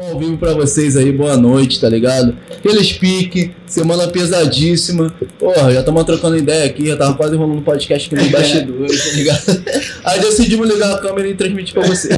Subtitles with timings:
[0.00, 2.36] ao vivo pra vocês aí, boa noite, tá ligado?
[2.50, 5.14] Aqueles pique, semana pesadíssima.
[5.38, 9.16] Porra, já estamos trocando ideia aqui, já tava quase rolando podcast aqui no bastidores, tá
[9.16, 9.64] ligado?
[10.04, 12.08] Aí decidimos ligar a câmera e transmitir pra você.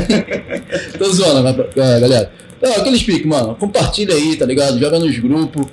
[0.97, 2.31] Tô zoando, galera.
[2.57, 4.79] Então, aqueles pique, mano, compartilha aí, tá ligado?
[4.79, 5.67] Joga nos grupos.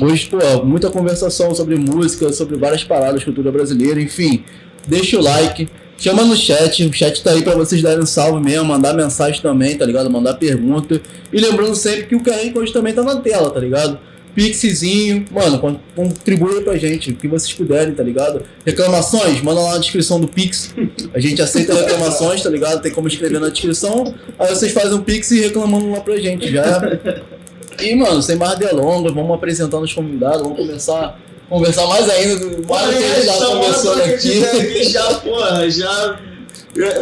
[0.00, 4.44] Hoje, pô, muita conversação sobre música, sobre várias paradas, cultura brasileira, enfim.
[4.86, 5.68] Deixa o like.
[5.98, 9.40] Chama no chat, o chat tá aí pra vocês darem um salve mesmo, mandar mensagem
[9.40, 10.10] também, tá ligado?
[10.10, 11.00] Mandar pergunta.
[11.32, 13.98] E lembrando sempre que o QR Code também tá na tela, tá ligado?
[14.34, 18.42] Pixzinho, mano, contribua pra gente, o que vocês puderem, tá ligado?
[18.66, 20.74] Reclamações, manda lá na descrição do Pix.
[21.14, 22.82] A gente aceita reclamações, tá ligado?
[22.82, 24.14] Tem como escrever na descrição.
[24.38, 26.82] Aí vocês fazem um Pix e reclamando lá pra gente, já.
[27.80, 31.18] E, mano, sem mais delongas, vamos apresentando os convidados, vamos começar
[31.48, 34.44] conversar mais ainda mais que a gente já conversando aqui.
[34.44, 34.84] aqui.
[34.84, 36.20] Já, porra, já.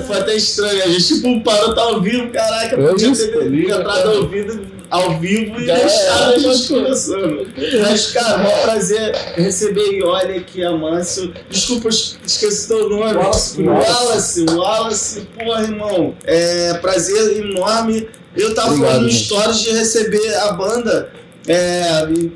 [0.07, 3.49] Foi até estranho, a gente tipo parou, tá ao vivo, caraca, Eu podia isso, ter
[3.49, 7.49] liga, entrado ao vivo, ao vivo e deixado é, a gente conversando.
[7.81, 11.35] Mas, cara, é um prazer receber Ioli aqui, Amâncio.
[11.51, 13.15] Desculpa, eu esqueci teu nome.
[13.15, 13.63] Wallace.
[13.63, 16.15] Wallace, Wallace, porra, irmão.
[16.25, 18.09] É prazer enorme.
[18.37, 19.25] Eu tava Obrigado, falando gente.
[19.25, 21.11] stories de receber a banda
[21.47, 21.83] é,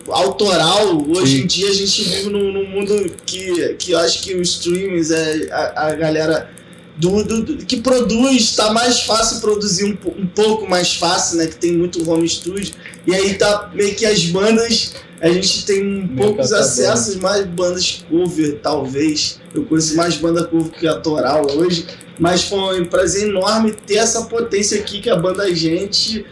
[0.09, 1.03] autoral.
[1.09, 1.43] Hoje Sim.
[1.43, 5.13] em dia a gente vive num, num mundo que, que eu acho que os streams,
[5.13, 6.51] é, a, a galera
[6.97, 11.47] do, do- que produz, tá mais fácil produzir um, um pouco mais fácil, né?
[11.47, 12.75] Que tem muito home studio.
[13.07, 18.05] E aí tá meio que as bandas, a gente tem poucos tá acessos, mais bandas
[18.11, 19.41] cover, talvez.
[19.55, 21.87] Eu conheço mais banda cover que autoral hoje.
[22.19, 26.27] Mas foi um prazer enorme ter essa potência aqui que a banda Gente,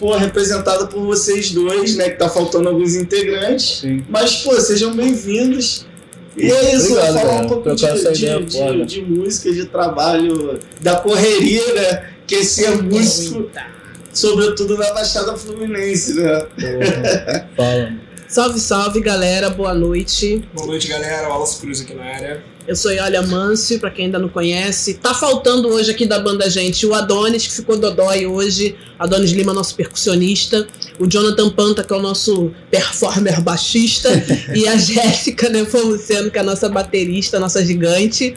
[0.00, 2.08] pô, representada por vocês dois, né?
[2.10, 3.80] Que tá faltando alguns integrantes.
[3.80, 4.02] Sim.
[4.08, 5.86] Mas, pô, sejam bem-vindos.
[6.36, 7.44] E é isso, Obrigado, falar cara.
[7.44, 12.10] um pouco de, de, ideia de- de música, de trabalho, da correria, né?
[12.26, 13.50] Que é ser músico,
[14.12, 16.46] sobretudo na Baixada Fluminense, né?
[17.56, 17.92] Fala.
[18.30, 19.50] Salve, salve, galera.
[19.50, 20.48] Boa noite.
[20.54, 21.28] Boa noite, galera.
[21.28, 22.44] Wallace Cruz aqui na área.
[22.64, 24.94] Eu sou Yolha Mâncio, pra quem ainda não conhece.
[24.94, 28.76] Tá faltando hoje aqui da banda gente o Adonis, que ficou dodói hoje.
[28.96, 30.64] Adonis Lima, nosso percussionista.
[30.96, 34.08] O Jonathan Panta, que é o nosso performer baixista.
[34.54, 38.36] e a Jéssica Nepomuceno, que é a nossa baterista, nossa gigante.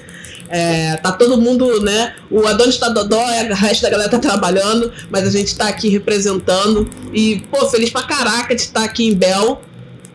[0.49, 2.15] É, tá todo mundo, né?
[2.31, 5.87] O Adonis tá dodói, o resto da galera tá trabalhando, mas a gente tá aqui
[5.89, 6.89] representando.
[7.13, 9.61] E, pô, feliz pra caraca de estar aqui em Bel.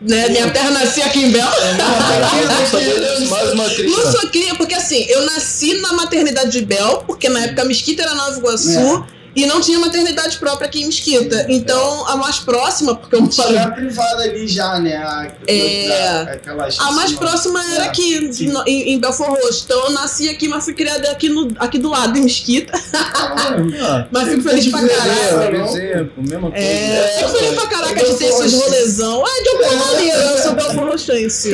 [0.01, 0.29] Né?
[0.29, 1.45] Minha terra nasci aqui em Bel.
[3.29, 3.65] Mais uma
[4.11, 8.03] sou cria, porque assim, eu nasci na maternidade de Bel, porque na época a Mesquita
[8.03, 9.05] era Nova Iguaçu.
[9.35, 11.45] E não tinha maternidade própria aqui em Mesquita.
[11.49, 13.59] Então, a mais próxima, porque eu Tinha moro.
[13.59, 14.95] a privada ali já, né?
[14.97, 16.07] A, É.
[16.07, 19.63] a- aquela A mais próxima era É, aqui, no- em, em Belfor Roxo.
[19.65, 22.73] Então, eu nasci aqui, mas fui criada aqui, no, aqui do lado, em Mesquita.
[22.93, 25.11] Ah, Mas fico feliz pra caralho.
[25.41, 26.65] é, exemplo, mesma coisa.
[26.65, 29.23] É, fico feliz pra caraca de ter esses rolezão.
[29.25, 31.51] Ah, de alguma maneira, eu sou belforroxense.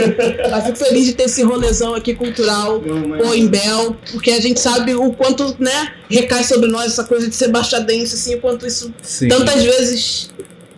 [0.49, 2.81] Mas fico feliz de ter esse rolezão aqui cultural
[3.25, 7.27] ou em Bel, porque a gente sabe o quanto, né, recai sobre nós essa coisa
[7.27, 9.27] de ser baixadense, assim, o quanto isso Sim.
[9.27, 10.29] tantas vezes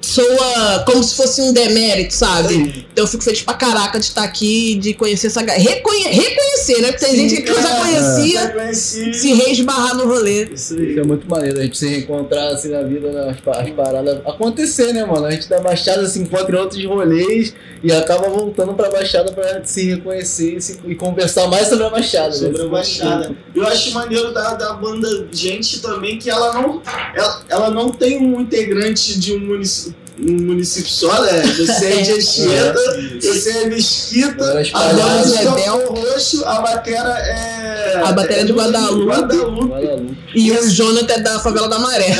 [0.07, 2.85] soa como se fosse um demérito, sabe?
[2.91, 5.61] Então eu fico feliz pra caraca de estar aqui, de conhecer essa galera.
[5.63, 6.91] Reconhe reconhecer, né?
[6.91, 9.13] Porque tem gente que eu já conhecia Já conheci.
[9.13, 10.45] se reesbarrar no rolê.
[10.45, 10.91] Isso aí.
[10.91, 13.69] Isso é muito maneiro, a gente se reencontrar assim na vida, né, as, pa- as
[13.71, 15.25] paradas acontecer, né, mano?
[15.25, 17.53] A gente da Baixada se encontra em outros rolês
[17.83, 21.89] e acaba voltando pra Baixada pra se reconhecer e, se- e conversar mais sobre a
[21.89, 22.29] Baixada.
[22.29, 22.33] né?
[22.47, 23.35] sobre a Baixada.
[23.55, 26.81] Eu acho maneiro da, da banda Gente também que ela não,
[27.15, 31.41] ela, ela não tem um integrante de um município, um município só, né?
[31.57, 35.93] Você é de Anchieta, você é Mesquita, a de É Bel.
[35.93, 38.01] Roxo, a batera é...
[38.03, 39.05] A batera é de Guadalupe.
[39.05, 39.67] Guadalupe.
[39.67, 40.17] Guadalupe.
[40.35, 42.15] E o Jonathan é da favela da Maré.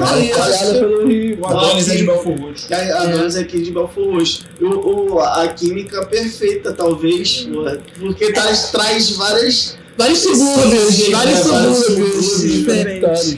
[0.00, 0.30] Aí,
[0.78, 1.38] pelo Rio.
[1.40, 2.66] O Adonis é de Belfor Roxo.
[2.72, 4.44] A, a Doris aqui de Belfor Roxo.
[4.60, 9.76] O, o- a química perfeita, talvez, porra, porque traz, traz várias.
[9.96, 13.36] Vários subúrbios, vários é, vários subúrbios diferentes.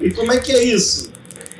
[0.00, 1.10] E como é que é isso?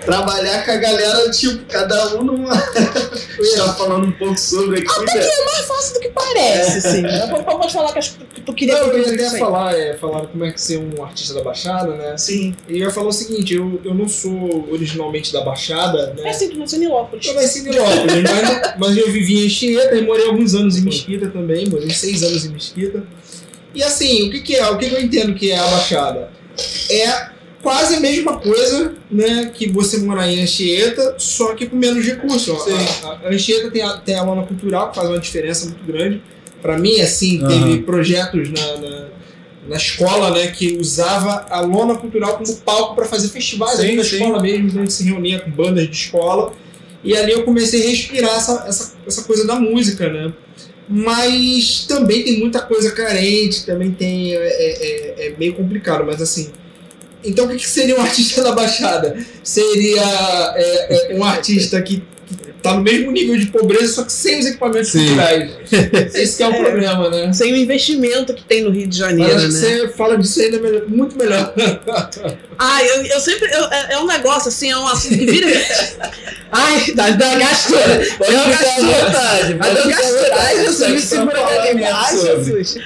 [0.01, 2.53] Trabalhar com a galera, tipo, cada um numa.
[3.39, 5.13] Eu já falando um pouco sobre aqui, né?
[5.17, 7.03] É mais fácil do que parece, assim.
[7.05, 9.97] Eu Pode falar que, as- que tu queria Não, eu que queria até falar, é,
[9.97, 12.17] falaram como é que ser um artista da Baixada, né?
[12.17, 12.55] Sim.
[12.69, 16.31] E eu ia falar o seguinte, eu, eu não sou originalmente da Baixada, É né?
[16.31, 17.27] assim, tu nasceu em Nilópolis.
[17.27, 20.83] Eu nasci em Nilópolis, mas, mas eu vivi em Anchieta e morei alguns anos em
[20.83, 23.05] Mesquita também, morei seis anos em Mesquita.
[23.75, 24.69] E assim, o que, que é?
[24.71, 26.31] O que, que eu entendo que é a Baixada?
[26.91, 27.29] É
[27.69, 32.63] quase a mesma coisa, né, que você morar em Anchieta, só que com menos recursos.
[32.63, 32.73] Sim.
[33.05, 36.23] A, a Anchieta tem a, tem a lona cultural, que faz uma diferença muito grande.
[36.63, 37.49] Pra mim, assim, Aham.
[37.49, 39.09] teve projetos na, na,
[39.69, 43.97] na escola, né, que usava a lona cultural como palco para fazer festivais Sim, ali
[43.97, 44.17] na sim.
[44.17, 46.55] escola mesmo, então a gente se reunia com bandas de escola.
[47.05, 50.33] E ali eu comecei a respirar essa, essa, essa coisa da música, né?
[50.89, 54.33] Mas também tem muita coisa carente, também tem.
[54.35, 56.51] É, é- é meio complicado, mas assim.
[57.29, 59.17] Então o que, seria um artista da Baixada?
[59.43, 60.03] Seria
[60.57, 62.03] é, é, um artista que
[62.63, 65.07] tá no mesmo nível de pobreza, só que sem os equipamentos Sim.
[65.07, 65.51] culturais.
[66.15, 67.33] Esse que é o problema, né?
[67.33, 69.59] Sem o investimento que tem no Rio de Mas Janeiro, acho que né?
[69.61, 71.53] você fala disso ainda melhor- muito melhor.
[72.61, 73.49] Ah, eu, eu sempre.
[73.53, 75.47] eu- é, é um negócio assim, é um assunto que vira.
[76.51, 78.07] Ai, dá, dá gastura.
[78.19, 79.21] Pode à gastura.
[79.21, 80.35] Ai, ficar à gastura.
[80.39, 82.17] Ai, Jesus, me segura Ai.
[82.19, 82.77] Jesus.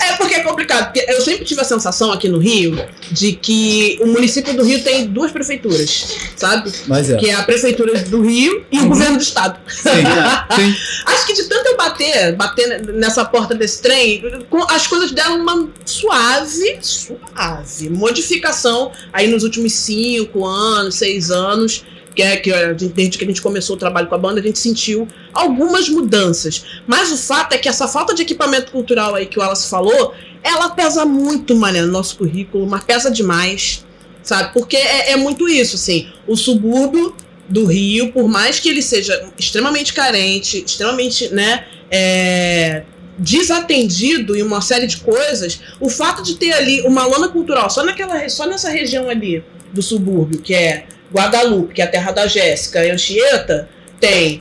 [0.00, 0.86] É porque é complicado.
[0.92, 2.76] Porque eu sempre tive a sensação aqui no Rio
[3.12, 6.72] de que o município do Rio tem duas prefeituras, sabe?
[6.88, 7.16] Mas é.
[7.16, 9.58] Que é a prefeitura do Rio e o governo do estado.
[9.68, 9.90] Sim,
[10.56, 10.74] sim.
[11.06, 14.22] Acho que de tanto eu bater, bater nessa porta desse trem,
[14.68, 21.84] as coisas deram uma suave, suave modificação aí nos últimos cinco anos, seis anos.
[22.14, 22.52] Que é que
[22.94, 26.64] desde que a gente começou o trabalho com a banda, a gente sentiu algumas mudanças.
[26.86, 30.14] Mas o fato é que essa falta de equipamento cultural aí que o Wallace falou,
[30.40, 33.84] ela pesa muito, mané, no nosso currículo, mas pesa demais,
[34.22, 34.52] sabe?
[34.52, 36.08] Porque é, é muito isso, assim.
[36.24, 37.16] O subúrbio
[37.48, 42.82] do Rio, por mais que ele seja extremamente carente, extremamente, né, é,
[43.18, 47.84] desatendido em uma série de coisas, o fato de ter ali uma lona cultural só
[47.84, 52.26] naquela, só nessa região ali do subúrbio, que é Guadalupe, que é a terra da
[52.26, 53.68] Jéssica e Anchieta,
[54.00, 54.40] tem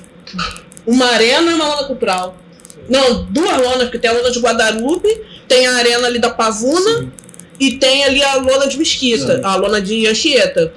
[0.86, 2.38] uma arena e uma lona cultural.
[2.90, 7.12] Não, duas lonas, porque tem a lona de Guadalupe, tem a arena ali da Pavuna
[7.60, 9.42] e tem ali a lona de Mesquita, Sim.
[9.44, 10.74] a lona de Anchieta.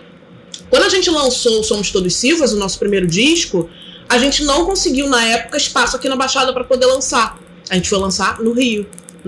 [0.70, 3.68] Quando a gente lançou Somos Todos Silvas, o nosso primeiro disco,
[4.08, 7.38] a gente não conseguiu, na época, espaço aqui na Baixada para poder lançar.
[7.68, 8.86] A gente foi lançar no Rio,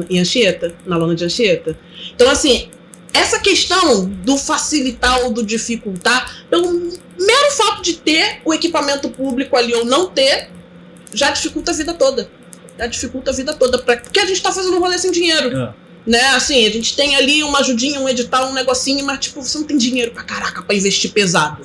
[0.09, 1.79] em Anchieta, na lona de Anchieta.
[2.15, 2.69] Então, assim,
[3.13, 9.57] essa questão do facilitar ou do dificultar, pelo mero fato de ter o equipamento público
[9.57, 10.51] ali ou não ter,
[11.13, 12.31] já dificulta a vida toda.
[12.79, 13.79] Já dificulta a vida toda.
[13.79, 13.97] Pra...
[13.97, 15.57] Porque a gente tá fazendo um rolê sem dinheiro.
[15.57, 15.75] É.
[16.09, 19.59] Né, assim, a gente tem ali uma ajudinha, um edital, um negocinho, mas tipo, você
[19.59, 21.63] não tem dinheiro pra caraca pra investir pesado.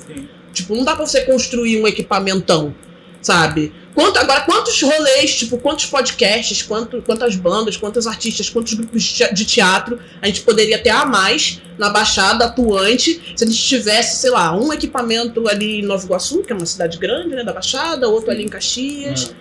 [0.52, 2.74] Tipo, não dá pra você construir um equipamentão,
[3.22, 3.72] sabe?
[3.94, 9.14] Quanto, agora, quantos rolês, tipo, quantos podcasts, quanto, quantas bandas, quantos artistas, quantos grupos de
[9.14, 13.62] te- de teatro a gente poderia ter a mais na Baixada atuante se a gente
[13.62, 17.42] tivesse, sei lá, um equipamento ali em Nova Iguaçu, que é uma cidade grande, né,
[17.44, 19.34] da Baixada, outro ali em Caxias.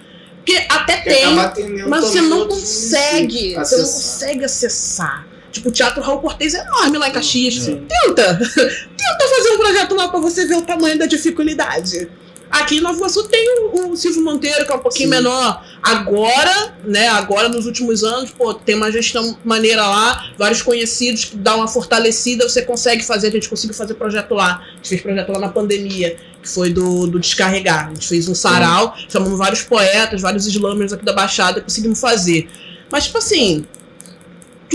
[0.46, 3.86] Porque até Que tem, acaba atendendo mas você não consegue, você não Acessar.
[3.94, 5.28] consegue acessar.
[5.52, 7.54] Tipo, o Teatro Raul Cortez é enorme lá em Caxias.
[7.56, 7.86] Sim.
[7.88, 8.36] Tenta!
[8.38, 12.10] Tenta fazer um projeto lá pra você ver o tamanho da dificuldade.
[12.54, 15.16] Aqui em Nova Iguaçu tem o, o Silvio Monteiro, que é um pouquinho Sim.
[15.16, 15.66] menor.
[15.82, 21.36] Agora, né, agora nos últimos anos, pô, tem uma gestão maneira lá, vários conhecidos que
[21.36, 24.62] dá uma fortalecida, você consegue fazer, a gente conseguiu fazer projeto lá.
[24.72, 27.88] A gente fez projeto lá na pandemia, que foi do, do Descarregar.
[27.88, 32.48] A gente fez um sarau, chamamos vários poetas, vários slammers aqui da Baixada, conseguimos fazer.
[32.92, 33.66] Mas, tipo assim,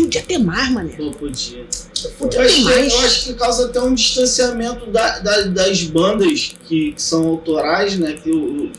[0.03, 0.95] podia ter mais, mané.
[0.99, 1.65] Não podia.
[2.19, 2.93] Podia Eu acho, ter que, mais.
[2.93, 7.99] eu acho que causa até um distanciamento da- da- das bandas que, que são autorais,
[7.99, 8.13] né?
[8.15, 8.71] Que o-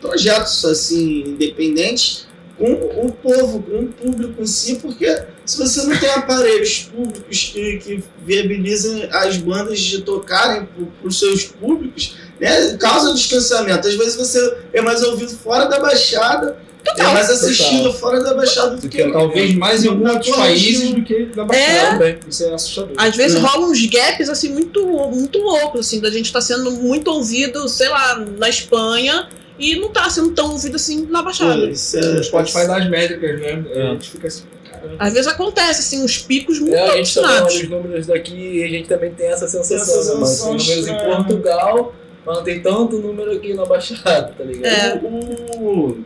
[0.00, 2.26] projetos assim independentes
[2.58, 5.06] com o povo, com o público em si, porque
[5.44, 10.66] se você não tem aparelhos públicos que, que viabilizem as bandas de tocarem
[11.00, 13.86] para os seus públicos, né, causa distanciamento.
[13.88, 16.58] Às vezes você é mais ouvido fora da baixada,
[16.96, 21.28] é mais assistido fora da baixada do que Talvez mais em alguns países do que
[21.36, 21.90] na Baixada.
[21.92, 22.18] também.
[22.28, 22.92] Isso é assustador.
[22.96, 23.40] Às vezes É.
[23.40, 27.88] rolam uns gaps assim muito, muito loucos, assim, da gente estar sendo muito ouvido, sei
[27.88, 31.70] lá, na Espanha e não tá sendo tão ouvido assim na Baixada.
[31.70, 33.64] Isso é- O Spotify dá as métricas, né?
[33.74, 33.82] É.
[33.82, 34.96] A gente fica assim, caramba.
[34.98, 37.54] Às vezes acontece, assim, uns picos muito É, a gente tá alucinados.
[37.54, 40.20] falando os números daqui e a gente também tem essa sensação, Essa né?
[40.20, 41.14] Mas sensação tem números em.
[41.26, 41.94] Portugal,
[42.26, 44.66] mas não tem tanto número aqui na Baixada, tá ligado?
[44.72, 45.00] É.
[45.04, 45.98] O,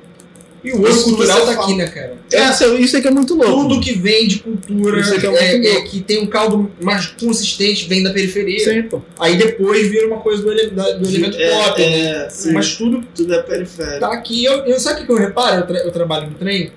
[0.66, 1.64] E o que cultural tá fala.
[1.64, 2.16] aqui, né, cara?
[2.32, 3.68] É, isso, isso é que é muito louco.
[3.68, 5.88] Tudo que vem de cultura, Isso aqui é é, muito é louco.
[5.90, 8.58] que tem um caldo mais consistente, vem da periferia.
[8.58, 9.00] Sim, pô.
[9.18, 11.80] Aí depois vira uma coisa do, ele- da- do elemento é, pop.
[11.80, 12.24] né?
[12.26, 14.00] é, sim, Mas tudo tudo é periférico.
[14.00, 14.44] tá aqui.
[14.44, 15.60] Eu, eu, sabe o que eu reparo?
[15.60, 16.72] Eu, tra- eu trabalho no trem.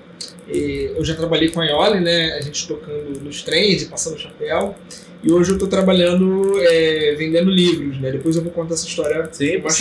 [0.48, 2.34] e eu já trabalhei com a Ioli, né?
[2.34, 4.74] A gente tocando nos trens e passando chapéu.
[5.22, 8.10] E hoje eu tô trabalhando é, vendendo livros, né?
[8.10, 9.74] Depois eu vou contar essa história Sim, Mas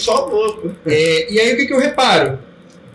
[0.00, 0.70] só pouco.
[0.86, 2.38] É, e aí o que, que eu reparo?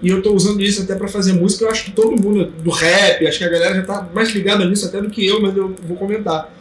[0.01, 2.69] E eu tô usando isso até pra fazer música, eu acho que todo mundo do
[2.69, 5.57] rap, acho que a galera já tá mais ligada nisso até do que eu, mas
[5.57, 6.53] eu vou comentar.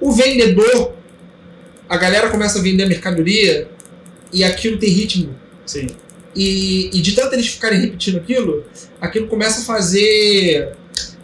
[0.00, 0.92] O vendedor,
[1.88, 3.68] a galera começa a vender a mercadoria
[4.32, 5.34] e aquilo tem ritmo.
[5.66, 5.88] Sim.
[6.36, 8.64] E, e de tanto eles ficarem repetindo aquilo,
[9.00, 10.72] aquilo começa a fazer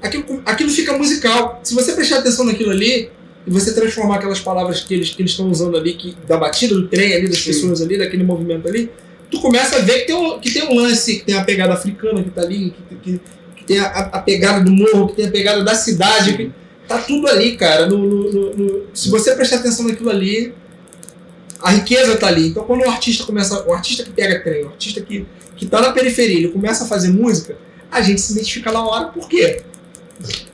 [0.03, 1.61] aquilo, aquilo fica musical.
[1.63, 3.11] Se você prestar atenção naquilo ali
[3.47, 6.75] e você transformar aquelas palavras que eles que eles estão usando ali, que, da batida
[6.75, 7.47] do trem ali, das Sim.
[7.47, 8.91] pessoas ali, daquele movimento ali,
[9.31, 11.75] tu começa a ver que tem um, que tem um lance, que tem a pegada
[11.75, 13.21] africana que tá ali, que, que,
[13.57, 16.37] que tem a, a pegada do morro, que tem a pegada da cidade.
[16.37, 16.51] que-
[16.89, 17.87] tá tudo ali, cara.
[17.87, 20.53] No, no- no- se você prestar atenção naquilo ali,
[21.61, 22.49] a riqueza tá ali.
[22.49, 25.25] Então quando o artista começa, o artista que pega trem, o artista que,
[25.57, 27.57] que tá na periferia, ele começa a fazer música,
[27.93, 29.63] a gente se identifica na hora, por quê?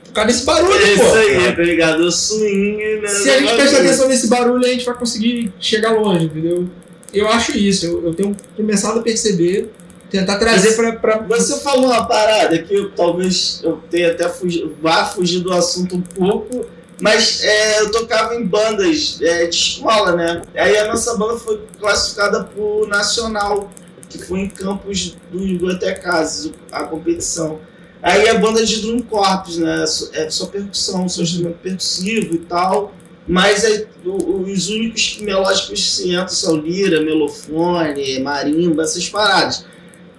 [0.05, 1.03] Por causa desse barulho, É pô.
[1.03, 1.99] isso aí, tá ligado?
[2.01, 3.07] O swing, né?
[3.07, 6.67] Se a gente prestar atenção nesse barulho, a gente vai conseguir chegar longe, entendeu?
[7.13, 9.71] Eu acho isso, eu, eu tenho começado a perceber,
[10.09, 11.19] tentar trazer pra.
[11.27, 15.95] Você falou uma parada que eu, talvez eu tenha até fugi, vá fugir do assunto
[15.95, 16.65] um pouco,
[17.01, 20.41] mas é, eu tocava em bandas é, de escola, né?
[20.55, 23.69] Aí a nossa banda foi classificada por Nacional,
[24.09, 27.59] que foi em Campos dos Goitacazes, a competição.
[28.01, 29.83] Aí a banda de Drum Corps, né?
[30.13, 32.93] É só percussão, só instrumento percussivo e tal.
[33.27, 39.65] Mas é, os únicos melódicos que se entram são lira, melofone, marimba, essas paradas.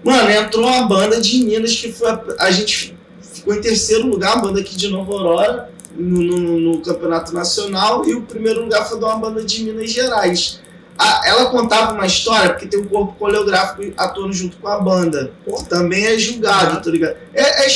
[0.05, 2.09] Mano, entrou uma banda de Minas que foi.
[2.11, 6.61] A, a gente ficou em terceiro lugar, a banda aqui de Nova Aurora, no, no-
[6.61, 10.61] no Campeonato Nacional, e o primeiro lugar foi de uma banda de Minas Gerais.
[10.99, 15.33] A- ela contava uma história, porque tem um corpo coreográfico atuando junto com a banda.
[15.69, 17.17] Também é julgado, tá ligado?
[17.33, 17.69] É, é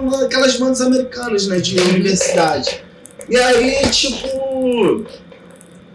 [0.00, 2.82] no- naquelas bandas americanas, né, de universidade.
[3.30, 5.06] E aí, tipo.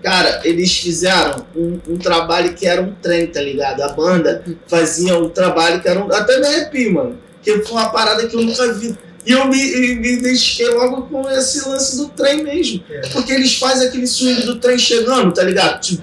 [0.01, 3.81] Cara, eles fizeram um, um trabalho que era um trem, tá ligado?
[3.81, 6.11] A banda fazia um trabalho que era um.
[6.13, 7.17] Até me arrepio, mano.
[7.41, 8.95] Que foi uma parada que eu nunca vi.
[9.25, 12.83] E eu me, e me identifiquei logo com esse lance do trem mesmo.
[13.11, 15.81] Porque eles fazem aquele swing do trem chegando, tá ligado?
[15.83, 15.97] Tum,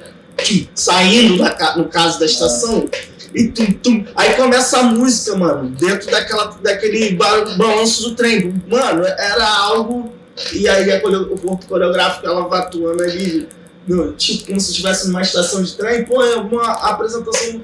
[0.75, 2.89] saindo, ca- no caso da estação.
[3.33, 4.05] E tum, tum.
[4.17, 8.61] Aí começa a música, mano, dentro daquela, daquele ba- balanço do trem.
[8.69, 10.13] Mano, era algo.
[10.53, 13.47] E aí a coreo- o corpo coreográfico ela vai atuando ali,
[13.87, 16.05] no- tipo como se estivesse numa estação de trem.
[16.05, 17.61] Pô, é uma apresentação.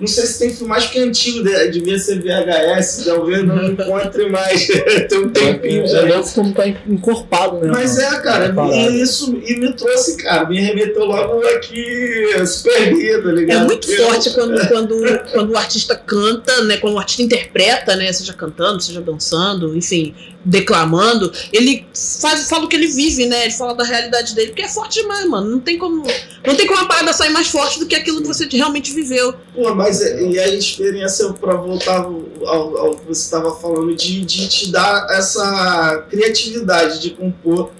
[0.00, 4.28] Não sei se tem filmagem que é antigo, de- devia ser VHS, talvez não encontre
[4.28, 4.66] mais.
[5.08, 6.00] tem um tempinho já.
[6.00, 7.68] É louco como tá encorpado, né?
[7.72, 8.74] Mas é, cara, Parada.
[8.74, 13.62] e isso e me trouxe, cara, me remeteu logo aqui, super vida, tá ligado?
[13.62, 14.96] É muito Eu- forte quando, quando,
[15.32, 16.76] quando o artista canta, né?
[16.78, 18.12] Quando o artista interpreta, né?
[18.12, 20.12] Seja cantando, seja dançando, enfim,
[20.44, 21.86] declamando, ele
[22.20, 23.44] faz, fala o que ele vive, né?
[23.44, 25.50] Ele fala da realidade dele, porque é forte demais, mano.
[25.50, 26.02] Não tem como.
[26.46, 29.34] Não tem como a parada sair mais forte do que aquilo que você realmente viveu.
[29.54, 34.20] Pô, mas é- e a experiência, pra voltar ao, ao que você estava falando, de,
[34.24, 37.70] de te dar essa criatividade de compor.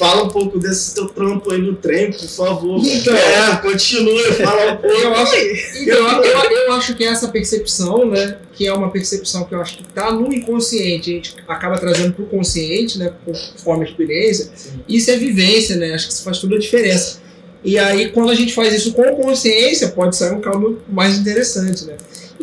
[0.00, 2.80] Fala um pouco desse teu trampo aí no trem, por favor.
[2.82, 3.14] Então.
[3.14, 4.96] é, continue, fala um pouco.
[4.96, 5.36] Eu acho,
[5.82, 9.60] então, eu, eu- eu acho que essa percepção, né, que é uma percepção que eu
[9.60, 14.50] acho que tá no inconsciente, a gente acaba trazendo pro consciente, né, conforme a experiência,
[14.88, 17.20] isso é vivência, né, acho que isso faz toda a diferença.
[17.62, 21.84] E aí, quando a gente faz isso com consciência, pode sair um calmo mais interessante,
[21.84, 21.94] né.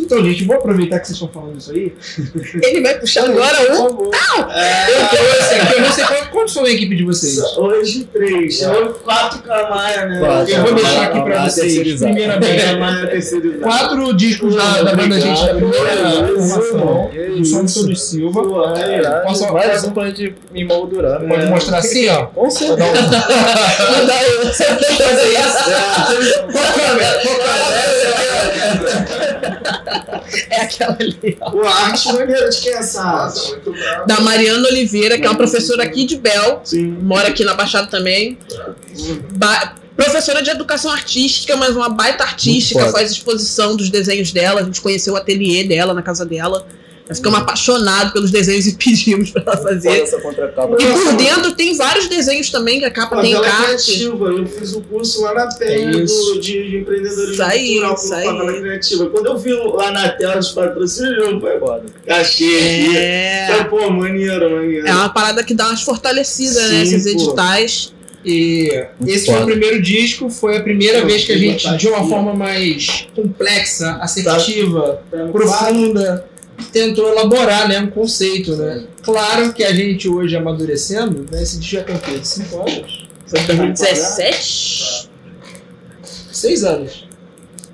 [0.08, 1.94] Então, gente, vou aproveitar que vocês estão falando isso aí.
[2.64, 3.66] Ele vai puxar agora um.
[3.66, 4.52] Por favor.
[4.56, 7.38] É, Eu trouxe aqui, eu não sei qual, quantos são a equipe de vocês.
[7.58, 10.20] Hoje três, hoje quatro Camaia, né?
[10.20, 10.54] Quatro.
[10.54, 12.00] Eu vou deixar aqui pra vocês.
[12.00, 13.62] Primeiramente, terceirizado.
[13.62, 17.12] quatro discos da, da banda Gente da primeira formação.
[17.44, 18.44] Som de Silva.
[18.44, 21.20] Pô, é, Posso- mais posso- um pra gente emoldurar.
[21.20, 21.50] Pode É.
[21.50, 22.28] mostrar assim, ó.
[22.28, 22.88] Com certeza.
[24.48, 25.68] Você tem que fazer isso?
[30.50, 31.62] É aquela ali, ó.
[31.64, 33.56] A arte maneira de quem é essa arte?
[34.06, 36.98] Da Mariana Oliveira, que é uma professora aqui de Bel, Sim.
[37.02, 38.38] mora aqui na Baixada também.
[39.34, 44.62] Ba- professora de educação artística, mas uma baita artística, Muito faz exposição dos desenhos dela.
[44.62, 46.68] A gente conheceu o ateliê dela na casa dela.
[47.08, 49.90] Nós ficamos apaixonados pelos desenhos e pedimos pra ela Foda fazer.
[50.02, 50.76] essa contracapa.
[50.80, 53.86] E por dentro tem vários desenhos também, que a capa Pô, tem ela é encarte.
[53.86, 54.26] criativa.
[54.28, 57.94] Eu fiz o curso lá na PEN É do- de, de empreendedorismo Isso aí, cultural
[57.96, 58.26] isso aí.
[58.26, 59.06] Favela Criativa.
[59.10, 61.84] Quando eu vi lá na tela os patrocínios, eu falei, Foda.
[62.10, 62.98] achei aqui.
[62.98, 64.88] É, Falei, Pô, maneiro, maneiro.
[64.88, 66.84] é uma parada que dá umas fortalecidas, Sim, né?
[66.84, 67.10] Esses pô.
[67.10, 67.94] editais.
[68.26, 69.52] E Muito esse foi o foda.
[69.52, 73.98] primeiro disco, foi a primeira Pô, vez que a gente, de uma forma mais complexa,
[74.02, 75.32] assertiva, Tá quadro.
[75.32, 76.26] profunda,
[76.72, 78.56] tentou elaborar né, um conceito.
[78.56, 78.86] Né?
[79.04, 82.20] Claro que a gente hoje amadurecendo, né, esse disco já tem o quê?
[82.24, 83.08] Cinco anos?
[83.28, 85.10] Foi em 2017?
[86.32, 87.08] Seis anos.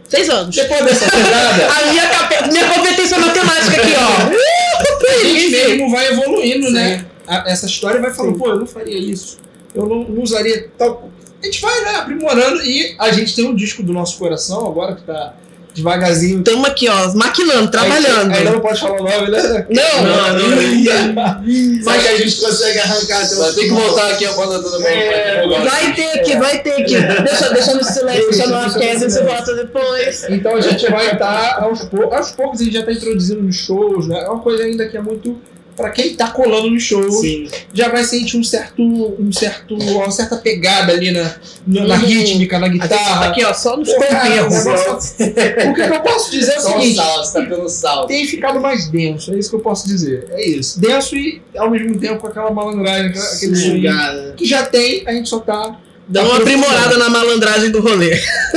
[0.08, 0.56] Seis anos.
[0.56, 5.10] Depois dessa pegada, A minha, cape- minha competência matemática aqui, ó.
[5.10, 7.06] a gente mesmo vai evoluindo, né?
[7.28, 9.38] A- essa história vai falando, pô, eu não faria isso,
[9.74, 11.10] eu não, não usaria tal.
[11.42, 14.96] A gente vai né, aprimorando e a gente tem um disco do nosso coração agora
[14.96, 15.36] que tá
[15.74, 16.44] devagarzinho.
[16.44, 18.32] Tamo aqui, ó, maquinando, trabalhando.
[18.34, 19.68] Ainda não pode falar o nome, né?
[19.70, 21.44] Não, Não, não, não.
[21.84, 24.62] Mas que a gente consegue arrancar até o Vai ter que voltar aqui a bola
[24.62, 26.98] toda É, Vai ter que, vai ter que.
[26.98, 30.26] Deixa, deixa no silêncio, deixa no arquézio, você volta depois.
[30.30, 32.14] Então a gente vai estar aos poucos.
[32.14, 34.24] Aos poucos a gente já está introduzindo nos shows, né?
[34.24, 35.38] É uma coisa ainda que é muito.
[35.76, 37.48] Pra quem tá colando nos shows, Sim.
[37.74, 38.82] já vai sentir um certo.
[38.84, 39.76] um certo.
[39.76, 42.02] uma certa pegada ali na, na, na Uhum.
[42.06, 43.26] rítmica, na A gente tá guitarra.
[43.30, 46.96] aqui, ó, só nos cara, o que eu posso dizer é o seguinte.
[46.96, 48.06] sal, você tá pelo sal.
[48.08, 50.28] tem ficado mais denso, é isso que eu posso dizer.
[50.32, 50.80] É isso.
[50.80, 54.34] Denso e ao mesmo tempo com aquela malandragem, aquele Sugada.
[54.38, 55.76] que já tem, a gente só tá.
[56.06, 58.12] Dá uma aprimorada na malandragem do rolê.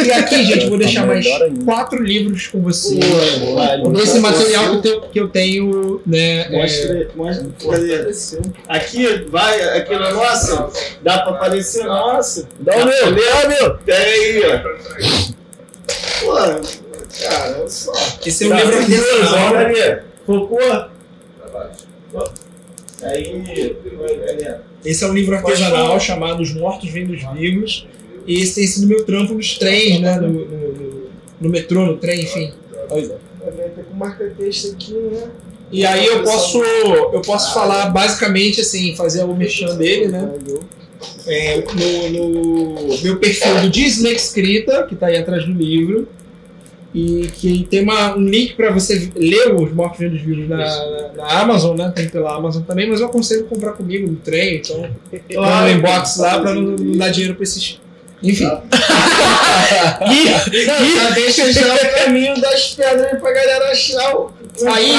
[0.05, 1.65] E aqui, gente, eu vou deixar Tá mais melhor ainda.
[1.65, 2.97] quatro livros com você.
[2.97, 6.41] Boa, Esse material que eu tenho, que eu tenho né?
[6.41, 7.47] é, Mostra, mostra.
[7.71, 8.13] Cadê?
[8.69, 10.69] Aqui, vai, aqui na nossa.
[11.03, 12.49] Dá pra aparecer nossa?
[12.59, 13.79] Dá o meu, dá o meu.
[13.79, 14.59] Pega aí, ó.
[16.21, 17.93] Pô, cara, olha só.
[18.27, 19.55] esse é um livro tem dois, artesanal.
[19.55, 20.03] Olha ali.
[23.07, 23.77] Aí.
[24.85, 27.87] Esse é um livro artesanal chamado Os Mortos Vêm dos Vivos.
[28.27, 30.17] E esse tem sido meu trampo nos trens, né?
[30.21, 31.07] No, no, no-
[31.41, 32.53] no metrô, no trem, enfim.
[32.89, 33.03] Vai
[33.71, 35.31] ter com marca-texto aqui, né?
[35.71, 40.31] E aí eu posso, eu posso falar basicamente assim, fazer o merchan dele, né?
[41.27, 41.63] É,
[42.11, 46.09] no, no meu perfil do Disney Escrita, que tá aí atrás do livro.
[46.97, 51.13] E que tem uma, um link para você ler os Mortos Vivos Vivos na, na,
[51.15, 51.93] na Amazon, né?
[51.95, 54.89] Tem pela Amazon também, mas eu aconselho comprar comigo no trem, então
[55.35, 57.79] lá no inbox lá pra não, não dar dinheiro pra esses.
[58.23, 58.47] Enfim.
[60.07, 64.33] Não, já deixa já o caminho das pedras pra galera achar o.
[64.65, 64.93] Aí-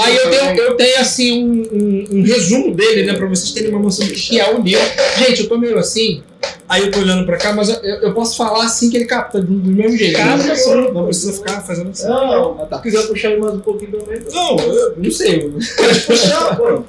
[0.00, 3.14] Aí eu tenho, eu tenho assim um, um- um resumo dele, né?
[3.14, 4.82] Pra vocês terem uma noção do que é o livro.
[5.18, 6.22] Gente, eu tô meio assim,
[6.68, 9.40] aí eu tô olhando pra cá, mas eu, eu posso falar assim que ele capta
[9.40, 10.16] do, do mesmo jeito.
[10.16, 12.06] Capta, não, não precisa ficar fazendo assim.
[12.08, 12.76] Não, Ah, tá.
[12.78, 14.20] se quiser puxar ele mais um pouquinho também.
[14.32, 15.50] Não, eu não sei.
[15.76, 16.82] Pode puxar, pô.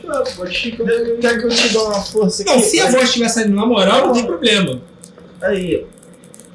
[1.22, 2.52] Quer que eu te dê uma força aqui?
[2.52, 4.82] Não, se a voz estiver saindo na moral, não tem problema.
[5.42, 5.95] Aí, ó.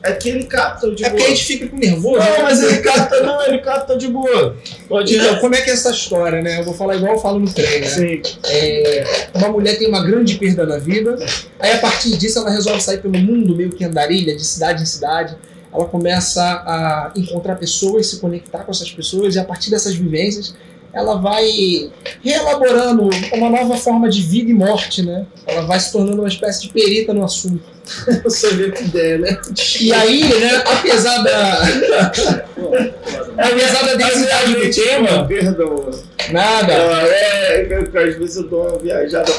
[0.02, 1.22] É que ele capta de É boa.
[1.22, 2.18] a gente fica com nervoso.
[2.18, 4.56] Não, mas ele capta, não, ele capta de boa.
[4.88, 6.60] Pode Então, como é que é essa história, né?
[6.60, 7.86] Eu vou falar igual eu falo no trem, né?
[7.86, 8.22] Sim.
[8.46, 11.16] É, uma mulher tem uma grande perda na vida,
[11.58, 14.86] aí a partir disso ela resolve sair pelo mundo, meio que andarilha, de cidade em
[14.86, 15.36] cidade.
[15.72, 20.54] Ela começa a encontrar pessoas, se conectar com essas pessoas, e a partir dessas vivências
[20.92, 21.90] ela vai
[22.22, 25.24] reelaborando uma nova forma de vida e morte, né?
[25.46, 27.62] Ela vai se tornando uma espécie de perita no assunto.
[28.24, 29.40] Você vê que ideia, né?
[29.80, 31.62] E aí, né, apesar da.
[33.38, 35.90] apesar da densidade do tema, Perdão.
[36.30, 36.72] nada.
[36.72, 39.32] É, é, que às vezes eu dou uma viajada.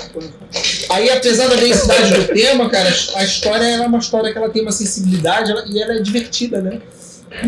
[0.90, 4.62] Aí, apesar da densidade do tema, cara, a história é uma história que ela tem
[4.62, 6.82] uma sensibilidade e ela é divertida, né?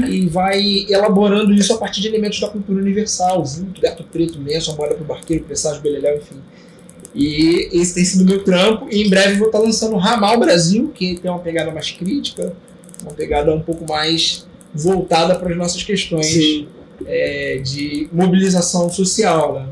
[0.08, 4.72] E vai elaborando isso a partir de elementos da cultura universal, vulto, gato preto, lenço,
[4.72, 6.38] a moeda pro barqueiro, presságio, beleléu, enfim.
[7.13, 9.98] E esse tem sido o meu trampo, e em breve eu vou estar lançando o
[9.98, 12.56] Ramal Brasil, que tem uma pegada mais crítica,
[13.04, 16.65] uma pegada um pouco mais voltada para as nossas questões
[17.06, 19.69] é, de mobilização social, né?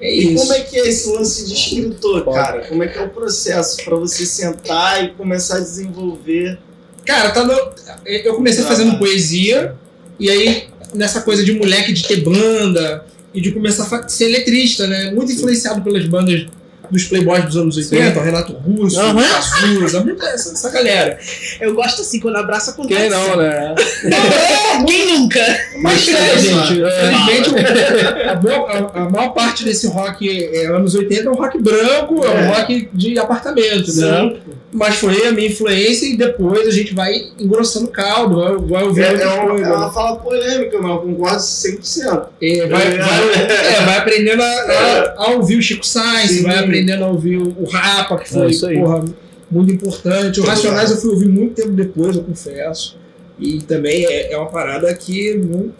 [0.00, 0.42] É E isso.
[0.42, 2.66] como é que é esse lance de escritor, cara?
[2.66, 6.58] Como é que é o processo pra você sentar e começar a desenvolver?
[7.04, 7.72] Cara, tá no-
[8.06, 9.74] eu comecei fazendo poesia,
[10.18, 14.86] e aí nessa coisa de moleque de ter banda e de começar a ser letrista,
[14.86, 15.10] né?
[15.10, 16.46] Muito influenciado pelas bandas
[16.90, 21.18] dos playboys dos anos 80, o Renato Russo, o Cazuza, muita essa, essa galera.
[21.58, 23.74] Eu gosto assim, quando abraça com Quem não, né?
[24.86, 25.40] Quem nunca?
[25.78, 30.94] Mas é, Mas, gente, é, a, boa- a- a maior parte desse rock é, anos
[30.94, 32.46] 80 é um rock branco, é um É.
[32.58, 34.36] rock de apartamento, né?
[34.74, 38.82] Mas foi a minha influência e depois a gente vai engrossando o caldo, vai, vai
[38.82, 39.66] É, ouvir é outras uma, coisas.
[39.68, 42.26] é uma fala polêmica, mas eu concordo 100%.
[42.40, 42.96] É, vai, É.
[42.98, 46.42] vai- é, vai aprendendo a, a- a ouvir o Chico Sainz, Sim.
[46.44, 48.78] vai aprendendo a ouvir o, Rapa, que É foi isso aí.
[48.78, 49.04] porra,
[49.50, 50.40] muito importante.
[50.40, 52.96] O Racionais eu fui ouvir muito tempo depois, eu confesso.
[53.38, 55.70] E também é, é uma parada que não-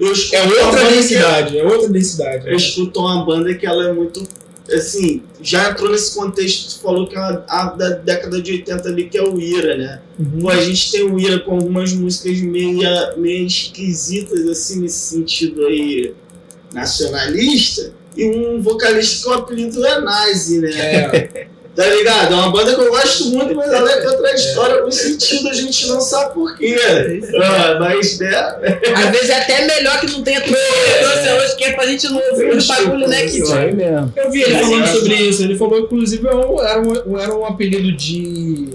[0.00, 2.46] é outra banda que- densidade, é outra densidade.
[2.48, 4.22] Eu escuto uma banda que ela é muito.
[4.70, 8.88] Assim, já entrou nesse contexto, tu falou que é uma, a da década de 80
[8.88, 10.00] ali, que é o Ira, né?
[10.18, 10.48] Uhum.
[10.48, 12.78] A gente tem o Ira com algumas músicas meio,
[13.16, 16.14] meio esquisitas, assim, nesse sentido aí
[16.72, 20.70] nacionalista, e um vocalista que o apelido é Nazi, né?
[20.70, 22.34] É, Tá ligado?
[22.34, 25.52] É uma banda que eu gosto muito, mas ela é outra história, no sentido a
[25.52, 26.76] gente não sabe por quê.
[27.40, 28.34] Ah, mas, né?
[28.96, 32.08] Às vezes é até melhor que não tenha tudo que hoje, que é pra gente
[32.08, 33.22] não ouvir o bagulho, né?
[33.22, 34.12] Mesmo.
[34.16, 35.44] eu vi ele falando sobre isso.
[35.44, 38.70] Ele falou, inclusive, era um, era um, era um apelido de.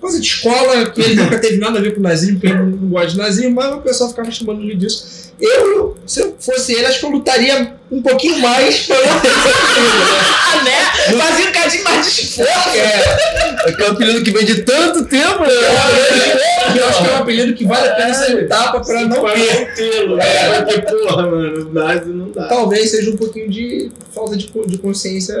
[0.00, 2.66] coisa de escola, que ele nunca teve nada a ver com nazismo, porque ele não
[2.68, 5.30] não gosta de nazismo, mas o pessoal ficava chamando ele disso.
[5.38, 9.28] Eu, se eu fosse ele, acho que eu lutaria um pouquinho mais pra não ter
[9.28, 9.34] né?
[10.48, 11.18] Ah, né?
[11.18, 12.50] Fazia um cadinho mais de esforço.
[12.50, 15.48] É, Aquele apelido que vem de tanto tempo, né?
[16.76, 19.20] eu acho que é um apelido que vale a pena ser um tapa pra não
[19.20, 20.10] Para ter.
[20.20, 22.48] É, porque, porra, mano, nazi não dá.
[22.48, 25.36] Talvez seja um pouquinho de falta de, de consciência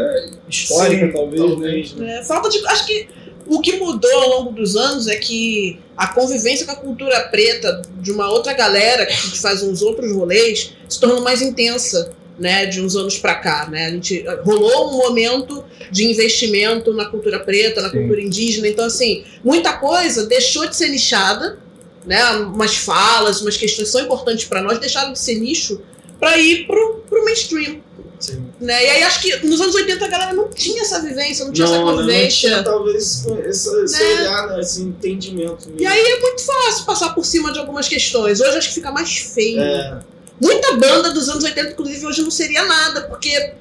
[0.48, 1.48] histórica, Sim, talvez, né?
[1.48, 2.18] talvez, né?
[2.18, 2.64] É, falta de.
[2.66, 3.08] Acho que
[3.46, 7.82] o que mudou ao longo dos anos é que a convivência com a cultura preta
[8.00, 12.10] de uma outra galera que faz uns outros rolês se tornou mais intensa.
[12.38, 13.86] Né, de uns anos pra cá, né?
[13.86, 17.96] A gente rolou um momento de investimento na cultura preta, na Sim.
[18.00, 18.68] cultura indígena.
[18.68, 21.58] Então, assim, muita coisa deixou de ser nichada,
[22.04, 22.22] né?
[22.32, 25.80] Umas falas, umas questões que são importantes pra nós deixaram de ser nicho
[26.20, 27.80] pra ir pro, pro mainstream.
[28.20, 28.46] Sim.
[28.60, 28.84] Né?
[28.84, 31.64] E aí acho que nos anos 80 a galera não tinha essa vivência, não tinha
[31.66, 32.48] essa Não, né, não convivência.
[32.50, 34.20] tinha talvez esse, esse Né?
[34.20, 35.70] olhar, né, esse entendimento.
[35.78, 38.40] E aí é muito fácil passar por cima de algumas questões.
[38.42, 39.60] Hoje acho que fica mais feio.
[39.60, 40.00] É,
[40.40, 43.54] Muita banda dos anos 80, inclusive, hoje não seria nada, porque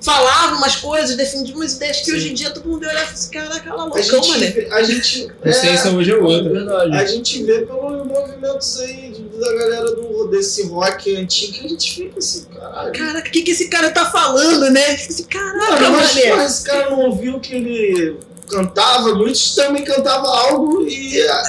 [0.00, 2.12] falava umas coisas, defendia umas ideias que Sim.
[2.12, 4.82] hoje em dia todo mundo olha e fala assim, caraca, ela a loucão, vê- a
[4.84, 6.52] gente A ciência hoje é É outra.
[6.52, 6.96] verdade.
[6.96, 11.68] A gente vê pelos movimentos aí de- da galera do, desse rock antigo que a
[11.68, 12.92] gente fica assim, caralho.
[12.92, 14.86] Caraca, o que, que esse cara tá falando, né?
[14.92, 16.30] Assim, caraca, Mano, mas mané.
[16.30, 18.16] porra, esse cara não ouviu que ele
[18.48, 21.20] cantava, muitos também cantavam algo e.
[21.20, 21.42] É,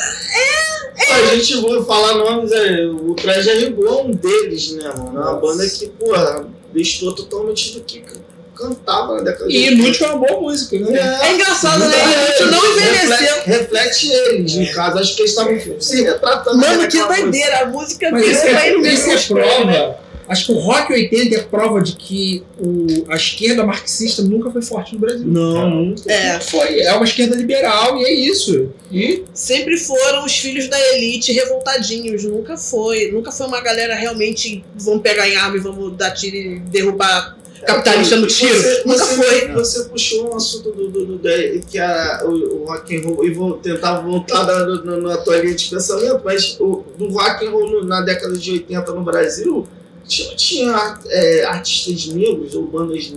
[0.99, 5.17] A gente vai falar nomes, é, o Traje Rigor é um deles, né, mano?
[5.17, 8.19] É uma banda que, porra, listou totalmente do que can-
[8.55, 11.19] cantava na década E Inútil é uma boa música, né?
[11.23, 11.95] É engraçado, né?
[11.95, 13.09] A gente não envelheceu.
[13.09, 14.97] Reflete, reflete eles, no caso.
[14.99, 16.57] Acho que eles estavam se retratando.
[16.57, 17.59] Mano, né, que doideira.
[17.62, 19.35] A música Mas virou isso pra é, isso é mesmo.
[19.35, 20.09] prova.
[20.30, 24.62] Acho que o Rock 80 é prova de que o, a esquerda marxista nunca foi
[24.62, 25.26] forte no Brasil.
[25.28, 26.12] Não, nunca.
[26.12, 26.39] É.
[26.39, 28.70] Foi, é uma esquerda liberal e é isso.
[28.92, 32.24] E sempre foram os filhos da elite revoltadinhos.
[32.24, 33.12] Nunca foi.
[33.12, 37.36] Nunca foi uma galera realmente vamos pegar em arma e vamos dar tiro e derrubar
[37.65, 38.54] capitalista no tiro.
[38.56, 39.48] Você, Nunca você, foi.
[39.54, 43.26] Você puxou um assunto do, do, do- da- que a, o, o rock and roll,
[43.26, 47.46] e vou tentar voltar no- no- na tua linha de pensamento, mas o, do rock
[47.46, 49.68] and roll no- na década de 80 no Brasil,
[50.10, 53.10] tinha, tinha é, artistas negros ou bandas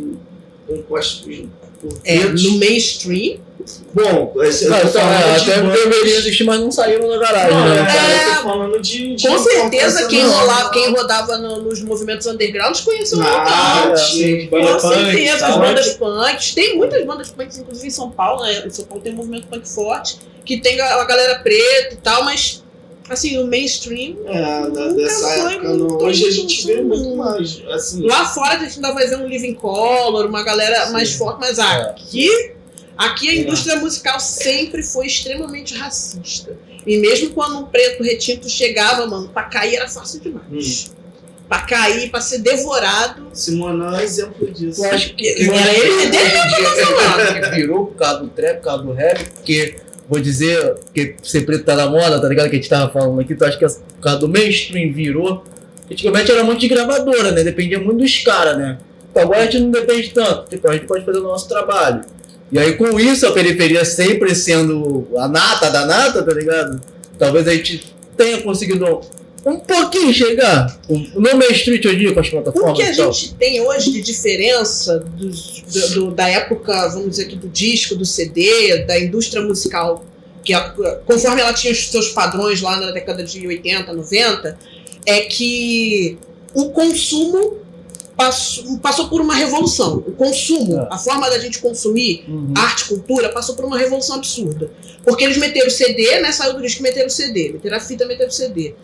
[0.68, 1.20] compostas
[1.81, 3.40] por É, no mainstream.
[3.94, 7.68] Bom, esse, eu tô falando é, até deveria existir, mas não saíram na garagem, Não,
[7.68, 7.81] né?
[7.81, 8.12] é, cara?
[8.31, 10.33] eu tô falando de, de Com certeza quem não.
[10.33, 14.81] rolava, quem rodava no- nos movimentos undergrounds conheceu o Ah, local.
[14.81, 16.55] Com certeza, as bandas punks.
[16.55, 18.64] Tem muitas bandas punks, inclusive em São Paulo, né?
[18.66, 21.98] Em São Paulo tem um movimento punk forte, que tem a a galera preta e
[21.98, 22.62] tal, mas
[23.14, 24.16] assim, o mainstream.
[24.27, 25.96] É, da- Nunca dessa foi época, muito não.
[25.98, 26.85] hoje a gente vê não.
[26.85, 27.62] muito mais.
[27.70, 30.92] Assim, Lá fora a gente ainda vai ver um Living Color, uma galera Sim.
[30.92, 31.62] mais forte, mas É.
[31.62, 32.29] aqui,
[32.96, 33.37] aqui a É.
[33.37, 36.57] indústria musical sempre foi extremamente racista.
[36.87, 40.90] E mesmo quando um preto retinto chegava, mano, pra cair era fácil demais.
[40.90, 41.03] Hum.
[41.48, 43.29] Pra cair, pra ser devorado.
[43.35, 44.85] Simona é exemplo disso.
[44.85, 48.92] Eu acho que Era ele, dele que virou por causa do trap, por causa do
[48.92, 49.77] rap, porque
[50.12, 52.51] vou dizer que ser preto tá na moda, tá ligado?
[52.51, 55.42] Que a gente tava falando aqui, tu acha que é por causa do mainstream virou.
[55.90, 57.42] Antigamente era muito de gravadora, né?
[57.42, 58.79] Dependia muito dos caras, né?
[59.11, 62.03] Então agora a gente não depende tanto, tipo, a gente pode fazer o nosso trabalho.
[62.51, 66.79] E aí com isso a periferia sempre sendo a nata da nata, tá ligado?
[67.18, 69.01] Talvez a gente tenha conseguido
[69.44, 72.76] um pouquinho chegar no mainstream hoje em dia com as O plataformas.
[72.78, 77.37] que a gente tem hoje de diferença dos- do- do- da época, vamos dizer aqui,
[77.37, 80.05] do disco, do CD, da indústria musical,
[80.44, 80.70] que a-
[81.07, 84.59] conforme ela tinha os seus padrões lá na década de 80, 90,
[85.07, 86.16] é que
[86.55, 87.59] o consumo
[88.16, 89.96] passou, passou por uma revolução.
[90.07, 90.88] O consumo, É.
[90.90, 92.52] a forma da gente consumir Uhum.
[92.57, 94.70] arte, cultura, passou por uma revolução absurda.
[95.05, 96.31] Porque eles meteram o CD, né?
[96.31, 97.50] Saiu do disco, meteram o CD.
[97.55, 98.74] Meteram a fita, meteram o CD.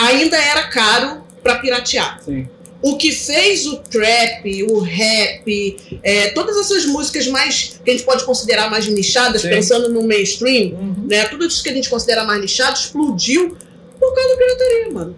[0.00, 2.20] Ainda era caro pra piratear.
[2.24, 2.48] Sim.
[2.82, 8.04] O que fez o trap, o rap, é, todas essas músicas mais que a gente
[8.06, 9.50] pode considerar mais nichadas, Sim.
[9.50, 11.04] pensando no mainstream, Uhum.
[11.06, 11.26] né?
[11.26, 13.54] Tudo isso que a gente considera mais nichado explodiu
[13.98, 15.16] por causa da pirataria, mano.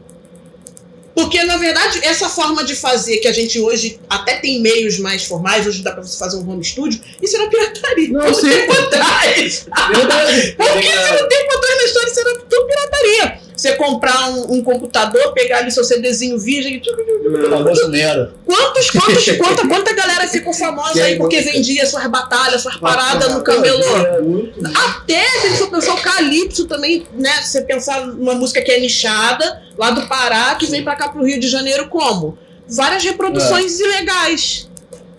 [1.14, 5.24] Porque, na verdade, essa forma de fazer que a gente hoje até tem meios mais
[5.24, 8.08] formais, hoje dá pra você fazer um home studio, isso era pirataria.
[8.08, 8.48] Não, Muito sim.
[8.48, 9.66] tempo atrás.
[9.94, 10.52] Verdade.
[10.56, 13.41] Pouquíssimo tempo atrás na história, isso era tudo pirataria.
[13.62, 16.82] Você comprar um, um computador, pegar ali seu CDzinho virgem,
[17.48, 18.32] famoso Nero.
[18.44, 23.32] Quantos, quantos, quanta, quanta galera ficou famosa aí porque você- vendia suas batalhas, suas paradas
[23.32, 24.20] no Ah, camelô?
[24.22, 24.60] Muito.
[24.66, 25.22] Até
[25.56, 27.30] se pensar o Calypso também, né?
[27.42, 31.10] Se você pensar numa música que é nichada, lá do Pará, que vem pra cá
[31.10, 32.36] pro Rio de Janeiro como?
[32.68, 34.68] Várias reproduções ilegais.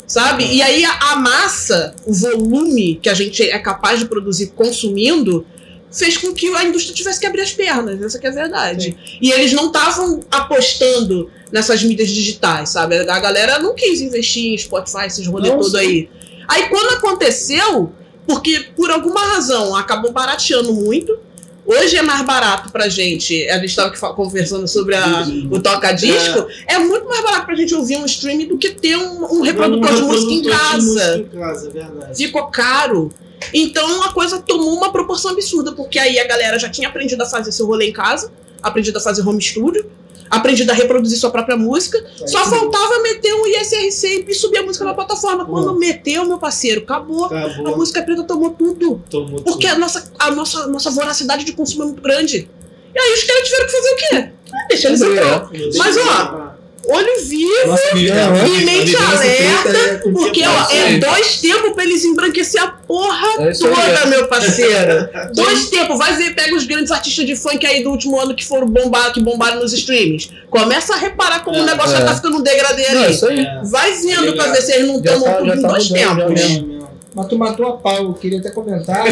[0.05, 0.45] Sabe?
[0.53, 5.45] E aí a, a massa, o volume que a gente é capaz de produzir consumindo,
[5.93, 8.97] fez com que a indústria tivesse que abrir as pernas, essa que é a verdade.
[9.21, 12.97] E eles não estavam apostando nessas mídias digitais, sabe?
[12.97, 15.77] A galera não quis investir em Spotify, esses rolê Não, todo sim.
[15.77, 16.09] aí.
[16.47, 17.91] Aí quando aconteceu,
[18.27, 21.17] porque por alguma razão acabou barateando muito,
[21.63, 26.79] hoje é mais barato pra gente, a gente estava conversando sobre a, o toca-disco, é.
[26.79, 30.01] muito mais barato pra gente ouvir um stream do que ter um, um reprodutor de
[30.01, 31.71] música em reprodutor de casa música em casa,
[32.09, 33.11] é ficou caro.
[33.53, 37.25] Então a coisa tomou uma proporção absurda, porque aí a galera já tinha aprendido a
[37.25, 39.89] fazer seu rolê em casa, aprendido a fazer home studio,
[40.29, 42.03] aprendido a reproduzir sua própria música.
[42.25, 45.45] Só faltava meter um ISRC e subir a música na plataforma.
[45.45, 47.25] Quando meteu, meu parceiro, acabou.
[47.25, 47.77] A Acabou.
[47.77, 49.03] música preta tomou tudo.
[49.09, 49.75] Tomou Porque tudo.
[49.75, 52.49] a nossa, a nossa, nossa voracidade de consumo é muito grande.
[52.95, 54.29] E aí os caras tiveram que fazer o quê?
[54.53, 55.49] Ah, deixa eles entrar.
[55.77, 56.52] Mas, ó,
[56.87, 62.67] olho vivo Nossa, e mente alerta, porque ó, é dois tempos pra eles embranquecer a
[62.67, 65.07] porra É toda, meu parceiro.
[65.33, 65.97] dois tempos.
[65.97, 69.11] Vai ver, pega os grandes artistas de funk aí do último ano que foram bombar,
[69.13, 70.29] que bombaram nos streams.
[70.49, 71.99] Começa a reparar como o negócio É.
[71.99, 73.13] já tá ficando um degradê Não, ali.
[73.13, 73.45] isso aí.
[73.63, 76.72] Vai vendo pra ver se eles não tomam tá- em tá dois mudando, já tempos.
[77.15, 79.05] Mas tu matou a pau, eu queria até comentar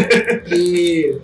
[0.46, 1.18] que.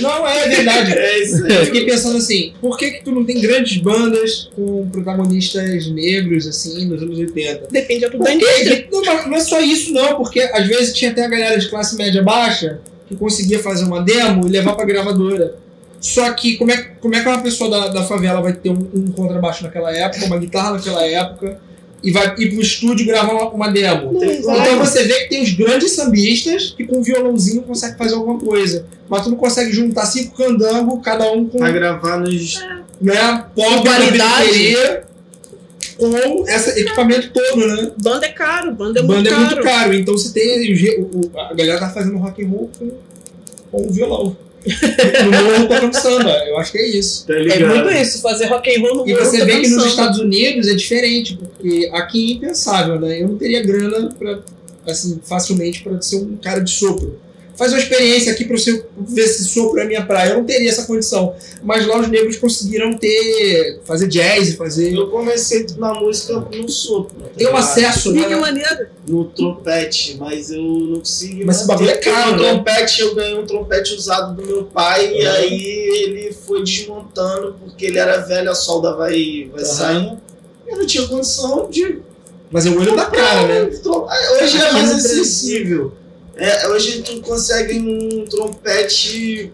[0.00, 0.92] Não, é verdade.
[1.04, 1.66] É isso Eu aí.
[1.66, 6.86] fiquei pensando assim, por que, que tu não tem grandes bandas com protagonistas negros, assim,
[6.86, 7.68] nos anos 80?
[7.70, 8.88] Depende da indústria.
[8.90, 11.68] Não, mas não é só isso não, porque às vezes tinha até a galera de
[11.68, 15.56] classe média baixa que conseguia fazer uma demo e levar pra gravadora.
[16.00, 18.88] Só que como é, como é que uma pessoa da, da favela vai ter um,
[18.94, 21.58] um contrabaixo naquela época, uma guitarra naquela época,
[22.04, 24.12] e vai ir pro estúdio gravar uma, uma demo?
[24.22, 28.86] Então você vê que tem os grandes sambistas que com violãozinho consegue fazer alguma coisa.
[29.08, 32.60] Mas tu não consegue juntar cinco candangos, cada um com Pra gravar nos.
[33.00, 34.76] né, Qualidade.
[35.98, 37.90] com esse equipamento todo, né?
[38.02, 39.44] Banda é caro, banda é Banda muito é caro.
[39.46, 40.72] muito caro, então você tem
[41.36, 42.90] a galera tá fazendo rock and roll com,
[43.70, 44.36] com o violão.
[45.24, 47.26] No morro tocando samba, eu acho que é isso.
[47.26, 49.68] Tá É muito isso, fazer rock and roll no E mundo você tá vê que
[49.68, 49.86] nos.
[49.86, 53.22] Estados Unidos é diferente, porque aqui é impensável, né?
[53.22, 54.40] Eu não teria grana para
[54.86, 57.18] assim, facilmente para ser um cara de sopro.
[57.56, 60.30] Faz uma experiência aqui para você ver se sopro é minha praia.
[60.30, 61.34] Eu não teria essa condição.
[61.62, 63.80] Mas lá os negros conseguiram ter.
[63.84, 64.92] fazer jazz, fazer.
[64.92, 67.14] Eu comecei na música no sopro.
[67.20, 68.36] tá Ter um acesso, Ih, que né?
[68.36, 68.86] maneiro.
[69.06, 71.44] No trompete, mas eu não consegui.
[71.44, 72.48] Mas esse bagulho é caro, Um né?
[72.54, 75.32] trompete, eu ganhei um trompete usado do meu pai, e Uhum.
[75.32, 75.62] aí
[76.02, 79.66] ele foi desmontando, porque ele era velho, a solda vai, vai Uhum.
[79.66, 80.20] saindo.
[80.66, 81.98] Eu não tinha condição de
[82.50, 83.70] Mas é o olho da cara, né?
[84.42, 85.92] Hoje é mais no acessível.
[86.36, 89.52] É, hoje tu consegue um trompete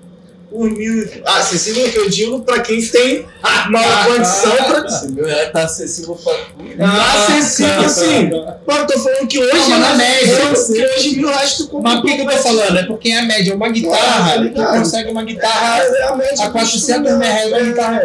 [0.50, 1.08] por mil.
[1.24, 3.26] Ah, acessível que eu digo pra quem tem
[3.70, 4.84] maior condição pra.
[4.86, 6.74] Esse meu já tá acessível pra tudo.
[6.80, 8.30] Ah, acessível sim.
[8.66, 11.92] Mano, tô falando que hoje Não, na média, que hoje mil reais tu compra.
[11.92, 12.78] Mas por que, que eu tô falando?
[12.78, 16.44] É porque a média é uma guitarra, Ah, tu consegue uma guitarra É, a média
[16.44, 18.02] a do 400 mil reais uma guitarra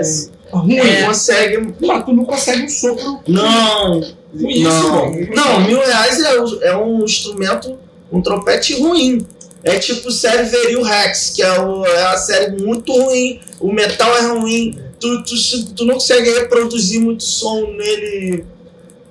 [0.51, 0.77] ruim.
[0.77, 1.03] É.
[1.03, 1.73] Consegue.
[1.81, 3.99] Mas tu não consegue um sopro Não.
[4.35, 7.79] isso, Não, não, mil reais é, é um instrumento,
[8.17, 9.25] um trompete ruim.
[9.63, 14.15] É tipo série Veril Rex, que é, o- é uma série muito ruim, o metal
[14.15, 15.33] é ruim, tu, tu,
[15.75, 18.45] tu não consegue reproduzir muito som nele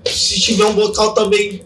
[0.06, 1.60] se tiver um vocal também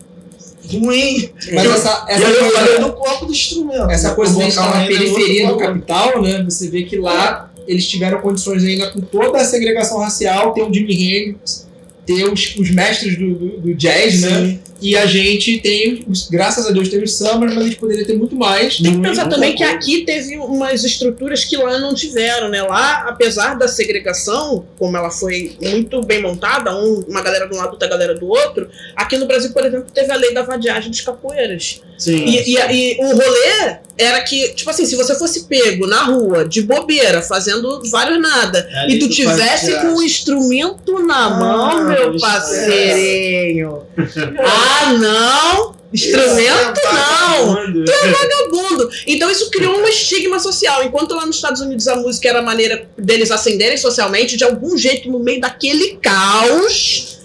[0.72, 1.31] ruim.
[1.53, 3.90] Mas Eu- essa, essa eu coisa- falei do corpo do instrumento.
[3.90, 4.14] essa né?
[4.14, 6.42] coisa de estar na periferia do capital, né?
[6.44, 10.72] Você vê que lá eles tiveram condições ainda com toda a segregação racial, ter o
[10.72, 11.68] Jimi Hendrix,
[12.07, 14.59] ter os, os mestres do, do, do jazz, né?
[14.81, 18.17] E a gente tem, graças a Deus, teve os summers, mas a gente poderia ter
[18.17, 18.77] muito mais.
[18.79, 22.62] Tem que pensar também que aqui teve umas estruturas que lá não tiveram, né?
[22.62, 27.59] Lá, apesar da segregação, como ela foi muito bem montada, um- uma galera de um
[27.59, 30.91] lado, outra galera do outro, aqui no Brasil, por exemplo, teve a lei da vadiagem
[30.91, 31.81] dos capoeiras.
[31.99, 32.25] Sim.
[32.25, 36.47] E, e- e o rolê era que, tipo assim, se você fosse pego na rua,
[36.49, 41.85] de bobeira, fazendo vários nada, É e tu tivesse com o instrumento na Ah, mão,
[41.88, 43.83] meu parceirinho.
[44.38, 44.67] Ah,
[44.98, 45.78] não!
[45.92, 47.54] Instrumento não!
[47.87, 48.90] vagabundo.
[49.07, 50.85] Então isso criou um estigma social.
[50.85, 54.76] Enquanto lá nos Estados Unidos a música era a maneira deles ascenderem socialmente, de algum
[54.76, 57.17] jeito, no meio daquele caos,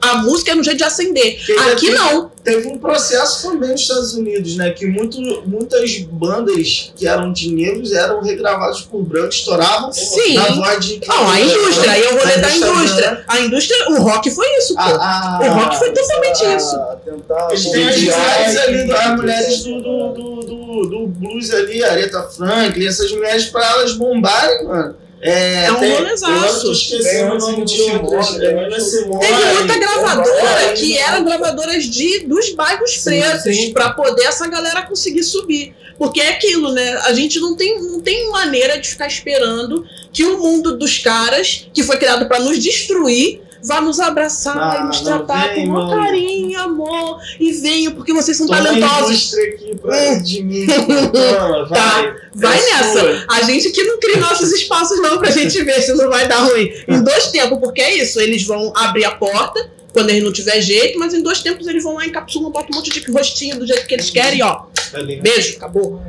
[0.00, 1.36] a música era um jeito de ascender.
[1.36, 2.30] Porque Aqui teve- não.
[2.44, 4.70] Teve um processo também nos Estados Unidos, né?
[4.70, 10.34] Que muito, muitas bandas que eram de negros eram regravadas por brancos, estouravam Sim.
[10.34, 11.00] na voz de.
[11.06, 13.24] Não, a indústria, aí eu vou ler da indústria, né?
[13.28, 14.80] A indústria, o rock foi isso, pô.
[14.80, 16.78] A, a, O rock foi totalmente a- isso.
[17.04, 21.52] Tentar Eles tem as têm mulheres ali, as mulheres do, do, do, do, do blues
[21.52, 24.96] ali, a Aretha Franklin, essas mulheres pra elas bombarem, mano.
[25.20, 26.70] É, É um tem- rolezaço.
[26.70, 27.82] o nome de.
[27.82, 29.20] É Nina Simone.
[29.20, 34.82] Teve muita gravadora que eram gravadoras de, dos bairros Sim, pretos pra poder essa galera
[34.82, 35.74] conseguir subir.
[35.98, 36.92] Porque é aquilo, né?
[37.04, 41.66] A gente não tem, não tem maneira de ficar esperando que o mundo dos caras,
[41.74, 45.66] que foi criado pra nos destruir, vá nos abraçar Ah, e nos não, tratar vem,
[45.66, 45.90] com mano.
[46.02, 47.20] carinho, amor.
[47.38, 49.34] E venham, porque vocês são a talentosos.
[49.34, 50.66] aqui pra, de mim.
[50.66, 50.78] Vai.
[51.68, 53.00] Tá, Vai É nessa.
[53.00, 53.24] sua.
[53.30, 56.40] A gente que não cria nossos espaços, não, pra gente ver se não vai dar
[56.44, 56.72] ruim.
[56.86, 60.60] Em dois tempos, porque é isso, eles vão abrir a porta quando eles não tiver
[60.60, 63.66] jeito, mas em dois tempos eles vão lá, encapsulam, botam um monte de rostinho do
[63.66, 64.54] jeito que eles querem, ó.
[64.92, 65.02] Tá?
[65.22, 66.00] Beijo, acabou.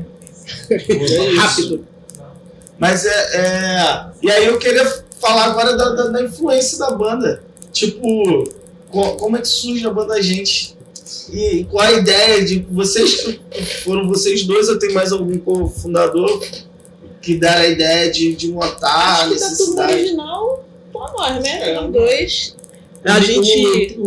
[1.38, 1.88] Rápido.
[2.78, 4.86] Mas é, é- E aí eu queria
[5.19, 7.43] falar agora da, da- da influência da banda.
[7.71, 8.43] Tipo,
[8.89, 10.77] co- como é que surge a banda Gente?
[11.32, 13.38] E qual a ideia de vocês
[13.84, 16.43] foram vocês dois ou tem mais algum cofundador
[17.21, 19.93] que deram a ideia de, de montar a Acho que turma necessidade?
[19.93, 21.71] original, só nós, né?
[21.73, 21.79] É.
[21.84, 22.55] Os dois.
[23.05, 23.95] A O- gente.
[23.99, 24.03] O,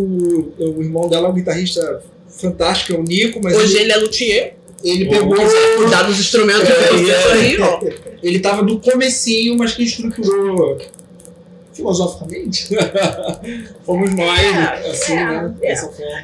[0.59, 3.91] o, o irmão dela é um guitarrista fantástico, é o Nico, mas Hoje ele, ele
[3.93, 4.55] é luthier.
[4.83, 5.35] ele pegou.
[5.77, 7.31] Cuidar dos instrumentos É, é.
[7.33, 7.79] aí, ó.
[8.21, 10.77] Ele tava do comecinho, mas que estruturou
[11.73, 12.67] filosoficamente.
[13.85, 15.53] Fomos nós, É, assim, é, né?
[15.63, 15.75] é.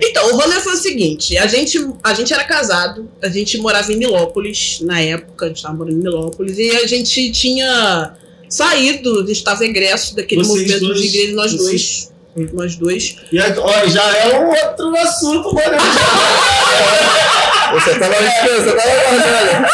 [0.03, 3.91] Então, o rolê foi o seguinte: a gente, a gente era casado, a gente morava
[3.91, 8.13] em Milópolis na época, a gente estava morando em Milópolis, e a gente tinha
[8.47, 11.01] saído, a gente estava egresso daquele Vocês movimento dois?
[11.01, 12.11] de igreja, nós Vocês?
[12.35, 12.51] dois.
[12.53, 13.15] Nós dois.
[13.31, 15.77] E aí, ó, já é um outro assunto, mano.
[17.73, 19.67] Você tava esperando, você tava aguardando.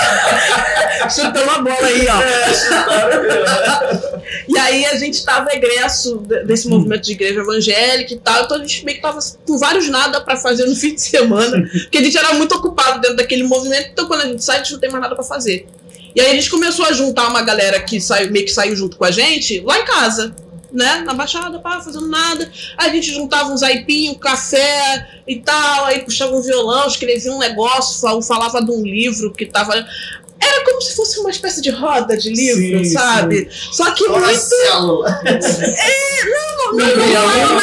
[1.14, 2.20] Chutamos a bola aí, ó.
[4.48, 8.58] E aí a gente tava egresso de- desse movimento de igreja evangélica e tal, então
[8.58, 11.98] a gente meio que tava com vários nada pra fazer no fim de semana, porque
[11.98, 14.74] a gente era muito ocupado dentro daquele movimento, então quando a gente sai, a gente
[14.74, 15.68] não tem mais nada pra fazer.
[16.16, 18.98] E aí a gente começou a juntar uma galera que saiu, meio que saiu junto
[18.98, 20.34] com a gente lá em casa.
[20.72, 20.98] Né?
[21.06, 22.52] Na baixada, pá, fazendo nada.
[22.78, 28.02] A gente juntava uns aipinhos, café e tal, aí puxava um violão, escrevia um negócio,
[28.02, 29.74] fal- falava de um livro que tava.
[30.40, 33.48] Era como se fosse uma espécie de roda de livro, Sim, sabe?
[33.72, 34.38] Só que Uma muito.
[34.40, 35.22] célula.
[35.24, 37.54] Não, não, não, não,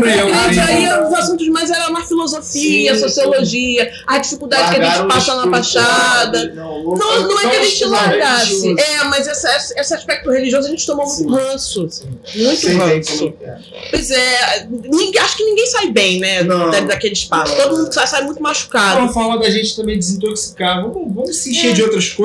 [0.00, 0.62] mas mas né?
[0.64, 5.34] aí os assuntos mais eram na filosofia, Sim, sociologia, a dificuldade que a gente passa
[5.36, 6.52] na Baixada.
[6.54, 8.74] Não, Não, não é que a gente largasse.
[8.78, 11.80] É, mas esse, esse aspecto religioso a gente tomou muito ranço.
[12.34, 13.34] Muito ranço.
[13.42, 13.58] é.
[13.90, 14.66] Pois é,
[15.20, 16.44] acho que ninguém sai bem, né?
[16.86, 17.54] Daquele espaço.
[17.56, 19.00] Todo mundo sai, muito É machucado.
[19.00, 20.82] uma forma da gente também desintoxicar.
[20.82, 21.72] Vamos, vamos se encher É.
[21.72, 22.21] de outras coisas.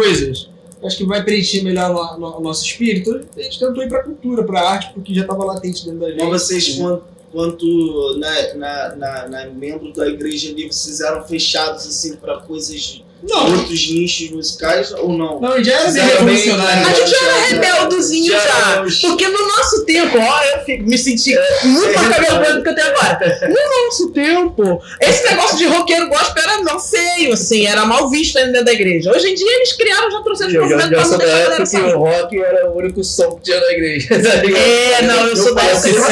[0.83, 3.21] Acho que vai preencher melhor o, no- o nosso espírito.
[3.35, 6.23] A gente tentou ir pra cultura, pra arte, porque já estava latente dentro da gente.
[6.23, 11.85] Mas vocês, quanto, quanto na, na, na, na membros da igreja ali, vocês eram fechados
[11.87, 15.39] assim para coisas Não, outros nichos musicais ou não?
[15.39, 16.85] não, já era bem Fizeram bem, revolucionário.
[16.85, 16.95] A né?
[16.95, 18.71] gente já era rebeldozinho Já já.
[18.71, 22.63] éramos- Porque no nosso tempo, ó, eu fico- me senti muito mais cabelo branco do
[22.63, 23.39] que eu tenho agora.
[23.49, 28.37] No nosso tempo, esse negócio de roqueiro gospel era não feio, assim, era mal visto
[28.37, 29.11] ainda dentro da igreja.
[29.11, 31.17] Hoje em dia eles criaram já trouxeram esse Eu já, movimento já pra sou não
[31.17, 31.95] da deixar a galera sair.
[31.95, 34.07] o rock era o único som que tinha na igreja.
[34.21, 34.59] tá?
[34.59, 36.07] É, não, eu sou da época Oficina,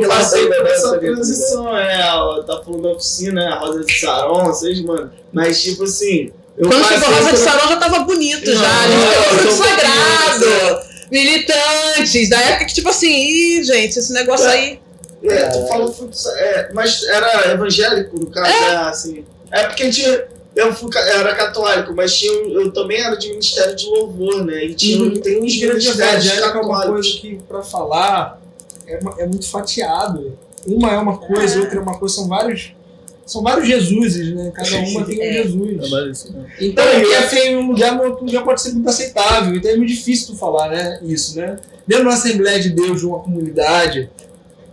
[0.00, 0.46] eu passei.
[0.46, 5.10] por essa transição, é, ó, tá falando da oficina, a Rosa de Saron, vocês, mano.
[5.32, 8.80] Mas, tipo assim, eu Quando chegou a Rosa de Sarão já tava bonito Não, já.
[8.80, 10.86] A gente não, pegou eu fruto sou sagrado.
[11.10, 14.80] Militantes, da época que, tipo assim, ih, gente, esse negócio aí.
[15.22, 19.24] É, tu falou fruto é, mas era evangélico, no caso, é, assim.
[19.50, 20.24] É porque a gente.
[20.54, 24.64] Eu fui era católico, mas tinha, eu também era de ministério de louvor, né?
[24.64, 25.20] E tinha, Uhum.
[25.20, 28.40] tem uns ministérios evangélica é uma coisa que, pra falar,
[28.86, 30.38] é, é muito fatiado.
[30.66, 31.60] Uma é uma coisa, É.
[31.60, 32.14] outra é uma coisa.
[32.14, 32.72] São vários.
[33.26, 34.52] São vários Jesuses, né?
[34.54, 35.32] Cada uma tem um É.
[35.42, 35.82] Jesus.
[36.12, 36.46] Isso não.
[36.60, 38.72] Então, Não, o que e- é feio em um lugar, no outro lugar pode ser
[38.72, 39.56] muito aceitável.
[39.56, 41.00] Então é muito difícil tu falar, né?
[41.02, 41.56] Isso, né?
[41.86, 44.08] Dentro de uma Assembleia de Deus, de uma comunidade,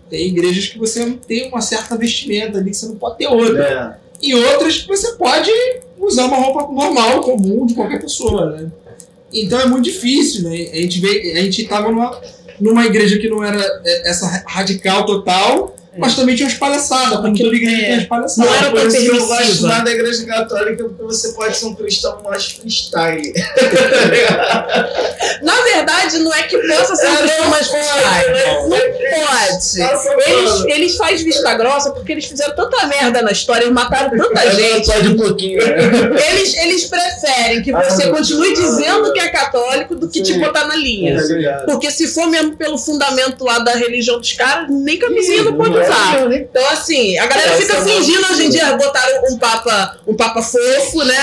[0.10, 4.00] tem igrejas que você tem uma certa vestimenta ali que você não pode ter outra.
[4.00, 4.04] É.
[4.22, 5.50] E outras que você pode
[5.98, 8.72] usar uma roupa normal, comum, de qualquer pessoa, né?
[9.34, 10.56] Então é muito difícil, né?
[10.72, 12.22] A gente, veio, a gente tava numa,
[12.60, 17.22] numa igreja que não era é, essa radical total, mas também tinha umas palhaçadas, como
[17.24, 17.86] Porque- toda igreja é.
[17.86, 18.52] tem as palhaçadas.
[18.52, 19.68] Não era isso que eu gosto permissiva.
[19.68, 23.34] mais da igreja católica, porque você pode ser um cristão mais freestyle.
[25.42, 28.70] Na verdade, não é que possa ser um cristão mais freestyle.
[28.70, 28.94] Não pode.
[29.24, 29.84] Passa
[30.28, 34.52] Eles, eles fazem vista grossa porque eles fizeram tanta merda na história, eles mataram tanta
[34.52, 34.86] gente.
[34.88, 35.74] pode um pouquinho, né?
[36.34, 40.66] Eles, eles preferem que Ah, você continue dizendo que é católico do que te botar
[40.68, 41.18] na linha.
[41.18, 41.64] Tá?
[41.66, 45.78] Porque se for mesmo pelo fundamento lá da religião dos caras, nem camisinha não pode
[45.84, 46.34] usar.
[46.34, 50.16] Então, assim, a galera É, fica é fingindo hoje em dia, botaram um papa, um
[50.16, 51.18] papa fofo, né?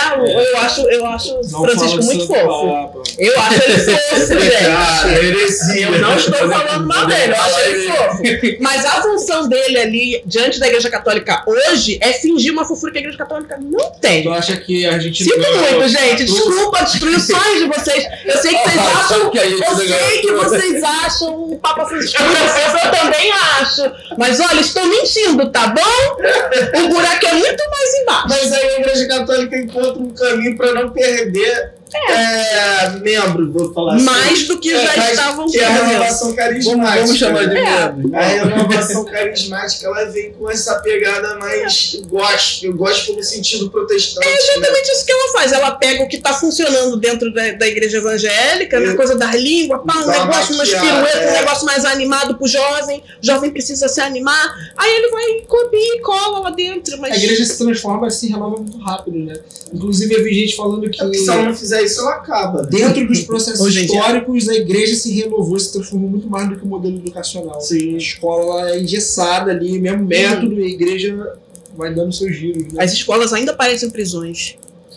[0.52, 2.68] Eu acho, eu acho o Francisco muito fofo.
[2.68, 3.02] Papa.
[3.18, 5.24] Eu acho ele fofo, gente.
[5.26, 5.86] heresia.
[5.88, 8.56] Eu não estou falando mal dele, eu acho ele fofo.
[8.60, 12.98] Mas a função dele ali, diante da Igreja Católica hoje, é fingir uma fofura que
[12.98, 14.22] a Igreja Católica não tem.
[14.22, 16.24] Tu acha que a gente Sinto não é muito, gente.
[16.24, 18.04] Desculpa destruir os sonhos de vocês.
[18.24, 19.18] Eu sei que vocês Ah, acham.
[19.18, 23.32] sabe que a gente Eu sei que vocês acham o Papa Francisco fofo, eu também
[23.60, 23.90] acho.
[24.18, 26.80] Mas olha, estou mentindo, tá bom?
[26.84, 28.28] O buraco é muito mais embaixo.
[28.28, 33.96] Mas aí a Igreja Católica encontra um caminho para não perder é, membro, vou falar
[33.96, 34.04] assim.
[34.04, 37.00] Mais do que É, já mas estavam Que é a renovação carismática.
[37.02, 37.92] vamos chamar de É.
[37.92, 38.16] membro.
[38.16, 44.26] A renovação carismática ela vem com essa pegada mais gospel, gospel no sentido protestante.
[44.26, 44.36] É né?
[44.40, 45.52] exatamente isso que ela faz.
[45.52, 48.92] Ela pega o que está funcionando dentro da, da igreja evangélica, né?
[48.92, 48.94] É.
[48.94, 51.40] coisa das línguas, pá, um negócio, umas piruetas, um é.
[51.40, 53.02] negócio mais animado pro jovem.
[53.22, 54.54] O jovem precisa se animar.
[54.76, 56.98] Aí ele vai copia e cola lá dentro.
[56.98, 59.34] Mas A igreja se transforma e se renova muito rápido, né?
[59.72, 62.62] Inclusive, eu vi gente falando que É se ela não fizer isso, ela acaba.
[62.62, 66.64] dentro dos processos Hoje históricos, a igreja se renovou, se transformou muito mais do que
[66.64, 67.60] o modelo educacional.
[67.60, 67.94] Sim.
[67.94, 71.34] A escola é engessada ali, mesmo método, e a igreja
[71.76, 72.72] vai dando seus giros.
[72.72, 72.84] Né?
[72.84, 74.56] as escolas ainda parecem prisões.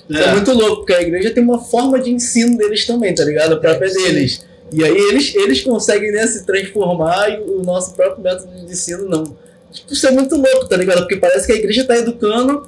[0.10, 3.24] Isso é muito louco, porque a igreja tem uma forma de ensino deles também, tá
[3.24, 3.54] ligado?
[3.54, 4.04] A própria Sim.
[4.04, 4.46] deles.
[4.72, 9.08] E aí eles, eles conseguem né, se transformar e o nosso próprio método de ensino
[9.08, 9.24] não.
[9.72, 11.00] Tipo, isso é muito louco, tá ligado?
[11.00, 12.68] Porque parece que a igreja tá educando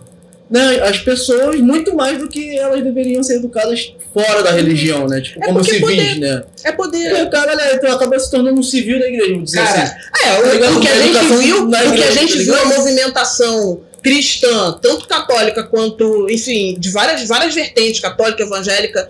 [0.49, 5.19] né, as pessoas muito mais do que elas deveriam ser educadas fora da religião, né?
[5.21, 6.43] Tipo, É como porque civis, poder- né?
[6.63, 7.19] É poder.
[7.19, 9.81] E o cara, né, então acaba se tornando um civil da igreja, vamos dizer Cara,
[9.83, 9.93] assim.
[10.23, 10.73] É, Tá ligado?
[10.73, 12.65] o, o que a gente viu, na o que a igreja, gente tá viu a
[12.77, 19.09] movimentação cristã, tanto católica quanto, enfim, de várias, várias vertentes, católica, evangélica,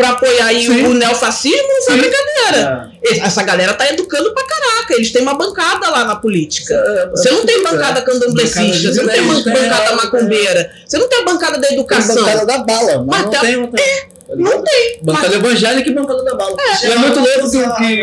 [0.00, 0.86] pra apoiar aí Sim.
[0.86, 2.00] o neofascismo, não foi Sim.
[2.00, 2.90] brincadeira.
[3.04, 3.18] É.
[3.18, 4.94] Essa galera tá educando pra caraca.
[4.94, 6.74] Eles têm uma bancada lá na política.
[6.74, 7.62] É, Você não tem é.
[7.62, 9.08] bancada candomblessista, Bancada de você não
[9.44, 9.94] tem é, bancada é.
[9.96, 12.14] macumbeira, você não tem a bancada da Tem educação.
[12.16, 13.76] bancada da bala, mas, Mas não tá- tem outra.
[13.82, 14.64] tá não ligado?
[15.02, 16.56] Bancada evangélica e bancada da bala.
[16.82, 18.00] É, é muito louco que, bizarro, que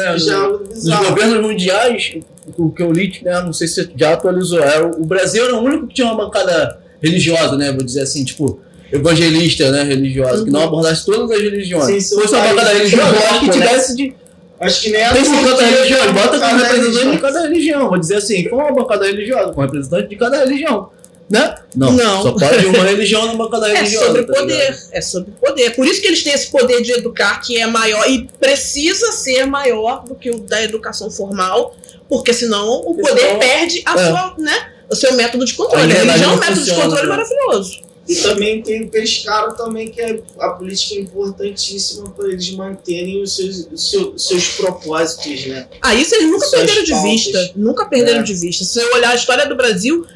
[0.00, 2.14] é nos governos mundiais,
[2.56, 5.62] o que eu li, né, não sei se já atualizou, era, o Brasil era o
[5.62, 8.60] único que tinha uma bancada religiosa, né, vou dizer assim, tipo,
[8.94, 11.86] evangelista, né, religiosa, que não abordasse todas as religiões.
[11.86, 13.52] Sim, Se sim, fosse uma bancada religiosa, eu acho que Né?
[13.52, 14.14] tivesse de...
[14.60, 17.98] Acho que nem a Tem 50 Turquia religiões, bota com representante de cada religião, vou
[17.98, 20.90] dizer assim, foi uma bancada religiosa, com representante de cada religião.
[21.28, 21.54] Né?
[21.74, 22.22] Não, Não.
[22.22, 24.06] só pode uma religião na bancada É religiosa.
[24.06, 24.40] sobre tá ligado?
[24.46, 25.70] poder, é sobre poder.
[25.74, 29.44] Por isso que eles têm esse poder de educar que é maior e precisa ser
[29.46, 31.74] maior do que o da educação formal,
[32.08, 34.06] porque senão o poder senão- perde a é.
[34.08, 35.92] sua, né, o seu método de controle.
[35.92, 37.16] A religião é um método de funciona, controle né?
[37.16, 37.80] maravilhoso.
[38.06, 43.34] E também tem pescado também, que é a política é importantíssima para eles manterem os
[43.36, 45.66] seus, os seus, seus propósitos, né?
[45.80, 47.10] Ah, isso eles nunca Suas perderam de pautas.
[47.10, 47.52] vista.
[47.56, 48.22] Nunca perderam É.
[48.22, 48.64] de vista.
[48.64, 50.06] Se você olhar a história do Brasil,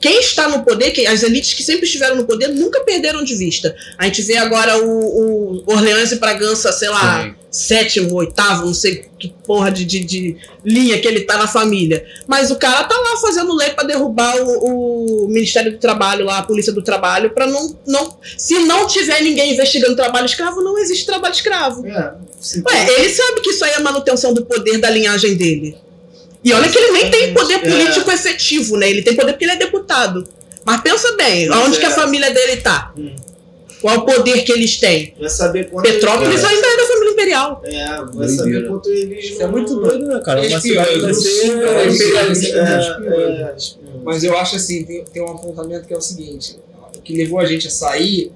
[0.00, 3.34] quem está no poder, quem- as elites que sempre estiveram no poder, nunca perderam de
[3.36, 3.74] vista.
[3.96, 7.34] A gente vê agora o, o Orleans e Bragança, sei lá, Sim.
[7.50, 12.04] sétimo, oitavo, não sei que porra de, de, de linha que ele tá na família.
[12.26, 16.38] Mas o cara tá lá fazendo lei pra derrubar o, o Ministério do Trabalho, lá,
[16.38, 18.16] a Polícia do Trabalho, pra não, não.
[18.36, 21.86] Se não tiver ninguém investigando trabalho escravo, não existe trabalho escravo.
[21.86, 22.14] É,
[22.66, 25.76] Ué, ele sabe que isso aí é manutenção do poder da linhagem dele.
[26.44, 27.58] E olha que ele nem tem poder É.
[27.58, 28.88] político efetivo, né?
[28.88, 30.26] Ele tem poder porque ele é deputado.
[30.64, 31.80] Mas pensa bem, Mas aonde é.
[31.80, 32.92] que a família dele tá?
[32.96, 33.14] Hum.
[33.80, 35.14] Qual o poder que eles têm?
[35.18, 36.46] vai saber quanto Petrópolis É.
[36.48, 37.62] ainda é da família imperial.
[37.64, 38.36] É, vai Doideira.
[38.36, 40.44] saber quanto eles Isso é muito doido, né, cara?
[40.44, 42.46] É Uma cidade é, é, imperialista.
[42.58, 43.54] é, É, é,
[44.04, 46.56] Mas eu acho assim, tem, tem um apontamento que é o seguinte:
[46.96, 48.32] o que levou a gente a sair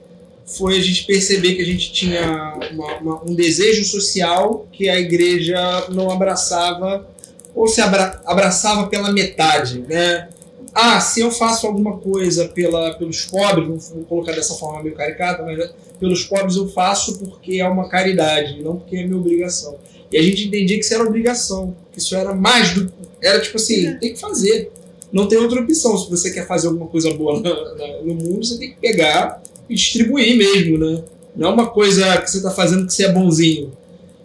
[0.46, 4.98] foi a gente perceber que a gente tinha uma- uma- um desejo social que a
[4.98, 7.06] igreja não abraçava,
[7.54, 10.28] ou se abra- abraçava pela metade, né?
[10.74, 15.42] Ah, se eu faço alguma coisa pela, pelos pobres, vou- colocar dessa forma meio caricata,
[15.42, 19.76] mas pelos pobres eu faço porque é uma caridade, não porque é minha obrigação.
[20.10, 22.90] E a gente entendia que isso era obrigação, que isso era mais do.
[23.22, 24.70] Era tipo assim, tem que fazer.
[25.12, 25.96] Não tem outra opção.
[25.98, 29.42] Se você quer fazer alguma coisa boa na- na- no mundo, você tem que pegar
[29.68, 31.02] e distribuir mesmo, né?
[31.36, 33.72] Não é uma coisa que você está fazendo que você é bonzinho.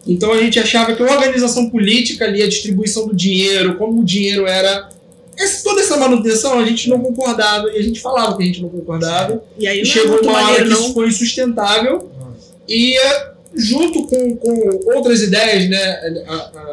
[0.08, 4.04] Então a gente achava que a organização política ali, a distribuição do dinheiro, como o
[4.04, 4.88] dinheiro era.
[5.36, 7.68] esse- toda essa manutenção a gente não concordava.
[7.70, 9.40] E a gente falava que a gente não concordava.
[9.58, 10.80] E aí E chegou uma hora que não.
[10.80, 12.10] isso foi insustentável
[12.68, 16.72] e eh, junto com, com outras ideias, né, a, a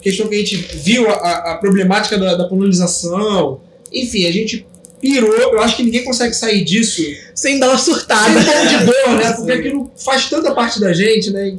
[0.00, 3.60] questão que a gente viu, a, a problemática da, da polonização,
[3.92, 4.66] enfim, a gente
[5.00, 7.02] pirou, eu acho que ninguém consegue sair disso
[7.34, 8.38] Sem dar uma sem surtada.
[8.38, 11.56] um pouco de dor, né, porque aquilo faz tanta parte da gente, né,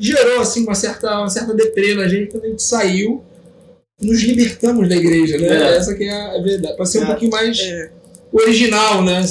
[0.00, 3.22] gerou, assim, uma certa, uma certa deprê na gente quando a gente saiu
[4.00, 5.46] nos libertamos da igreja, né?
[5.46, 5.76] É.
[5.76, 6.74] Essa que é a verdade.
[6.74, 7.06] Para ser um É.
[7.06, 7.90] pouquinho mais É.
[8.32, 9.22] original, né?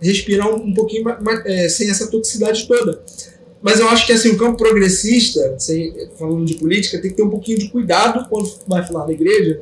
[0.00, 3.02] Respirar um, um pouquinho mais, é, sem essa toxicidade toda.
[3.62, 7.22] Mas eu acho que assim, o campo progressista, sem- falando de política, tem que ter
[7.22, 9.60] um pouquinho de cuidado quando vai falar da igreja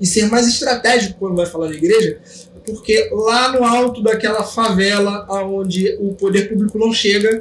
[0.00, 2.18] e ser mais estratégico quando vai falar da igreja,
[2.64, 7.40] porque lá no alto daquela favela onde o poder público não chega,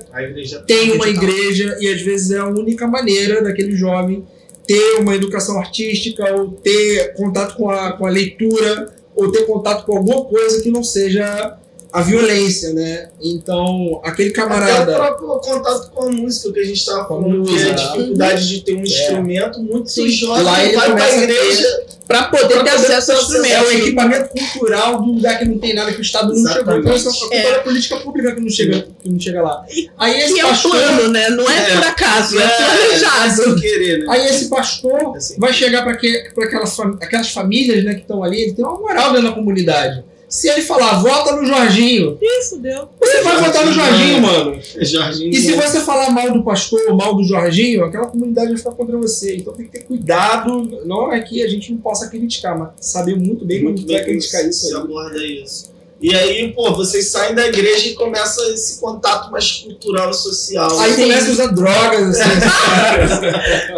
[0.66, 1.30] tem uma Digital.
[1.30, 4.26] igreja e às vezes é a única maneira daquele jovem
[4.66, 9.86] ter uma educação artística ou ter contato com a, com a leitura ou ter contato
[9.86, 11.58] com alguma coisa que não seja
[11.94, 13.10] a violência, né?
[13.22, 14.94] Então, aquele Até o camarada.
[14.96, 17.74] próprio contato com a música que a gente estava Com a falando, que é a
[17.74, 20.08] dificuldade de ter um instrumento muito Sim.
[20.10, 21.86] jovem, Lá ele vai pra a igreja.
[22.08, 23.54] Pra poder Pra ter poder acesso ao instrumento.
[23.54, 26.78] É o equipamento cultural do lugar que não tem nada que o Estado não chegou.
[26.78, 27.52] Então, isso é É.
[27.54, 29.64] da política pública que não chega, que não chega lá.
[29.98, 30.72] Aí esse Que é um pastor.
[30.72, 31.30] plano, né?
[31.30, 31.76] Não é, É.
[31.78, 33.44] por acaso, é, É, planejado.
[33.44, 34.06] sem querer, né?
[34.10, 35.36] Aí esse pastor Assim.
[35.40, 39.12] vai chegar para aquelas, fam- aquelas famílias né, que estão ali, ele tem uma moral
[39.14, 40.04] dentro da comunidade.
[40.32, 42.88] Se ele falar, vota no Jorginho, Isso, deu.
[42.98, 44.62] você vai votar no Jorginho, mano.
[44.80, 45.30] Jorginho.
[45.30, 48.98] E se você falar mal do pastor, mal do Jorginho, aquela comunidade vai ficar contra
[48.98, 49.36] você.
[49.36, 50.82] Então tem que ter cuidado.
[50.86, 54.06] Não é que a gente não possa criticar, mas saber muito bem muito bem vai
[54.06, 54.82] criticar isso se aí.
[54.82, 55.71] aborda isso.
[56.02, 60.80] E aí, pô, vocês saem da igreja e começa esse contato mais cultural e social.
[60.80, 61.04] Aí Sim.
[61.04, 62.30] começa a usar drogas, assim.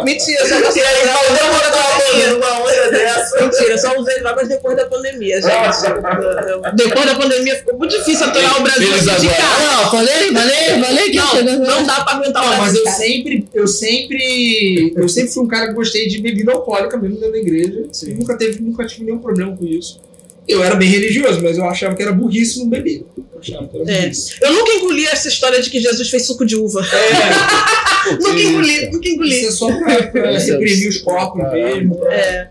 [0.02, 3.40] Mentira, só usei drogas numa onda dessa.
[3.42, 6.74] Mentira, só usei drogas depois da pandemia, gente.
[6.74, 9.64] Depois da pandemia ficou muito difícil aturar o Brasil de casa.
[9.64, 12.80] Não, falei, falei, falei que Não, não dá pra aguentar o Não, mas Brasil.
[12.80, 12.96] eu cara.
[12.96, 17.32] sempre, eu sempre, eu sempre fui um cara que gostei de bebida alcoólica mesmo dentro
[17.32, 17.84] da igreja.
[17.92, 18.14] Sim.
[18.14, 20.00] Nunca teve, nunca tive nenhum problema com isso.
[20.46, 23.04] Eu era bem religioso, mas eu achava que era burrice não beber.
[23.16, 24.12] Eu achava que era É.
[24.42, 26.84] Eu nunca engoli essa história de que Jesus fez suco de uva.
[26.86, 29.46] É, Nunca engoli, nunca isso engoli.
[29.46, 31.96] é só pra, pra Isso é- reprimir os corpos mesmo.
[31.96, 32.48] pra- É.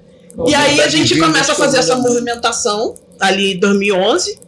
[0.47, 4.39] E aí a gente começa a fazer essa movimentação ali em 2011.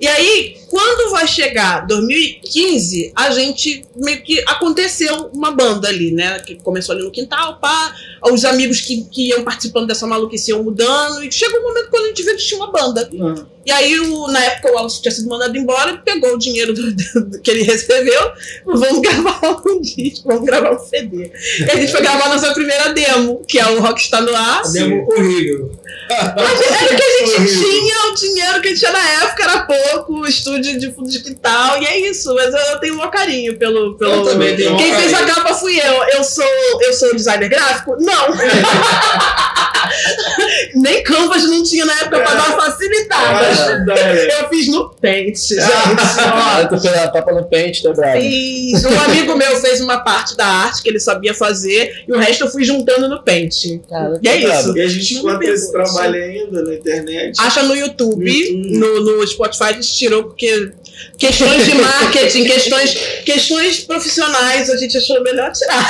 [0.00, 6.38] E aí, quando vai chegar 2015, a gente meio que aconteceu uma banda ali, né?
[6.40, 7.94] Que começou ali no quintal, pá.
[8.32, 11.22] Os amigos que, que iam participando dessa maluquice iam mudando.
[11.22, 13.08] E chegou um momento quando a gente viu que tinha uma banda.
[13.12, 13.46] Não.
[13.64, 16.92] E aí, o- na época, o Wallace tinha sido mandado embora, pegou o dinheiro do-
[16.94, 18.30] do- que ele recebeu,
[18.64, 21.32] vamos gravar um disco, vamos gravar um CD.
[21.60, 24.62] E a gente foi gravar a nossa primeira demo, que é o Rockstar no Ar.
[24.72, 25.72] Demo horrível.
[26.08, 27.62] Mas era o que a gente Horrível.
[27.70, 31.10] tinha, o dinheiro que a gente tinha na época era pouco, o estúdio de fundo
[31.10, 32.34] de quintal, e é isso.
[32.34, 33.96] Mas eu, eu tenho um carinho pelo.
[33.96, 36.02] pelo Eu também tenho Quem fez a capa fui eu.
[36.14, 36.44] Eu sou,
[36.80, 37.96] eu sou designer gráfico?
[37.98, 38.26] Não!
[40.74, 43.46] Nem Canvas não tinha na época pra dar uma facilitada.
[44.40, 45.60] Eu fiz no Paint, gente.
[45.60, 48.20] Ah, tô fazendo a tapa no pente, tá bravo.
[48.20, 48.84] Fiz.
[48.84, 52.44] Um amigo meu fez uma parte da arte que ele sabia fazer e o resto
[52.44, 53.80] eu fui juntando no Paint.
[53.88, 54.76] Cara, E é tá isso.
[54.76, 57.36] E a gente Não conta esse trabalho ainda na internet.
[57.40, 58.78] Acha no YouTube, No YouTube.
[58.78, 60.72] no, no Spotify a gente tirou porque
[61.18, 62.94] questões de marketing, questões,
[63.24, 65.84] questões profissionais a gente achou melhor tirar.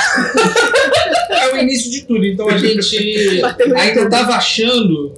[1.29, 2.25] É o início de tudo.
[2.25, 4.09] Então a gente ainda YouTube.
[4.09, 5.13] tava achando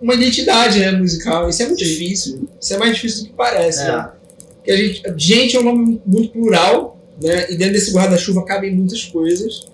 [0.00, 1.48] uma identidade né, musical.
[1.48, 2.48] Isso é muito difícil.
[2.60, 3.82] Isso é mais difícil do que parece.
[3.82, 3.88] É.
[3.88, 4.10] Né?
[4.56, 7.50] Porque a gente, gente é um nome muito plural, né?
[7.50, 9.66] E dentro desse guarda-chuva cabem muitas coisas.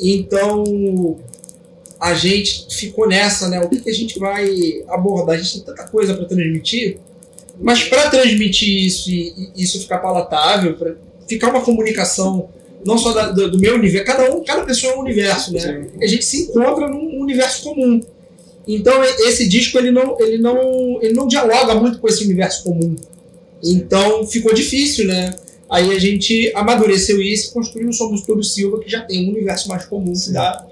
[0.00, 1.18] Então
[2.00, 3.60] a gente ficou nessa, né?
[3.60, 4.48] O que, que a gente vai
[4.88, 5.36] abordar?
[5.36, 6.98] A gente tem tanta coisa para transmitir,
[7.60, 10.96] mas para transmitir isso e, e isso ficar palatável, para
[11.28, 12.48] ficar uma comunicação
[12.84, 15.86] não só da- do, do meu universo, cada um, cada pessoa é um universo, né?
[16.02, 18.00] a gente se encontra num universo comum.
[18.66, 22.96] Então esse disco ele não, ele não, ele não dialoga muito com esse universo comum.
[23.62, 25.34] Então ficou difícil, né?
[25.68, 29.30] Aí a gente amadureceu isso e construiu o Somos Todos Silva, que já tem um
[29.30, 30.66] universo mais comum, que dá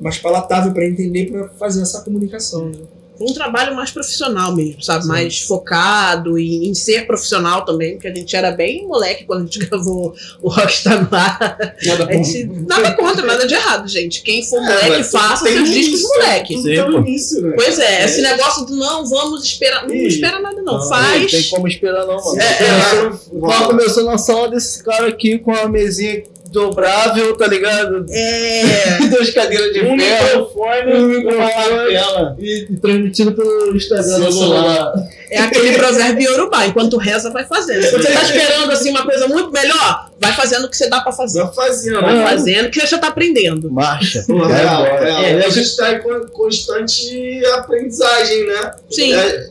[0.00, 2.70] mais palatável para entender, para fazer essa comunicação.
[2.70, 2.78] né?
[3.16, 5.02] Foi um trabalho mais profissional mesmo, sabe?
[5.04, 5.08] Sim.
[5.08, 9.44] Mais focado em, em ser profissional também, porque a gente era bem moleque quando a
[9.44, 11.76] gente gravou o Rockstar no ar.
[11.84, 14.22] Nada A gente, nada contra, nada de errado, gente.
[14.22, 16.56] Quem for moleque, mas faça seus discos início, moleque.
[16.56, 17.52] Um início, né?
[17.56, 18.04] Pois é, É.
[18.04, 19.86] esse negócio do não, vamos esperar.
[19.86, 20.08] Não Ih.
[20.08, 20.78] espera nada, não.
[20.78, 21.30] Não Faz.
[21.30, 22.40] tem como esperar não, mano.
[22.40, 26.22] É, é, começou na sala desse cara aqui com a mesinha
[26.54, 28.06] dobrável, tá ligado?
[28.10, 28.62] É.
[29.10, 30.24] Duas cadeiras de um ferro.
[30.26, 32.36] microfone, Um microfone.
[32.38, 34.92] E, e transmitido pelo Instagram do celular.
[35.30, 37.82] É aquele provérbio Yorubá, enquanto reza, vai fazendo.
[37.82, 41.00] Se você tá esperando assim uma coisa muito melhor, vai fazendo o que você dá
[41.00, 41.42] pra fazer.
[41.42, 42.00] Vai fazendo.
[42.00, 43.70] Vai fazendo, que você já tá aprendendo.
[43.70, 44.24] Marcha.
[44.28, 44.54] Embora.
[44.54, 44.86] real.
[44.86, 48.70] É, E a gente tá em con- constante aprendizagem, né?
[48.90, 49.12] Sim.
[49.12, 49.46] É,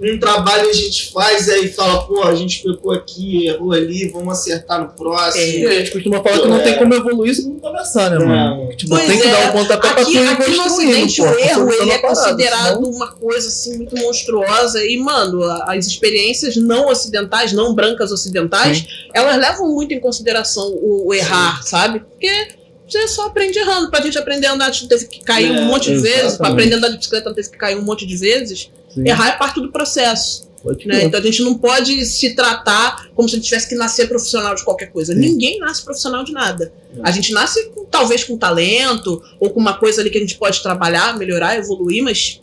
[0.00, 4.32] um trabalho a gente faz aí fala, pô, a gente pecou aqui, errou ali, vamos
[4.32, 5.42] acertar no próximo.
[5.44, 6.62] E a gente costuma falar que não É.
[6.62, 8.28] tem como evoluir se não começar, né, mano?
[8.66, 8.76] Não.
[8.76, 9.30] Tipo, Pois tem que é.
[9.30, 12.74] dar um pontapé pra Aqui, aqui no Ocidente, o erro consolidando ele é parada, considerado
[12.76, 18.84] senão- uma coisa assim muito monstruosa e, mano, as experiências não ocidentais, não brancas ocidentais,
[19.14, 22.00] elas levam muito em consideração o, o errar, sabe?
[22.00, 22.48] Porque
[22.92, 23.90] você só aprende errando.
[23.90, 26.36] Pra gente aprender a andar, a gente teve que cair É, um monte de vezes.
[26.36, 28.70] Pra aprender a andar de bicicleta, teve que cair um monte de vezes.
[28.94, 30.46] Sim, Errar é parte do processo.
[30.84, 31.04] Né?
[31.04, 34.56] Então a gente não pode se tratar como se a gente tivesse que nascer profissional
[34.56, 35.12] de qualquer coisa.
[35.12, 35.20] Sim.
[35.20, 36.72] Ninguém nasce profissional de nada.
[36.92, 37.06] Não.
[37.06, 40.36] A gente nasce com- talvez com talento ou com uma coisa ali que a gente
[40.36, 42.42] pode trabalhar, melhorar, evoluir, mas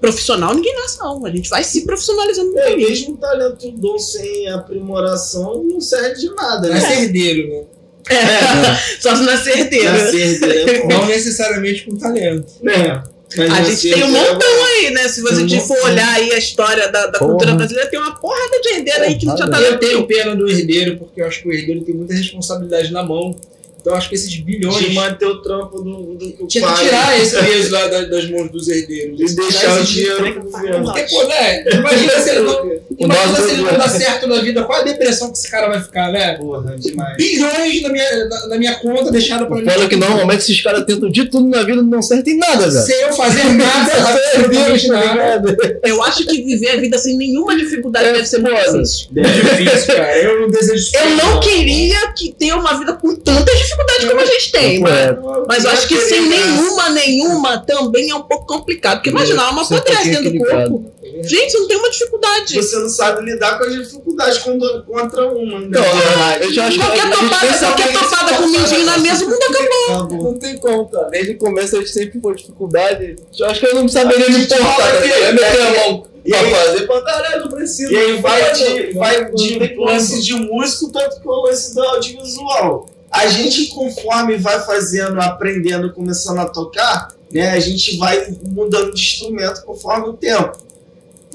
[0.00, 1.26] profissional ninguém nasce não.
[1.26, 6.68] A gente vai se profissionalizando É, mesmo talento dom sem aprimoração não serve de nada,
[6.68, 7.02] Não é né?
[7.02, 7.64] herdeiro, né?
[8.08, 9.92] É, só se nascer herdeiro.
[9.92, 10.88] Nascer herdeiro é bom.
[10.88, 12.46] Não necessariamente com talento.
[12.66, 13.02] É,
[13.36, 15.08] mas A nascer gente tem um herdeiro é montão aí, né?
[15.08, 15.84] Se você montão.
[15.84, 19.26] olhar aí a história da, da cultura brasileira, tem uma porrada de herdeiro aí que
[19.26, 19.66] não tinha Porrada.
[19.66, 23.02] Eu tenho pena do herdeiro, porque eu acho que o herdeiro tem muita responsabilidade na
[23.02, 23.36] mão.
[23.80, 24.76] Então acho que esses bilhões.
[24.78, 28.28] de manter o trampo do, do, do Tinha que tirar esse peso lá da- das
[28.30, 29.18] mãos dos herdeiros.
[29.20, 30.84] E deixar o dinheiro pro governo.
[30.84, 31.64] Porque, pô, né?
[31.72, 35.30] Imagina se ele não, imagina se ele não dá certo na vida, qual a depressão
[35.32, 36.34] que esse cara vai ficar, né?
[36.34, 37.16] Porra, demais.
[37.16, 39.64] Bilhões na minha, na, na minha conta deixada pra mim.
[39.64, 42.68] Fala que normalmente esses caras tentam de tudo na vida e não acertam em nada,
[42.70, 42.84] velho.
[42.86, 45.56] Sem eu fazer nada, absolutamente nada.
[45.84, 49.08] Eu acho que viver a vida sem nenhuma dificuldade É deve ser muito difícil.
[49.16, 50.18] É difícil, cara.
[50.18, 50.96] Eu não desejo isso.
[50.96, 54.80] Eu não queria que ter uma vida com tanta dificuldade como a gente tem, É,
[54.80, 58.96] mas, mas eu acho que sem nenhuma, nenhuma também é um pouco complicado.
[58.96, 60.90] Porque imagina, uma tem dentro do corpo.
[61.22, 62.54] Gente, você não tem uma dificuldade.
[62.54, 65.60] Você não sabe lidar com as dificuldades contra uma.
[65.60, 65.68] Né?
[65.70, 68.98] Não, eu já acho que Qualquer a gente topada, qualquer topada com o mindinho na
[68.98, 70.22] mesa, o mundo acabou.
[70.22, 71.08] Não tem como, cara.
[71.10, 73.16] Desde o começo a gente sempre foi dificuldade.
[73.38, 75.06] Eu acho que eu não saberia me fala tá?
[75.06, 77.92] Eu meter a mão E aí- fazer pra caralho, não precisa.
[77.92, 82.88] E aí vai de, vai de lance de músico, tanto que o lance do audiovisual.
[83.10, 89.00] A gente, conforme vai fazendo, aprendendo, começando a tocar, né, a gente vai mudando de
[89.00, 90.58] instrumento conforme o tempo.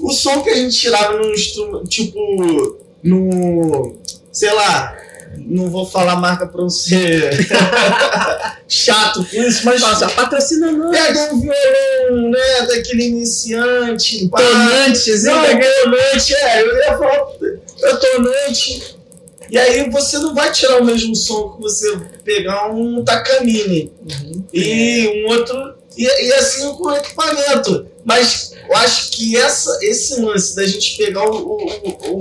[0.00, 3.94] O som que a gente tirava no instrumento, tipo, no.
[4.32, 4.96] sei lá,
[5.38, 7.30] não vou falar marca pra não ser
[8.68, 10.90] chato com isso, mas Nossa, patrocina não.
[10.90, 17.26] pega um violão, né, daquele iniciante, Tonantes, não, tonante, é, eu ia falar
[17.82, 18.95] é tonante.
[19.50, 23.92] E aí você não vai tirar o mesmo som que você pegar um Takamine
[24.52, 25.74] e um outro.
[25.96, 27.86] E, e assim com o equipamento.
[28.04, 32.20] Mas eu acho que essa, esse lance da gente pegar o, o, o,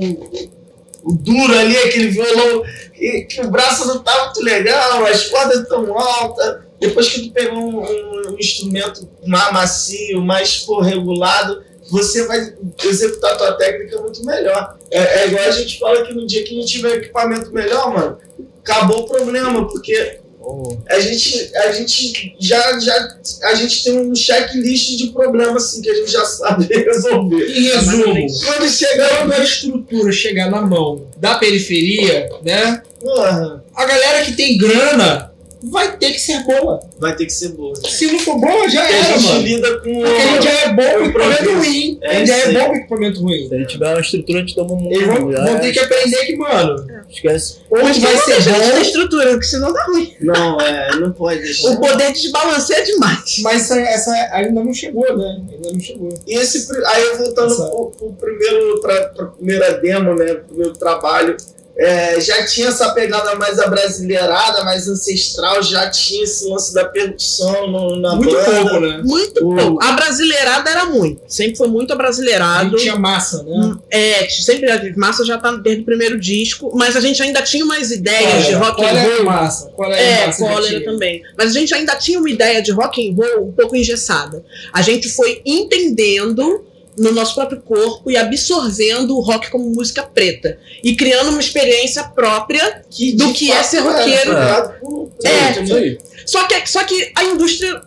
[1.04, 2.64] o- duro ali, aquele violão,
[3.00, 6.64] e, que o braço não tá muito legal, as cordas estão altas.
[6.80, 13.34] Depois que tu pegou um, um- um instrumento mais macio, mais regulado, você vai executar
[13.34, 14.78] a tua técnica muito melhor.
[14.92, 17.94] É, é igual a gente fala que no dia que a gente tiver equipamento melhor,
[17.94, 18.18] mano,
[18.64, 24.14] acabou o problema, porque Oh, a gente, a gente já, já a gente tem um
[24.14, 27.48] checklist de problemas assim, que a gente já sabe resolver.
[27.48, 32.84] Em resumo, Quando chegar quando a estrutura chegar na mão da periferia, né?
[33.02, 35.32] porra, A galera que tem grana
[35.72, 36.80] vai ter que ser boa.
[37.00, 37.76] vai ter que ser boa.
[37.76, 39.42] Se não for boa, já Porque a era, gente mano.
[39.42, 39.94] lida com.
[40.02, 42.00] Porque a gente já é bom com o equipamento ruim.
[42.02, 43.48] É a gente já é bom com equipamento ruim.
[43.48, 45.72] se a gente tiver uma estrutura, a gente toma um Eles vão, vão é, ter
[45.74, 47.58] que aprender que, mano, Esquece.
[47.70, 50.14] ou Mas vai ser bom, estrutura, porque senão dá ruim.
[50.22, 51.70] Não, é, não pode deixar.
[51.70, 53.38] O poder de desbalanceia é demais.
[53.42, 55.42] mas essa, essa ainda não chegou, né?
[55.52, 56.10] Ainda não chegou.
[56.28, 60.74] E esse, aí voltando Essa- pro, pro primeiro, pra, pra primeira demo, né, pro meu
[60.74, 61.38] trabalho,
[61.78, 67.70] é, já tinha essa pegada mais abrasileirada, mais ancestral, já tinha esse lance da percussão
[67.70, 68.46] no, na Muito banda.
[68.62, 69.02] pouco, né?
[69.04, 69.84] Muito O- pouco.
[69.84, 71.22] A brasileirada era muito.
[71.28, 72.78] Sempre foi muito abrasileirado.
[72.78, 73.52] tinha massa, né?
[73.52, 77.42] Hum, É, sempre a massa já tá desde o primeiro disco, mas a gente ainda
[77.42, 79.26] tinha umas ideias de rock qual and é a roll.
[79.26, 79.66] massa?
[79.76, 80.46] Qual é a É, massa?
[80.46, 80.86] cólera tinha?
[80.86, 81.22] também.
[81.38, 84.44] Mas a gente ainda tinha uma ideia de rock and roll um pouco engessada.
[84.72, 86.64] A gente foi entendendo
[86.98, 92.04] no nosso próprio corpo e absorvendo o rock como música preta e criando uma experiência
[92.04, 92.84] própria.
[92.90, 94.22] Que Do que é ser roqueiro.
[94.32, 95.62] criado por- É.
[95.64, 95.98] Isso aí.
[96.26, 97.82] Só que, só que a indústria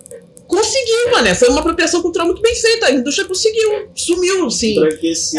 [0.47, 1.35] conseguiu, mano.
[1.35, 2.87] Foi uma apropriação cultural muito bem feita.
[2.87, 4.75] A indústria conseguiu, sumiu, sim.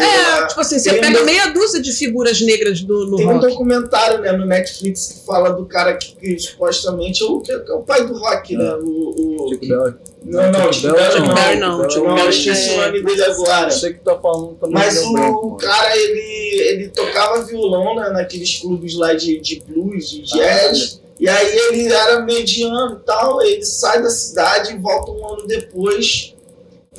[0.00, 3.26] É, tipo assim, você Tem pega um- meia dúzia de figuras negras do, no Tem
[3.26, 3.48] um rock.
[3.48, 7.56] documentário né, no Netflix que fala do cara que, que supostamente é o, que é
[7.72, 8.72] o pai do rock, né?
[8.74, 9.94] O, o- Chico Bell.
[10.22, 12.14] Não, não, Chuck Berry não, Chuck Não.
[12.14, 13.70] Berry eu esqueci é- o nome dele agora.
[13.70, 14.74] Você que tá falando também.
[14.74, 20.22] Mas o cara, ele, ele tocava violão né, naqueles clubes lá de, de blues, de
[20.22, 21.00] jazz.
[21.18, 25.46] E aí ele era mediano e tal, ele sai da cidade e volta um ano
[25.46, 26.34] depois.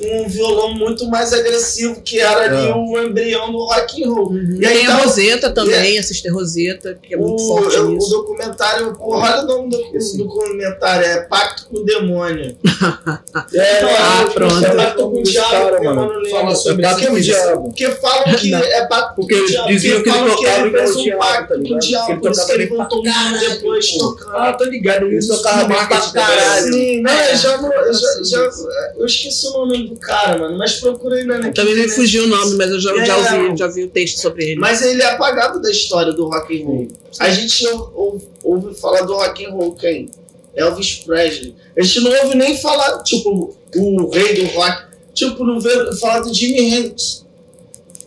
[0.00, 2.74] Um violão muito mais agressivo, que era ali É.
[2.74, 4.30] o embrião do rock and roll.
[4.30, 4.56] Uhum.
[4.58, 7.76] E aí Tem a tá- Roseta também, a Sister Roseta, que é muito o, forte
[7.76, 8.08] eu- o nisso.
[8.08, 12.56] documentário, porra, olha o nome do, do documentário, é Pacto com o Demônio.
[13.54, 14.64] é, Ah, pronto.
[14.64, 16.30] É Pacto com o Diabo, Cara, como eu mano.
[16.30, 17.62] Fala sobre Pacto com o porque, Diabo.
[17.64, 18.58] porque falam que Não.
[18.60, 19.68] é Pacto Porque com o Diabo.
[19.68, 21.78] diziam que ele falam tocava ele fez o um pacto com o?
[21.78, 24.36] Diabo, Que ele por isso que tocava ele voltou caralho, depois tocando.
[24.36, 25.04] Ah, tô ligado.
[25.06, 26.72] Ele tocava pra caralho.
[26.72, 27.02] Sim, É.
[27.02, 27.36] né?
[27.36, 28.50] Já, não- eu já, já,
[28.96, 31.54] eu esqueci o nome do cara, mano, mas procurei na net.
[31.54, 33.42] Também me fugiu o nome, mas eu já, já, É.
[33.42, 34.60] ouvi, já vi o texto sobre ele.
[34.60, 36.88] Mas ele é apagado da história do rock and roll.
[37.18, 40.08] A gente ou- ou- ouve falar do rock and roll quem?
[40.54, 41.54] Elvis Presley.
[41.76, 44.82] A gente não ouve nem falar, tipo, o rei do rock.
[45.14, 47.24] Tipo, não vê falar do Jimi Hendrix.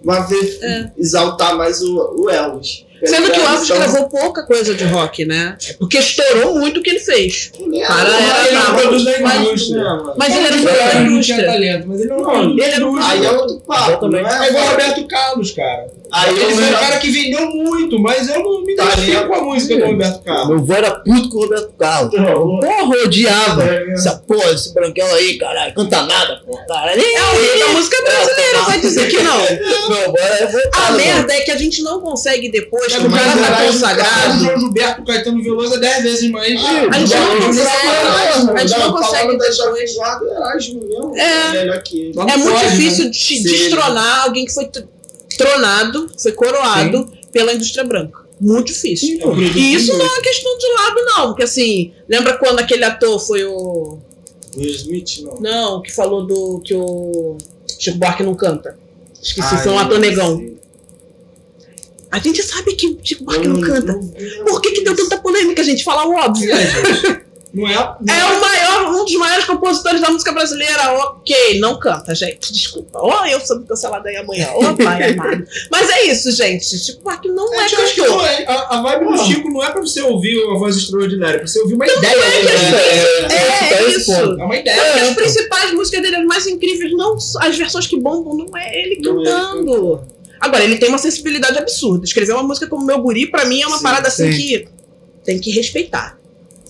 [0.04, 0.92] Mas ver É.
[0.98, 2.85] exaltar mais o, o Elvis.
[3.04, 5.58] Sendo que o Elvis Então, gravou pouca coisa de rock, né?
[5.80, 7.52] Porque estourou muito o que ele fez.
[7.60, 8.78] ele é- Cara, ele era é- bravo.
[8.82, 9.84] produz Mas- indústria.
[10.18, 11.46] Mas ele era Não, muito da ele não tinha indústria.
[11.46, 14.64] talento, mas ele não Não, ele era muito- Aí é outro papo, não É igual
[14.64, 14.70] o é?
[14.72, 15.88] Roberto Carlos, cara.
[16.16, 19.42] Aí ele foi um cara que vendeu muito, mas eu não me identifico com a
[19.44, 20.48] música do Roberto Carlos.
[20.48, 22.12] Meu avô era puto com o Roberto Carlos.
[22.16, 23.64] Porra, eu odiava.
[23.64, 23.92] É.
[23.92, 27.02] Essa porra, esse branquelo aí, caralho, canta nada, porra, caralho.
[27.02, 29.42] É o rei da música brasileira, vai dizer que não.
[29.46, 33.66] Era A merda é que a gente não consegue depois, É que o cara tá
[33.66, 34.40] consagrado.
[34.44, 36.54] João Gilberto, Caetano Veloso é 10 vezes mais.
[36.64, 37.78] A gente não consegue-
[38.56, 39.58] a gente não consegue depois.
[41.18, 41.66] É.
[42.14, 43.12] Não É muito difícil né?
[43.12, 44.70] destronar alguém que foi
[45.38, 48.26] tronado, foi coroado pela indústria branca.
[48.40, 49.20] Muito difícil.
[49.56, 51.28] E isso não é uma questão de lado, não.
[51.28, 53.98] Porque assim, lembra quando aquele ator foi o.
[54.58, 55.40] Will Smith, não.
[55.40, 56.62] Não, que falou do.
[56.64, 57.38] que o
[57.80, 58.78] Chico Buarque não canta.
[59.22, 60.38] Esqueci, Ai, foi um ator negão.
[60.38, 60.56] sei.
[62.12, 63.94] A gente sabe que o Chico Buarque Eu não canta.
[63.94, 65.84] não vi Por que, que deu tanta polêmica, gente?
[65.84, 66.52] Falar o óbvio.
[66.52, 67.26] É, gente.
[67.56, 67.74] Não é.
[67.74, 70.92] não É o maior, um dos maiores compositores da música brasileira.
[70.94, 72.52] Ok, não canta, gente.
[72.52, 73.00] Desculpa.
[73.02, 74.50] Ó, eu sou cancelada aí amanhã.
[74.54, 75.48] Ô, pai amado.
[75.72, 76.78] Mas é isso, gente.
[76.78, 78.18] Chico Buarque não é Gente, eu acho que cantor.
[78.18, 78.46] não é.
[78.46, 81.48] A, a vibe do Chico não é pra você ouvir uma voz extraordinária, é pra
[81.48, 82.00] você ouvir uma ideia.
[82.00, 83.28] é que né?
[83.32, 84.12] É, é esse isso.
[84.14, 84.22] ponto.
[84.42, 85.04] É uma Porque ideia.
[85.04, 89.00] as principais músicas dele, as mais incríveis, não as versões que bombam, não é ele
[89.02, 90.04] Não é ele cantando.
[90.42, 92.04] Agora, ele tem uma sensibilidade absurda.
[92.06, 94.38] Escrever uma música como Meu Guri, pra mim, é uma Sim, parada assim sim.
[94.38, 94.68] que
[95.24, 96.15] tem que respeitar.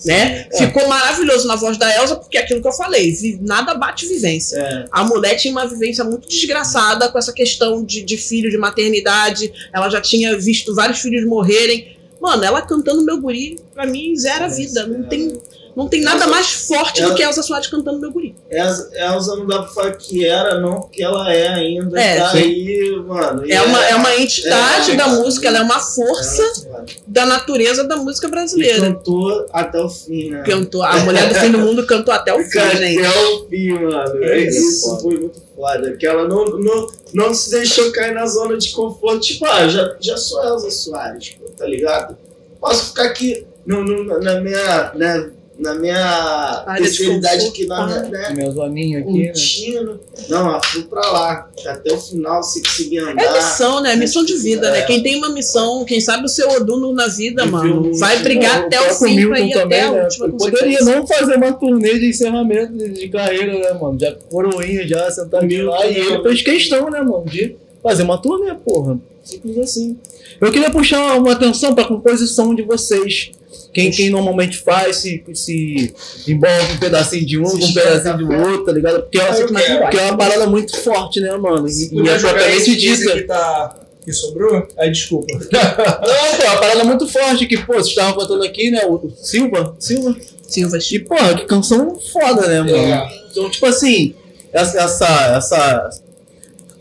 [0.04, 0.48] Né?
[0.52, 0.58] É.
[0.58, 4.58] Ficou maravilhoso na voz da Elsa, porque é aquilo que eu falei, nada bate vivência.
[4.58, 4.86] É.
[4.92, 9.52] A mulher tinha uma vivência muito desgraçada com essa questão de, de filho, de maternidade.
[9.74, 11.96] Ela já tinha visto vários filhos morrerem.
[12.20, 14.88] Mano, ela cantando Meu Guri, pra mim, zera a vida.
[14.88, 15.34] Não tem,
[15.76, 18.36] não tem nada mais forte do Ela- que Elsa Soares cantando Meu Guri.
[18.50, 22.00] Elza, Elza não dá pra falar que era, não, porque ela é ainda.
[22.00, 23.46] É, tá aí, mano.
[23.46, 26.86] E É uma, é uma entidade é, da é, música, ela é uma força ela-
[27.06, 28.80] da natureza da música E brasileira.
[28.82, 30.44] cantou até o fim, né?
[30.44, 33.06] Cantou, a mulher do fim do mundo cantou até o fim, gente.
[33.06, 34.24] Até o fim, mano.
[34.24, 35.00] É Isso, isso.
[35.02, 35.96] foi muito foda.
[35.98, 39.20] Que ela não, não, não se deixou cair na zona de conforto.
[39.22, 42.18] Tipo, ah, já, já sou Elza Soares, pô, tá ligado?
[42.62, 44.92] Posso ficar aqui no, no- na minha.
[44.96, 47.54] Né, na minha Área de especialidade conforto.
[47.54, 48.02] aqui na minha.
[48.04, 49.26] Né, Meu zoninho aqui, né?
[49.28, 50.00] curtindo.
[50.28, 51.50] Não, ah, fui pra lá.
[51.66, 53.24] Até o final, se conseguir andar.
[53.24, 53.96] É missão, né?
[53.96, 54.80] Missão de vida, né?
[54.80, 54.82] É.
[54.84, 58.80] Quem tem uma missão, quem sabe o seu Oduno na vida, mano, vai brigar até
[58.80, 60.04] o fim pra ir até também, a né?
[60.04, 63.98] última Ele Poderia não fazer uma turnê de encerramento de, de carreira, né, mano?
[64.00, 65.86] Já coroinha, já sentadinho lá.
[65.86, 69.00] E ele fez questão, né, mano, de fazer uma turnê, porra.
[69.24, 69.98] Simples assim.
[70.40, 73.32] Eu queria puxar uma atenção pra composição de vocês.
[73.76, 75.94] Quem, quem normalmente faz, se, se
[76.28, 79.02] envolve um pedacinho de um, Se com um pedacinho do outro, tá ligado?
[79.02, 79.48] Porque é, quero.
[79.82, 81.68] porque é uma parada muito forte, né, mano?
[81.68, 83.12] E, e é propriamente dita.
[83.12, 83.76] que tá.
[84.06, 84.66] Que sobrou?
[84.78, 85.28] Aí desculpa.
[85.52, 88.86] Não, pô, é uma parada muito forte que, pô, vocês estavam contando aqui, né?
[88.86, 90.16] O Silva, Silva.
[90.48, 90.90] Silvas.
[90.92, 92.78] E, pô, que canção foda, né, mano?
[92.78, 93.08] É.
[93.32, 94.16] Então, tipo assim,
[94.54, 95.90] essa, essa, essa.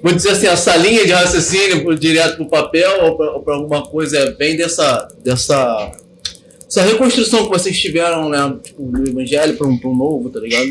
[0.00, 3.54] Vou dizer assim, essa linha de raciocínio pro- direto pro papel ou pra, ou pra
[3.54, 5.08] alguma coisa vem dessa.
[5.24, 5.90] dessa.
[6.74, 8.56] Essa reconstrução que vocês tiveram, né?
[8.60, 10.66] Tipo, do evangelho pra um, pra um novo, tá ligado?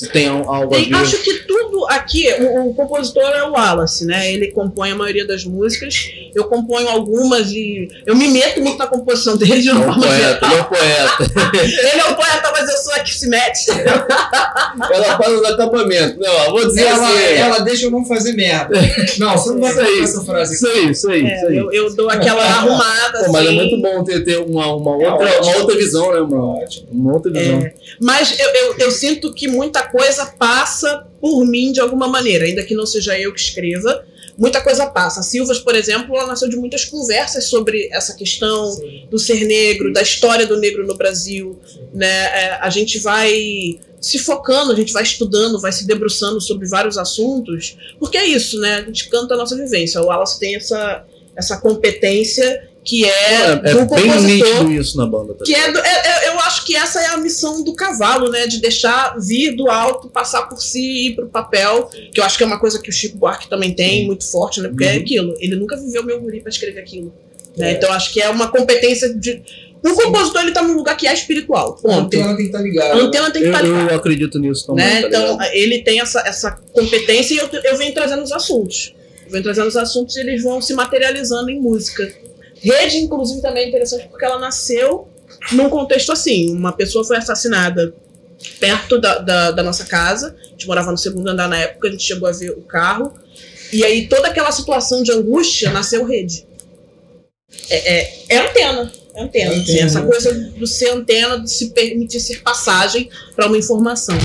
[0.00, 0.94] Se tem al- algo a Tem- ver.
[0.96, 4.32] acho que tudo aqui, o, o compositor é o Wallace, né?
[4.32, 6.10] Ele compõe a maioria das músicas.
[6.34, 9.88] Eu componho algumas e eu me meto muito na composição dele de Ele uma é
[9.88, 11.60] um forma poeta, ele é um poeta.
[11.92, 13.70] Ele é um poeta, mas eu sou a que se mete.
[14.92, 16.18] Ela fala do acampamento.
[16.20, 17.22] Não, vou dizer Ela, assim.
[17.34, 18.78] ela deixa eu não fazer merda.
[19.18, 19.86] Não, você não vai Isso aí.
[19.86, 20.54] fazer essa frase.
[20.54, 21.56] Isso aí, isso aí, isso É, aí.
[21.56, 23.24] eu, eu dou aquela arrumada.
[23.26, 23.56] Pô, mas é assim.
[23.56, 25.46] muito bom ter, ter uma, uma, É outra, ótimo.
[25.50, 26.58] uma outra visão, né, mano?
[26.62, 26.86] Ótimo.
[26.92, 27.58] Uma outra visão.
[27.60, 32.44] É, mas eu, eu, eu sinto que muita coisa passa por mim de alguma maneira,
[32.44, 34.04] ainda que não seja eu que escreva.
[34.38, 35.20] Muita coisa passa.
[35.20, 39.06] A Silvas, por exemplo, ela nasceu de muitas conversas sobre essa questão Sim.
[39.10, 41.58] do ser negro, da história do negro no Brasil.
[41.92, 42.06] Né?
[42.06, 46.96] É, a gente vai se focando, a gente vai estudando, vai se debruçando sobre vários
[46.96, 48.76] assuntos, porque é isso, né?
[48.76, 50.00] A gente canta a nossa vivência.
[50.00, 51.04] O Wallace tem essa,
[51.36, 54.26] essa competência que é, É, é do bem compositor.
[54.26, 55.34] nítido isso na banda.
[55.34, 55.82] Tá Que é, do- é-
[56.26, 58.46] é- eu acho que essa é a missão do cavalo, né?
[58.46, 61.90] De deixar vir do alto, passar por si e ir pro papel.
[62.12, 64.60] Que eu acho que é uma coisa que o Chico Buarque também tem, muito forte,
[64.60, 64.68] né?
[64.68, 65.00] Porque é Uhum.
[65.00, 65.34] aquilo.
[65.40, 67.12] Ele nunca viveu meu guri pra escrever aquilo.
[67.56, 67.72] né?
[67.72, 67.72] É.
[67.74, 69.42] Então acho que é uma competência de.
[69.84, 71.70] O compositor ele tá num lugar que é espiritual.
[71.78, 71.98] A Ponto.
[72.06, 72.94] antena tem que estar ligada.
[72.94, 73.92] A antena tem que Eu, estar ligada.
[73.92, 74.84] eu acredito nisso também.
[74.84, 75.00] Né?
[75.02, 75.50] tá Então, ligado?
[75.52, 78.94] ele tem essa, essa competência e eu, eu venho trazendo os assuntos.
[79.26, 82.10] Eu venho trazendo os assuntos e eles vão se materializando em música.
[82.62, 85.08] Rede, inclusive, também é interessante porque ela nasceu
[85.52, 86.54] num contexto assim.
[86.54, 87.94] Uma pessoa foi assassinada
[88.58, 90.36] perto da, da, da nossa casa.
[90.38, 93.12] A gente morava no segundo andar na época, a gente chegou a ver o carro.
[93.72, 96.46] E aí toda aquela situação de angústia nasceu rede.
[97.68, 98.92] É, é, é antena.
[99.14, 99.50] É antena.
[99.52, 99.86] Assim, antena.
[99.86, 104.18] essa coisa do ser antena, de se permitir ser passagem para uma informação.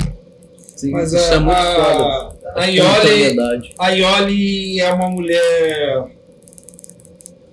[0.75, 2.35] Sim, Mas isso a, é muito foda.
[2.55, 3.73] a, a Iole, Espontaneidade.
[3.79, 6.14] a Iole é uma mulher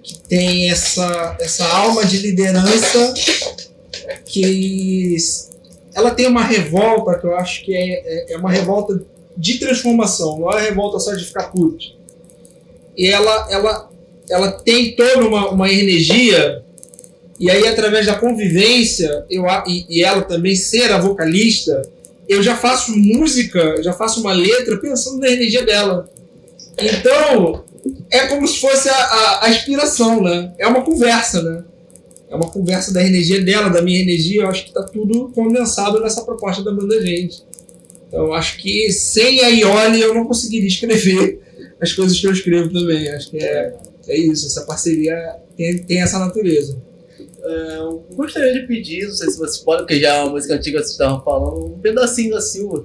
[0.02, 3.14] que tem essa, essa alma de liderança
[4.24, 5.16] que
[5.94, 9.00] ela tem uma revolta que eu acho que é, é, é uma revolta
[9.36, 11.84] de transformação, não é revolta só de ficar puto.
[12.96, 13.90] E ela, ela,
[14.28, 16.62] ela tem toda uma, uma energia,
[17.38, 21.80] e aí através da convivência, eu, e, e ela também ser a vocalista,
[22.28, 26.08] eu já faço música, já faço uma letra pensando na energia dela.
[26.78, 27.64] Então,
[28.10, 30.52] é como se fosse a, a, a inspiração, né?
[30.58, 31.64] É uma conversa, né?
[32.28, 34.42] É uma conversa da energia dela, da minha energia.
[34.42, 37.42] Eu acho que tá tudo condensado nessa proposta da banda gente.
[38.08, 41.40] Então, acho que sem a Iole eu não conseguiria escrever
[41.80, 43.08] as coisas que eu escrevo também.
[43.10, 43.74] Acho que é,
[44.08, 44.46] é isso.
[44.46, 46.80] Essa parceria tem, tem essa natureza.
[47.42, 50.54] É, eu gostaria de pedir, não sei se vocês podem, porque já é uma música
[50.54, 52.84] antiga que vocês estavam falando, um pedacinho da Silva.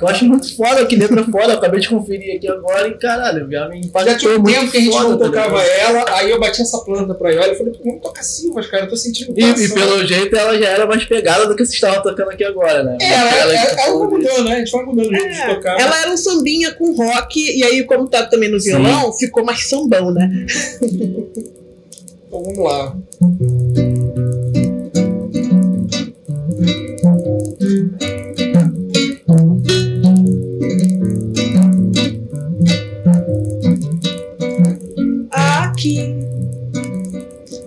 [0.00, 3.50] Eu acho muito foda, que letra foda, eu acabei de conferir aqui agora e caralho,
[3.50, 6.04] já me impactou Já tinha um tempo que a gente foda, não tá tocava ela,
[6.16, 8.88] aí eu bati essa planta pra Iole e falei, pô, vamos tocar Silvas, cara, eu
[8.88, 12.02] tô sentindo E, e pelo jeito ela já era mais pegada do que vocês estavam
[12.02, 12.98] tocando aqui agora, né?
[13.00, 14.10] É, ela, ela, ela, disso.
[14.10, 14.54] mudando, né?
[14.54, 15.80] A gente foi mudando o jeito de É, tocar.
[15.80, 19.68] ela era um sambinha com rock, e aí, como tá também no violão, ficou mais
[19.68, 20.30] sambão, né?
[22.28, 22.96] Então vamos lá.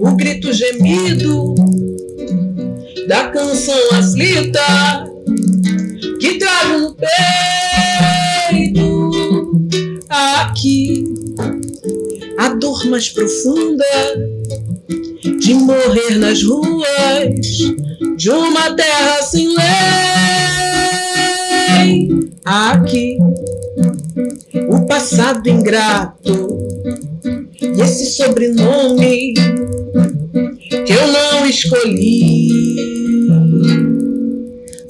[0.04, 1.56] O grito gemido
[3.08, 5.06] da canção aflita
[6.20, 6.94] que trago no
[8.50, 8.84] peito.
[10.10, 11.06] Aqui,
[12.38, 13.86] a dor mais profunda
[15.40, 17.48] de morrer nas ruas
[18.18, 19.64] de uma terra sem lei.
[22.44, 23.18] Aqui,
[24.68, 26.58] o passado ingrato
[27.62, 29.34] e esse sobrenome
[30.88, 32.76] eu não escolhi.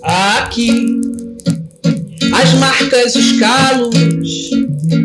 [0.03, 1.01] Aqui,
[2.33, 3.95] as marcas, os calos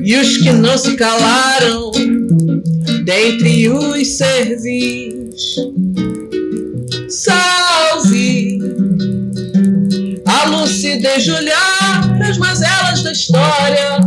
[0.04, 1.90] e os que não se calaram
[3.04, 5.56] dentre os servis.
[7.08, 8.58] Salve
[10.26, 14.00] a lucidez de olhar as mazelas da história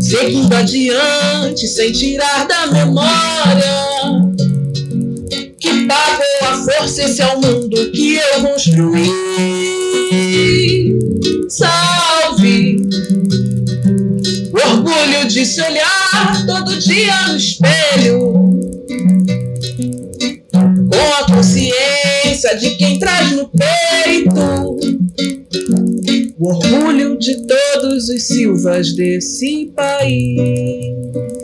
[0.00, 4.25] seguindo adiante sem tirar da memória
[5.86, 9.08] que pagou a força esse é o mundo que eu construí.
[11.48, 12.76] Salve!
[14.52, 18.32] O orgulho de se olhar todo dia no espelho.
[20.52, 24.76] Com a consciência de quem traz no peito.
[26.38, 31.35] O orgulho de todos os Silvas desse país.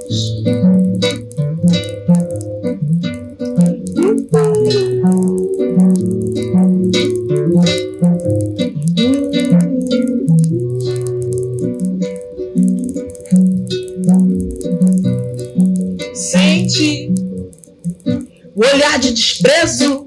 [18.99, 20.07] De desprezo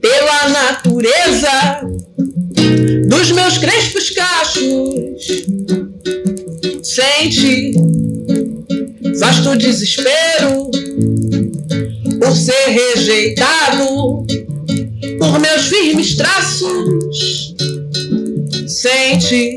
[0.00, 1.82] pela natureza
[3.08, 5.44] dos meus crespos cachos.
[6.82, 7.72] Sente
[9.18, 10.70] vasto desespero
[12.18, 14.26] por ser rejeitado
[15.18, 17.54] por meus firmes traços.
[18.66, 19.56] Sente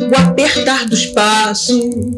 [0.00, 2.09] o apertar dos passos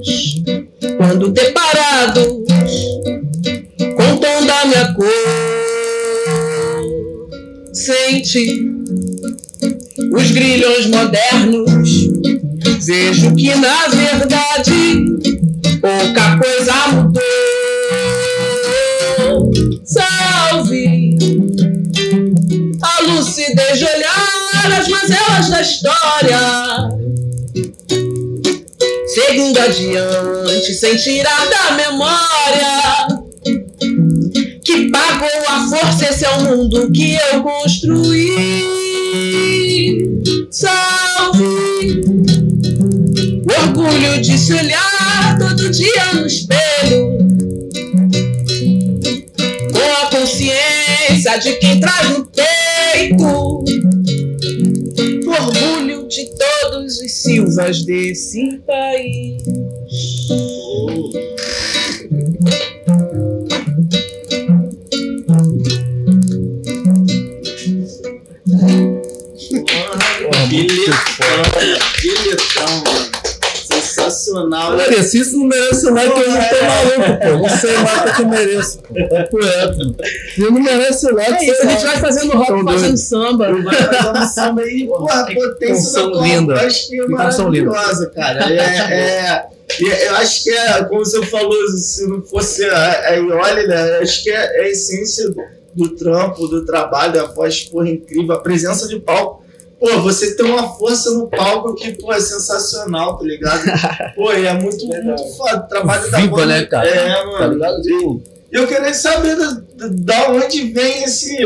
[77.63, 78.79] Não sei mais que eu mereço.
[78.83, 79.97] Papo reto.
[80.39, 81.37] Eu não merece nada.
[81.37, 83.63] É isso, a gente vai fazendo rock, fazendo samba.
[83.63, 86.55] Vai fazer uma samba aí, porra, a potência da canção tua linda.
[86.55, 88.53] é maravilhosa, cara.
[88.53, 89.47] É, é,
[89.81, 93.99] e eu acho que é, como você falou, se não fosse a, a né?
[93.99, 95.33] eu Acho que é, é a essência
[95.75, 99.43] do trampo, do trabalho, a voz, porra, incrível, a presença de palco.
[99.83, 103.64] Pô, você tem uma força no palco que, pô, é sensacional, tá ligado?
[104.14, 105.57] Pô, e é muito, muito foda.
[105.64, 106.89] O trabalho da Viva, banda- né, cara?
[106.89, 107.39] É, mano.
[107.39, 107.83] Tá ligado?
[107.83, 108.22] Tipo,
[108.53, 111.37] E eu queria saber da, da- da onde vem esse,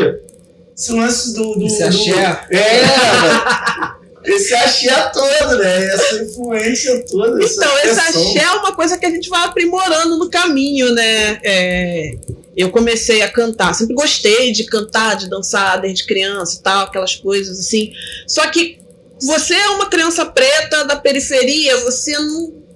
[0.76, 1.54] esse lance do.
[1.54, 2.46] do Esse do- axé.
[2.50, 3.96] É, mano.
[4.26, 5.86] Esse axé todo, né?
[5.86, 7.44] Essa influência toda.
[7.44, 11.38] Então, esse axé é uma coisa que a gente vai aprimorando no caminho, né?
[11.42, 12.12] É,
[12.56, 17.14] eu comecei a cantar, sempre gostei de cantar, de dançar desde criança e tal, aquelas
[17.14, 17.92] coisas assim.
[18.26, 18.78] Só que
[19.20, 22.66] você é uma criança preta da periferia, você não.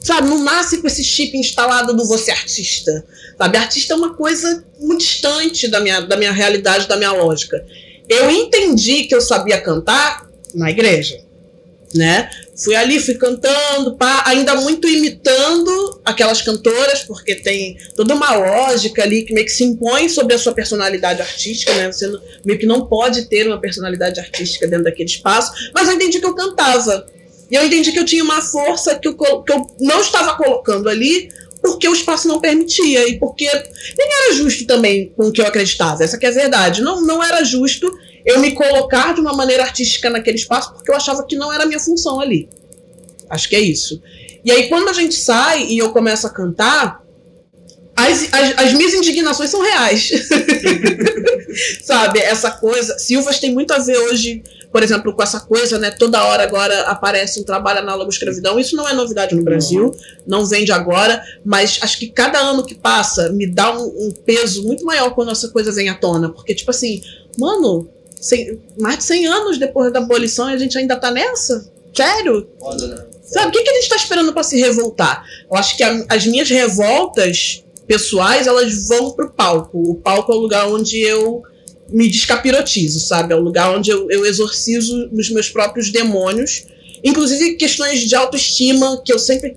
[0.00, 3.06] Sabe, não nasce com esse chip instalado do você artista.
[3.38, 7.64] Sabe, artista é uma coisa muito distante da minha, da minha realidade, da minha lógica.
[8.06, 10.23] Eu entendi que eu sabia cantar
[10.54, 11.20] na igreja,
[11.94, 12.28] né?
[12.56, 19.02] Fui ali, fui cantando, pá, ainda muito imitando aquelas cantoras, porque tem toda uma lógica
[19.02, 21.90] ali que meio que se impõe sobre a sua personalidade artística, né?
[21.90, 22.10] Você
[22.44, 26.26] meio que não pode ter uma personalidade artística dentro daquele espaço, mas eu entendi que
[26.26, 27.06] eu cantava.
[27.50, 30.88] E eu entendi que eu tinha uma força que eu, que eu não estava colocando
[30.88, 31.28] ali
[31.60, 33.46] porque o espaço não permitia e porque
[33.96, 36.04] nem era justo também com o que eu acreditava.
[36.04, 36.82] Essa que é a verdade.
[36.82, 37.90] Não, não era justo
[38.24, 41.64] eu me colocar de uma maneira artística naquele espaço porque eu achava que não era
[41.64, 42.48] a minha função ali.
[43.28, 44.02] Acho que é isso.
[44.44, 47.02] E aí, quando a gente sai e eu começo a cantar,
[47.96, 50.10] as, as, as minhas indignações são reais.
[51.82, 52.98] Sabe, essa coisa.
[52.98, 55.90] Silvas tem muito a ver hoje, por exemplo, com essa coisa, né?
[55.92, 58.58] Toda hora agora aparece um trabalho análogo à escravidão.
[58.58, 59.94] Isso não é novidade no Brasil,
[60.26, 64.10] não vem de agora, mas acho que cada ano que passa me dá um, um
[64.10, 66.30] peso muito maior quando essa coisa vem à tona.
[66.30, 67.00] Porque, tipo assim,
[67.38, 67.88] mano,
[68.24, 71.70] cem- mais de 100 anos depois da abolição e a gente ainda tá nessa?
[71.94, 72.48] Sério?
[73.22, 75.24] Sabe, o que, que a gente tá esperando pra se revoltar?
[75.50, 79.78] Eu acho que a- as minhas revoltas pessoais, elas vão pro palco.
[79.90, 81.42] O palco é o lugar onde eu
[81.88, 83.32] me descapirotizo, sabe?
[83.32, 86.64] É o lugar onde eu, eu exorcizo os meus próprios demônios.
[87.02, 89.56] Inclusive questões de autoestima, que eu sempre,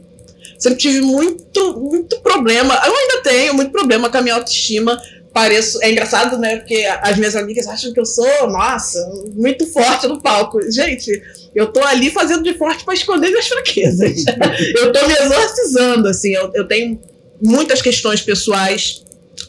[0.59, 2.73] sempre tive muito, muito problema.
[2.85, 5.01] Eu ainda tenho muito problema com a minha autoestima.
[5.37, 6.57] Pareço, é engraçado, né?
[6.57, 8.99] Porque as minhas amigas acham que eu sou, nossa,
[9.35, 10.59] muito forte no palco.
[10.71, 11.11] Gente,
[11.53, 14.25] eu tô ali fazendo de forte pra esconder minhas fraquezas.
[14.81, 16.33] eu tô me exorcizando, assim.
[16.33, 16.99] Eu, eu tenho
[17.39, 19.03] muitas questões pessoais,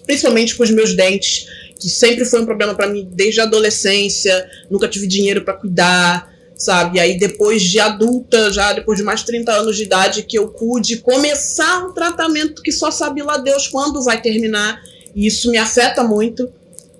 [0.04, 1.46] principalmente com os meus dentes,
[1.80, 4.46] que sempre foi um problema pra mim desde a adolescência.
[4.70, 7.00] Nunca tive dinheiro pra cuidar, sabe?
[7.00, 10.48] Aí depois de adulta, já depois de mais de 30 anos de idade, que eu
[10.48, 14.82] pude começar um tratamento que só sabe lá Deus quando vai terminar.
[15.18, 16.48] E isso me afeta muito.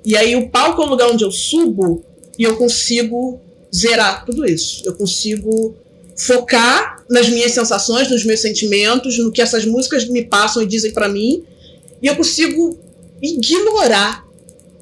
[0.05, 2.05] E aí o palco é o lugar onde eu subo
[2.37, 3.41] e eu consigo
[3.73, 4.83] zerar tudo isso.
[4.85, 5.77] Eu consigo
[6.17, 10.93] focar nas minhas sensações, nos meus sentimentos, no que essas músicas me passam e dizem
[10.93, 11.45] pra mim,
[12.03, 12.77] e eu consigo
[13.23, 14.27] ignorar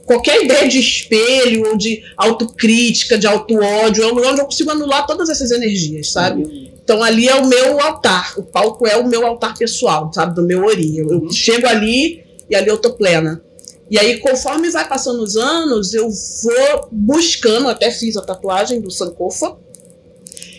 [0.06, 4.70] qualquer ideia de espelho ou de autocrítica, de auto-ódio, é um lugar onde eu consigo
[4.70, 6.72] anular todas essas energias, sabe?
[6.82, 10.34] Então ali é o meu altar, o palco é o meu altar pessoal, sabe?
[10.34, 10.96] Do meu ori.
[10.96, 13.42] Eu, eu chego ali e ali eu tô plena.
[13.88, 18.90] E aí, conforme vai passando os anos, eu vou buscando, até fiz a tatuagem do
[18.90, 19.56] Sankofa,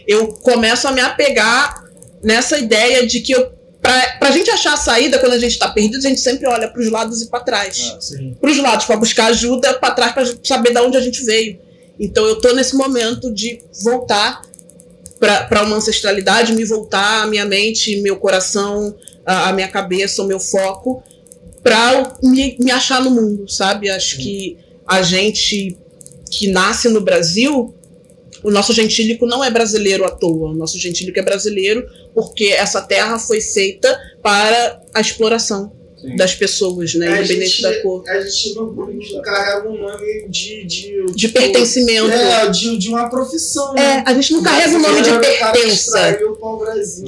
[0.08, 1.84] eu começo a me apegar
[2.24, 5.68] nessa ideia de que eu, pra, pra gente achar a saída quando a gente tá
[5.68, 7.92] perdido, a gente sempre olha pros lados e para trás.
[7.94, 8.38] Ah, sim.
[8.40, 11.60] Pros lados para buscar ajuda, para trás para saber de onde a gente veio.
[12.00, 14.42] Então eu tô nesse momento de voltar
[15.20, 20.26] para uma ancestralidade, me voltar a minha mente, meu coração, a, a minha cabeça, o
[20.26, 21.04] meu foco,
[21.68, 23.89] para me, me achar no mundo, sabe?
[23.89, 24.57] Acho que
[24.88, 25.78] a gente
[26.32, 27.76] que nasce no Brasil,
[28.41, 30.51] o nosso gentílico não é brasileiro à toa.
[30.51, 36.16] O nosso gentílico é brasileiro porque essa terra foi feita para a exploração Sim.
[36.16, 37.08] das pessoas, né?
[37.08, 38.04] A Independente gente, da cor.
[38.08, 40.64] a gente não, carrega um nome de.
[40.66, 42.12] De, De pertencimento.
[42.12, 43.76] É, de, de uma profissão.
[43.76, 44.04] É, né?
[44.06, 46.20] a gente não carrega o nome de pertença.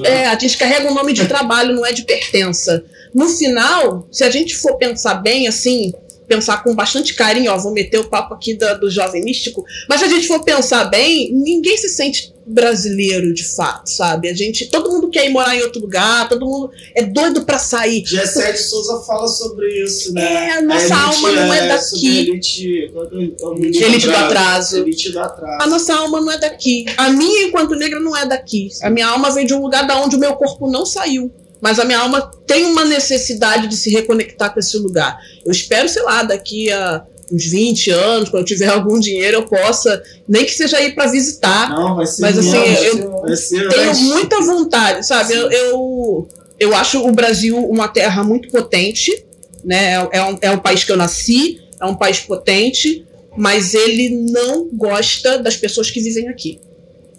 [0.03, 2.83] É, a gente carrega o nome de trabalho, não é de pertença.
[3.13, 5.93] No final, se a gente for pensar bem, assim,
[6.29, 9.99] pensar com bastante carinho, ó, vou meter o papo aqui da- do jovem místico, mas
[9.99, 14.27] se a gente for pensar bem, ninguém se sente brasileiro de fato, sabe?
[14.29, 17.59] A gente, todo mundo quer ir morar em outro lugar, todo mundo é doido pra
[17.59, 18.03] sair.
[18.05, 20.21] Gessé de Souza fala sobre isso, né?
[20.49, 22.29] É, a nossa alma não é sobre daqui.
[22.29, 23.67] Elite, é nome?
[23.77, 24.77] Elite do atraso.
[24.77, 25.57] Elite do atraso.
[25.63, 26.85] A nossa alma não é daqui.
[26.97, 28.69] A minha, enquanto negra, não é daqui.
[28.81, 31.31] A minha alma vem de um lugar da onde o meu corpo não saiu.
[31.61, 35.19] Mas a minha alma tem uma necessidade de se reconectar com esse lugar.
[35.45, 39.43] Eu espero, sei lá, daqui a uns 20 anos, quando eu tiver algum dinheiro, eu
[39.45, 41.69] possa, nem que seja ir para visitar.
[41.69, 42.21] Não, vai ser.
[42.21, 45.33] Mas, assim, eu ser- Tenho vai- muita vontade, sabe?
[45.33, 46.27] Eu, eu,
[46.59, 49.25] eu acho o Brasil uma terra muito potente,
[49.63, 49.95] né?
[50.11, 53.05] É, é um, é um país que eu nasci, é um país potente,
[53.37, 56.59] mas ele não gosta das pessoas que vivem aqui.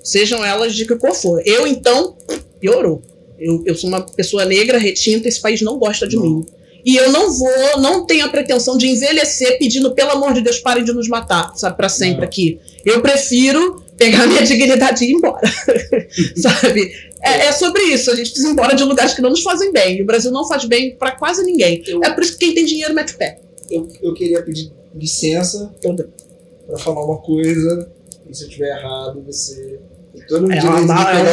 [0.03, 1.43] Sejam elas de que cor for.
[1.47, 2.17] Eu, então,
[2.59, 3.03] piorou.
[3.41, 6.23] Eu, eu sou uma pessoa negra, retinta, esse país não gosta de Não.
[6.23, 6.47] mim.
[6.85, 10.59] E eu não vou, não tenho a pretensão de envelhecer pedindo, pelo amor de Deus,
[10.61, 12.25] parem de nos matar, sabe, pra sempre Não.
[12.25, 12.59] aqui.
[12.85, 15.47] Eu prefiro pegar minha dignidade e ir embora,
[16.37, 16.91] sabe?
[17.23, 19.73] É, é sobre isso, a gente precisa ir embora de lugares que não nos fazem
[19.73, 19.99] bem.
[19.99, 21.83] E o Brasil não faz bem pra quase ninguém.
[21.87, 23.41] Eu- É por isso que quem tem dinheiro mete o pé.
[23.71, 25.71] Eu, eu queria pedir licença
[26.67, 27.91] pra falar uma coisa.
[28.29, 29.79] E se eu estiver errado, você.
[30.13, 31.33] É um, de é um É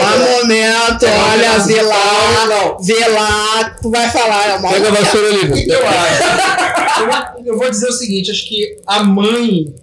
[1.10, 5.70] olha, vê lá, Não, vê lá, tu vai falar, é uma Pega a vassoura ali.
[5.70, 7.38] eu acho?
[7.46, 9.74] Eu vou- dizer o seguinte: acho que a mãe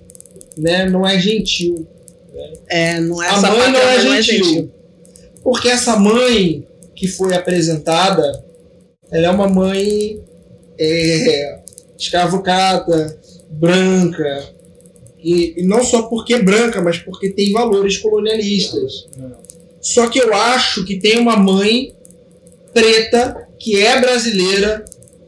[0.56, 1.86] né, não é gentil.
[2.68, 4.70] É, não é A essa mãe não é não é gentil.
[5.42, 8.44] Porque essa mãe que foi apresentada,
[9.10, 10.20] ela é uma mãe
[10.78, 11.60] é,
[11.98, 13.18] escravocrata,
[13.50, 14.44] branca.
[15.24, 19.08] E, e não só porque é branca, mas porque tem valores colonialistas.
[19.80, 21.94] Só que eu acho que tem uma mãe
[22.74, 24.84] preta que é brasileira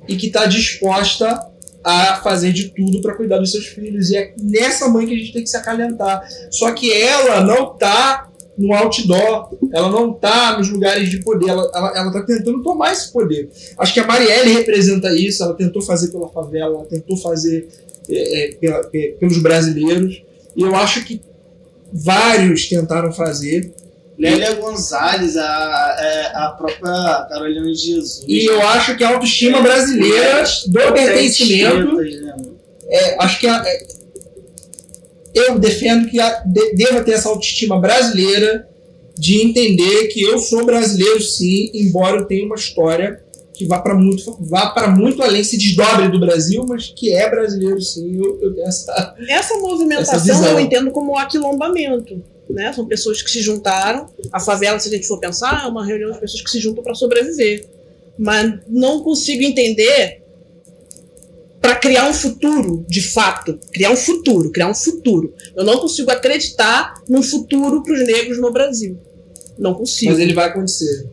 [0.07, 1.41] e que está disposta
[1.83, 4.11] a fazer de tudo para cuidar dos seus filhos.
[4.11, 6.23] E é nessa mãe que a gente tem que se acalentar.
[6.51, 8.29] Só que ela não tá
[8.59, 12.93] no outdoor, ela não tá nos lugares de poder, ela, ela, ela tá tentando tomar
[12.93, 13.51] esse poder.
[13.79, 17.69] Acho que a Marielle representa isso, ela tentou fazer pela favela, ela tentou fazer
[18.11, 20.23] é, é, pela- pe- pelos brasileiros,
[20.57, 21.21] e eu acho que
[21.93, 23.73] vários tentaram fazer,
[24.19, 28.25] Lélia Gonzalez, a, é, a própria Carolina de Jesus.
[28.27, 32.35] e eu acho que a autoestima brasileira do pertencimento né?
[32.89, 33.87] É, acho que a- é,
[35.35, 38.67] eu defendo que a, de, deva ter essa autoestima brasileira
[39.19, 43.21] de entender que eu sou brasileiro sim, embora eu tenha uma história
[43.57, 47.29] que vá para muito vá para muito além se desdobre do Brasil, mas que é
[47.31, 48.17] brasileiro sim.
[48.17, 50.49] Eu, eu tenho essa Essa Essa movimentação visão.
[50.53, 52.23] eu entendo como aquilombamento.
[52.49, 52.73] Né?
[52.73, 54.09] São pessoas que se juntaram.
[54.33, 56.85] A favela, se a gente for pensar, é uma reunião de pessoas que se juntam
[56.85, 57.67] para sobreviver.
[58.19, 60.23] Mas não consigo entender
[61.61, 63.59] para criar um futuro, de fato.
[63.73, 65.35] Criar um futuro, criar um futuro.
[65.57, 68.97] Eu não consigo acreditar num futuro para os negros no Brasil.
[69.59, 70.13] Não consigo.
[70.13, 71.09] mas ele vai acontecer.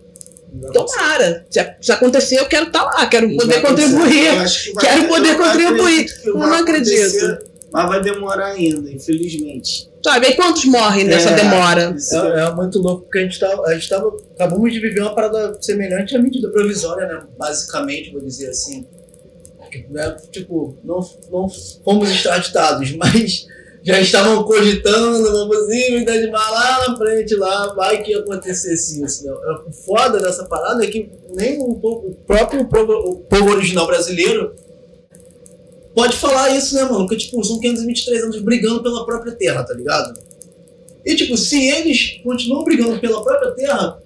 [0.73, 1.45] Tomara.
[1.49, 4.31] Se, se acontecer, eu quero estar lá, quero poder contribuir.
[4.63, 6.01] que Quero poder contribuir.
[6.01, 7.53] acredito Eu não acredito.
[7.71, 9.89] Mas vai demorar ainda, infelizmente.
[10.05, 10.27] Sabe?
[10.27, 11.95] Aí quantos morrem nessa É, demora?
[11.97, 14.15] isso É, é muito louco porque a gente, tá, a gente tava.
[14.35, 17.23] Acabamos de viver uma parada semelhante à medida provisória, né?
[17.37, 18.85] Basicamente, vou dizer assim.
[19.89, 20.99] Né, Tipo, não,
[21.31, 21.49] não
[21.83, 23.47] fomos extraditados, mas
[23.83, 29.25] já estavam cogitando uma possibilidade de lá na frente, lá, vai que acontecesse isso.
[29.25, 29.33] Né?
[29.67, 31.75] O foda dessa parada é que nem o,
[32.25, 34.55] próprio povo, o povo original brasileiro
[35.93, 36.99] pode falar isso, né, mano?
[36.99, 40.17] Porque, tipo, são 523 anos brigando pela própria terra, tá ligado?
[41.05, 44.01] E, tipo, se eles continuam brigando pela própria terra,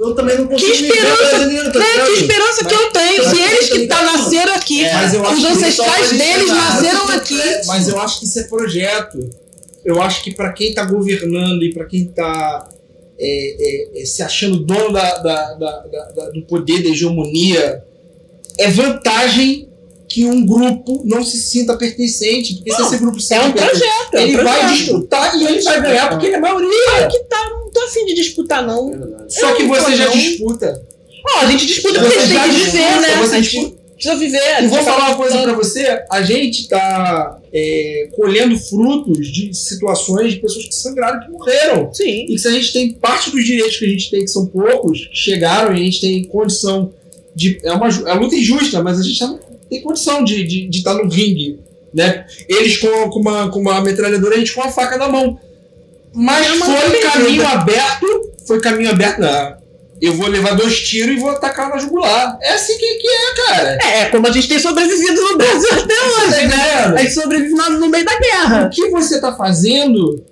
[0.00, 2.06] eu também não Que consigo me ver esperança- brasileiro, tá É, ligado?
[2.06, 3.30] que esperança que eu tenho.
[3.30, 7.38] Se eles que tá, nasceram aqui, É, mas os que ancestrais deles nasceram aqui.
[7.66, 9.18] Mas eu acho que isso é projeto.
[9.84, 12.68] Eu acho que para quem está governando e para quem está
[14.04, 17.82] se achando dono da- da- da- da- da- do poder, da hegemonia,
[18.58, 19.68] é vantagem
[20.08, 22.54] que um grupo não se sinta pertencente.
[22.56, 24.14] Porque se Não, esse grupo se É um projeto.
[24.14, 24.76] É um ele vai projeto.
[24.78, 27.08] disputar e ele vai ganhar porque ele é maioria.
[27.10, 28.90] que tá, não tô afim de disputar, não.
[29.28, 30.12] Só que não você já não.
[30.12, 30.82] disputa.
[31.36, 33.16] Ó, a gente disputa porque a gente Você tem que viver, disputa, né?
[33.16, 33.76] você A gente disputa.
[33.94, 34.38] precisa viver.
[34.38, 37.38] E gente vou tá falar uma coisa pra você: a gente está
[38.12, 41.92] colhendo frutos de situações de pessoas que sangraram, que morreram.
[41.92, 42.24] Sim.
[42.24, 44.46] E que se a gente tem parte dos direitos que a gente tem, que são
[44.46, 46.92] poucos, que chegaram e a gente tem condição
[47.34, 47.58] de.
[47.62, 49.38] É uma é uma luta injusta, mas a gente tá-
[49.68, 51.58] tem condição de estar de, de tá no ringue.
[51.92, 52.26] Né?
[52.48, 55.38] Eles com, com, uma, com uma metralhadora, a gente com uma faca na mão.
[56.18, 58.06] Mas É foi caminho aberto.
[58.46, 59.20] Foi caminho aberto.
[59.20, 59.56] Não.
[60.00, 62.38] Eu vou levar dois tiros e vou atacar na jugular.
[62.42, 63.78] É assim que, que é, cara.
[63.82, 66.44] É, como a gente tem sobrevivido no Brasil até Tá hoje, né?
[66.44, 66.96] entendendo?
[66.96, 68.66] A gente sobrevive no, no meio da guerra.
[68.66, 70.24] O que você está fazendo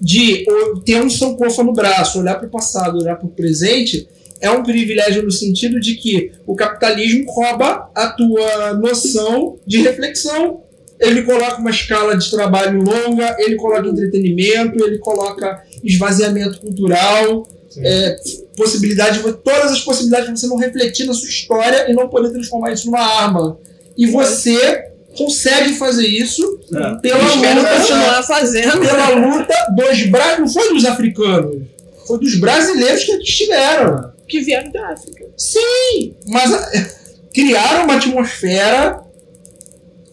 [0.00, 0.44] de
[0.84, 4.06] ter um sankofa no braço, olhar para o passado, olhar para o presente,
[4.40, 10.62] é um privilégio no sentido de que o capitalismo rouba a tua noção de reflexão.
[10.98, 17.46] Ele coloca uma escala de trabalho longa, ele coloca entretenimento, ele coloca esvaziamento cultural,
[17.78, 18.16] é,
[18.56, 22.72] possibilidade, todas as possibilidades de você não refletir na sua história e não poder transformar
[22.72, 23.58] isso numa arma.
[23.96, 24.86] E você
[25.16, 26.94] consegue fazer isso É.
[27.00, 28.80] pela luta, continuar fazendo.
[28.80, 31.62] pela luta dos brasileiros, não foi dos africanos,
[32.06, 34.12] foi dos brasileiros que aqui estiveram.
[34.28, 35.26] Que vieram da África.
[35.36, 36.88] Sim, mas ah,
[37.32, 39.00] criaram uma atmosfera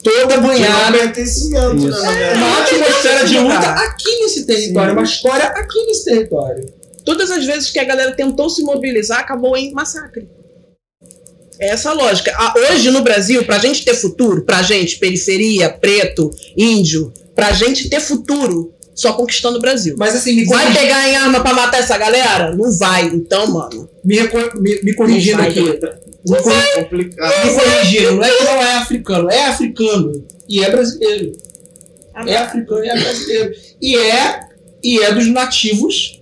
[0.04, 1.50] toda banhada, Isso.
[1.50, 4.98] né, uma atmosfera de luta aqui nesse território, Sim.
[4.98, 6.74] uma história aqui nesse território.
[7.06, 10.28] Todas as vezes que a galera tentou se mobilizar, acabou em massacre.
[11.60, 12.34] É essa a lógica.
[12.36, 17.90] Ah, Hoje no Brasil, pra gente ter futuro, pra gente, periferia, preto, índio, pra gente
[17.90, 19.96] ter futuro, só conquistando o Brasil.
[19.98, 22.56] Mas assim, me, Vai pegar em arma pra matar essa galera?
[22.56, 23.06] Não vai.
[23.08, 23.90] Então, mano.
[24.04, 24.18] me,
[24.60, 25.80] me- me corrigindo Não vai, aqui,
[26.26, 27.46] Não é complicado.
[27.46, 31.32] me corrigindo, não é que não é africano, é africano e é brasileiro.
[32.28, 33.54] É africano e é brasileiro.
[33.82, 34.40] E é,
[34.84, 36.22] e é dos nativos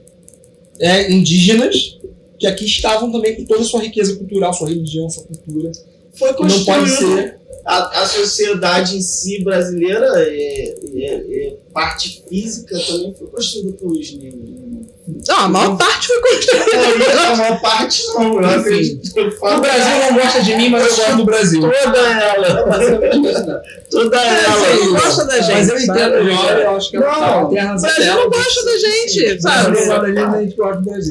[0.79, 1.99] é, indígenas
[2.39, 5.71] que aqui estavam também com toda a sua riqueza cultural, sua religião, sua cultura.
[6.15, 6.55] Foi Não pode
[6.89, 7.37] construído ser.
[7.65, 14.13] A, a sociedade em si brasileira, é, é- é parte física também foi construída pelos
[14.17, 14.41] negros.
[14.49, 14.81] né?
[15.27, 17.15] Não, a maior parte foi construída.
[17.15, 19.17] Não, a maior parte não, eu acredito.
[19.19, 21.61] Eu falo O Brasil não gosta de mim, mas eu gosto do Brasil.
[21.61, 23.63] toda ela.
[23.89, 24.59] Toda O ela.
[24.59, 25.53] Brasil não gosta da gente.
[25.53, 26.61] Mas eu entendo, sabe?
[26.61, 29.85] eu, acho que Não, a terra O Brasil não gosta da gente, sabe?
[29.85, 30.41] Não.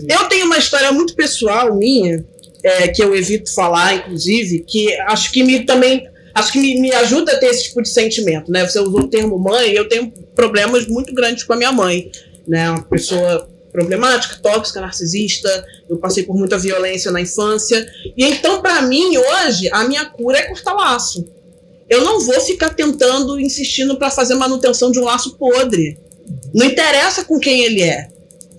[0.09, 2.25] Eu tenho uma história muito pessoal minha,
[2.63, 6.09] é, que eu evito falar, inclusive, que acho que me também.
[6.35, 8.66] Acho que me, me ajuda a ter esse tipo de sentimento, né?
[8.66, 12.11] Você usou o termo mãe, eu tenho problemas muito grandes com a minha mãe,
[12.47, 12.70] né?
[12.70, 15.65] Uma pessoa problemática, tóxica, narcisista.
[15.89, 17.86] Eu passei por muita violência na infância.
[18.16, 21.27] E então, pra mim, hoje, a minha cura é cortar laço.
[21.89, 25.98] Eu não vou ficar tentando, insistindo pra fazer manutenção de um laço podre.
[26.55, 28.09] Não interessa com quem ele é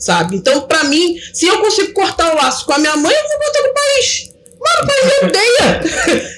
[0.02, 0.36] sabe?
[0.36, 3.38] Então, pra mim, se eu consigo cortar o laço com a minha mãe, eu vou
[3.38, 4.31] voltar pro país.
[4.62, 5.82] Mano, o país odeia.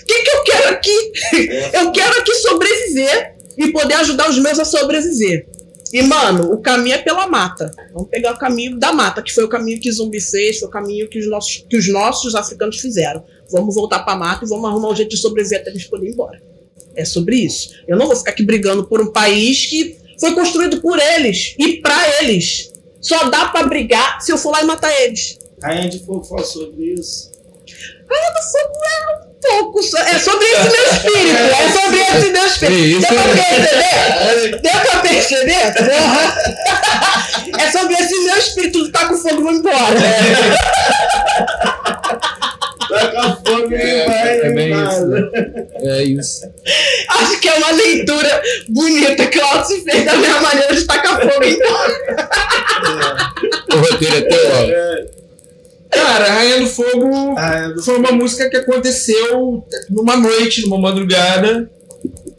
[0.01, 1.11] O que, que eu quero aqui?
[1.73, 5.47] Eu quero aqui sobreviver e poder ajudar os meus a sobreviver.
[5.91, 7.69] E, mano, o caminho é pela mata.
[7.93, 10.71] Vamos pegar o caminho da mata, que foi o caminho que Zumbi fez, foi o
[10.71, 13.23] caminho que os nossos, que os nossos africanos fizeram.
[13.51, 16.13] Vamos voltar pra mata e vamos arrumar um jeito de sobreviver até eles poderem ir
[16.13, 16.41] embora.
[16.95, 17.75] É sobre isso.
[17.87, 21.79] Eu não vou ficar aqui brigando por um país que foi construído por eles e
[21.81, 22.71] pra eles.
[22.99, 25.37] Só dá pra brigar se eu for lá e matar eles.
[25.61, 27.32] Rainha de Fogo fala sobre isso.
[29.41, 31.37] Pouco só- É sobre esse meu espírito.
[31.37, 33.01] É sobre esse meu espírito.
[33.01, 34.61] Deu pra perceber?
[34.61, 35.73] Deu pra perceber?
[35.83, 36.23] Porra.
[37.59, 39.99] É sobre esse meu espírito tá com fogo, vamos embora.
[42.89, 44.39] Taca fogo e É, vai.
[44.39, 45.05] é bem isso.
[45.77, 46.41] É isso.
[47.09, 50.85] Acho que é uma leitura bonita que o Alto se fez da minha maneira de
[50.85, 51.93] tacar fogo embora.
[53.73, 55.22] O roteiro é teu, ó.
[55.93, 61.69] Cara, Rainha do Fogo ah, é, foi uma música que aconteceu numa noite, numa madrugada.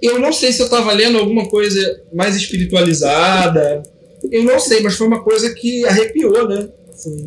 [0.02, 3.82] Eu não sei se eu tava lendo alguma coisa mais espiritualizada.
[4.30, 6.68] Eu não sei, mas foi uma coisa que arrepiou, né?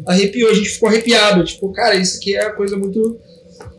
[0.05, 1.43] Arrepiou, a gente ficou arrepiado.
[1.43, 3.19] Tipo, cara, isso aqui é uma coisa muito.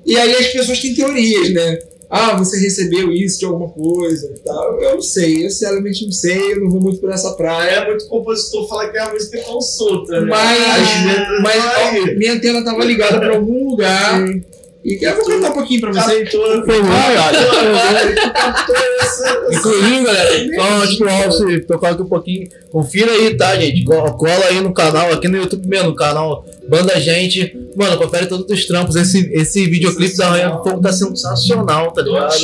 [0.06, 1.78] E aí as pessoas têm teorias, né?
[2.10, 4.80] Ah, você recebeu isso de alguma coisa e tal.
[4.80, 7.70] Eu não sei, eu sinceramente não sei, eu não vou muito por essa praia.
[7.70, 10.26] É muito compositor falar que a música é solta, né?
[10.30, 14.24] Mas, mas ó, minha antena tava ligada pra algum lugar.
[14.84, 16.30] E eu vou cantar um pouquinho pra vocês.
[16.30, 17.36] Captou, Foi ruim, cara.
[19.00, 19.46] essa.
[19.52, 23.84] Inclusive, galera, só antes do Alce tocar aqui um pouquinho, confira aí, tá, gente?
[23.84, 27.56] Co- Cola aí no canal, aqui no YouTube mesmo, no canal Banda Gente.
[27.74, 28.96] Mano, confere todos os trampos.
[28.96, 32.34] Esse, esse videoclipe da do Fogo tá sensacional, tá ligado?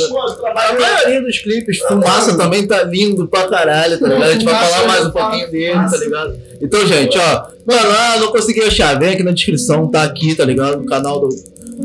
[0.45, 4.23] A maioria dos clipes, Fumaça também tá lindo pra caralho, tá ligado?
[4.23, 6.39] A gente vai falar mais um pouquinho dele, tá ligado?
[6.61, 10.45] Então, gente, ó, mano, ah, não consegui achar, vem aqui na descrição, tá aqui, tá
[10.45, 10.77] ligado?
[10.77, 11.29] No canal do,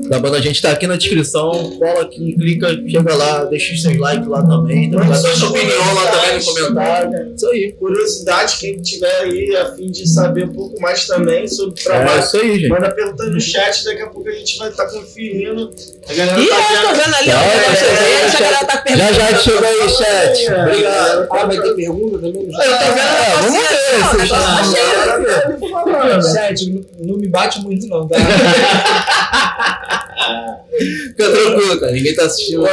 [0.08, 3.82] da banda, a gente tá aqui na descrição, cola aqui, clica, chega lá, deixa os
[3.82, 7.34] seus likes lá também, tá sua opinião lá também no comentário.
[7.34, 7.72] Isso aí.
[7.78, 11.82] curiosidade, quem tiver aí a fim de saber um pouco mais também sobre o É
[11.84, 12.68] trabalho, isso aí, gente.
[12.68, 15.70] manda perguntando no chat, daqui a pouco a gente vai estar conferindo.
[16.08, 17.14] A galera Ih, tá eu tô vendo.
[17.16, 17.32] ali, ó.
[17.32, 19.14] Tá, é, é, a galera tá Já perguntando.
[19.14, 20.52] já chega aí, chat.
[20.52, 21.28] Obrigado.
[21.30, 26.22] Ah, vai ter pergunta também Eu tô vendo É, vamos ver, tá.
[26.22, 28.16] Chat, não, não me bate muito não, tá?
[30.78, 31.92] Fica tranquilo, cara.
[31.92, 32.64] Ninguém tá assistindo.
[32.64, 32.68] Ó,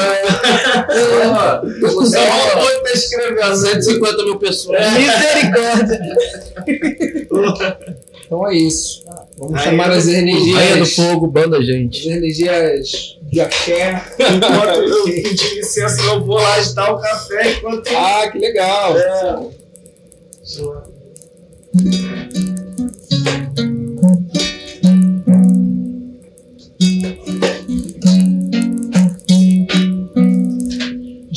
[1.80, 3.56] tô Só só o outro tá escrevendo.
[3.56, 4.80] 150 mil pessoas.
[4.94, 6.18] Misericórdia.
[8.26, 9.04] Então é isso.
[9.38, 10.56] Vamos Aí, chamar as energias.
[10.56, 12.00] Rainha do Fogo, banda gente.
[12.10, 14.04] As energias de axé.
[14.20, 17.88] Enquanto eu pedi licença, eu vou lá agitar o café enquanto.
[17.96, 18.98] Ah, que legal.
[18.98, 19.38] É.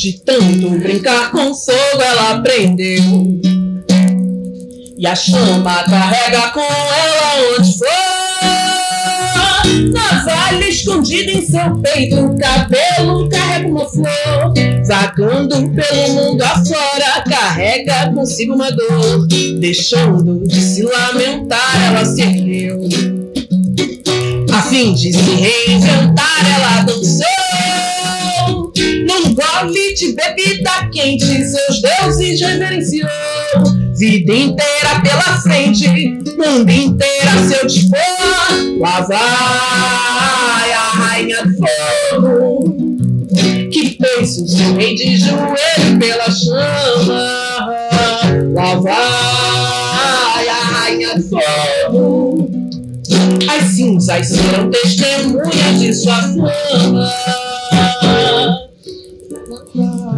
[0.01, 3.03] De tanto brincar com fogo, ela aprendeu.
[4.97, 7.87] E a chama carrega com ela onde for.
[9.93, 14.55] Navalha escondida em seu peito, cabelo carrega uma flor.
[14.87, 19.27] Vagando pelo mundo afora, carrega consigo uma dor.
[19.59, 22.89] Deixando de se lamentar, ela se ergueu.
[24.51, 27.40] A fim de se reinventar, ela dançou.
[29.69, 33.09] De bebida quente, seus deuses reverenciou.
[33.99, 37.99] Vida inteira pela frente, mundo inteiro a seu dispor.
[38.79, 42.75] Lá vai a rainha do fogo,
[43.71, 47.69] que pôs o seu rei de joelho pela chama.
[48.55, 52.51] Lá vai a rainha do fogo.
[53.47, 57.13] As cinzas serão testemunhas de sua fama.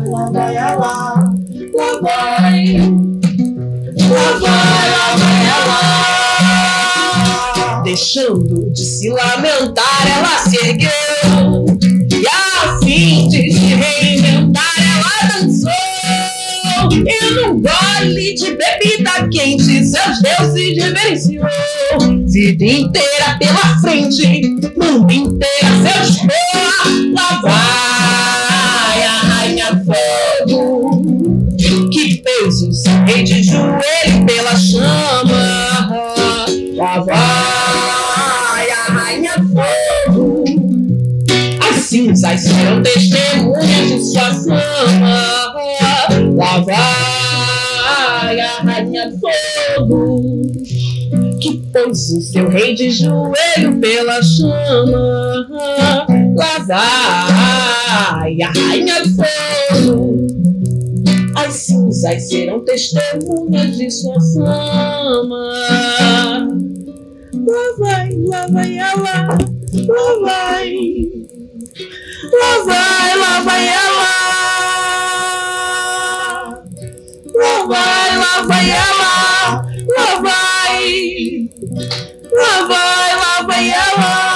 [0.05, 1.15] Lá vai, vai, lá
[2.03, 2.77] vai,
[4.09, 5.83] lá vai, lá vai, ela.
[7.85, 11.67] Deixando de se lamentar, ela se ergueu.
[12.11, 15.71] E a fim de se reinventar, ela dançou.
[16.91, 21.47] E num gole de bebida quente, seus deuses reverenciou.
[22.27, 24.43] Vida inteira pela frente,
[24.77, 26.33] mundo inteiro a seu dispor.
[27.15, 28.42] Lá vai
[33.07, 35.77] rei de joelho pela chama.
[36.75, 40.45] Lá vai a rainha fogo,
[41.69, 45.55] as cinzas serão testemunhas de sua fama.
[46.35, 50.43] Lá vai a rainha fogo,
[51.41, 55.47] que pôs o seu rei de joelho pela chama.
[56.35, 60.02] Lá vai a rainha fogo,
[61.93, 65.53] as cinzas serão testemunhas de sua fama.
[67.35, 69.29] Lá vai, lá vai ela,
[69.87, 70.75] lá vai.
[72.33, 74.13] Lá vai, lá vai ela.
[77.35, 79.67] Lá vai, lá vai ela.
[79.97, 81.51] Lá vai.
[82.33, 84.33] Lá vai, lá vai ela.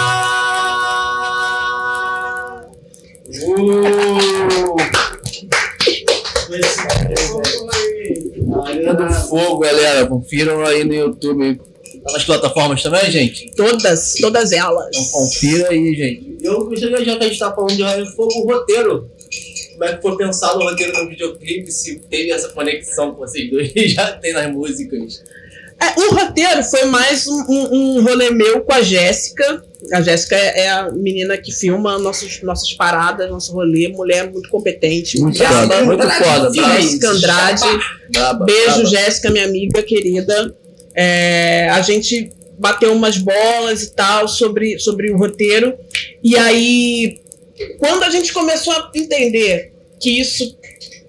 [8.65, 10.07] Rainha do Fogo, galera.
[10.07, 11.61] Confiram aí no YouTube.
[12.05, 13.51] Tá nas plataformas também, gente?
[13.57, 14.89] Todas, todas elas.
[14.89, 16.39] Então confira aí, gente.
[16.43, 19.11] Eu gostaria, já que a gente tá falando de Rainha do Fogo, o roteiro.
[19.73, 21.71] Como é que foi pensado o roteiro no videoclipe?
[21.71, 25.23] Se teve essa conexão com vocês dois, já tem nas músicas.
[25.79, 29.63] É, o roteiro foi mais um, um, um rolê meu com a Jéssica.
[29.93, 33.89] A Jéssica é, é a menina que filma nossos, nossas paradas, nosso rolê.
[33.89, 35.63] Mulher muito competente, muito braba.
[35.63, 36.53] foda, muito foda.
[36.53, 37.63] Jéssica Andrade.
[38.11, 38.87] Braba, Beijo.
[38.87, 40.55] Jéssica, minha amiga querida.
[40.95, 45.77] É, a gente bateu umas bolas e tal sobre, sobre o roteiro.
[46.25, 47.21] E aí
[47.79, 50.57] quando a gente começou a entender que isso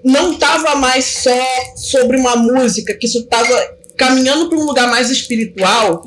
[0.04, 5.10] não estava mais só sobre uma música, que isso estava caminhando para um lugar mais
[5.10, 6.04] espiritual,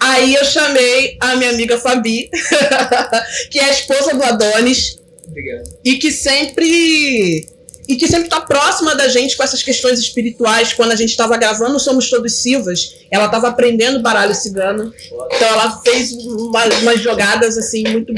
[0.00, 2.30] aí eu chamei a minha amiga Fabi,
[3.50, 4.96] que é a esposa do Adonis,
[5.28, 5.64] Obrigado.
[5.84, 7.46] e que sempre
[7.86, 10.72] e que sempre tá próxima da gente com essas questões espirituais.
[10.72, 14.90] Quando a gente estava gravando Somos Todos Silvas, ela estava aprendendo baralho cigano.
[15.34, 18.10] Então ela fez uma- umas jogadas assim muito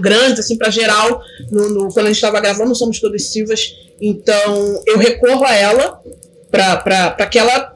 [0.00, 1.20] grandes assim para geral
[1.50, 3.74] no, no- quando a gente estava gravando Somos Todos Silvas.
[4.00, 6.00] Então eu recorro a ela
[6.50, 7.71] para que ela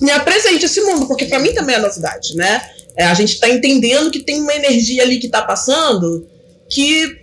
[0.00, 2.62] me apresente esse mundo, porque para mim também é novidade, né?
[2.96, 6.26] É, a gente está entendendo que tem uma energia ali que está passando
[6.68, 7.16] que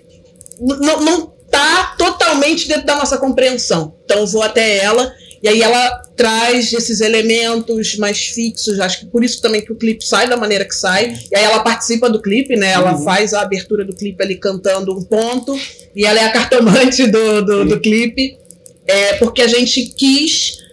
[0.60, 3.96] não, não tá totalmente dentro da nossa compreensão.
[4.06, 5.14] Então vou até ela
[5.44, 9.76] e aí ela traz esses elementos mais fixos, acho que por isso também que o
[9.76, 11.16] clipe sai da maneira que sai.
[11.32, 12.72] E aí ela participa do clipe, né?
[12.72, 15.56] Ela faz a abertura do clipe ali cantando um ponto
[15.96, 18.38] e ela é a cartomante do, do, do clipe.
[18.88, 20.65] É, porque a gente quis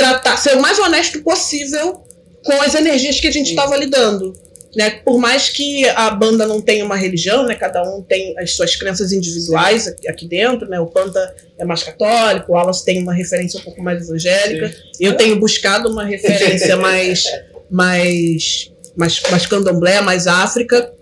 [0.00, 2.02] tratar, ser o mais honesto possível
[2.44, 4.32] com as energias que a gente estava lidando.
[4.74, 4.90] Né?
[5.04, 7.56] Por mais que a banda não tenha uma religião, né?
[7.56, 10.78] cada um tem as suas crenças individuais aqui- aqui dentro, né?
[10.78, 15.16] o Panta é mais católico, o Wallace tem uma referência um pouco mais evangélica, eu
[15.16, 17.24] tenho buscado uma referência mais,
[17.68, 20.92] mais, mais, mais candomblé, mais África,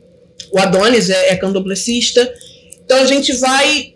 [0.51, 2.33] o Adonis é, é candomblecista,
[2.85, 3.95] então a gente vai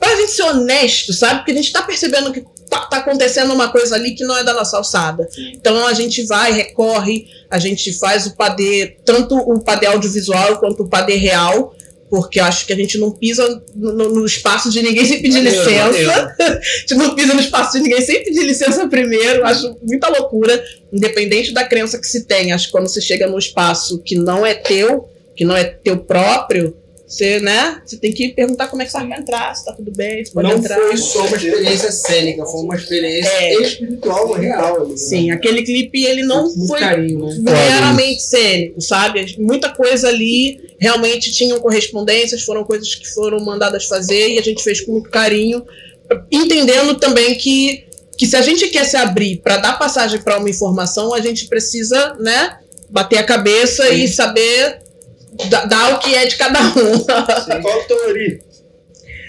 [0.00, 1.40] pra gente ser honesto, sabe?
[1.40, 2.42] Porque a gente tá percebendo que
[2.80, 5.28] tá, tá acontecendo uma coisa ali que não é da nossa alçada.
[5.54, 10.82] Então a gente vai, recorre, a gente faz o padê, tanto o padê audiovisual quanto
[10.84, 11.74] o padê real,
[12.10, 15.42] porque eu acho que a gente não pisa no, no- espaço de ninguém sem pedir
[15.42, 15.84] Maneiro, licença.
[15.84, 16.10] maneiro.
[16.54, 19.44] A gente não pisa no espaço de ninguém sem pedir licença primeiro.
[19.44, 22.52] Acho muita loucura, independente da crença que se tem.
[22.52, 25.96] Acho que quando você chega num espaço que não é teu, que não é teu
[25.98, 26.76] próprio,
[27.06, 27.82] você, né?
[27.84, 30.32] Você tem que perguntar como é que você vai entrar, se tá tudo bem, se
[30.32, 30.76] pode Não entrar.
[30.80, 33.54] foi só uma experiência cênica, foi uma experiência É.
[33.62, 34.80] espiritual real.
[34.82, 34.96] ali, né?
[34.96, 37.52] Sim, aquele clipe ele não Muito foi carinho, né?
[37.52, 39.36] meramente cênico, sabe?
[39.38, 44.62] Muita coisa ali realmente tinham correspondências, foram coisas que foram mandadas fazer e a gente
[44.62, 45.62] fez com muito carinho,
[46.30, 47.84] entendendo também que,
[48.16, 51.46] que se a gente quer se abrir para dar passagem para uma informação, a gente
[51.46, 52.58] precisa, né,
[52.90, 54.78] bater a cabeça e saber
[55.48, 56.98] da- dar o que é de cada um.
[57.62, 58.38] Qual a teoria?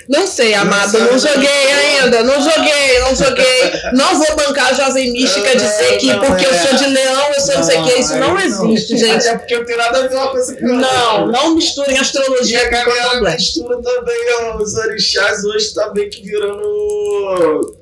[0.08, 3.72] Não sei, amado, não joguei ainda, não joguei, não joguei.
[3.94, 6.60] Não vou bancar a Jovem Mística Não, dizer que não, porque eu é.
[6.68, 9.28] sou de leão, eu sou não sei o que, isso não existe, gente.
[9.28, 12.00] Até porque eu tenho nada a ver uma coisa com a Não, não misturem E
[12.00, 13.34] astrologia a com galera candomblé.
[13.34, 17.76] mistura também ó, os orixás hoje tá meio que virando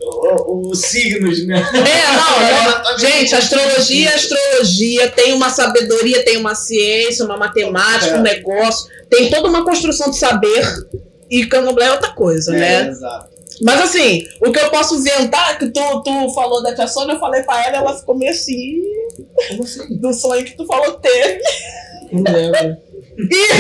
[0.48, 1.58] os signos, né?
[1.74, 2.40] É, não,
[2.72, 2.84] não.
[2.84, 8.18] tá Gente, astrologia é astrologia, tem uma sabedoria, tem uma ciência, uma matemática, É.
[8.18, 10.64] um negócio, tem toda uma construção de saber.
[11.30, 12.90] E candomblé é outra coisa, É, né?
[12.90, 13.34] exato.
[13.62, 17.20] Mas assim, o que eu posso inventar, que tu, tu falou da tia Sônia, eu
[17.20, 18.82] falei pra ela, ela ficou meio assim,
[19.50, 19.96] Como assim?
[19.98, 21.40] do sonho que tu falou teve.
[22.12, 22.78] Não lembro.
[23.16, 23.52] Ih,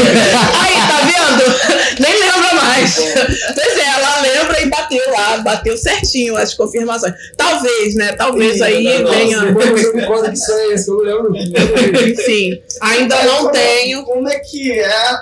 [0.61, 1.99] aí, tá vendo?
[1.99, 2.95] Nem lembra mais.
[2.95, 7.14] Pois é, ela lembra e bateu lá, bateu certinho as confirmações.
[7.38, 8.14] Talvez, né?
[8.14, 9.53] Talvez aí Não, venha.
[9.53, 10.91] Você concorda que isso é isso?
[11.06, 12.10] Eu não lembro.
[12.10, 14.03] Enfim, ainda Mas não como- tenho.
[14.06, 15.18] Como é que é,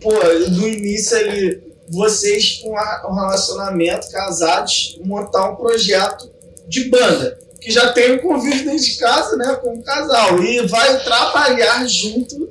[0.00, 0.12] pô,
[0.50, 6.30] no início ali, vocês com um relacionamento, casados, montar um projeto
[6.66, 7.38] de banda?
[7.60, 10.42] Que já tem o convívio dentro de casa, né, com o casal.
[10.42, 12.48] E vai trabalhar junto.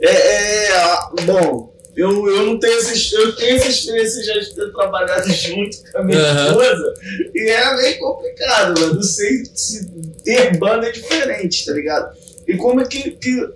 [0.00, 4.70] É, é, bom, eu, eu não tenho essa, eu tenho essa experiência já de ter
[4.72, 6.46] trabalhado junto com a minha Aham.
[6.48, 6.94] esposa.
[7.34, 8.94] E é meio complicado, mano.
[8.96, 9.86] Não sei se
[10.22, 12.14] ter banda é diferente, tá ligado?
[12.46, 13.48] E como é que, que,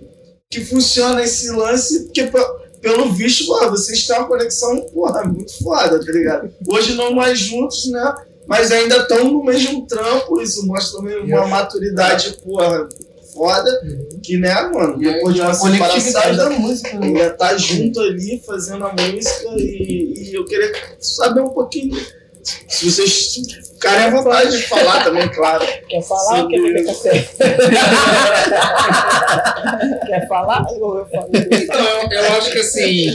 [0.49, 2.05] que funciona esse lance?
[2.05, 6.51] Porque, pe- pelo visto, porra, vocês têm uma conexão, porra, muito foda, tá ligado?
[6.67, 8.15] Hoje não mais juntos, né?
[8.47, 10.41] Mas ainda estão no mesmo trampo.
[10.41, 12.89] Isso mostra também uma maturidade, porra,
[13.33, 13.71] foda.
[14.21, 14.97] Que, né, mano?
[14.97, 16.99] Depois de uma separação, da música.
[16.99, 17.07] né?
[17.07, 21.95] ainda tá junto ali fazendo a música e, e eu queria saber um pouquinho.
[22.67, 23.33] Se vocês
[23.73, 25.65] ficarem à vontade de falar também, claro.
[25.87, 27.21] Quer falar ou quer beber café?
[30.07, 30.65] Quer falar?
[30.79, 31.29] Ou eu falo?
[31.33, 33.13] Então, eu, acho que assim,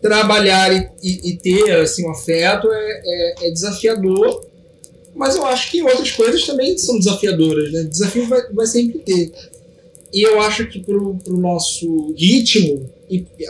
[0.00, 4.44] trabalhar e, e- e ter assim, um afeto é, é- é desafiador,
[5.14, 7.82] mas eu acho que outras coisas também são desafiadoras, né?
[7.84, 9.32] Desafio vai, vai sempre ter.
[10.12, 12.88] E eu acho que pro, pro nosso ritmo,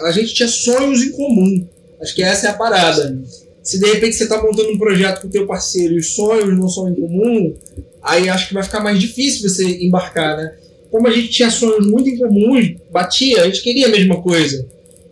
[0.05, 1.67] a gente tinha sonhos em comum.
[2.01, 3.19] Acho que essa é a parada.
[3.67, 6.57] Se de repente você está montando um projeto com o teu parceiro e os sonhos
[6.57, 7.53] não são em comum,
[8.01, 10.55] aí acho que vai ficar mais difícil você embarcar, né?
[10.89, 14.65] Como a gente tinha sonhos muito em comuns, batia, a gente queria a mesma coisa.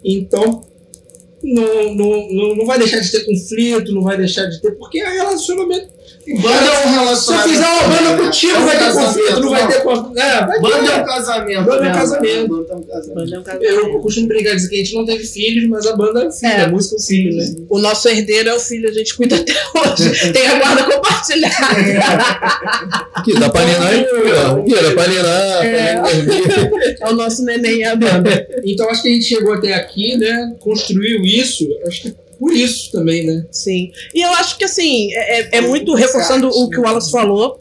[0.05, 0.63] Então,
[1.43, 5.01] não, não, não, não vai deixar de ter conflito, não vai deixar de ter, porque
[5.01, 5.89] é relacionamento.
[6.27, 7.49] Banda é um Se eu relacionamento.
[7.51, 10.19] fizer uma banda contigo, É vai ter conflito, não vai ter conflito.
[10.19, 11.65] É, Banda é um casamento.
[11.65, 12.49] Banda é um casamento.
[12.49, 12.83] Banda é um
[13.43, 13.63] casamento.
[13.63, 13.71] É.
[13.71, 16.53] Eu costumo brincar dizer que a gente não teve filhos, mas a banda é filho,
[16.53, 16.65] É.
[16.65, 17.55] a música é filho, né?
[17.69, 20.33] O nosso herdeiro é o filho, a gente cuida até hoje.
[20.33, 21.65] Tem a guarda compartilhada.
[23.15, 24.61] Aqui, dá pra ninar e ó.
[24.61, 26.03] Aqui, dá pra ninar, É.
[27.01, 28.47] É o nosso neném e a banda.
[28.65, 30.55] Então acho que a gente chegou até aqui, né?
[30.61, 33.47] Construiu isso, acho que por isso também, né?
[33.51, 33.91] Sim.
[34.15, 37.61] E eu acho que assim, é, é- é muito reforçando o que o Wallace falou.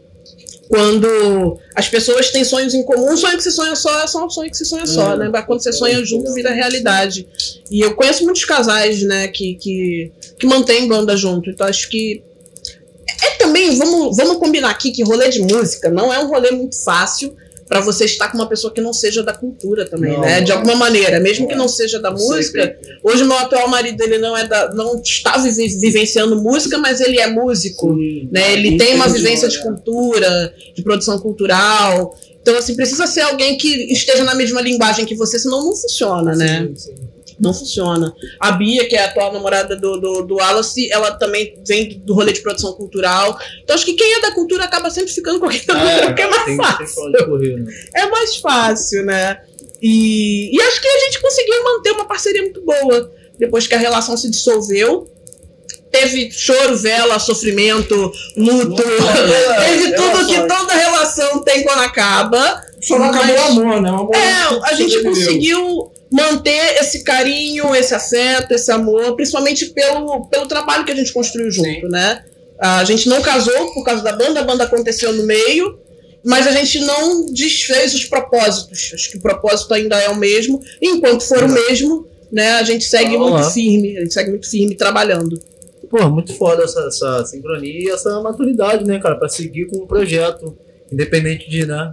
[0.68, 4.24] Quando as pessoas têm sonhos em comum, um sonho que se sonha só é só
[4.24, 5.28] um sonho que se sonha só, né?
[5.30, 7.28] Mas quando você sonha junto, vira realidade.
[7.70, 11.50] E eu conheço muitos casais, né, que, que, que mantêm banda junto.
[11.50, 12.22] Então acho que.
[13.22, 16.82] É também, vamos, vamos combinar aqui que rolê de música não é um rolê muito
[16.82, 17.36] fácil
[17.74, 20.40] para você estar com uma pessoa que não seja da cultura também, Não, né?
[20.40, 22.76] De alguma maneira, mesmo que não seja da música.
[23.02, 27.18] Hoje meu atual marido ele não é da, não está vive- vivenciando música, mas ele
[27.18, 27.92] é músico,
[28.30, 28.52] né?
[28.52, 32.16] Ele tem uma vivência de cultura, de produção cultural.
[32.40, 36.36] Então assim precisa ser alguém que esteja na mesma linguagem que você, senão não funciona,
[36.36, 36.68] né?
[36.68, 36.94] Sim, sim.
[37.38, 38.14] Não funciona.
[38.38, 42.14] A Bia, que é a atual namorada do, do, do Wallace, ela também vem do
[42.14, 43.38] rolê de produção cultural.
[43.62, 45.84] Então acho que quem é da cultura acaba sempre ficando com quem é da É,
[45.84, 47.72] cultura, porque é mais Tem, fácil tem correr, né?
[47.94, 49.40] é mais fácil, né?
[49.82, 53.78] E, e acho que a gente conseguiu manter uma parceria muito boa depois que a
[53.78, 55.10] relação se dissolveu.
[55.90, 58.82] Teve choro, vela, sofrimento, luto,
[59.64, 62.62] teve tudo que toda relação tem quando acaba.
[62.80, 63.90] Só não acabou o amor, né?
[63.92, 70.26] O amor É, a gente conseguiu manter esse carinho, esse afeto, esse amor, principalmente pelo,
[70.26, 72.24] pelo trabalho que a gente construiu junto, né?
[72.56, 75.76] A gente não casou por causa da banda, a banda aconteceu no meio,
[76.24, 78.92] mas a gente não desfez os propósitos.
[78.94, 80.62] Acho que o propósito ainda é o mesmo.
[80.80, 84.48] E enquanto for o mesmo, né, a gente segue muito firme, a gente segue muito
[84.48, 85.36] firme trabalhando.
[85.90, 89.86] Pô, muito foda essa, essa sincronia e essa maturidade, né, cara, pra seguir com o
[89.86, 90.56] projeto,
[90.92, 91.92] independente de, né,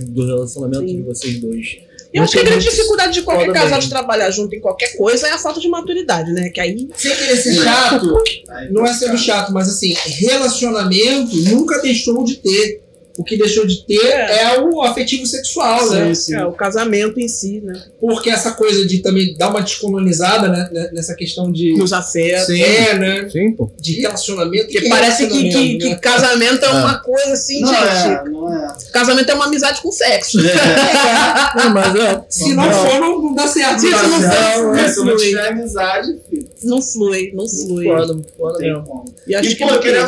[0.00, 0.96] do relacionamento Sim.
[0.96, 1.89] de vocês dois.
[2.12, 3.82] Eu acho que a grande dificuldade de qualquer casal mesmo.
[3.82, 6.50] de trabalhar junto em qualquer coisa é a falta de maturidade, né?
[6.50, 8.22] Que aí Sem querer ser chato,
[8.70, 12.82] não é sendo chato, mas assim, relacionamento nunca deixou de ter.
[13.20, 14.42] O que deixou de ter É.
[14.54, 16.06] é, o afetivo sexual, né?
[16.06, 16.34] Sim, sim.
[16.36, 17.78] é o casamento em si, né?
[18.00, 21.76] Porque essa coisa de também dar uma descolonizada né, né, nessa questão de.
[21.76, 22.46] Nos afetos.
[22.46, 22.62] Sim.
[22.62, 23.28] É, né?
[23.28, 23.70] Sim, pô.
[23.78, 24.64] De relacionamento.
[24.64, 25.94] Porque que parece que, que, que né?
[25.96, 26.72] casamento é É.
[26.72, 27.84] uma coisa assim, Não gente.
[27.84, 28.68] é, não é.
[28.92, 30.38] Casamento é uma amizade com sexo.
[30.38, 32.24] Não, mas é.
[32.28, 33.80] Se não for, não, não dá certo.
[33.80, 35.18] Se Não isso não for- É, se não flui.
[35.28, 37.84] tiver amizade, filho, Não flui, não flui.
[37.86, 38.84] Muito foda não tem mesmo.
[38.86, 39.04] como.
[39.26, 40.06] E acho E, que pô, é queria,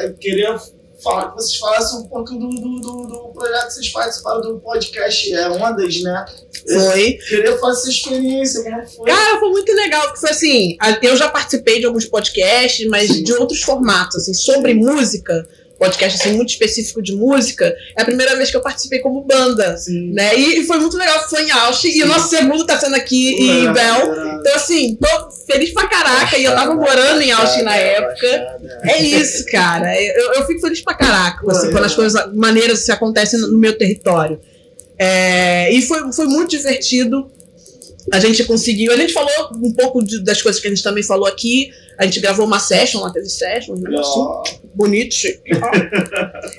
[0.00, 0.56] eu queria
[1.02, 4.58] falar que vocês falassem um pouco do, do, do, do projeto que vocês participaram do
[4.60, 6.24] podcast é, Ondas, né?
[6.66, 7.12] Foi.
[7.28, 9.06] Queria fazer essa experiência, como foi?
[9.06, 13.22] Cara, foi muito legal, porque foi assim, eu já participei de alguns podcasts, mas Sim.
[13.22, 15.46] de outros formatos, assim, sobre música,
[15.78, 19.76] podcast assim, muito específico de música, é a primeira vez que eu participei como banda.
[19.76, 20.12] Sim.
[20.12, 20.36] Né?
[20.36, 23.34] E, e foi muito legal, foi em Ausch, e o nosso segundo tá sendo aqui
[23.34, 24.40] em Bel.
[24.40, 28.26] Então, assim, tô feliz pra caraca, e eu tava morando em Austin na época.
[28.82, 30.00] É isso, cara.
[30.00, 33.76] Eu, eu fico feliz pra caraca, assim, quando as coisas maneiras se acontecem no meu
[33.78, 34.40] território.
[34.98, 37.30] É, e foi, foi muito divertido.
[38.12, 38.92] A gente conseguiu.
[38.92, 39.30] A gente falou
[39.62, 41.70] um pouco de- das coisas que a gente também falou aqui.
[41.98, 45.40] A gente gravou uma session, lá teve session, um negócio Ó, bonito, chique.
[45.52, 45.70] Ó.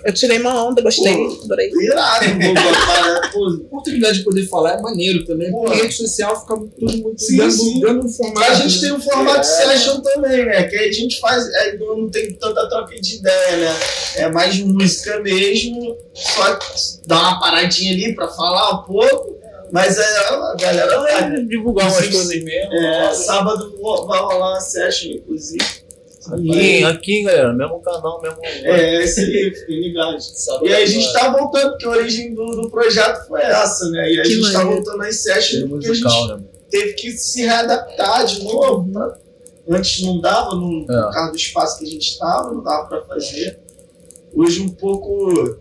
[0.06, 1.40] Eu tirei uma onda, gostei, Pô.
[1.46, 1.72] adorei.
[1.82, 5.50] Irado, A oportunidade de poder falar é maneiro também.
[5.50, 5.62] Pô.
[5.64, 7.80] Porque rede social fica tudo muito Sim, dando, sim.
[7.80, 8.52] dando um formato.
[8.52, 9.44] A gente tem um formato É.
[9.44, 10.64] session também, né?
[10.64, 13.76] Que a gente faz, é, não não tem tanta troca de ideia, né?
[14.18, 16.60] É mais música mesmo, só
[17.08, 19.39] dá uma paradinha ali pra falar um pouco,
[19.72, 21.22] mas é, a galera vai.
[21.30, 22.74] Vai divulgar umas coisas mesmo.
[22.74, 23.72] É, sábado
[24.08, 25.64] vai rolar uma session, inclusive.
[26.32, 28.38] Aqui, aqui, galera, mesmo canal, mesmo.
[28.44, 30.32] É, esse aí, fiquem ligados.
[30.62, 34.12] E aí a gente tá voltando, porque a origem do, do projeto foi essa, né?
[34.12, 34.84] E a gente tá maneiro.
[34.84, 36.44] voltando às sessions porque a gente musical, né?
[36.70, 38.92] teve que se readaptar de novo.
[38.92, 39.18] pra-
[39.72, 41.14] Antes não dava, no, É.
[41.14, 43.60] caso do espaço que a gente estava, não dava para fazer.
[44.36, 45.58] Hoje um pouco.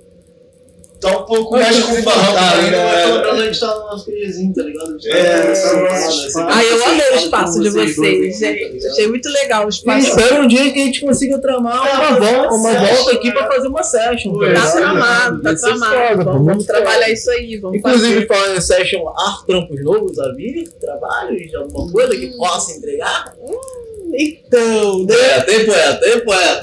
[1.01, 3.31] Tá um pouco Mas mais confortável, né?
[3.31, 4.99] a gente tá no nosso querizinho, tá ligado?
[4.99, 6.59] Tá É, no essa é a nossa nosso espaço.
[6.59, 7.95] Ah, eu amei o espaço de vocês
[8.41, 8.65] tá gente.
[8.73, 8.91] ligado?
[8.93, 10.09] Achei muito legal o E espaço.
[10.09, 13.69] espero um dia que a gente consiga tramar É, uma, volta, uma aqui pra fazer
[13.69, 14.39] uma session.
[14.39, 16.25] Tá Tá é tramado, tá tramado.
[16.25, 17.57] Vamos, trabalhar isso aí.
[17.59, 22.73] Vamos Inclusive, falando em session, ar trampos novos, a vir, trabalhos, alguma coisa que possa
[22.73, 23.35] entregar?
[24.15, 25.15] Então, né?
[25.15, 26.61] É, tem poeta, tem poeta.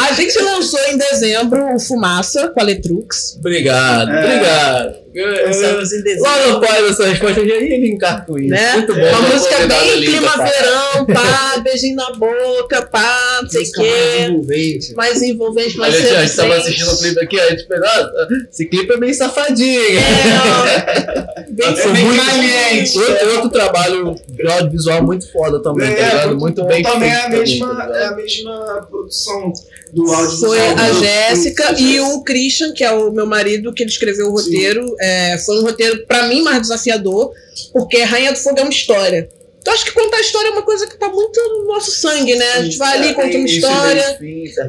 [0.00, 3.36] A gente lançou em dezembro o Fumaça com a Letrux.
[3.38, 4.24] Obrigado, É.
[4.24, 5.01] obrigado.
[5.14, 6.22] Eu- eu- Pensamos em desenho.
[6.22, 8.48] Logo após essa resposta, eu já ia linkar com isso.
[8.48, 8.72] Né?
[8.72, 9.00] Muito bom.
[9.08, 10.50] Uma música bem linda, clima cara.
[10.50, 14.22] verão, pá, beijinho na boca, pá, não sei o Música mais quê.
[14.28, 14.94] envolvente.
[14.94, 18.28] Mais envolvente, mais Olha, a gente tava assistindo o clipe aqui, a gente pensou, "Nossa,
[18.50, 19.80] esse clipe é bem safadinho.
[19.80, 21.32] É, não.
[21.52, 22.98] Bem Foi bem muito caliente.
[22.98, 26.38] Outro, outro trabalho de audiovisual muito foda também, tá ligado?
[26.38, 26.68] Muito, bom.
[26.68, 27.14] bem Também feito.
[27.14, 29.52] é a também, mesma, tá é a mesma produção
[29.92, 30.38] do áudio.
[30.38, 33.90] Foi a do- Jéssica do- e o Christian, que é o meu marido, que ele
[33.90, 34.96] escreveu o roteiro.
[35.00, 37.30] É, foi um roteiro, pra mim, mais desafiador,
[37.72, 39.28] porque Rainha do Fogo é uma história.
[39.60, 42.34] Então, acho que contar a história é uma coisa que tá muito no nosso sangue,
[42.34, 42.52] né?
[42.54, 44.18] A gente vai ali, conta uma história.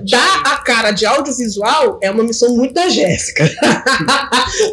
[0.07, 3.43] Dar a cara de audiovisual é uma missão muito da Jéssica.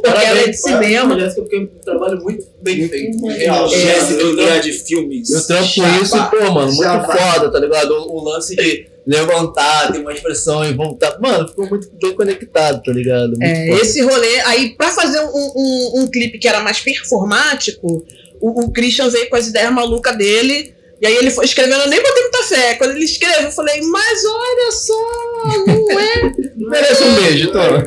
[0.02, 1.18] porque ela é de cinema.
[1.18, 3.26] Jéssica, porque é um trabalho muito bem feito.
[3.28, 5.30] Real, É, Jéssica eu André de filmes.
[5.30, 5.64] Eu trampo
[6.02, 7.90] isso, pô, mano, muito foda, tá ligado?
[7.92, 11.18] O, o lance de levantar, ter uma expressão e voltar.
[11.20, 13.34] Mano, ficou muito bem conectado, tá ligado?
[13.42, 14.40] É, esse rolê.
[14.40, 18.04] Aí, pra fazer um, um, um clipe que era mais performático,
[18.40, 20.74] o, o Christian veio com as ideias malucas dele.
[21.00, 22.74] E aí ele foi escrevendo, eu nem botei muita fé.
[22.74, 27.82] Quando ele escreveu, eu falei, mas olha só, não é Merece um beijo, toma.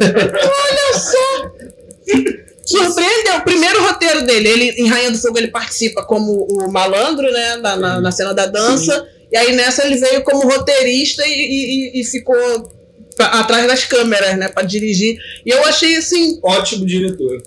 [2.66, 3.36] Surpreendeu.
[3.38, 7.58] O primeiro roteiro dele, ele, em Rainha do Fogo, ele participa como o malandro, né?
[7.58, 9.08] Na, na, na cena da dança.
[9.34, 12.36] E aí nessa ele veio como roteirista e, e- e- ficou
[13.18, 14.48] pra- atrás das câmeras, né?
[14.50, 15.18] Pra dirigir.
[15.44, 17.42] E eu achei assim, Ótimo diretor.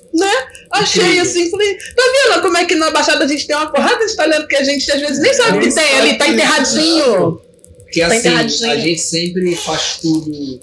[0.72, 1.22] achei Incrível.
[1.22, 2.02] assim, falei, tá
[2.32, 4.64] vendo como é que na Baixada a gente tem uma porrada de talento que a
[4.64, 7.40] gente às vezes nem sabe que tem ali, tá que- enterradinho.
[7.82, 8.70] Porque Tá assim, enterradinho.
[8.72, 10.60] a gente sempre faz tudo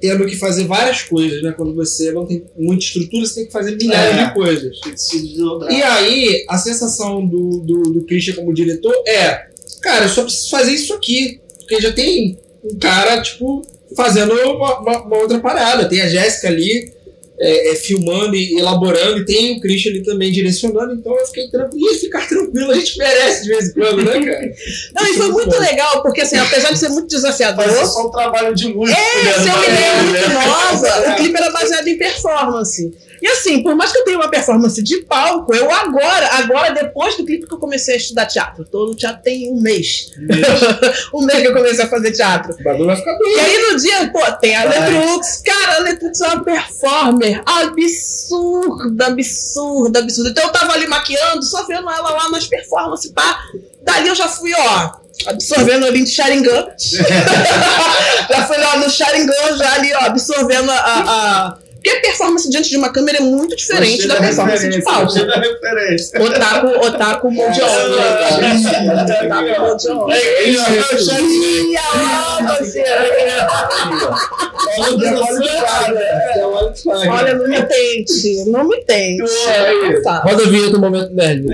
[0.00, 1.52] tendo que fazer várias coisas, né?
[1.56, 4.24] Quando você não tem muita estrutura, você tem que fazer milhares É.
[4.26, 4.80] de coisas.
[4.80, 5.72] Tem que se desdobrar.
[5.72, 9.46] E aí, a sensação do, do, do Christian como diretor é,
[9.84, 11.40] cara, eu só preciso fazer isso aqui.
[11.58, 13.62] Porque já tem um cara, tipo,
[13.96, 15.88] fazendo uma, uma- uma outra parada.
[15.88, 16.92] Tem a Jéssica ali
[17.40, 21.48] é, é, filmando e elaborando, e tem o Christian ali também direcionando, então eu fiquei
[21.48, 21.90] tranquilo.
[21.90, 24.52] E ficar tranquilo a gente merece de vez em quando, né, cara?
[24.94, 28.10] Não, e foi muito legal, porque assim, apesar de ser muito desafiador, Fazer só um
[28.12, 28.98] trabalho de música.
[29.00, 30.44] É, se eu me lembro muito Né?
[30.46, 32.92] nova, o clipe era baseado em performance.
[33.24, 37.16] E assim, por mais que eu tenha uma performance de palco, eu agora, agora, depois
[37.16, 40.10] do clipe que eu comecei a estudar teatro, tô no teatro tem um mês.
[41.14, 42.52] um mês que eu comecei a fazer teatro.
[42.52, 43.40] O bagulho vai ficar E doido.
[43.40, 45.42] aí no dia, pô, tem a Letrux.
[45.42, 50.28] Cara, a Letrux é uma performer absurda, absurda, absurda.
[50.28, 53.38] Então eu tava ali maquiando, só vendo ela lá nas performances, pá.
[53.80, 54.90] Dali eu já fui, ó,
[55.28, 56.66] absorvendo ali de Sharingan.
[58.30, 60.76] já fui lá no Sharingan, já ali, ó, absorvendo a.
[60.76, 64.80] a, Porque a performance diante de uma câmera é muito diferente Gostei da performance de
[64.82, 65.02] palco.
[65.02, 66.22] gostei da referência.
[66.22, 68.02] Otaku, otaku mão de obra.
[70.10, 70.48] É
[76.88, 77.08] é.
[77.10, 79.22] Olha, não me tente, não me tente.
[80.02, 80.20] Tá.
[80.20, 81.44] Roda a vinheta do momento nerd.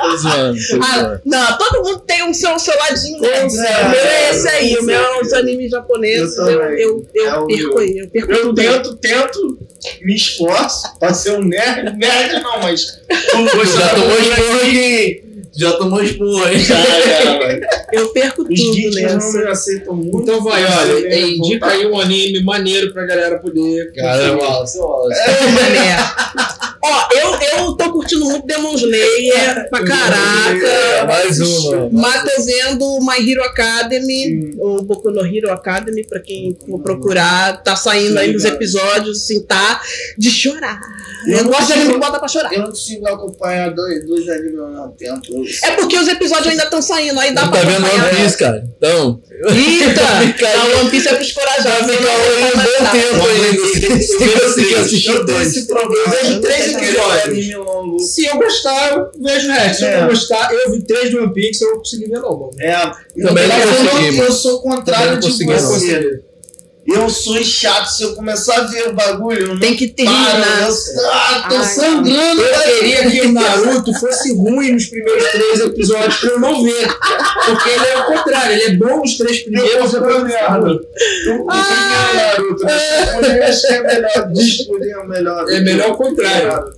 [0.00, 1.20] Tô zoando, tô Ah, zoando.
[1.24, 3.52] não, todo mundo tem o seu, seu ladinho nerd.
[3.54, 3.68] né?
[3.70, 6.36] É, O meu é é, esse aí, o meu é os animes japoneses.
[6.38, 8.54] Eu Eu, eu, eu É perco eu perco Eu tudo.
[8.54, 9.58] tento, tento,
[10.02, 11.96] me esforço pra ser um nerd.
[11.96, 13.00] Nerd não, mas.
[13.10, 15.24] Já tomou esporro aqui.
[15.56, 16.58] Já tomou esporro, hein?
[16.60, 17.60] Já, já.
[17.92, 19.38] Eu perco Os tudo não nessa.
[19.38, 20.18] me aceitam muito.
[20.22, 23.92] Então vai, olha, indica aí um anime maneiro pra galera poder.
[23.92, 24.42] Cara, consumir.
[24.42, 25.20] Wallace, Wallace.
[25.20, 25.96] Ô, mané.
[26.82, 31.06] Ó, eu, eu tô curtindo muito Demon Slayer pra caraca.
[31.06, 31.90] Mais uma.
[31.92, 37.62] Mas tô vendo My Hero Academy, ou Boku no Hero Academy, pra quem for procurar.
[37.62, 39.80] Tá saindo aí nos episódios, assim, tá
[40.16, 40.80] de chorar.
[41.26, 42.52] Eu, Eu não gosto de anime que bota pra chorar.
[42.52, 45.44] Eu não consigo acompanhar dois, dois animes ao mesmo tempo.
[45.64, 47.84] É porque os episódios ainda estão saindo, aí dá Não pra tá vendo.
[47.84, 48.64] One Piece, cara.
[48.76, 49.20] Então.
[49.48, 50.00] Eita!
[50.60, 51.86] A One Piece é pros corajosos.
[51.86, 54.00] Vai ficar vai um bom tempo ainda.
[54.00, 55.48] Sem conseguir assistir dois.
[55.48, 56.14] esse problema.
[56.14, 57.54] Eu vi três Eu episódios.
[57.56, 57.98] longo.
[57.98, 59.78] Se eu gostar, eu vejo o resto.
[59.78, 60.00] Se eu É.
[60.00, 62.50] não gostar, eu vi três do One Piece, eu não consegui ver mano.
[62.60, 62.72] É,
[63.22, 66.22] Também não eu, consegui, eu sou o contrário de você.
[66.94, 67.86] Eu sou chato.
[67.86, 69.96] Se eu começar a ver o bagulho, eu não Tem que paro.
[70.08, 70.62] terminar.
[70.68, 70.74] Eu,
[71.12, 72.42] ah, tô Ai, sangrando.
[72.42, 76.88] Eu queria que o Naruto fosse ruim nos primeiros três episódios pra eu não ver.
[77.46, 80.24] Porque ele é o contrário, ele é bom nos três Eu primeiros, tô depois ele
[80.32, 80.58] fica merda.
[80.66, 80.80] ruim.
[81.26, 82.62] Eu prefiro Naruto.
[83.30, 84.10] Eu acho que é melhor.
[84.10, 85.50] É melhor.
[85.50, 86.72] É melhor o contrário.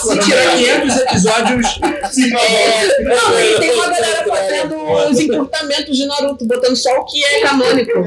[0.00, 1.66] Se tirar 500 episódios,
[2.10, 4.74] Sim, Não, e tem uma galera fazendo
[5.10, 8.04] os encurtamentos de Naruto, botando só o que é canônico.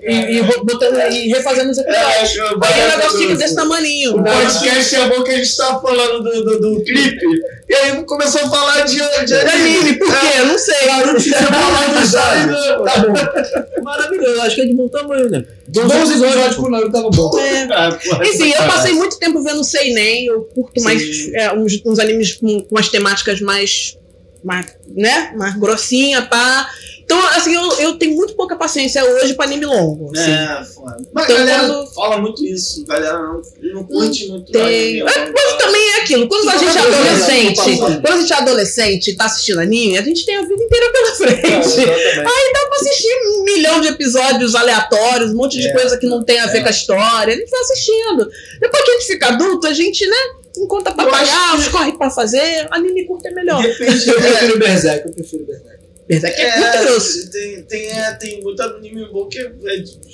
[0.00, 2.36] E, e ro- botando, e refazendo os episódios.
[2.36, 4.16] É, Aí o negócio fica desse tamaninho.
[4.16, 7.26] O podcast é bom que a gente tava falando do, do, do clipe,
[7.68, 10.26] e aí começou a falar de, de De anime, por quê?
[10.38, 10.74] Eu não sei.
[11.18, 12.98] Você falar do Shine, Tá
[13.76, 13.82] bom.
[13.82, 15.44] Maravilhoso, acho que é de bom tamanho, né?
[15.68, 17.38] 12 episódios por Naruto tava bom.
[17.38, 17.68] É.
[17.78, 21.02] Ah, Enfim, eu passei muito tempo vendo Seinen, eu curto mais
[21.34, 23.98] é, uns, uns animes com, com as temáticas mais,
[24.42, 24.66] mais,
[24.96, 26.68] né, mais grossinha, pá.
[27.10, 30.12] Então, assim, eu, eu tenho muito pouca paciência hoje pra anime longo.
[30.14, 30.30] assim.
[30.30, 30.96] É, foda.
[31.10, 32.84] Mas Então, a galera quando- fala muito isso.
[32.86, 34.52] A galera não, não curte muito.
[34.52, 34.60] Tem.
[35.00, 35.32] anime, Mas, não.
[35.32, 38.00] mas também é aquilo, quando a gente é Não, não, não, adolescente, não, não, não.
[38.02, 40.92] quando a gente é adolescente e tá assistindo anime, a gente tem a vida inteira
[40.92, 41.76] pela frente.
[41.86, 43.08] Dá pra assistir
[43.38, 46.60] um milhão de episódios aleatórios, um monte de É, coisa que não tem a ver
[46.60, 47.32] com a história.
[47.34, 48.28] A gente vai assistindo.
[48.60, 50.16] Depois que a gente fica adulto, a gente, né?
[50.58, 53.62] Não conta pra pagar, que- corre pra fazer, anime curto é melhor.
[53.62, 54.08] Depende.
[54.10, 55.77] Eu prefiro Berserk, eu prefiro Berserk.
[56.08, 57.26] Berserk é, muito grosso.
[57.26, 59.52] É, tem, tem, é, tem muito anime bom que é,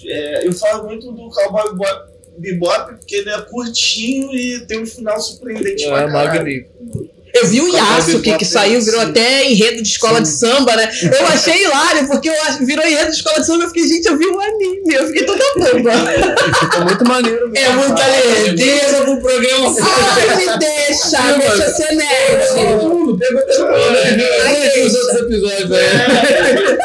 [0.07, 1.89] é, eu falo muito do Cowboy
[2.37, 6.12] Bebop, porque ele é curtinho e tem um final surpreendente pra É caralho.
[6.35, 7.14] magnífico.
[7.35, 10.77] Eu vi o Yasuo que, que é saiu, virou até enredo de escola de samba,
[10.77, 10.89] né?
[11.02, 13.65] Eu achei hilário, porque eu ach- virou enredo de escola de samba.
[13.65, 14.94] Eu fiquei, gente, eu vi o anime.
[14.94, 15.93] Eu fiquei toda boba.
[16.61, 17.51] Ficou muito maneiro.
[17.55, 19.74] É muita lerdeza pro programa.
[19.81, 22.85] Ai, me deixa, deixa ser nerd.
[22.85, 23.19] Mundo.
[23.61, 26.78] Olha os outros episódios aí.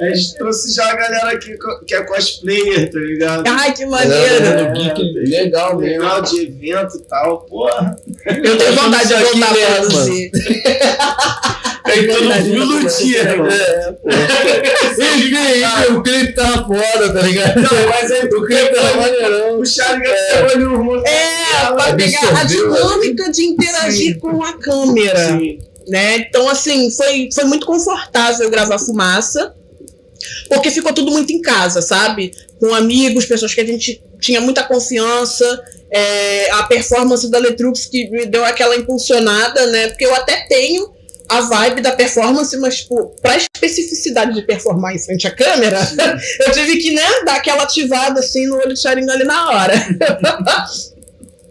[0.00, 3.44] A gente trouxe já a galera co- que é cosplayer, tá ligado?
[3.46, 4.34] Ai, que É, maneiro.
[4.44, 4.72] é,
[5.28, 6.02] legal mesmo.
[6.02, 7.96] Legal de evento e tal, porra.
[8.26, 10.30] Eu tenho vontade de aqui voltar a mesmo, produzir.
[11.84, 13.50] Aí todo mundo no dia, mano.
[13.50, 14.08] É, pô.
[14.08, 17.56] Enfim, o clipe tava foda, tá ligado?
[17.56, 19.60] Não, mas aí O clipe tava maneirão.
[19.60, 21.04] o Charlie pegou ali o hormônio.
[21.06, 25.38] É, pra pegar a absorveu, dinâmica de interagir com a câmera.
[25.88, 26.16] Né?
[26.18, 29.52] Então, assim, foi, foi muito confortável gravar fumaça,
[30.48, 32.32] porque ficou tudo muito em casa, sabe?
[32.60, 35.44] Com amigos, pessoas que a gente tinha muita confiança.
[35.94, 39.88] é, a performance da Letrux que me deu aquela impulsionada, né?
[39.88, 40.90] Porque eu até tenho
[41.28, 45.78] a vibe da performance, mas, tipo, pra especificidade de performar em frente à câmera,
[46.46, 49.74] eu tive que, né, dar aquela ativada assim no olho de Sharingan ali na hora.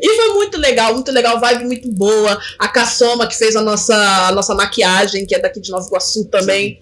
[0.04, 2.36] E foi muito legal, muito legal, vibe muito boa.
[2.58, 3.96] A Cassoma, que fez a nossa,
[4.28, 6.82] a nossa maquiagem, que é daqui de Nova Iguaçu também.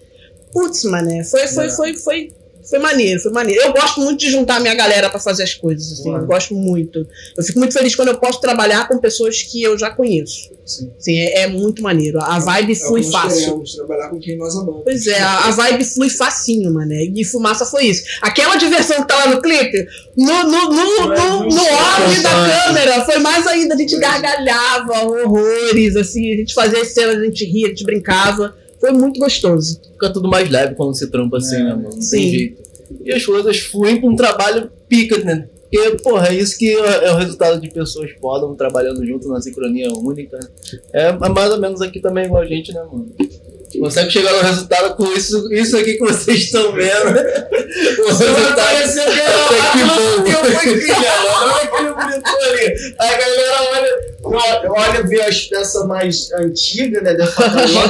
[0.52, 1.70] Putz, mané, foi, foi, É.
[1.70, 2.32] foi, foi, foi
[2.78, 3.60] maneiro, foi maneiro.
[3.62, 6.54] Eu gosto muito de juntar a minha galera pra fazer as coisas, assim, eu gosto
[6.54, 7.06] muito.
[7.36, 10.50] Eu fico muito feliz quando eu posso trabalhar com pessoas que eu já conheço.
[10.64, 10.90] Sim.
[10.96, 12.20] Assim, é, é muito maneiro.
[12.20, 13.40] A vibe É que flui fácil.
[13.40, 14.82] queremos, trabalhar com quem nós amamos.
[14.84, 17.04] Pois é, a, a vibe flui facinho, mané.
[17.04, 18.04] E fumaça foi isso.
[18.22, 19.86] Aquela diversão que tá lá no clipe,
[20.16, 23.74] no, no, no, no, no auge da câmera, foi mais ainda.
[23.74, 27.84] A gente gargalhava horrores, assim, a gente fazia as cenas, a gente ria, a gente
[27.84, 28.54] brincava.
[28.80, 29.80] Foi muito gostoso.
[29.92, 31.90] Fica tudo mais leve quando se trampa assim, né, mano?
[31.94, 32.10] Não Sim.
[32.10, 32.62] tem jeito.
[33.04, 35.48] E as coisas fluem com um trabalho pica, né?
[35.70, 39.40] Porque, porra, é isso que é é o resultado de pessoas fodas trabalhando junto na
[39.40, 40.36] sincronia única.
[40.36, 40.48] né?
[40.92, 43.08] É mais ou menos aqui também igual a gente, né, mano?
[43.78, 46.90] Consegue chegar no resultado com isso, isso aqui que vocês estão vendo.
[47.70, 49.10] O resultado Pareceu que
[49.86, 50.26] bom.
[50.26, 51.26] eu fui criado.
[52.98, 53.56] A galera
[54.24, 57.14] olha, olha, vê as peças mais antigas, né?
[57.14, 57.80] Da Fatalina.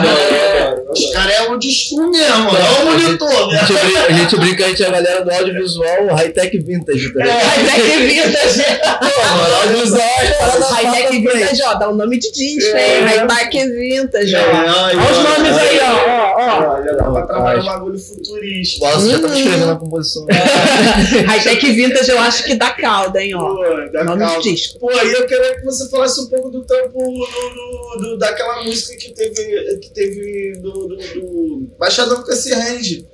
[0.90, 2.59] Os caras é old school mesmo, mano.
[2.59, 3.66] Olha o monitor, A né?
[3.66, 7.20] gente, brinca, a gente brinca, a gente é a galera do audiovisual high-tech vintage, tá
[7.24, 7.40] ligado?
[7.40, 8.62] Hightech Vintage.
[9.01, 12.98] Pô, audiovisual é Hightech Vintage, ó, dá o nome de disco, É.
[12.98, 13.05] hein?
[13.31, 14.40] Hightech Vintage, ó.
[14.40, 16.09] Olha Olha os nomes aí, ó.
[16.09, 16.75] ó, ó.
[16.75, 18.85] Olha, dá pra trabalhar um bagulho futurístico.
[18.87, 19.37] Posso já tava Hum.
[19.37, 20.27] escrevendo a composição.
[21.27, 23.55] Hightech Vintage eu acho que dá calda, hein, ó.
[23.55, 24.41] Pô, da Nome calma.
[24.41, 24.79] de disco.
[24.79, 28.63] Pô, e eu queria que você falasse um pouco do trampo do, do- do- daquela
[28.63, 33.07] música que teve, que teve do, do, do Baixadão com esse range.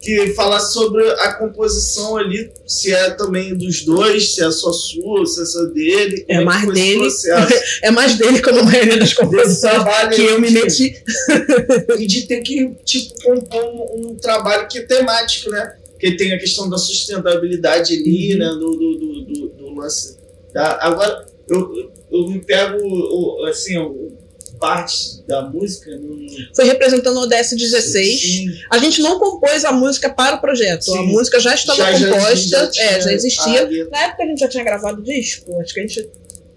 [0.00, 5.26] Que falasse sobre a composição ali, se é também dos dois, se é só sua,
[5.26, 6.24] se é só dele.
[6.28, 7.60] É mais que foi esse dele.
[7.82, 11.02] É mais dele como a maioria das composições trabalho que eu me meti.
[11.98, 15.74] E de ter que tipo, compor um, um trabalho que é temático, né?
[15.90, 18.38] Porque tem a questão da sustentabilidade ali, Uhum.
[18.38, 18.48] né?
[18.50, 20.16] Do, do, do, do- do lance.
[20.54, 20.78] Tá?
[20.80, 24.12] Agora, eu, eu- eu me pego, assim, o-
[24.58, 25.90] parte da música.
[25.96, 26.18] No,
[26.54, 28.20] Foi representando o ODS 16.
[28.20, 28.46] Sim.
[28.70, 30.90] A gente não compôs a música para o projeto.
[30.94, 31.06] A Sim.
[31.06, 33.60] música já estava Já- já- composta, já é, já existia.
[33.60, 33.90] a letra.
[33.90, 35.58] Na época a gente já tinha gravado o disco.
[35.60, 36.08] Acho que a gente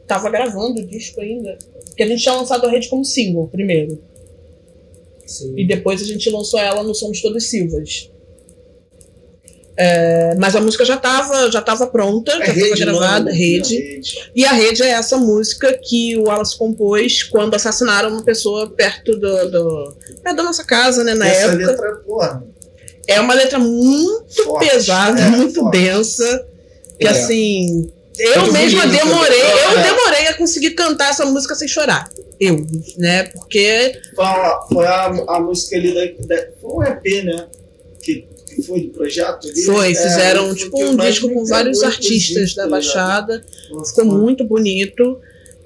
[0.02, 1.58] estava gravando o disco ainda.
[1.86, 4.02] Porque a gente tinha lançado a rede como single primeiro.
[5.26, 5.54] Sim.
[5.58, 8.10] E depois a gente lançou ela no Somos Todos Silvas.
[9.78, 13.76] É, mas a música já estava já tava pronta, já estava gravada, rede.
[13.78, 14.30] rede.
[14.36, 19.14] E a rede é essa música que o Wallace compôs quando assassinaram uma pessoa perto
[19.18, 21.66] do, do perto da nossa casa, né, na Essa época.
[21.72, 22.44] letra, porra.
[23.08, 25.78] É uma letra muito Forte, pesada, é, muito forte.
[25.78, 26.46] densa.
[27.00, 27.10] Que É.
[27.10, 27.92] assim.
[28.20, 29.84] Eu Muito mesma bonito demorei, eu É.
[29.84, 32.08] demorei a conseguir cantar essa música sem chorar.
[32.40, 32.68] Eu,
[32.98, 33.24] né?
[33.24, 35.94] Porque Foi, a, foi a, a música ali
[36.28, 36.48] da, da.
[36.62, 37.48] Foi um EP, né?
[38.04, 42.54] Que, que foi do projeto foi, É, fizeram foi tipo um disco com vários artistas
[42.54, 42.70] da ligado?
[42.70, 43.46] Baixada.
[43.70, 44.22] Nossa, Ficou mano.
[44.22, 45.20] muito bonito.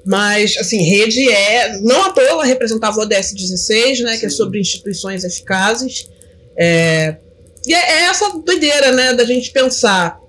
[0.06, 1.80] Mas, assim, rede é.
[1.80, 4.18] Não à toa ela representava o ODS 16, né?
[4.18, 4.36] Que é Sim.
[4.36, 6.08] sobre instituições eficazes.
[6.56, 7.16] É,
[7.68, 9.14] e é, é essa doideira, né?
[9.14, 10.20] Da gente pensar.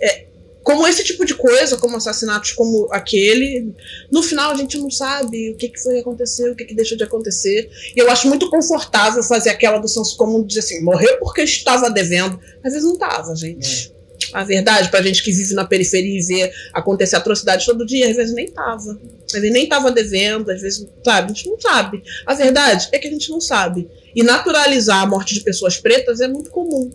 [0.00, 0.25] é,
[0.66, 3.72] como esse tipo de coisa, como assassinatos como aquele,
[4.10, 6.74] no final a gente não sabe o que, que foi que aconteceu, o que, que
[6.74, 7.70] deixou de acontecer.
[7.94, 11.42] E eu acho muito confortável fazer aquela do senso comum de dizer assim, morreu porque
[11.42, 12.40] estava devendo.
[12.64, 13.94] Às vezes não estava, gente.
[14.32, 18.16] A verdade, pra gente que vive na periferia e vê acontecer atrocidades todo dia, às
[18.16, 18.98] vezes nem tava.
[19.24, 21.30] Às vezes nem tava devendo, às vezes, sabe?
[21.30, 22.02] A gente não sabe.
[22.26, 23.88] A verdade é que a gente não sabe.
[24.16, 26.90] E naturalizar a morte de pessoas pretas é muito comum.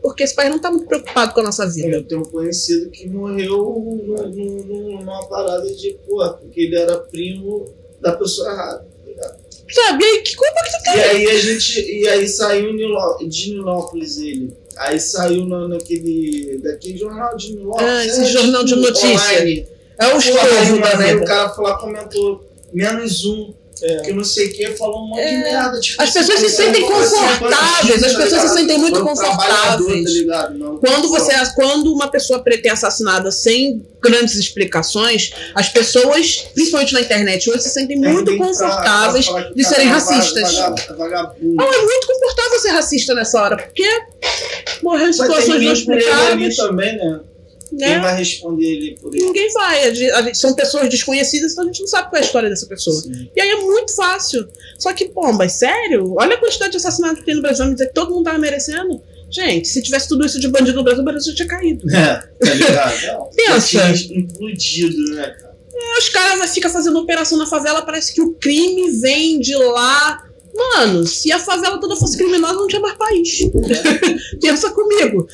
[0.00, 1.88] Porque esse país não tá muito preocupado com a nossa vida.
[1.96, 3.56] Eu tenho um conhecido que morreu
[4.06, 7.66] num- num- num- numa parada de, pô, porque ele era primo
[8.00, 8.86] da pessoa errada.
[9.16, 9.36] tá?
[9.70, 10.04] Sabe?
[10.04, 11.02] E aí, que culpa que tu E tem?
[11.02, 11.80] aí a gente.
[11.80, 12.72] E aí saiu
[13.28, 14.52] de Nilópolis ele.
[14.76, 16.58] Aí saiu na, naquele.
[16.62, 17.88] daquele jornal de Nilópolis.
[17.90, 19.08] Ah, esse é, jornal de tipo, notícia.
[19.08, 19.66] online.
[19.98, 23.54] É povos da mano, aí o cara lá, comentou menos um.
[24.04, 25.38] Que não sei o que, falou um monte de É.
[25.42, 25.80] merda.
[25.80, 29.04] Tipo, As pessoas se assim, sentem assim, confortáveis, as tá pessoas se sentem muito um
[29.06, 30.26] confortáveis.
[30.26, 30.50] Tá?
[30.50, 36.92] Não, Quando você, quando uma pessoa preta é assassinada sem grandes explicações, as pessoas, principalmente
[36.92, 40.54] na internet, hoje se sentem Tem muito pra- confortáveis pra de serem é racistas.
[40.96, 41.54] Vagabundo.
[41.56, 43.84] Não, é muito confortável ser racista nessa hora, porque
[44.82, 47.20] morreu em situações não explicáveis, também, né?
[47.78, 47.98] Quem né?
[48.00, 49.24] vai responder ele por ele?
[49.24, 49.84] Ninguém vai.
[49.84, 52.66] A gente- são pessoas desconhecidas, então a gente não sabe qual é a história dessa
[52.66, 53.00] pessoa.
[53.00, 53.30] Sim.
[53.34, 54.46] E aí é muito fácil.
[54.78, 56.14] Só que, pô, mas sério?
[56.18, 57.64] Olha a quantidade de assassinatos que tem no Brasil.
[57.66, 59.00] Me dizer que todo mundo tava merecendo.
[59.30, 61.88] Gente, se tivesse tudo isso de bandido no Brasil, o Brasil já tinha caído.
[61.90, 63.30] É, tá ligado?
[63.34, 64.14] Pensa.
[64.14, 65.52] implodido, né, cara?
[65.74, 70.22] Aí Os caras ficam fazendo operação na favela, parece que o crime vem de lá.
[70.54, 73.38] Mano, se a favela toda fosse criminosa, não tinha mais país.
[74.40, 75.26] Pensa comigo.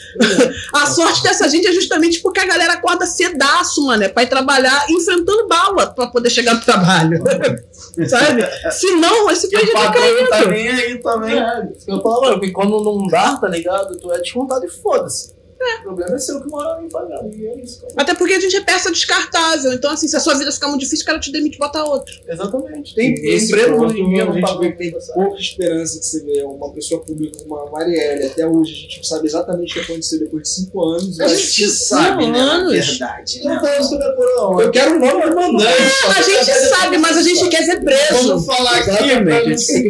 [0.73, 4.05] A sorte dessa gente é justamente porque a galera acorda cedaço, mano.
[4.05, 7.23] É pra ir trabalhar enfrentando bala pra poder chegar no trabalho.
[8.07, 8.47] Sabe?
[8.71, 10.51] Se não, esse país o já tá caído.
[10.51, 11.39] nem aí também.
[11.39, 13.99] É, eu falo, mano, quando não dá, tá ligado?
[13.99, 15.38] Tu é descontado e foda-se.
[15.81, 17.21] O problema é seu que mora em pagar.
[17.37, 17.95] E é isso, cara.
[17.97, 19.73] Até porque a gente é peça descartável.
[19.73, 21.83] Então, assim, se a sua vida ficar muito difícil, o cara te demite e bota
[21.85, 22.15] outro.
[22.29, 22.95] Exatamente.
[22.95, 25.99] Tem Esse emprego hoje em dia a não gente paga vê que tem pouca esperança
[25.99, 28.27] de você ver uma pessoa pública como a Marielle.
[28.27, 31.21] Até hoje a gente não sabe exatamente o que aconteceu depois de cinco anos.
[31.21, 32.39] A gente sabe, né?
[32.39, 32.73] Na anos.
[32.73, 33.41] verdade.
[33.45, 33.81] Não Né?
[33.81, 34.61] isso não.
[34.61, 35.83] Eu quero o nome do mandante.
[36.17, 38.29] A gente sabe, mas a gente quer ser preso.
[38.29, 39.89] Vamos falar aqui que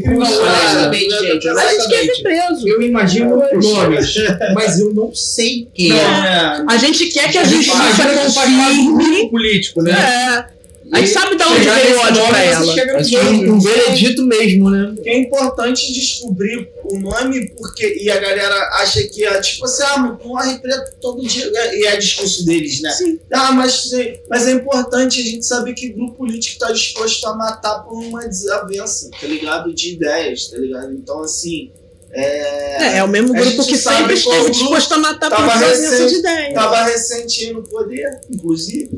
[1.27, 2.69] gente, A gente quer ser preso.
[2.69, 4.15] Eu imagino nomes,
[4.55, 5.99] mas eu não sei Não, é.
[5.99, 6.65] é.
[6.69, 9.05] A gente quer que a confirme.
[9.05, 9.93] grupo político, né?
[9.93, 10.59] É.
[10.91, 13.05] A gente sabe de onde veio o ódio nome, pra ela.
[13.05, 14.95] que um, um veredito mesmo, né?
[15.03, 17.99] Que é importante descobrir o nome, porque.
[18.01, 21.51] E a galera acha que é tipo assim, ah, morre preto todo dia.
[21.75, 22.91] E é discurso deles, né?
[22.91, 23.21] Sim.
[23.31, 23.91] Ah, mas,
[24.31, 28.27] mas é importante a gente saber que grupo político está disposto a matar por uma
[28.27, 29.75] desavença, tá ligado?
[29.75, 30.93] De ideias, tá ligado?
[30.93, 31.71] Então, assim.
[32.11, 36.19] É, É, é o mesmo grupo que sempre esteve disposto a matar por recente- de
[36.21, 36.55] ideia.
[36.55, 38.89] Tava recente no poder, inclusive.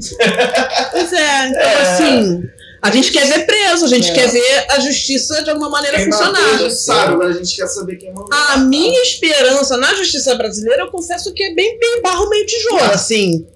[0.92, 1.82] Pois é, então É.
[1.82, 2.42] assim,
[2.82, 4.14] a gente quer ver preso, a gente É.
[4.14, 6.58] quer ver a justiça de alguma maneira Quem matou, funcionar.
[6.58, 8.28] já sabe, agora a gente quer saber quem mandou.
[8.32, 12.80] A minha esperança na justiça brasileira, eu confesso que é bem, bem barro meio tijolo,
[12.92, 13.46] assim.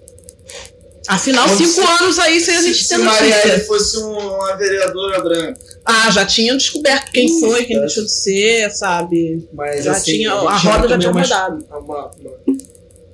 [1.07, 3.65] Afinal, Como cinco se- anos aí sem a se, gente se ter Marielle notícia.
[3.67, 5.61] fosse um- uma vereadora branca.
[5.85, 9.47] Ah, já tinham descoberto quem Ih, foi, quem deixou de ser, sabe?
[9.53, 11.67] Mas, Já assim, tinha, gente a roda já tinha uma- rodado.
[11.71, 12.11] uma- uma-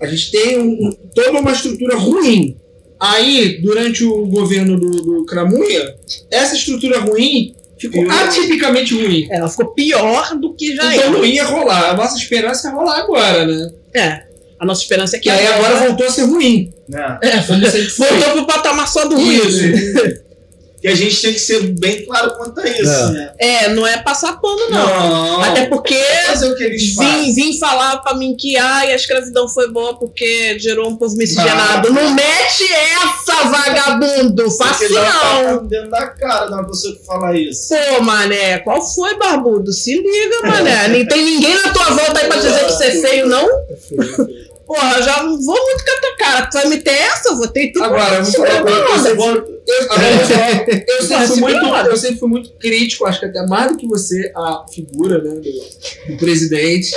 [0.01, 2.57] a gente tem um- toda uma estrutura ruim.
[3.01, 5.95] Aí, durante o governo do, do Cramunha,
[6.31, 8.13] essa estrutura ruim ficou Pior.
[8.25, 9.27] atipicamente ruim.
[9.31, 11.11] Ela ficou pior do que já então era.
[11.11, 11.91] não ia rolar.
[11.91, 13.71] A nossa esperança é rolar agora, né?
[13.95, 14.30] É.
[14.61, 16.71] A nossa esperança é que Que aí agora voltou a ser ruim.
[16.87, 17.19] Né?
[17.23, 17.57] É, foi.
[17.59, 19.49] voltou pro patamar só do ruído.
[19.49, 20.31] Isso.
[20.83, 23.11] E a gente tem que ser bem claro quanto a isso, É.
[23.11, 23.33] né?
[23.39, 24.87] É, não é passar pano, não.
[24.87, 25.41] Não.
[25.43, 25.95] Até porque
[26.27, 29.99] fazer o que eles vim, vim falar pra mim que ai, a escravidão foi boa
[29.99, 31.89] porque gerou um povo miscigenado.
[31.89, 31.93] Ah.
[31.93, 34.45] Não mete essa, vagabundo!
[34.45, 35.67] Uma não!
[35.67, 37.75] dentro da cara uma pessoa que fala isso.
[37.97, 39.73] Pô, mané, qual foi, barbudo?
[39.75, 40.89] Se liga, mané.
[40.89, 43.47] Nem tem ninguém na tua volta aí pra dizer que você é feio, não?
[44.71, 46.47] Porra, já não vou muito com a tua cara.
[46.47, 47.31] Tu vai meter essa?
[47.31, 47.87] Eu vou ter tudo.
[47.87, 49.09] Agora, eu vou falar uma coisa.
[50.87, 53.89] Eu, sempre fui muito, eu sempre fui muito crítico, acho que até mais do que
[53.89, 56.95] você, a figura né, do, do presidente.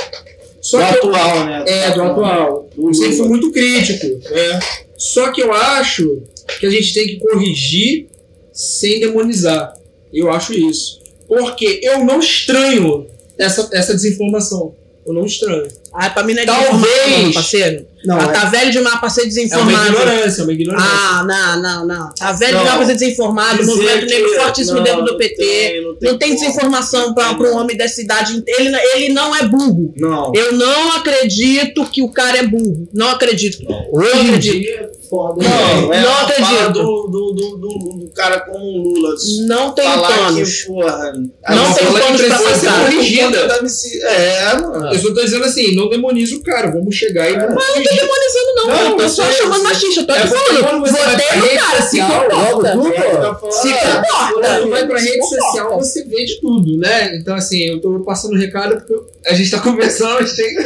[0.61, 1.63] Só do eu- atual, né?
[1.65, 2.69] É, do atual.
[2.75, 4.05] Do Eu sempre fui muito crítico.
[4.29, 4.59] né?
[4.95, 6.21] Só que eu acho
[6.59, 8.07] que a gente tem que corrigir
[8.53, 9.73] sem demonizar.
[10.13, 11.01] Eu acho isso.
[11.27, 14.75] Porque eu não estranho essa, essa desinformação.
[15.07, 15.67] Eu não estranho.
[15.95, 16.71] Ah, pra mim não é Talvez.
[16.73, 17.85] desinformado, não, parceiro.
[18.05, 19.87] Não, ah, é, tá velho demais pra ser é uma desinformado.
[19.87, 20.89] ignorância, é uma ignorância.
[20.91, 22.13] ah, não, não, não.
[22.13, 22.59] Tá velho Não.
[22.59, 23.53] demais pra ser desinformado.
[23.53, 25.35] O Dizer movimento que- negro fortíssimo não, dentro do não PT.
[25.35, 26.41] tem, Não tem como.
[26.41, 28.43] desinformação pra, pra um homem dessa idade.
[28.45, 29.93] Ele, ele não é burro.
[29.95, 30.31] Não.
[30.35, 32.87] Eu não acredito que o cara é burro.
[32.93, 33.63] Não acredito.
[33.91, 34.59] Hoje em acredito.
[34.59, 35.43] dia foda.
[35.43, 36.73] Não, Não é uma acredito.
[36.73, 39.15] Do, do, do, do, cara como o Lula.
[39.47, 40.61] Não falar planos.
[40.61, 41.13] que, porra.
[41.13, 42.93] Não que planos pra passar.
[42.93, 44.93] MC É, mano.
[44.93, 47.95] Eu só tô dizendo assim, não demoniza o cara, vamos chegar e vamos Não tô
[47.95, 48.67] demonizando, não.
[48.67, 50.01] Não, eu tô eu só chamando eu machista.
[50.01, 50.85] Eu tô É te falando.
[50.85, 51.81] Votei no cara.
[51.81, 52.77] Se comporta.
[52.77, 52.91] pô.
[52.91, 54.57] Tá falando, Se comporta.
[54.59, 57.15] Quando vai pra rede social, você vê de tudo, né?
[57.15, 58.93] Então, assim, eu tô passando recado porque
[59.25, 60.57] a gente tá conversando, a gente tem...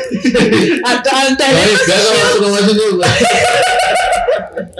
[0.84, 3.02] A, internet tá assistindo.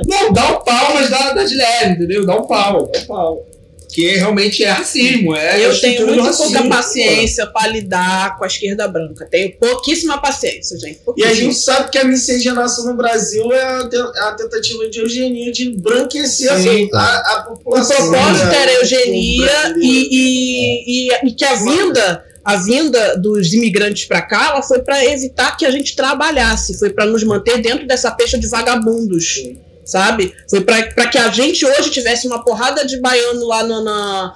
[0.08, 2.26] não dá um pau, mas dá, dá de leve, entendeu?
[2.26, 3.46] Dá um pau, dá um pau.
[3.90, 8.48] Que realmente é racismo, é Eu tenho muito racismo, pouca paciência pra lidar com a
[8.48, 9.26] esquerda branca.
[9.26, 10.98] Tenho pouquíssima paciência, gente.
[10.98, 11.36] E a pouquíssima.
[11.36, 15.72] gente sabe que a miscigenação no Brasil é a, te- a tentativa de eugenia, de
[15.80, 17.96] branquecer a- Sim, a, a O população.
[18.12, 18.62] propósito né?
[18.62, 24.50] era eugenia e, e, e, e que a vinda, a vinda dos imigrantes pra cá,
[24.52, 28.38] ela foi pra evitar que a gente trabalhasse, foi pra nos manter dentro dessa peixe
[28.38, 29.44] de vagabundos.
[29.88, 30.36] Sabe?
[30.50, 33.82] Foi pra pra que a gente hoje tivesse uma porrada de baiano lá na.
[33.82, 34.34] na...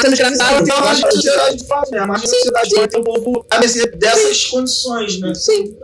[0.00, 0.62] sendo.
[0.62, 1.98] Então, a sociedade de fato, né?
[1.98, 5.34] A margem da sociedade vai ter um a mercê dessas condições, né?
[5.34, 5.76] Sim.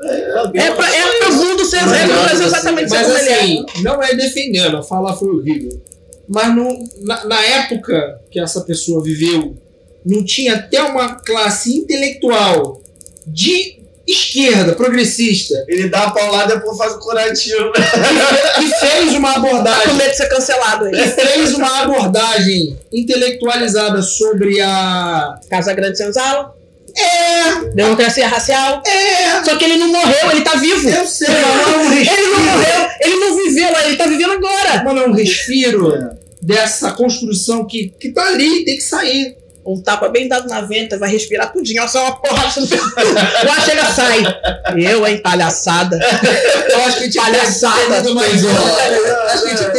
[0.55, 3.35] É pra, é pra o mundo ser é Brasil exatamente Mas é.
[3.35, 5.83] assim, não é defendendo, a fala foi horrível.
[6.29, 9.57] Mas não, na, na época que essa pessoa viveu,
[10.05, 12.81] não tinha até uma classe intelectual
[13.27, 13.78] de
[14.09, 17.71] esquerda, progressista, Ele dá a paulada e depois faz o curativo.
[17.73, 20.93] que fez uma Tá com abordagem medo de ser cancelado aí.
[20.93, 25.39] que fez uma abordagem intelectualizada sobre a.
[25.51, 26.55] Casa Grande Senzala.
[26.97, 27.65] É.
[27.75, 28.83] Democracia racial.
[28.87, 29.45] É.
[29.45, 30.89] Só que ele não morreu, ele tá vivo.
[30.89, 34.83] Eu sei, é um Ele não morreu, ele não viveu, ele tá vivendo agora.
[34.85, 35.93] mas não é um respiro
[36.41, 39.37] dessa construção que, que tá ali, tem que sair.
[39.69, 41.87] Um tapa bem dado na venta, vai respirar tudinho.
[41.89, 42.61] Só uma porrada.
[43.45, 44.23] Lá chega, sai.
[44.77, 45.99] Eu, hein, palhaçada.
[46.71, 47.83] Eu acho que tinha Palhaçada.
[47.83, 48.49] entendido mais um.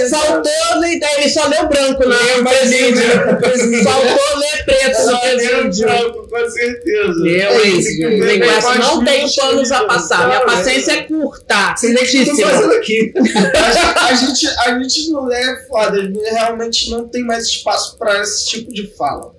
[0.10, 1.00] Faltou, né?
[1.00, 3.84] Daí ele só leu branco na Leu presídio.
[3.84, 5.88] Faltou ler preto no Só presídio.
[5.88, 7.28] branco, com certeza.
[7.28, 7.82] Eu, É hein,
[8.80, 9.88] não tenho planos a né?
[9.88, 10.28] passar.
[10.28, 11.56] Minha Cara, paciência é curta.
[12.78, 13.14] Aqui.
[14.08, 15.98] A gente, a gente não é foda,
[16.32, 19.39] realmente não tem mais espaço pra esse tipo de fala.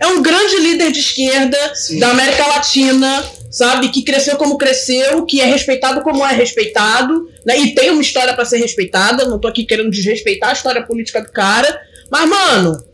[0.00, 1.98] É um grande líder de esquerda Sim.
[1.98, 3.88] da América Latina, sabe?
[3.88, 7.58] Que cresceu como cresceu, que é respeitado como é respeitado, né?
[7.58, 9.26] E tem uma história pra ser respeitada.
[9.26, 11.80] Não tô aqui querendo desrespeitar a história política do cara.
[12.10, 12.87] Mas, mano,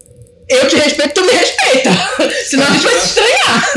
[0.48, 1.90] eu te respeito, tu me respeita.
[2.44, 3.72] Senão a gente vai se estranhar.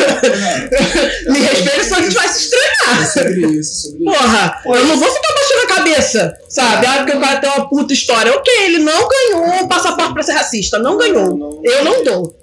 [1.30, 3.12] me respeita, senão a gente vai se estranhar.
[3.14, 4.06] Sobre isso, sobre isso.
[4.06, 6.86] Porra, eu não vou ficar baixando a cabeça, sabe?
[6.86, 8.34] Ah, porque o cara tem uma puta história.
[8.34, 10.78] Ok, ele não ganhou um passaporte pra ser racista.
[10.80, 11.62] Não ganhou.
[11.64, 12.36] Eu não dou.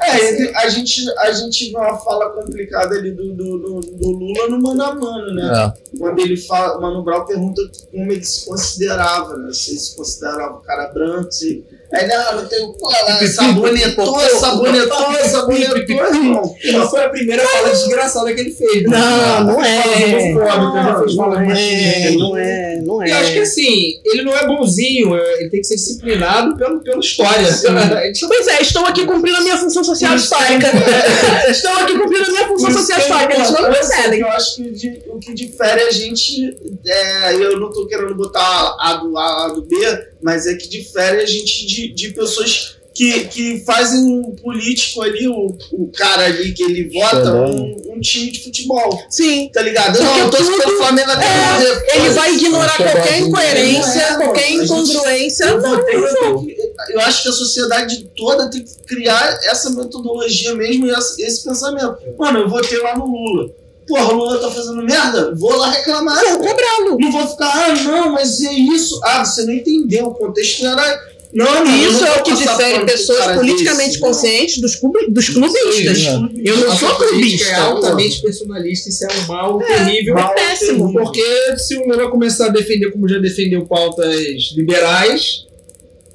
[0.00, 4.48] É, a gente, a gente vê uma fala complicada ali do, do, do, do Lula
[4.48, 5.74] no mano a mano, né?
[5.74, 5.86] É.
[5.98, 9.52] Quando ele fala, o Mano Brown pergunta como ele se considerava, né?
[9.52, 11.64] Se ele se considerava um cara branco, se.
[11.96, 12.74] Aí, não, não tem.
[12.80, 16.56] Lá, sabonetou, sabonetou, sabonetou.
[16.62, 18.82] E não foi a primeira fala desgraçada que ele fez.
[18.84, 18.98] né?
[18.98, 20.34] Não, não é.
[20.34, 23.42] Fala Não é, não é, não E eu acho que é.
[23.42, 27.46] assim, ele não é bonzinho, é- ele tem que ser disciplinado pelo, pela história.
[28.26, 30.66] Pois é, estou aqui cumprindo a minha função social histórica.
[31.50, 33.34] estou aqui cumprindo a minha função social histórica.
[33.34, 34.20] Eles não percebem.
[34.20, 36.56] Eu acho que o que difere a gente,
[36.86, 39.76] é, eu não tô querendo botar A do A, A do B,
[40.22, 45.28] mas é que difere a gente de, de pessoas que, que fazem um político ali,
[45.28, 49.02] o, o cara ali que ele vota, um, um time de futebol.
[49.10, 49.50] Sim.
[49.52, 49.98] Tá ligado?
[50.02, 51.96] Não, eu tô tudo- pelo Flamengo até É.
[51.98, 55.44] Ele vai ignorar qualquer incoerência, Não é, qualquer gente- incongruência.
[55.44, 56.46] Eu, Não, não.
[56.46, 56.56] que-
[56.90, 61.98] eu acho que a sociedade toda tem que criar essa metodologia mesmo e esse pensamento.
[62.18, 63.50] Mano, eu votei lá no Lula.
[63.86, 65.34] Porra, o Lula tá fazendo merda?
[65.36, 66.20] Vou lá reclamar.
[66.24, 66.96] Vou cobrá-lo.
[67.00, 69.00] Não vou ficar, ah, não, mas é isso.
[69.04, 70.06] Ah, você não entendeu.
[70.06, 71.16] O contexto era.
[71.32, 74.08] Não, eu Isso não é o que difere pessoas politicamente desse, não.
[74.08, 75.98] conscientes dos, clube- dos clubistas.
[75.98, 77.50] Sim, Eu não A sou política clubista.
[77.50, 80.14] É altamente personalista, isso é um mal terrível.
[80.14, 80.92] mal péssimo.
[80.92, 81.22] Porque
[81.58, 85.45] se o Lula começar a defender como já defendeu pautas liberais,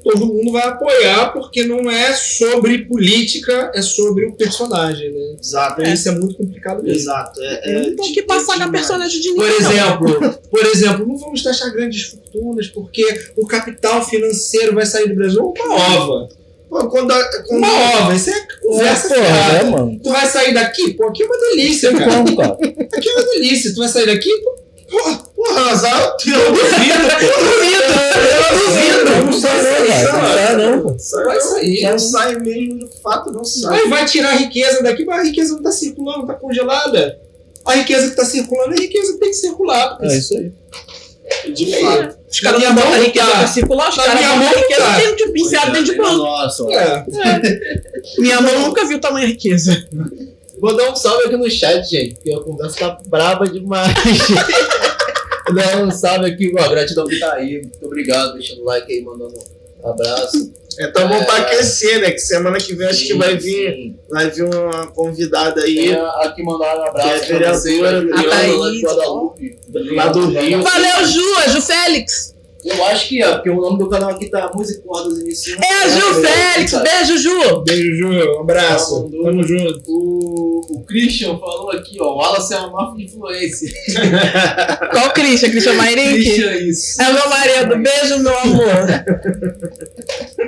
[0.03, 5.35] todo mundo vai apoiar, porque não é sobre política, é sobre o personagem, né?
[5.41, 6.99] Exato, Então isso é muito complicado mesmo.
[6.99, 7.39] exato.
[7.41, 9.61] É, é, Não tem que passar na personagem de Por ninguém.
[9.61, 9.71] não.
[9.71, 13.05] exemplo, por exemplo, não vamos taxar grandes fortunas, porque
[13.37, 16.29] o capital financeiro vai sair do Brasil uma ova.
[16.69, 19.57] Pô, quando, a- quando Uma ova, isso é conversa fiada.
[19.57, 19.99] é, mano.
[20.01, 20.93] Tu vai sair daqui?
[20.93, 22.07] Pô, aqui é uma delícia, cara.
[22.35, 22.53] Cara.
[22.93, 23.73] Aqui é uma delícia.
[23.73, 24.29] Tu vai sair daqui?
[24.89, 27.39] Pô, Porra, azar, eu eu duvido, eu
[28.59, 29.25] duvido.
[29.25, 30.83] Não sai não, cara.
[30.83, 31.81] Não sai não, Vai não, sair.
[31.81, 33.87] Não sai mesmo, de fato não sai.
[33.87, 37.19] Vai tirar a riqueza daqui, mas a riqueza não tá circulando, tá congelada.
[37.65, 39.97] A riqueza que tá circulando é a riqueza que tem que circular.
[40.01, 40.51] É isso aí.
[41.51, 42.17] De fato.
[42.29, 43.37] Os caras minha botam mão riqueza tá.
[43.39, 44.99] pra circular, os caras minha botam mão riqueza tá.
[44.99, 46.17] dentro de enfiado dentro de banco.
[46.17, 46.71] Nossa, ó.
[46.71, 47.05] É.
[48.19, 49.87] Minha mão nunca viu tamanha riqueza.
[50.59, 53.91] Vou dar um salve aqui no chat, gente, porque a conversa tá braba demais.
[55.83, 57.61] Um salve aqui, ó, gratidão que tá aí.
[57.61, 59.33] Muito obrigado, deixando o like aí, mandando
[59.83, 60.53] um abraço.
[60.79, 61.41] É tão bom pra É.
[61.41, 62.11] aquecer, né?
[62.11, 63.95] Que semana que vem acho que vai vir, Sim.
[64.09, 65.89] vai vir uma convidada aí.
[65.89, 69.57] E aqui mandaram um abraço Que é vereadora, a Guadalupe.
[69.95, 70.61] Lá do Rio.
[70.63, 72.35] Valeu, Ju, é Ju Félix.
[72.63, 75.61] Eu acho que é, porque o nome do canal aqui tá Música Cordas Iniciando.
[75.63, 76.73] É a Ju Félix.
[76.73, 77.61] Beijo, Ju.
[77.61, 78.37] Beijo, Ju.
[78.37, 79.03] Um abraço.
[79.03, 79.23] Mandou.
[79.23, 79.81] Tamo junto.
[79.87, 83.71] O, o Christian falou aqui, ó, o Wallace é uma máfia de influência.
[84.91, 85.49] Qual o Christian?
[85.49, 86.23] Christian Mairink?
[86.23, 87.01] Christian, isso.
[87.01, 87.77] É meu marido.
[87.77, 88.85] Beijo, meu amor.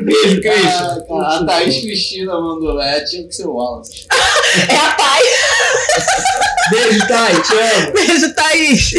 [0.04, 0.70] Beijo, Christian.
[0.70, 4.06] Ah, tá, a Thaís Cristina mandou, é, tinha que ser o Wallace.
[4.70, 5.54] É a Thaís.
[6.70, 7.42] Beijo, Thay.
[7.42, 7.94] Te amo.
[7.94, 8.94] Beijo, Thaís.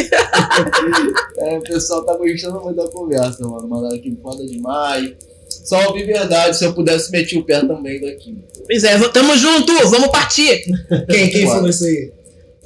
[1.37, 3.04] É, o pessoal tá gostando muito da conversa,
[3.49, 3.67] mano.
[3.67, 5.11] Mandaram aqui foda demais.
[5.47, 8.37] Só ouvir verdade, se eu pudesse meter o pé também daqui.
[8.65, 9.73] Pois é, tamo junto.
[9.89, 10.63] Vamos partir.
[11.09, 12.11] Quem, quem falou isso aí?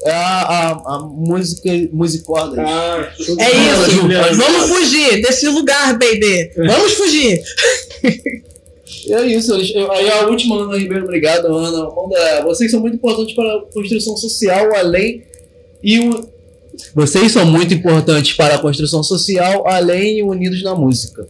[0.01, 2.61] É a, a, a música, musicorda.
[2.65, 3.23] Ah, É
[3.83, 3.91] isso.
[3.91, 4.31] Juliana.
[4.33, 6.51] Vamos fugir desse lugar, baby.
[6.55, 7.41] Vamos fugir.
[9.07, 9.53] E é isso.
[9.53, 11.89] eu- Aí a última, Ana Ribeiro, obrigado, Ana.
[11.93, 15.23] Manda, vocês são muito importantes para a construção social, além
[15.83, 16.38] e o.
[16.95, 21.27] Vocês são muito importantes para a construção social, além e unidos na música.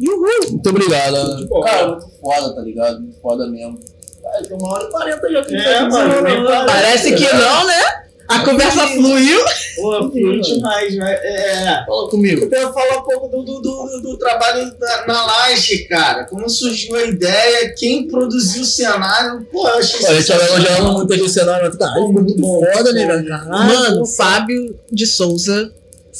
[0.00, 0.50] Uhul.
[0.50, 1.34] Muito obrigado, Ana.
[1.34, 1.60] Muito bom.
[1.62, 3.00] Cara, muito foda, tá ligado?
[3.00, 3.78] Muito foda mesmo.
[4.22, 6.66] Cara, uma hora e quarenta já É, tá mano.
[6.66, 8.07] Parece que não, né?
[8.28, 9.38] A conversa fluiu.
[9.76, 11.12] Pô, fluiu demais, né?
[11.22, 11.84] É.
[11.86, 12.42] Fala comigo.
[12.42, 16.24] Eu quero falar um pouco do, do, do, do trabalho na, na laje, cara.
[16.24, 19.46] Como surgiu a ideia, quem produziu o cenário.
[19.50, 20.66] Pô, eu achei Olha, a gente tava sensacional.
[20.66, 23.28] elogiando muito aqui o cenário, mas caralho, muito foda, né, velho?
[23.28, 23.74] Caralho.
[23.74, 25.72] Mano, o Fábio de Souza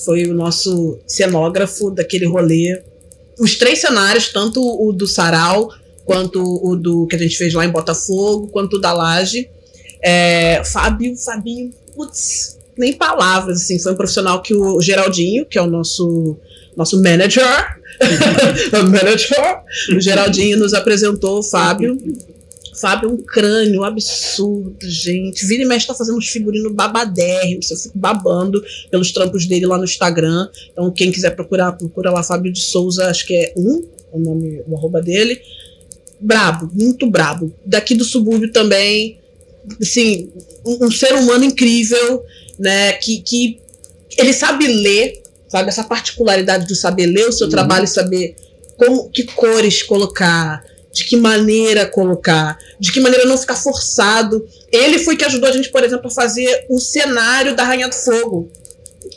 [0.05, 2.83] foi o nosso cenógrafo daquele rolê.
[3.39, 5.71] Os três cenários, tanto o do Sarau,
[6.07, 9.51] quanto o do que a gente fez lá em Botafogo, quanto o da Laje.
[10.03, 15.63] É, Fábio, Fabinho, putz, nem palavras, assim, foi um profissional que o Geraldinho, que é
[15.63, 16.37] o nosso,
[16.77, 17.45] nosso manager,
[18.89, 19.63] manager,
[19.97, 21.99] o Geraldinho nos apresentou o Fábio.
[22.81, 25.45] Fábio é um crânio absurdo, gente.
[25.45, 27.69] Vira e mexe tá fazendo uns figurinos babadérrimos.
[27.69, 30.49] Eu fico babando pelos trampos dele lá no Instagram.
[30.71, 34.63] Então, quem quiser procurar, procura lá Fábio de Souza, acho que é um, o nome,
[34.69, 35.43] o arroba dele.
[36.21, 37.53] Brabo, muito brabo.
[37.67, 39.19] Daqui do subúrbio também.
[39.81, 40.31] Assim,
[40.65, 42.25] um, um ser humano incrível,
[42.59, 42.93] né?
[42.95, 43.61] Que, que
[44.17, 45.69] ele sabe ler, sabe?
[45.69, 48.37] Essa particularidade do saber ler o seu trabalho e saber
[48.77, 54.47] como, que cores colocar, de que maneira colocar, de que maneira não ficar forçado.
[54.73, 57.95] Ele foi que ajudou a gente, por exemplo, a fazer o cenário da Rainha do
[57.95, 58.51] Fogo.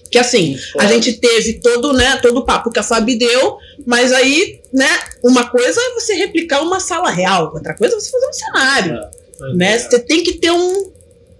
[0.09, 4.11] Que assim, a gente teve todo, né, todo o papo que a Fabi deu, mas
[4.11, 4.89] aí, né,
[5.23, 8.99] uma coisa é você replicar uma sala real, outra coisa é você fazer um cenário,
[9.55, 9.77] né?
[9.77, 10.91] Você tem que ter um,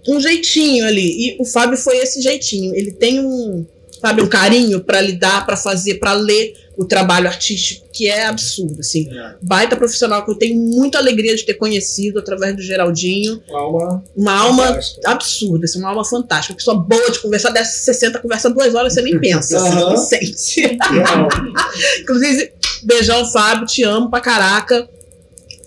[0.08, 1.02] um jeitinho ali.
[1.02, 2.74] E o Fábio foi esse jeitinho.
[2.74, 3.64] Ele tem um,
[4.00, 8.80] sabe, um carinho para lidar, para fazer, para ler o trabalho artístico que é absurdo,
[8.80, 9.08] assim.
[9.12, 9.34] É.
[9.42, 13.42] Baita profissional que eu tenho muita alegria de ter conhecido através do Geraldinho.
[13.50, 14.02] Alma.
[14.16, 15.10] Uma alma fantástica.
[15.10, 16.52] absurda, assim, uma alma fantástica.
[16.54, 19.90] Uma pessoa boa de conversar, dessa 60 conversa duas horas, você nem pensa, assim, Aham.
[19.90, 20.78] não sente.
[22.00, 22.52] Inclusive,
[22.82, 24.88] beijão, Fábio, te amo pra caraca.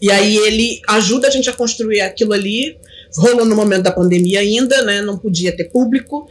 [0.05, 2.77] E aí ele ajuda a gente a construir aquilo ali.
[3.17, 5.01] Rolou no momento da pandemia ainda, né?
[5.01, 6.27] Não podia ter público.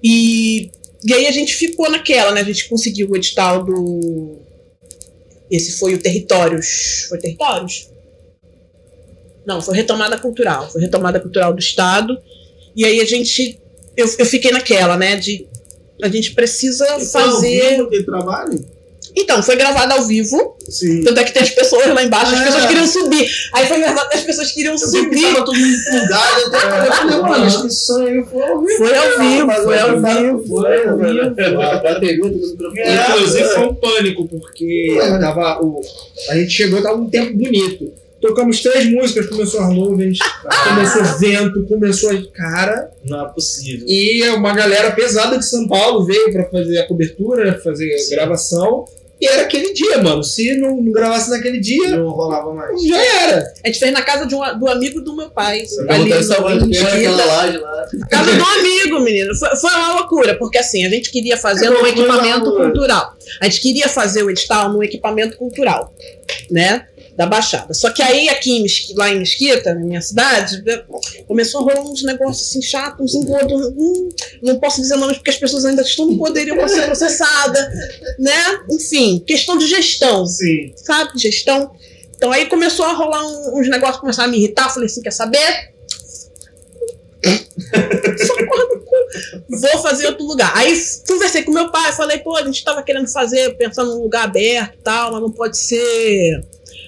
[0.00, 0.70] E,
[1.04, 2.42] e aí a gente ficou naquela, né?
[2.42, 4.38] A gente conseguiu o edital do.
[5.50, 7.06] Esse foi o Territórios.
[7.08, 7.90] Foi Territórios?
[9.44, 10.70] Não, foi retomada cultural.
[10.70, 12.16] Foi retomada cultural do Estado.
[12.76, 13.60] E aí a gente.
[13.96, 15.16] Eu, eu fiquei naquela, né?
[15.16, 15.48] De.
[16.00, 17.00] A gente precisa foi ao
[17.32, 17.70] fazer.
[17.70, 18.75] vivo aquele trabalho?
[19.16, 20.56] Então, foi gravado ao vivo.
[20.68, 21.02] Sim.
[21.02, 22.44] Tanto é que tem as pessoas lá embaixo, as É.
[22.44, 23.26] pessoas queriam subir.
[23.54, 25.22] Aí foi gravado as pessoas queriam Eu vi que subir.
[25.32, 28.76] tava todo mundo empolgado, eu até falei, mano, acho que isso aí foi ao vivo.
[28.76, 30.44] Foi ao vivo, foi ao vivo.
[30.48, 31.60] Foi ao vivo.
[31.62, 32.80] A bateria do microfone.
[32.80, 33.48] É, Inclusive é.
[33.48, 35.80] foi um pânico, porque tava o,
[36.28, 37.92] a gente chegou e tava um tempo bonito.
[38.20, 40.18] Tocamos três músicas, começou as nuvens,
[40.64, 42.90] começou vento, começou a cara.
[43.04, 43.86] Não é possível.
[43.88, 48.84] E uma galera pesada de São Paulo veio pra fazer a cobertura, fazer a gravação.
[49.18, 50.22] E era aquele dia, mano.
[50.22, 52.82] Se não gravasse naquele dia, Não rolava mais.
[52.82, 53.44] já era.
[53.64, 55.62] A gente fez na casa de um, do amigo do meu pai.
[55.88, 57.88] Ali aquela laje lá.
[58.10, 59.34] Casa do amigo, menino.
[59.34, 63.16] Foi, foi uma loucura, porque assim, a gente queria fazer num Loucura, equipamento cultural.
[63.40, 65.94] A gente queria fazer o edital num equipamento cultural,
[66.50, 66.86] né?
[67.16, 67.72] Da Baixada.
[67.72, 70.62] Só que aí, aqui em lá em Mesquita, na minha cidade,
[71.26, 73.72] começou a rolar uns negócios assim chatos, uns engodos.
[73.76, 74.08] Hum,
[74.42, 77.64] não posso dizer nomes porque as pessoas ainda estão no poderiam ser processadas,
[78.18, 78.60] né?
[78.70, 80.74] Enfim, questão de gestão Sim.
[80.76, 81.72] sabe, gestão.
[82.16, 84.68] Então aí começou a rolar um- uns negócios, começaram a me irritar.
[84.72, 85.74] Falei assim: quer saber?
[89.48, 90.52] Vou fazer em outro lugar.
[90.54, 90.78] Aí
[91.08, 94.74] conversei com meu pai, falei, pô, a gente tava querendo fazer, pensando num lugar aberto
[94.74, 96.40] e tal, mas não pode ser.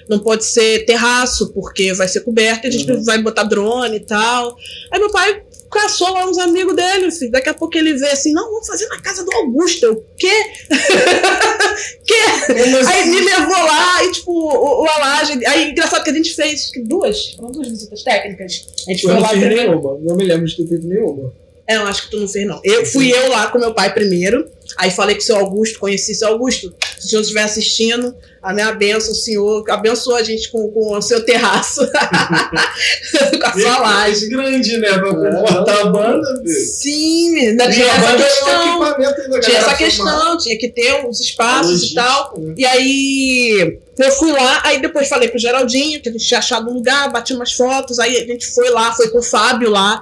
[0.09, 4.01] Não pode ser terraço, porque vai ser coberto e a gente vai botar drone e
[4.01, 4.57] tal.
[4.91, 7.31] Aí meu pai caçou lá uns amigos dele, filho.
[7.31, 9.85] Daqui a pouco ele vê assim, não, vamos fazer na casa do Augusto.
[9.85, 10.33] Eu, quê?
[12.07, 12.53] quê?
[12.87, 15.45] Aí me levou lá e, tipo, o, o Alage.
[15.47, 18.67] Aí, engraçado que a gente fez duas, duas visitas técnicas.
[18.87, 19.71] A gente Eu foi não lá fiz primeiro.
[19.71, 19.99] nenhuma.
[20.01, 21.33] Não me lembro de ter feito nenhuma.
[21.69, 22.61] É, eu acho que tu não fez, não.
[22.65, 24.51] Eu fui eu lá com meu pai primeiro.
[24.77, 26.75] Aí falei com o seu Augusto, conheci seu Augusto.
[26.99, 30.97] Se o senhor estiver assistindo, a minha benção, o senhor abençoou a gente com, com
[30.97, 31.81] o seu terraço.
[31.91, 34.29] com a sua laje.
[34.29, 34.99] grande, né?
[34.99, 36.67] Pra comportar a banda, filho.
[36.67, 38.83] Sim, ainda tinha essa banda é questão.
[38.83, 42.35] ainda, Tinha essa questão, tinha que ter uns espaços e tal.
[42.39, 42.55] né?
[42.57, 46.71] E aí eu fui lá, aí depois falei pro Geraldinho que a gente tinha achado
[46.71, 50.01] um lugar, bati umas fotos, aí a gente foi lá, foi com o Fábio lá.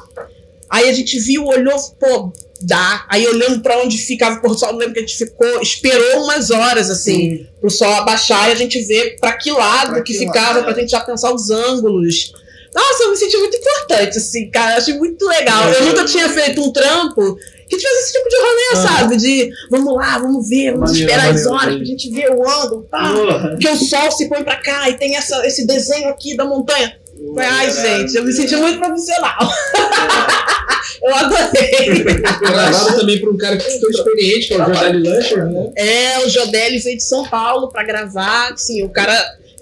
[0.70, 3.06] Aí a gente viu, olhou, pô, dá.
[3.09, 5.60] Aí olhando pra onde ficava o pôr do sol, eu lembro que a gente ficou,
[5.62, 10.02] esperou umas horas assim, pro sol abaixar e a gente ver pra que lado Pra
[10.02, 10.80] que, que ficava, lado, pra é.
[10.80, 12.32] gente já pensar os ângulos.
[12.74, 14.76] Nossa, eu me senti muito importante, assim, cara.
[14.76, 15.72] Achei muito legal.
[15.72, 17.36] Eu nunca tinha feito um trampo
[17.68, 19.16] que tivesse esse tipo de rolê, sabe?
[19.16, 21.78] De vamos lá, vamos ver, vamos Maneiro, esperar as horas maneiro.
[21.78, 22.82] pra gente ver o ângulo.
[22.90, 23.48] Porra.
[23.51, 26.98] Porque o sol se põe pra cá e tem essa, esse desenho aqui da montanha.
[27.39, 29.39] Ai, gente, eu me senti muito profissional.
[31.03, 32.05] eu adorei.
[32.40, 35.73] Gravado também por um cara que ficou experiente, que é o Jordani Lancher, né?
[35.77, 39.16] É, o Jodelli veio de São Paulo pra gravar, assim, o cara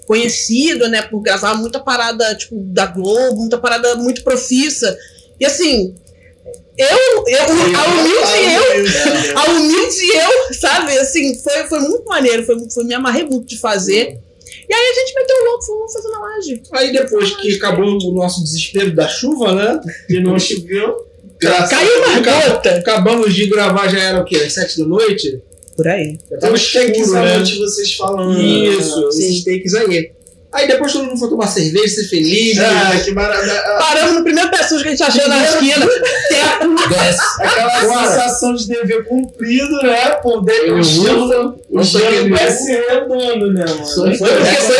[0.05, 4.95] conhecido, né, por gravar muita parada, tipo, da Globo, muita parada muito profissa.
[5.39, 5.95] E assim,
[6.77, 12.57] eu, eu a humilde eu, a humilde eu, sabe, assim, foi, foi muito maneiro, foi,
[12.69, 14.19] foi, me amarrei muito de fazer.
[14.67, 16.61] E aí a gente meteu o louco, fomos fazer na laje.
[16.73, 19.79] Aí depois que acabou o nosso desespero da chuva, né?
[20.07, 21.05] Que não choveu.
[21.39, 22.69] Graças Caiu uma gota.
[22.71, 24.37] Acabamos de gravar, já era o quê?
[24.37, 25.41] Às sete da noite?
[25.75, 26.17] Por aí.
[26.31, 27.35] Já Tem tava escuro, né?
[27.35, 28.41] noite vocês falando.
[28.41, 30.11] Isso, esses takes aí.
[30.55, 32.57] Aí depois todo mundo foi tomar cerveja, ser feliz.
[32.59, 33.61] Ah, que maravilha.
[33.77, 35.85] Paramos no primeiro pé sujo que a gente achou na esquina.
[37.39, 38.07] Aquela Agora.
[38.07, 40.17] sensação de dever cumprido, né?
[40.65, 43.85] Eu o gelo, vai se redondo, né, mano?
[43.85, 44.77] Foi- porque foi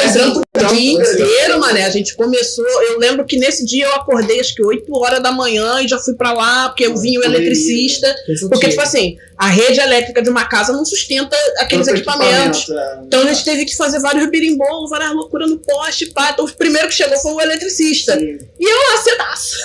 [0.63, 1.85] o dia inteiro, mané.
[1.85, 2.65] A gente começou.
[2.83, 5.99] Eu lembro que nesse dia eu acordei acho que 8 horas da manhã e já
[5.99, 8.13] fui pra lá, porque eu vim o eletricista.
[8.49, 12.61] Porque, tipo assim, a rede elétrica de uma casa não sustenta aqueles equipamentos.
[12.69, 13.03] equipamento, é.
[13.05, 16.31] Então a gente teve que fazer vários birimbolos, várias loucuras no poste, pá.
[16.31, 18.17] Então o primeiro que chegou foi o eletricista.
[18.17, 18.37] Sim.
[18.59, 19.55] E eu lá, cedaço.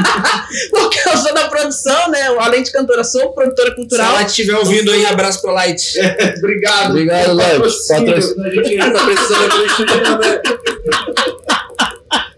[0.70, 2.22] Porque eu sou da produção, né?
[2.38, 4.12] Além de cantora, sou produtora Se cultural.
[4.12, 5.94] ela estiver ouvindo aí, abraço pro Light.
[6.38, 6.90] Obrigado.
[6.90, 7.56] Obrigado, Léo.
[7.56, 8.06] Patrocínio.
[8.06, 10.40] Patrocina a gente tá precisando também.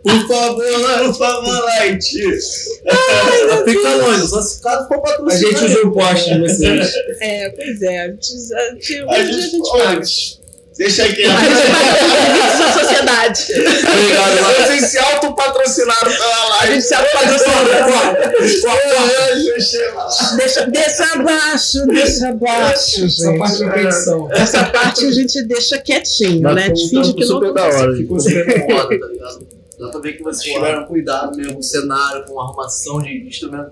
[0.03, 2.13] Por favor, por favor, Light.
[3.65, 6.93] Fica longe, só se caso for A gente usou o poste de vocês.
[7.21, 8.03] É, pois é.
[8.03, 9.51] A gente, a gente, A dia a gente,
[9.97, 10.46] gente.
[10.79, 11.25] Deixa aqui.
[11.25, 13.47] A gente serviços à sociedade.
[13.53, 14.67] Obrigado.
[14.67, 16.73] Vocês se autopatrocinaram pela A Light.
[16.75, 17.55] gente se patrocina.
[18.39, 24.29] Deixa Deixa, deixa abaixo, deixa abaixo, Essa parte da edição.
[24.33, 26.63] Essa parte a gente deixa quietinho, Mas né?
[26.65, 27.81] A gente um finge que não da aconteceu.
[27.81, 27.97] hora.
[27.97, 29.47] Ficou super foda, tá ligado?
[29.79, 33.27] Dá pra ver que vocês tiveram cuidado mesmo com o cenário, com a arrumação de
[33.27, 33.71] instrumento,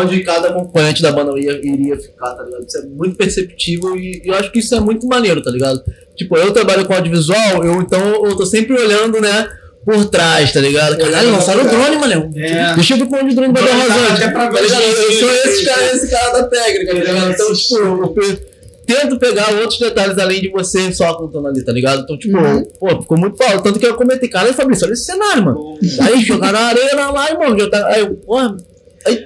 [0.00, 2.64] onde cada acompanhante da banda ia, iria ficar, tá ligado?
[2.66, 5.82] Isso é muito perceptível e, e eu acho que isso é muito maneiro, tá ligado?
[6.16, 9.48] Tipo, eu trabalho com audiovisual, eu então eu tô sempre olhando, né,
[9.84, 10.96] por trás, tá ligado?
[10.98, 12.30] Caralho, lançaram o drone, mano.
[12.36, 12.74] É.
[12.74, 14.20] Deixa eu ver onde o drone vai dar Drone tá rasante.
[14.32, 14.82] Tá ligado?
[14.82, 17.30] ver Eu sou esse cara, esse cara da técnica, tá ligado?
[17.32, 18.52] Então, tipo, pe-
[18.86, 22.02] tento pegar outros detalhes além de você só contando ali, tá ligado?
[22.02, 22.64] Então, tipo, Uhum.
[22.78, 23.60] pô, ficou muito foda.
[23.60, 25.78] Tanto que eu comentei, cara, Fabrício, olha esse cenário, mano.
[26.00, 27.58] Aí jogaram a areia lá, irmão.
[27.58, 28.56] Já tá, aí, eu, porra.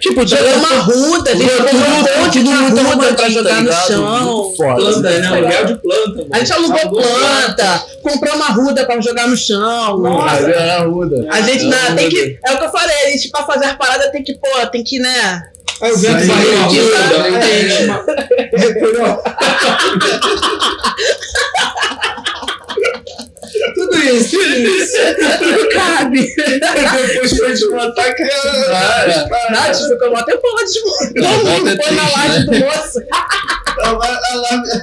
[0.01, 3.61] Tipo, Jogou uma ruda, a gente um tudo- monte de muito ruda pra jogar tá
[3.61, 4.55] no chão.
[4.57, 4.74] Foda.
[4.77, 5.20] Planta, né?
[5.20, 6.28] Tá Aluguel de planta, mano.
[6.32, 9.98] A gente alugou planta, comprou uma ruda pra jogar no chão.
[9.98, 11.27] Nossa, era a ruda.
[11.31, 12.39] A gente É, né, tem que.
[12.44, 14.82] É o que eu falei, a gente pra fazer as paradas tem que, pô, tem
[14.82, 15.43] que, né?
[15.82, 17.20] Aí o vento vai aí, ajuda, é.
[17.20, 18.05] aí tem uma-
[18.57, 19.23] recolheu.
[23.74, 24.97] Tudo isso, tudo isso.
[25.40, 26.34] Não cabe.
[26.36, 30.80] Depois pra gente matar que Cara, Nath ficou mó tempão lá de
[31.14, 32.44] Todo volta mundo é foi na triste, laje né?
[32.44, 33.02] do moço.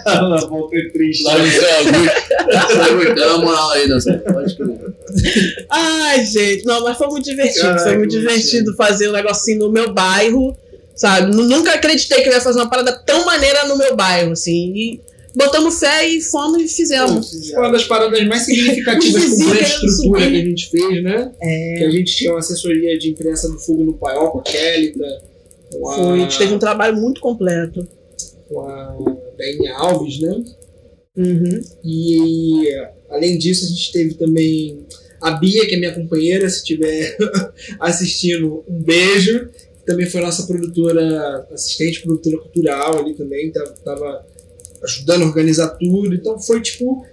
[0.06, 1.24] Ela volta triste.
[1.24, 3.16] Lá no.
[3.16, 4.22] Dá uma moral aí, Dança.
[4.32, 4.94] Pode crer.
[5.70, 7.62] Ai, gente, não, mas foi muito divertido.
[7.62, 10.56] Caraca, foi muito divertido fazer um negocinho no meu bairro,
[10.96, 11.36] sabe?
[11.36, 14.74] Nu- Nunca acreditei que eu ia fazer uma parada tão maneira no meu bairro, assim.
[14.76, 15.02] E
[15.36, 17.50] botamos fé e fomos e fizemos.
[17.50, 21.32] Foi uma das paradas mais significativas com querendo estrutura que a gente fez, né?
[21.42, 21.76] É.
[21.78, 25.22] Que a gente tinha uma assessoria de imprensa do Fogo no Paiol com a Kélita,
[25.72, 27.88] com a, Foi, a gente teve um trabalho muito completo.
[28.48, 28.98] com a
[29.38, 30.44] Daiane Alves, né?
[31.16, 31.62] Uhum.
[31.84, 32.70] E
[33.10, 34.86] além disso, a gente teve também
[35.22, 37.16] a Bia, que é minha companheira, se estiver
[37.80, 39.50] assistindo, um beijo.
[39.86, 44.26] Também foi nossa produtora, assistente produtora cultural ali também, tava, tava
[44.84, 46.14] ajudando a organizar tudo.
[46.14, 47.06] Então foi tipo.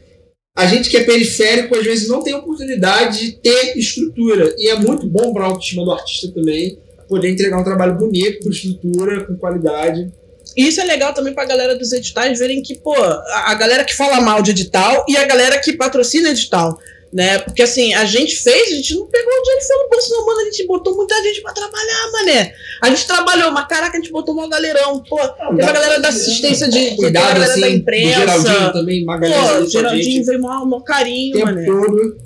[0.57, 4.53] A gente que é periférico, às vezes não tem oportunidade de ter estrutura.
[4.59, 6.77] E é muito bom para a autoestima do artista também
[7.09, 10.13] poder entregar um trabalho bonito, com estrutura, com qualidade.
[10.57, 13.97] Isso é legal também pra galera dos editais verem que, pô, a, a galera que
[13.97, 16.79] fala mal de edital e a galera que patrocina edital.
[17.13, 17.41] Né?
[17.41, 20.27] Porque assim, a gente fez, a gente não pegou o dinheiro foi no bolso, não,
[20.27, 20.41] mano.
[20.41, 22.55] A gente botou muita gente pra trabalhar, mané.
[22.81, 25.03] A gente trabalhou, mas caraca, a gente botou uma galerão.
[25.03, 26.91] Pô, teve a galera da assistência de.
[26.91, 28.73] a Cuidado galera assim, da do Geraldinho imprensa.
[28.73, 31.67] também, Magalhães Pô, ali o Geraldinho veio mó o carinho, tempo mané.
[31.67, 32.17] todo.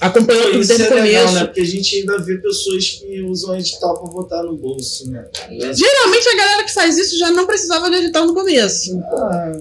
[0.00, 1.34] Acompanhou tudo Isso é desde o legal, começo.
[1.40, 1.44] né?
[1.46, 5.24] Porque a gente ainda vê pessoas que usam edital pra botar no bolso, né?
[5.48, 8.98] Geralmente a galera que faz isso já não precisava de edital no começo.
[9.00, 9.52] Ah,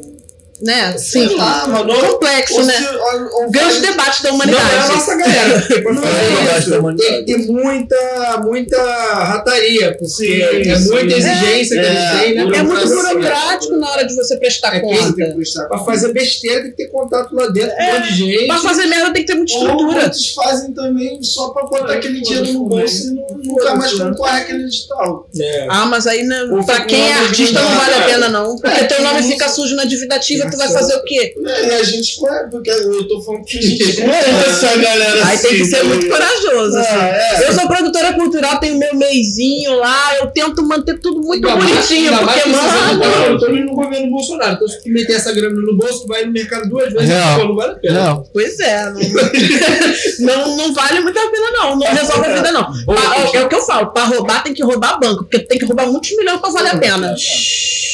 [0.62, 0.96] Né?
[0.98, 1.36] sei Sim.
[1.36, 1.94] lá, mano.
[1.94, 2.74] Complexo, Ou né?
[2.74, 4.88] se- ou- ou Grande faz- debate da Não é a humanidade.
[4.94, 5.68] nossa galera.
[5.82, 6.96] Não é.
[6.96, 8.78] Tem que ter muita, muita
[9.24, 10.90] rataria, porque Sim, é sim.
[10.92, 12.58] muita exigência que É, eles têm, né?
[12.60, 15.34] É muito burocrático na hora de você prestar É tem que conta.
[15.36, 18.48] prestar Pra fazer besteira tem que ter contato lá dentro com um monte de gente.
[18.48, 20.02] Pra fazer merda tem que ter muita Ou estrutura.
[20.02, 24.42] muitos fazem também só pra botar aquele dinheiro no bolso e não- nunca mais concorre
[24.42, 24.66] aquele.
[25.40, 25.68] É.
[25.70, 28.56] Ah, mas aí, né, Ou pra quem é artista não vale a pena, não.
[28.58, 31.34] Porque É, teu nome fica sujo na dívida ativa, tu vai fazer o quê?
[31.46, 35.26] É, e a gente conhece, porque eu tô falando que a gente conhece essa galera
[35.26, 36.96] Aí tem que ser muito corajoso, assim.
[36.96, 37.48] Ah, é.
[37.48, 42.14] Eu sou produtora cultural, tenho meu meizinho lá, eu tento manter tudo muito Ainda bonitinho,
[42.14, 43.04] ainda porque, mano.
[43.26, 44.54] Eu tô no governo Bolsonaro.
[44.56, 47.44] Então, se tu meter essa grana no bolso, tu vai no mercado duas vezes pô,
[47.46, 48.04] não vale a pena.
[48.04, 48.24] Não.
[48.34, 49.00] Pois é, não,
[50.20, 51.76] não, não vale muito a pena, não.
[51.78, 52.64] Não resolve a vida, não.
[52.86, 55.66] Pa- é o que eu falo, pra roubar tem que roubar banco, porque tem que
[55.66, 57.16] roubar muitos milhões pra valer a pena.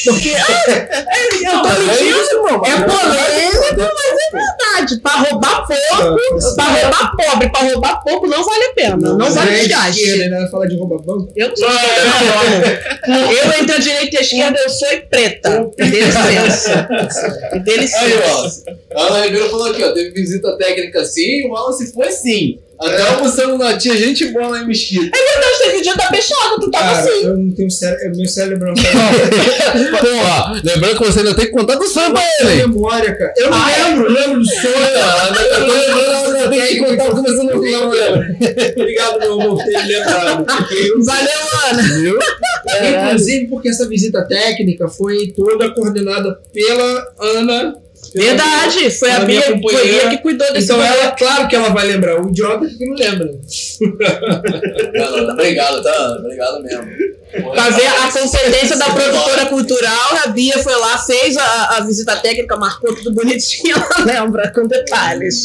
[0.04, 3.14] Porque, ah, é, eu tô mentindo, é polêmico, mas
[3.66, 5.00] é verdade.
[5.02, 8.96] Pra roubar pouco, pra roubar pobre, pra roubar pouco, não vale a pena.
[8.96, 10.28] Não, Mas vale é o esquerda, desgaste.
[10.28, 10.48] né?
[10.50, 11.32] Fala de roubar banco.
[11.36, 11.68] Eu não sou
[13.08, 13.32] não.
[13.32, 15.70] Eu entre a direita e a esquerda, eu sou e preta.
[15.76, 16.88] Dê licença.
[17.64, 18.62] Dê Aí, licença.
[18.94, 18.98] ó.
[18.98, 19.92] A Ana Ribeiro falou aqui, ó.
[19.92, 22.58] Teve visita técnica sim, o Wallace foi sim.
[22.80, 25.10] Até almoçando na tia, gente boa lá em Mesquita.
[25.10, 27.24] Deus, teve dia da fechada, tu tava Cara, assim.
[27.24, 28.16] eu não tenho cérebro.
[28.16, 28.74] Meu cérebro não.
[29.98, 32.54] Pô, ó, lembrando que você ainda tem que contar do sonho pra ele.
[32.66, 33.32] memória, cara.
[33.36, 33.82] Eu não Ah, é?
[33.84, 34.74] lembro, lembro do sonho.
[34.74, 38.36] Eu tô lembrando, eu tenho que contar como você não lembra.
[38.76, 40.44] Obrigado, meu amor, por ter me lembrado.
[40.46, 41.30] Porque eu Valeu,
[41.70, 41.82] Ana.
[41.82, 42.18] Viu?
[43.06, 47.74] Inclusive porque essa visita técnica foi toda coordenada pela Ana.
[48.14, 49.82] Verdade, foi a Ela Bia, minha foi.
[49.88, 52.20] Bia que cuidou desse Então ela, claro que ela vai lembrar.
[52.24, 53.30] O idiota que não lembra.
[54.94, 56.16] Não, não, obrigado, tá?
[56.18, 56.86] Obrigado mesmo.
[57.52, 62.16] Pra ver a competência da produtora cultural, a Bia foi lá, fez a, a visita
[62.16, 65.42] técnica, marcou tudo bonitinho, ela lembra, com detalhes.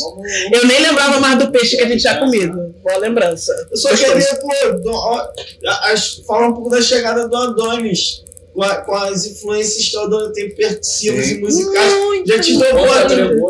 [0.54, 2.74] Eu nem lembrava mais do peixe que a gente tinha comido.
[2.82, 3.52] Boa lembrança.
[3.70, 4.14] Eu só Gostoso.
[4.14, 5.28] queria, pô, do- ó,
[5.68, 8.24] a- as- falar um pouco da chegada do Adonis.
[8.54, 9.92] Com, a- com as influências
[10.34, 11.94] tem percussivas e musicais.
[11.94, 12.28] Muito.
[12.28, 12.74] Já tive a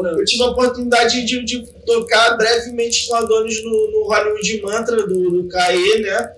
[0.01, 0.11] né?
[0.17, 5.05] eu tive a oportunidade de, de tocar brevemente com o Adonis no, no Hollywood Mantra
[5.05, 6.31] do, do Caê, né?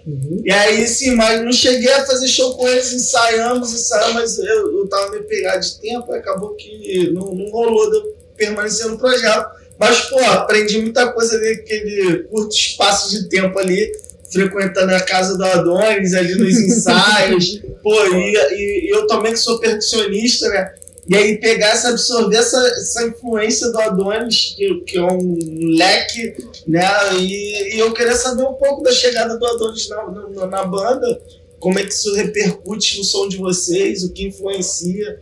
[0.44, 4.80] E aí, sim, mas não cheguei a fazer show com eles, ensaiamos, ensaiamos, mas eu,
[4.80, 8.98] eu tava meio pegado de tempo, acabou que não, não rolou de eu permanecer no
[8.98, 9.46] projeto.
[9.78, 13.92] Mas, pô, aprendi muita coisa ali, aquele curto espaço de tempo ali,
[14.36, 17.62] frequentando a casa do Adonis, ali nos ensaios.
[17.82, 20.74] pô, e, e- eu também que sou percussionista, né?
[21.08, 25.38] E aí pegar essa, absorver essa, essa influência do Adonis, que, que é um
[25.78, 26.36] leque,
[26.68, 26.84] né?
[27.20, 31.22] E, e eu queria saber um pouco da chegada do Adonis na, na, na banda,
[31.60, 35.20] como é que isso repercute no som de vocês, o que influencia.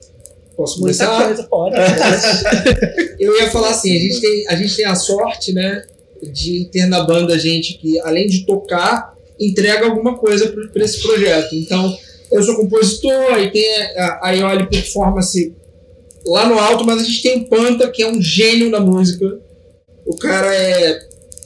[0.56, 1.26] Posso Muita começar?
[1.26, 1.76] coisa, pode.
[3.20, 5.84] Eu ia falar assim, a gente, tem, a gente tem a sorte, né,
[6.32, 11.56] de ter na banda gente que, além de tocar, entrega alguma coisa para esse projeto.
[11.56, 11.96] Então,
[12.32, 13.66] eu sou compositor, e tem
[13.98, 15.56] a, a Ioli Performance
[16.26, 19.40] lá no alto, mas a gente tem o Panta, que é um gênio da música.
[20.06, 21.00] O cara é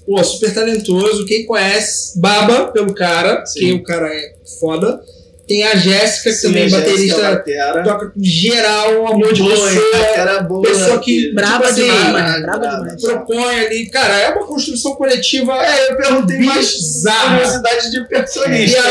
[0.05, 1.25] pô, super talentoso.
[1.25, 3.59] Quem conhece, baba pelo cara, Sim.
[3.59, 5.01] que o cara é foda.
[5.47, 7.83] Tem a Jéssica, que Sim, também é baterista, Batera.
[7.83, 10.61] toca com geral, amor de Boa, pessoa cara boa.
[10.61, 12.79] pessoa que Braba tipo assim, demais, braba braba.
[12.83, 13.01] demais.
[13.01, 15.53] propõe ali, cara, é uma construção coletiva.
[15.65, 18.89] É, eu perguntei mais curiosidade de E percussionista, né?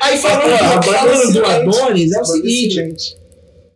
[0.00, 1.44] aí, aí falando, Pô, a banda falando do.
[1.46, 3.16] Adonis, é o seguinte: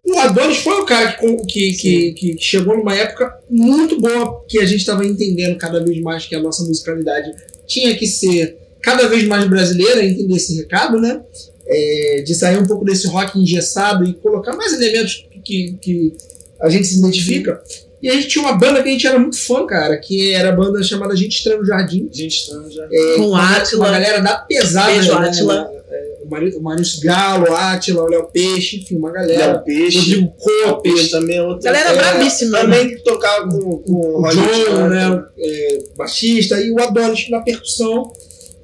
[0.04, 4.58] o Adonis foi o cara que, que, que, que chegou numa época muito boa, que
[4.58, 7.32] a gente estava entendendo cada vez mais que a nossa musicalidade
[7.66, 11.20] tinha que ser cada vez mais brasileira, entender esse recado, né?
[11.68, 16.12] É, de sair um pouco desse rock engessado e colocar mais elementos que, que
[16.60, 17.60] a gente se identifica.
[18.02, 20.51] E a gente tinha uma banda que a gente era muito fã, cara, que era
[20.51, 22.09] a banda chamada Gente Estranha no Jardim.
[22.12, 22.86] Gente, estamos já.
[23.16, 23.84] Com o Uma- Átila.
[23.84, 24.93] Uma galera da pesada.
[24.93, 25.28] Beijo, né?
[25.28, 25.70] Átila.
[25.90, 29.47] É, O Mari- o Maurício Galo, o Átila, o Léo Peixe, enfim, uma galera.
[29.55, 29.98] Léo Peixe.
[29.98, 30.20] Rodrigo
[30.66, 31.62] Léo Peixe Copes, também é outro.
[31.64, 35.24] Galera é, bravíssima, Também que tocava com, com o Roger John, né?
[35.38, 38.12] É, baixista, e o Adonis na percussão.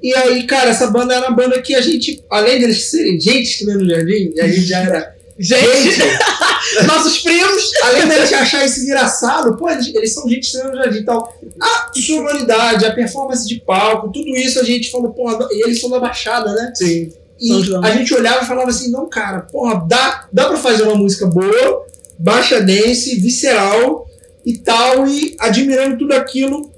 [0.03, 3.43] E aí, cara, essa banda era uma banda que a gente, além deles serem gente
[3.43, 5.97] estudando no jardim, e a gente já era Gente,
[6.85, 7.71] nossos primos.
[7.83, 11.35] além da gente achar isso engraçado, pô, eles, são gente estranha no jardim e tal.
[11.59, 15.89] A sonoridade, a performance de palco, tudo isso a gente falou, porra, e eles são
[15.89, 16.71] da Baixada, né?
[16.75, 17.11] Sim.
[17.39, 17.51] E
[17.83, 21.25] a gente olhava e falava assim, não, cara, porra, dá, dá pra fazer uma música
[21.25, 21.85] boa,
[22.17, 24.07] baixa dance, visceral
[24.45, 26.71] e tal, e admirando tudo aquilo.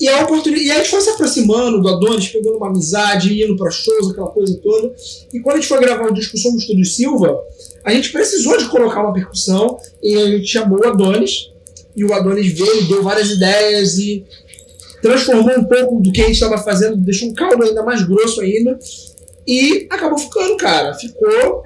[0.00, 0.66] E a oportunidade.
[0.66, 4.28] E a gente foi se aproximando do Adonis, pegando uma amizade, indo pra shows, aquela
[4.28, 4.94] coisa toda.
[5.32, 7.38] E quando a gente foi gravar o disco Somos Todos Silva,
[7.84, 11.50] a gente precisou de colocar uma percussão e a gente chamou o Adonis.
[11.94, 14.24] E o Adonis veio, deu várias ideias e
[15.02, 18.40] transformou um pouco do que a gente estava fazendo, deixou um caldo ainda mais grosso
[18.40, 18.78] ainda.
[19.46, 20.94] E acabou ficando, cara.
[20.94, 21.62] Ficou.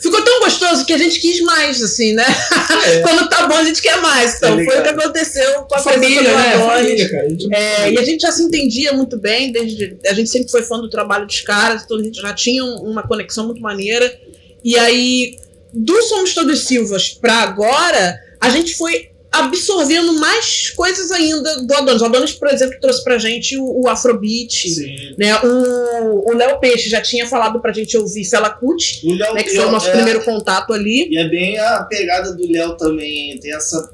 [0.00, 2.24] Ficou tão gostoso que a gente quis mais, assim, né?
[3.02, 4.36] Quando tá bom, a gente quer mais.
[4.36, 6.58] Então, Tá foi o que aconteceu com a família, né?
[6.58, 7.24] Família, cara.
[7.24, 10.50] A gente- É, e a gente já se entendia muito bem, desde a gente sempre
[10.50, 13.60] foi fã do trabalho dos caras, então a gente já tinha um- uma conexão muito
[13.60, 14.18] maneira.
[14.62, 15.36] E aí,
[15.72, 22.02] do Somos Todos Silvas pra agora, a gente foi absorvendo mais coisas ainda do Adonis.
[22.02, 24.68] O Adonis, por exemplo, trouxe pra gente o, o Afrobeat.
[24.68, 25.14] Sim.
[25.18, 25.34] Né?
[25.42, 25.94] O
[26.24, 28.24] o Léo Peixe já tinha falado pra gente ouvir
[29.14, 31.08] Léo né, que foi o nosso é, primeiro contato ali.
[31.10, 33.92] E é bem a pegada do Léo também, tem essa.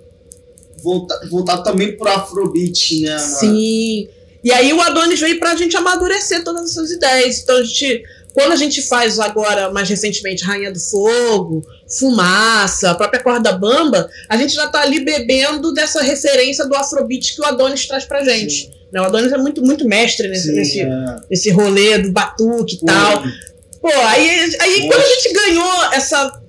[0.83, 3.21] Voltar, voltar também pro Afrobeat, né, mano?
[3.21, 4.09] Sim.
[4.43, 7.43] E aí o Adonis veio pra gente amadurecer todas essas ideias.
[7.43, 12.95] Então a gente, quando a gente faz agora, mais recentemente, Rainha do Fogo, Fumaça, a
[12.95, 17.45] própria Corda Bamba, a gente já tá ali bebendo dessa referência do Afrobeat que o
[17.45, 18.71] Adonis traz pra gente.
[18.93, 21.17] Né, O Adonis é muito, muito mestre nesse, Sim, nesse, é.
[21.31, 23.23] nesse rolê do batuque e tal.
[23.81, 26.41] Pô, aí, aí quando a gente ganhou essa,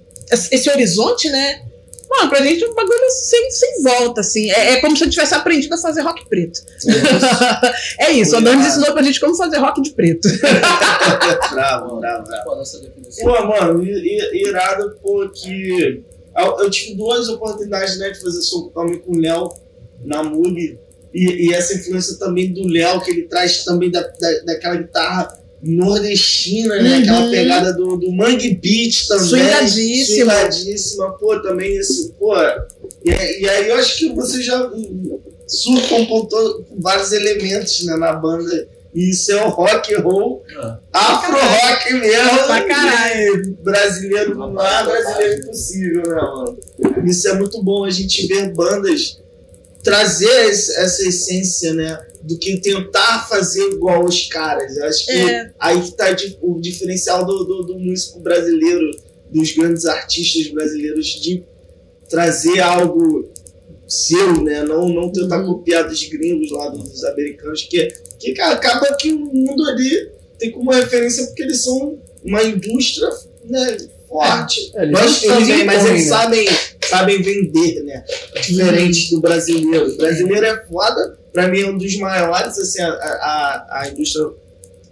[0.52, 1.62] esse horizonte, né?
[2.12, 4.52] Mano, pra gente é um bagulho sem, sem volta, assim.
[4.52, 6.60] É, é como se eu tivesse aprendido a fazer rock preto.
[8.00, 10.28] é isso, o Adonis ensinou pra gente como fazer rock de preto.
[11.52, 12.52] Bravo, bravo, bravo.
[12.52, 13.24] A?
[13.24, 16.04] Pô, mano, irado, pô, que.
[16.38, 19.50] Eu, eu tive duas oportunidades, né, de fazer som também com o Léo
[20.04, 20.78] na Mug.
[21.14, 25.41] E, e essa influência também do Léo, que ele traz também da, da, daquela guitarra
[25.64, 26.90] nordestina, né?
[26.90, 27.02] Uhum.
[27.02, 29.28] Aquela pegada do, do Mangue Beat também.
[29.28, 30.34] Swingadíssima.
[30.34, 32.36] Swingadíssima, pô, também esse, pô.
[33.06, 33.12] E,
[33.42, 34.72] e aí eu acho que você já
[35.90, 38.68] com vários elementos né, na banda.
[38.94, 42.46] E isso é o rock and roll Ah, afro rock mesmo.
[42.46, 43.58] Pra caralho.
[43.62, 46.58] brasileiro não é brasileiro impossível, né, mano?
[47.06, 49.22] Isso é muito bom a gente ver bandas
[49.82, 52.00] trazer essa essência, né?
[52.24, 54.78] Do que tentar fazer igual os caras.
[54.78, 55.52] Eu acho que É.
[55.60, 56.06] aí que tá
[56.42, 58.92] o diferencial do, do, do músico brasileiro,
[59.32, 61.44] dos grandes artistas brasileiros, de
[62.10, 63.30] trazer algo
[63.88, 64.64] seu, né?
[64.64, 65.54] Não, não tentar Uhum.
[65.56, 67.88] copiar dos gringos lá, dos americanos, que,
[68.20, 73.10] que acaba que o mundo ali tem como referência porque eles são uma indústria
[73.46, 73.78] né,
[74.12, 74.72] forte.
[74.76, 76.10] É, Nós também, mas impõem, eles né?
[76.10, 76.48] sabem,
[76.84, 78.04] sabem vender, né?
[78.46, 79.94] Diferente do brasileiro.
[79.94, 84.26] O brasileiro é foda, pra mim é um dos maiores, assim, a, a, a indústria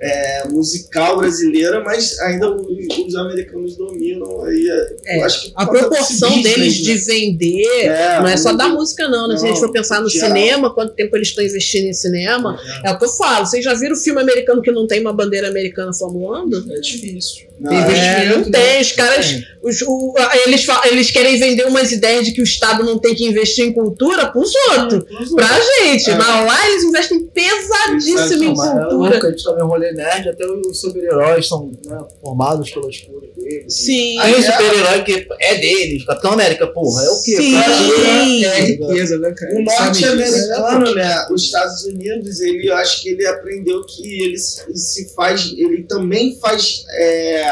[0.02, 4.46] é, musical brasileira, mas ainda os, os americanos dominam.
[4.46, 4.70] Aí,
[5.06, 7.00] é, É, acho que A proporção deles business, de né?
[7.20, 9.36] vender É, não é só da música, não, né?
[9.36, 10.30] Se a gente for pensar no geral.
[10.30, 13.46] cinema, quanto tempo eles estão investindo em cinema, é o que eu falo.
[13.46, 16.66] Vocês já viram filme americano que não tem uma bandeira americana flamulando?
[16.72, 17.49] É difícil.
[17.60, 18.52] Não, Tem é, investimento, É, não né?
[18.52, 18.82] tem.
[18.82, 19.36] Os caras.
[19.62, 20.14] os- o-
[20.46, 23.74] eles, eles querem vender umas ideias de que o Estado não tem que investir em
[23.74, 25.04] cultura pros outros.
[25.36, 26.10] Pra gente.
[26.10, 26.16] É.
[26.16, 29.10] Mas lá eles investem pesadíssimo em Mas é cultura.
[29.12, 32.98] louco, a gente também é um rolê nerd, até os super-heróis são né, formados pelas
[33.00, 33.74] cores deles.
[33.74, 34.18] Sim.
[34.20, 37.36] Aí o super-herói que é deles, Capitão América, porra, é o quê?
[37.36, 37.54] Sim.
[37.56, 39.56] Cara, É riqueza, né, cara?
[39.56, 41.26] O norte-americano, né?
[41.32, 45.84] Os Estados Unidos, ele, eu acho que ele aprendeu que ele se se faz, ele
[45.84, 47.49] também faz é,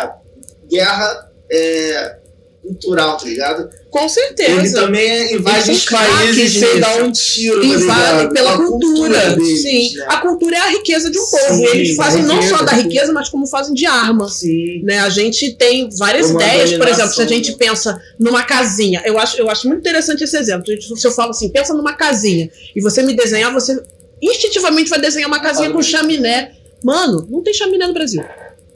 [0.69, 2.17] guerra é,
[2.61, 3.69] cultural, tá ligado?
[3.89, 4.81] Com Ele certeza.
[4.81, 8.33] também invade Eles os são países sem dar um tiro, tá Invade ligado?
[8.33, 9.29] pela A cultura.
[9.35, 9.95] deles, Sim.
[9.95, 10.05] né?
[10.09, 11.61] A cultura é a riqueza de um Sim, povo.
[11.63, 12.81] E eles fazem não só da sim.
[12.83, 14.27] riqueza, mas como fazem de arma.
[14.29, 14.81] Sim.
[14.83, 17.57] Né, a gente tem várias É uma ideias, por exemplo, se a gente né?
[17.57, 20.65] pensa numa casinha, eu acho, eu acho muito interessante esse exemplo.
[20.97, 23.81] Se eu falo assim, pensa numa casinha e você me desenhar, você
[24.21, 26.51] instintivamente vai desenhar uma casinha com chaminé.
[26.83, 28.23] Mano, não tem chaminé no Brasil.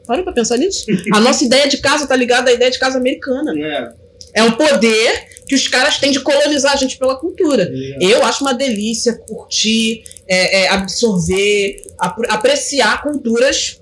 [0.06, 0.84] Parou pra pensar nisso?
[1.12, 3.52] A nossa ideia de casa tá ligada à ideia de casa americana.
[3.58, 3.92] É.
[4.34, 7.70] É o poder que os caras têm de colonizar a gente pela cultura.
[8.00, 13.80] Eu acho uma delícia curtir, é, é, absorver, apre- apreciar culturas,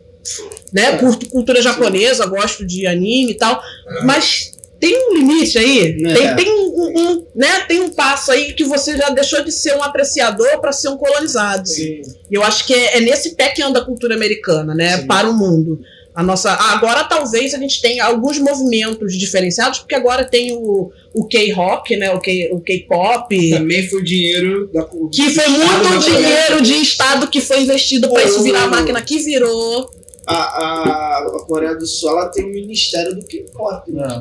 [0.72, 0.96] né?
[0.98, 3.60] Curto cultura japonesa, gosto de anime e tal,
[4.04, 6.14] mas tem um limite aí, É.
[6.14, 7.60] tem, tem um, um, né?
[7.68, 10.96] Tem um passo aí que você já deixou de ser um apreciador para ser um
[10.96, 11.68] colonizado.
[11.68, 12.00] Sim.
[12.30, 14.98] E eu acho que é, é nesse pé que anda a cultura americana, né?
[14.98, 15.06] Sim.
[15.06, 15.80] Para o mundo.
[16.14, 21.24] A nossa, agora talvez a gente tenha alguns movimentos diferenciados, porque agora tem o, o
[21.26, 22.12] K-rock, né?
[22.12, 22.20] O
[22.60, 28.24] K-pop, Também foi dinheiro da que foi muito dinheiro de Estado que foi investido para
[28.24, 29.88] isso virar a máquina que virou.
[30.26, 33.90] A, a, a Coreia do Sul ela tem um ministério do K-pop.
[33.90, 34.20] né?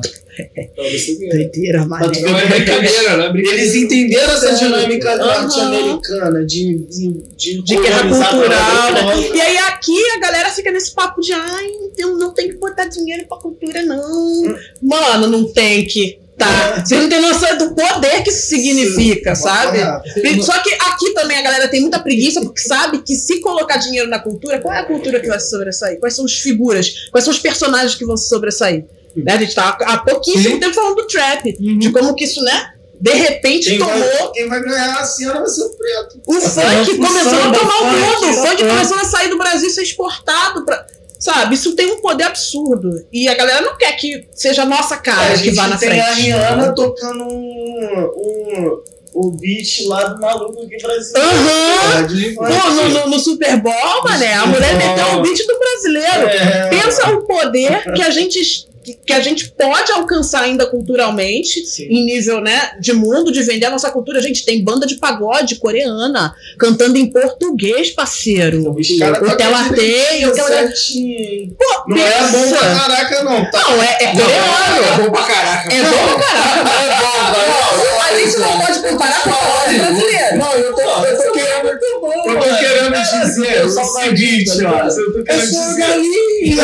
[0.76, 1.28] Você.
[1.28, 3.62] Doideira, Mas Não é brincadeira, não é brincadeira.
[3.62, 9.14] Eles entenderam essa dinâmica norte-americana de, de, de, De guerra cultural, né?
[9.14, 9.36] outra.
[9.36, 12.86] E aí aqui a galera fica nesse papo de ai, então não tem que botar
[12.86, 14.56] dinheiro pra cultura, não.
[14.82, 16.18] Mano, não tem que.
[16.40, 16.82] Tá.
[16.84, 19.78] Você não tem noção do poder que isso significa, sabe?
[20.16, 23.76] E- Só que aqui também a galera tem muita preguiça, porque sabe que se colocar
[23.76, 26.00] dinheiro na cultura, qual é a cultura que vai se sobressair?
[26.00, 27.08] Quais são as figuras?
[27.10, 28.86] Quais são os personagens que vão se sobressair?
[29.14, 29.32] Né?
[29.32, 32.70] A gente tá há pouquíssimo tempo falando do trap, de como que isso, né?
[33.00, 36.20] De repente Quem tomou vai, quem vai ganhar a cena vai ser o preto.
[36.26, 38.30] o funk começou a tomar o mundo.
[38.30, 38.68] O funk, é.
[38.68, 40.86] começou a sair do Brasil e ser exportado pra.
[41.20, 42.88] Sabe, isso tem um poder absurdo.
[43.12, 45.90] E a galera não quer que seja a nossa cara a que vá na tem
[45.90, 46.00] frente.
[46.02, 48.82] a Rihanna tocando um, um,
[49.12, 51.28] o beat lá do maluco aqui brasileiro.
[51.28, 52.06] Aham.
[52.06, 56.26] É, Pô, no, no- no Super Bowl, mané, a mulher meteu o beat do brasileiro.
[56.26, 56.68] É.
[56.70, 62.04] Pensa o poder que a gente que- que a gente pode alcançar ainda culturalmente, em
[62.04, 64.18] nível né, de mundo, de vender a nossa cultura.
[64.18, 68.74] A gente tem banda de pagode coreana cantando em português, parceiro.
[68.78, 71.54] Os caras O tocam Tela Tem, o certinho.
[71.58, 72.56] Pô, Não é bom pensa.
[72.58, 73.50] pra caraca, não.
[73.50, 73.60] Tá?
[73.60, 75.04] Não, é, é É coreano.
[75.04, 75.74] bom pra caraca.
[75.74, 77.90] É bom pra caraca.
[78.10, 80.36] A gente não pode comparar com o pagode brasileiro.
[80.38, 81.68] Não, eu tô, eu tô querendo.
[81.68, 84.86] Eu tô querendo dizer o seguinte, ó.
[84.88, 86.60] Eu tô querendo dizer.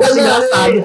[0.00, 0.84] É engraçado.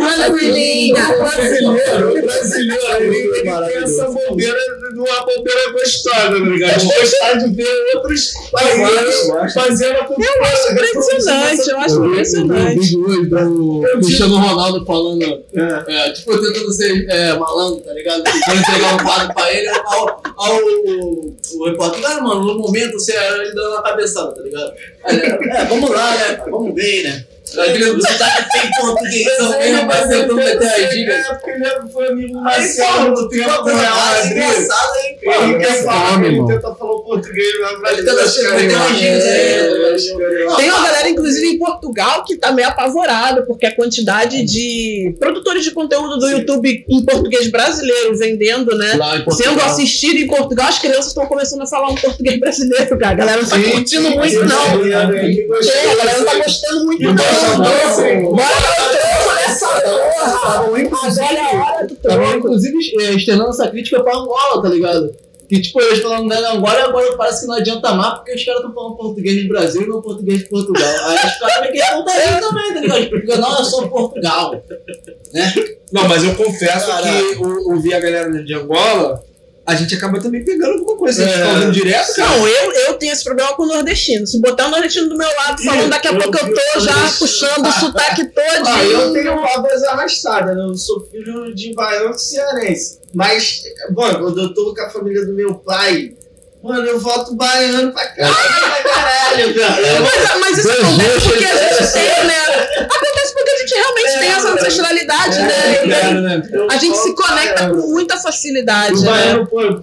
[0.00, 0.94] Olha, Willinha.
[1.02, 4.58] O brasileiro, o brasileiro, tem essa bobeira
[4.92, 6.84] de uma bobeira gostosa, tá ligado?
[6.84, 10.28] Gostar de ver outros países fazendo a cultura.
[10.36, 12.78] Eu acho impressionante, eu acho Eu vi um impressionante.
[12.80, 15.22] vídeo hoje do Cristiano Ronaldo falando,
[15.54, 15.84] É.
[16.08, 18.22] é, tipo, tentando ser é, malandro, tá ligado?
[18.22, 22.92] Tentando entregar um quadro pra ele, ao, ao, o, o repórter, cara, mano, no momento
[22.94, 24.72] você ele dando uma cabeçada, tá ligado?
[25.04, 26.42] Aí, ele, é, vamos lá, né?
[26.50, 27.26] Vamos ver, né?
[27.44, 29.26] Tem português
[29.84, 30.10] mas
[30.62, 31.14] as dicas.
[31.14, 32.40] É, porque ele foi amigo
[33.28, 34.32] tempo ficou do Real mais Madrid.
[34.32, 35.18] engraçado, hein?
[35.22, 36.46] Ele quer Pô, falar, fome, ele irmão.
[36.48, 39.24] tenta falar o português, mas Ele brasileiro tenta acho que meter é umas mais- gírias
[39.24, 42.68] aí, é, acho que é mais- Tem uma galera, inclusive, em Portugal que tá meio
[42.68, 48.98] apavorada, porque a quantidade de produtores de conteúdo do YouTube em português brasileiro vendendo, né?
[49.32, 53.12] Sendo assistido em Portugal, as crianças estão começando a falar um português brasileiro, cara.
[53.12, 54.86] A galera não tá curtindo muito, não.
[54.86, 57.31] É, a galera não tá gostando muito, não.
[57.56, 60.02] Bora nessa porra!
[60.44, 60.80] Agora
[61.34, 62.36] é a hora do Tava, troco.
[62.38, 65.14] inclusive, eh, externando essa crítica pra Angola, tá ligado?
[65.48, 68.44] Que, tipo, eles falando da Angola e agora parece que não adianta mais porque os
[68.44, 70.88] caras estão falando português do Brasil e não português de Portugal.
[71.06, 73.10] Aí os caras meio que também, tá ligado?
[73.10, 74.64] Porque não é só Portugal.
[75.92, 77.08] Não, mas eu confesso Caraca.
[77.08, 79.22] que eu ouvi a galera de Angola
[79.64, 81.22] a gente acaba também pegando alguma coisa.
[81.22, 81.42] A gente É.
[81.44, 82.30] tá ouvindo direto, cara.
[82.30, 84.26] Não, eu, eu tenho esse problema com o nordestino.
[84.26, 86.80] Se botar o nordestino do meu lado falando, daqui a eu- pouco eu tô eu-
[86.80, 88.66] já eu- puxando o sotaque todo.
[88.68, 90.62] Ah, eu tenho uma voz arrastada, né?
[90.62, 92.98] Eu sou filho de baiano cearense.
[93.14, 96.12] Mas, bom, quando eu tô com a família do meu pai,
[96.62, 99.82] mano, eu voto baiano pra caralho, pra caralho, cara.
[100.00, 102.42] Mas, mas isso Dois acontece porque a gente tem, né?
[103.42, 106.42] Porque a gente realmente tem essa ancestralidade, né?
[106.52, 109.10] Eu A gente se conecta com muita facilidade, O né?
[109.10, 109.82] baiano, pô,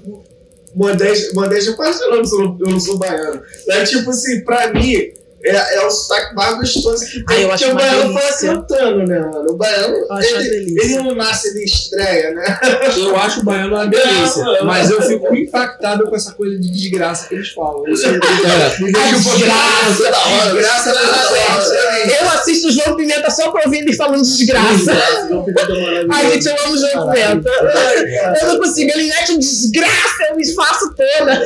[0.76, 3.42] modéstia, modéstia parte eu não sou, eu não sou baiano.
[3.68, 5.12] É tipo assim, pra mim,
[5.44, 7.42] é, é o sotaque mais gostoso que Ah, tem.
[7.44, 8.50] eu porque acho o uma baiano fala delícia.
[8.54, 9.52] cantando, né, mano?
[9.52, 12.60] O baiano, Eu ele, ele não nasce, ele estreia, né?
[12.98, 14.44] Eu acho o baiano uma delícia.
[14.44, 14.66] Não.
[14.66, 17.84] Mas eu fico impactado com essa coisa de desgraça que eles falam.
[17.90, 17.92] É.
[17.92, 20.54] deixa um pouco- desgraça, da hora.
[20.54, 24.92] Desgraça da Eu assisto o João Pimenta só pra ouvir ele falando desgraça.
[26.12, 27.50] Ai, gente, eu amo o João Pimenta.
[28.42, 31.40] Eu não consigo, ele mete um desgraça, eu me esfaço toda.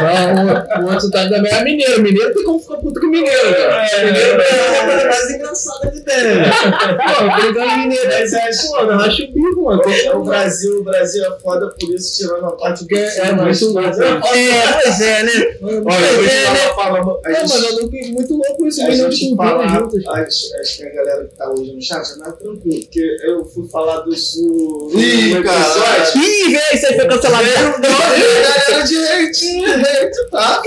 [0.00, 2.02] Não, o, o outro sotaque também é mineiro.
[2.02, 4.04] Mineiro tem como ficar puto com mineiro, cara.
[4.06, 6.14] Mineiro é a mais engraçada que tem.
[6.14, 8.08] Pô, brigando mineiro.
[8.08, 9.82] Mas é, acho- Pô, não acho o bico, mano.
[10.14, 13.88] o Brasil, o Brasil é foda por isso, tirando a parte do É, muito louco.
[14.02, 15.56] É, pois é, né?
[15.62, 16.60] Olha, hoje é, né?
[16.64, 19.36] ela fala, a Não, gente- mas eu nunca muito louco isso, a milhão de gente
[19.36, 20.06] falar, juntas.
[20.06, 23.44] acho, acho que a galera que tá hoje no chat é mais tranquilo, porque eu
[23.46, 26.22] fui falar do sul Ih, caralho.
[26.22, 27.44] Ih, isso aí foi cancelado.
[27.44, 30.62] galera de hate, de hate, tá?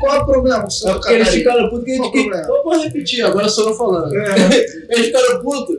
[0.00, 0.64] Qual é o problema?
[0.84, 2.18] É porque eles ficaram putos que a Qual gente.
[2.18, 2.48] o problema?
[2.56, 4.12] Eu vou repetir, agora sou eu falando.
[4.90, 5.78] Eles ficaram putos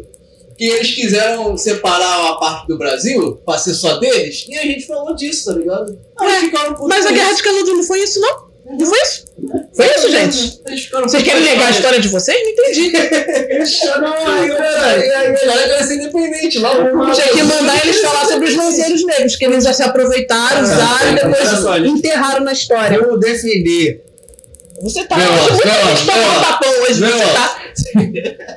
[0.57, 4.88] que eles quiseram separar a parte do Brasil pra ser só deles e a gente
[4.88, 5.95] falou disso, tá ligado?
[6.19, 6.89] Aí eles ficaram putos.
[6.89, 8.47] Mas a Guerra de Canudos não foi isso, não?
[8.69, 9.26] Não foi isso?
[9.73, 10.61] Foi isso, gente?
[11.03, 12.38] Vocês querem negar a história de vocês?
[12.44, 12.91] Não entendi.
[14.02, 15.11] Não, aí.
[15.11, 16.60] A história ser independente.
[16.60, 20.64] Lá Tinha que mandar eles falar sobre os lanceiros negros, que eles já se aproveitaram,
[20.64, 22.98] usaram e depois enterraram na história.
[22.98, 24.03] Eu vou defender
[24.81, 27.18] Você tá tapão hoje, meu.
[27.18, 27.66] você tá.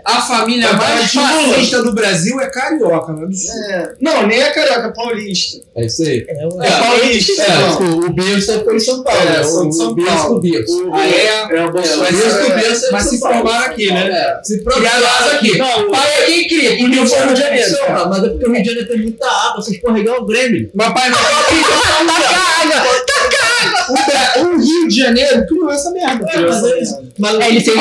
[0.04, 3.72] A família mais fascista do Brasil é carioca, não é.
[3.74, 3.92] É.
[4.00, 5.60] Não, nem é carioca, é paulista.
[5.76, 6.26] É isso aí.
[6.28, 6.32] É,
[6.66, 7.42] É paulista.
[7.42, 7.80] É, não.
[7.80, 9.20] o, o Bielsa foi em São Paulo.
[9.20, 9.42] É, né?
[9.42, 10.40] são o, de São Bielsa Paulo.
[10.40, 11.26] O- Ah, é?
[11.26, 12.16] É o É, o Bolsonaro.
[12.16, 14.10] É- é Mas se formaram aqui, né?
[14.10, 14.40] É.
[14.44, 15.58] Se Criados aqui.
[15.58, 17.76] Não, pai é quem cria, porque eu Rio sou de Rio de Janeiro.
[18.08, 20.70] Mas é porque o Rio de Janeiro tem muita água, vocês porra igual o Grêmio.
[20.74, 21.14] Mas pai o,
[24.40, 26.26] O Rio de Janeiro criou essa merda.
[26.30, 27.10] É, mas é isso.
[27.18, 27.74] Mas É, ele tem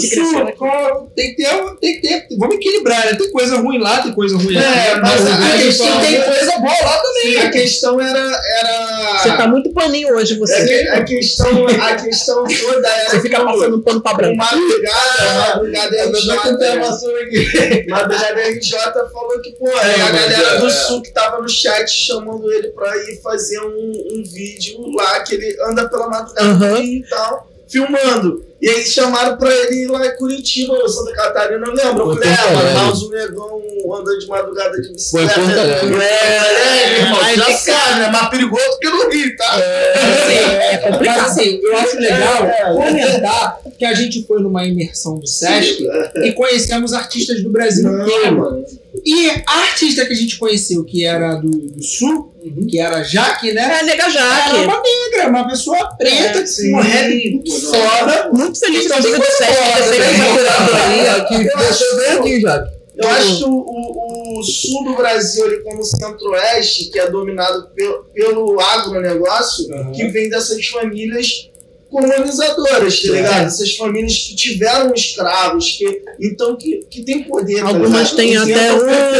[0.00, 1.08] Sul.
[1.14, 3.14] Tem que ter, tem que ter, vamos equilibrar, né?
[3.14, 4.66] Tem coisa ruim lá, tem coisa ruim aqui.
[4.66, 7.38] É, mas a questão- tem coisa boa lá também.
[7.40, 8.18] A questão era.
[8.58, 9.18] era...
[9.22, 10.64] Você tá muito paninho hoje, É você.
[10.66, 13.10] que- a, questão, a questão toda era.
[13.10, 14.36] Você fica passando pano pra branco.
[14.36, 17.86] Madrugada, madrugada É, contar RJ.
[17.88, 18.78] Madrugada RJ
[19.12, 20.70] falou que, pô, É, a galera é, do é.
[20.70, 25.34] sul que tava no chat chamando ele pra ir fazer um, um vídeo lá que
[25.34, 26.78] ele anda pela madrugada Aham.
[26.82, 28.44] e tal, filmando.
[28.62, 32.10] E aí chamaram pra ele ir lá em Curitiba, ou Santa Catarina, eu lembro.
[32.12, 33.60] Eu falei, é, mas o negão
[33.98, 35.34] anda de madrugada de Foi em bicicleta.
[35.40, 36.02] Porto Alegre.
[36.02, 39.58] É, irmão, Aí já fica- sabe, é mais perigoso que no Rio, tá?
[39.60, 41.26] É Mas complicado.
[41.26, 42.72] assim, eu acho legal É, é.
[42.74, 45.86] comentar que a gente foi numa imersão do Sesc
[46.24, 48.38] e conhecemos artistas do Brasil Não, inteiro.
[48.38, 48.64] mano.
[49.04, 52.32] E a artista que a gente conheceu, que era do, do Sul,
[52.70, 53.80] que era a Jaque, né?
[53.80, 54.56] É, nega Era Jaque.
[54.64, 56.70] uma negra, uma pessoa preta, É, sim.
[56.72, 58.30] com um rap muito foda.
[58.32, 59.54] Muito feliz com a vida do sempre
[59.98, 61.10] né?
[61.18, 62.64] Aqui, deixa eu ver aqui já.
[62.96, 67.68] Eu acho que o, o- o sul do Brasil, ele como centro-oeste, que é dominado
[67.74, 69.92] pelo, pelo agronegócio, Uhum.
[69.92, 71.50] que vem dessas famílias
[71.94, 73.46] colonizadoras, tá ligado?
[73.46, 77.62] Essas famílias que tiveram escravos, que, então que, que tem poder.
[77.62, 78.16] tá Algumas ligado?
[78.16, 78.72] têm até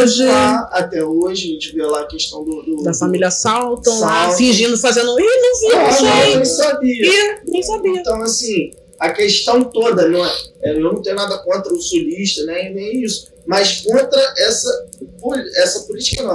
[0.02, 0.24] hoje.
[0.70, 2.62] Até hoje, a gente vê lá a questão do.
[2.62, 5.16] do Da família Salton lá, fingindo, fazendo.
[5.18, 5.92] Ih, não vi, Ah, não eu
[6.24, 6.34] sei.
[6.36, 7.06] nem sabia.
[7.06, 8.00] Ih, nem sabia.
[8.00, 10.32] Então, assim, a questão toda, não é,
[10.64, 14.86] eu não tenho nada contra o sulista, né, nem isso, mas contra essa,
[15.56, 16.34] essa política, não,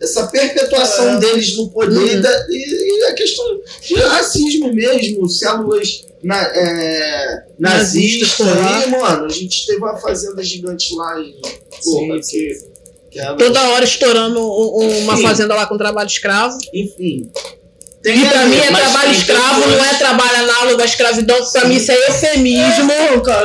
[0.00, 1.18] essa, perpetuação É.
[1.20, 2.06] deles no poder Uhum.
[2.06, 3.44] e, da- e- e a questão
[3.82, 10.94] de racismo mesmo, células na, é, nazistas, aí, mano, a gente teve uma fazenda gigante
[10.94, 11.34] lá, e,
[11.84, 12.54] porra, Sim, que,
[13.10, 15.22] que era- Toda hora estourando um- uma Sim.
[15.22, 16.56] fazenda lá com trabalho escravo.
[16.74, 17.30] enfim.
[18.02, 21.36] E pra mim é trabalho tem escravo, não é trabalho análogo à escravidão.
[21.52, 22.90] Pra mim isso é eufemismo.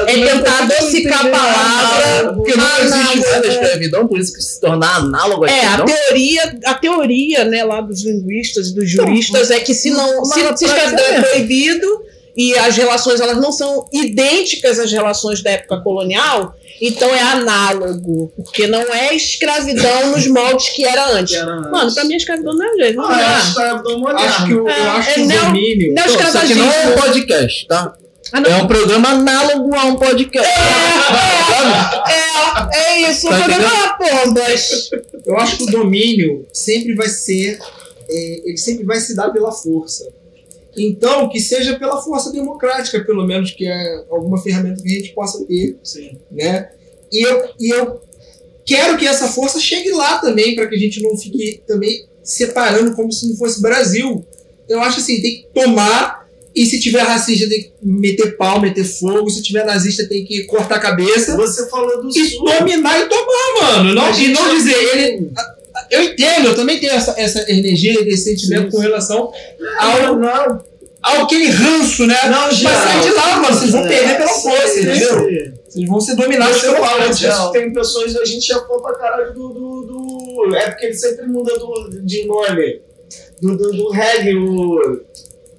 [0.08, 2.34] É tentar adocicar a palavra.
[2.36, 3.28] Porque não existe Análogo.
[3.28, 5.86] mais a escravidão, por isso que se tornar análogo à É, a escravidão.
[5.86, 10.66] teoria, a teoria, né, lá dos linguistas, dos juristas, é que se não, se, se
[10.66, 11.22] escravidão é é.
[11.22, 12.06] proibido,
[12.38, 18.32] e as relações elas não são idênticas às relações da época colonial, então é análogo,
[18.36, 21.34] porque não é escravidão nos moldes que era antes.
[21.36, 21.72] Que era antes.
[21.72, 22.96] Mano, pra mim a escravidão não é jeito.
[22.98, 23.40] Não Ah, é a dá.
[23.40, 24.30] escravidão moderna.
[24.30, 25.94] Acho que o, eu É, acho é que o neo- domínio.
[25.94, 27.94] neo- Então, isso aqui não é um podcast, tá?
[28.32, 28.50] Ah, não.
[28.50, 30.52] É um programa análogo a um podcast.
[30.54, 32.12] Sabe?
[32.74, 33.30] É, é isso.
[33.30, 33.66] Tá entendendo?
[33.68, 34.90] ah, pombas.
[35.26, 37.60] Eu acho que o domínio sempre vai ser.
[38.10, 40.06] é, ele sempre vai se dar pela força.
[40.78, 45.14] Então, que seja pela força democrática, pelo menos, que é alguma ferramenta que a gente
[45.14, 45.78] possa ter.
[45.84, 46.18] Sim.
[46.32, 46.70] né?
[47.12, 48.02] E eu, e eu
[48.66, 52.96] quero que essa força chegue lá também, para que a gente não fique também separando
[52.96, 54.26] como se não fosse Brasil.
[54.68, 58.84] Eu acho assim, tem que tomar, e se tiver racista tem que meter pau, meter
[58.84, 62.44] fogo, se tiver nazista tem que cortar a cabeça Você falou do e sul.
[62.46, 63.94] dominar e tomar, mano.
[63.94, 65.32] Não, e não já- dizer, ele.
[65.92, 69.32] Eu entendo, eu também tenho essa, essa energia esse sentimento com relação
[69.80, 70.64] ao, não,
[71.02, 72.18] ao aquele ranço, né?
[72.26, 73.56] Não, Mas sai de lá, mano.
[73.56, 75.20] Vocês vão perder pela força, entendeu?
[75.30, 75.54] Sim.
[75.70, 77.14] Vocês vão ser dominados força.
[77.14, 80.94] disso, tem pessoas, a gente já falou pra caralho do, do, do- É porque ele
[80.94, 82.82] sempre muda do, de nome.
[83.42, 85.02] Do, do, do reggae, o.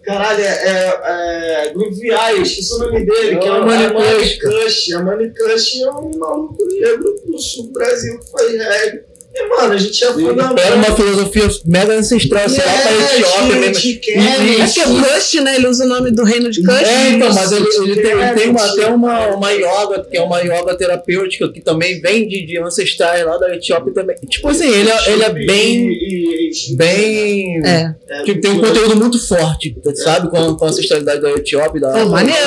[0.02, 0.46] Caralho, é.
[0.46, 4.92] é, é Eye, esqueci o nome dele, que é É o Money Cush.
[4.92, 9.00] A Money Cush é um maluco negro do sul do Brasil que faz reggae.
[9.39, 10.55] E, mano, a gente já foi na.
[10.56, 13.74] Era uma filosofia mega ancestral, sei lá, pra Etiópia mesmo.
[13.74, 14.60] de E- Kennedy.
[14.62, 15.56] É que é Kush, né?
[15.56, 16.82] Ele usa o nome do reino de Kush.
[16.82, 20.23] É, então, mas ele, ele tem, ele tem uma- até uma, uma yoga, que é
[20.23, 24.16] uma yoga terapêutica, que também vem de, de ancestrais lá da Etiópia também.
[24.28, 25.89] Tipo assim, ele, é- ele é bem.
[25.89, 27.62] E- e- bem.
[27.66, 27.94] É.
[28.08, 30.31] é, Tipo, tem um conteúdo muito forte, sabe?
[30.31, 31.78] Com, com a ancestralidade da Etiópia.
[31.78, 32.39] e Da, Pô, maneiro.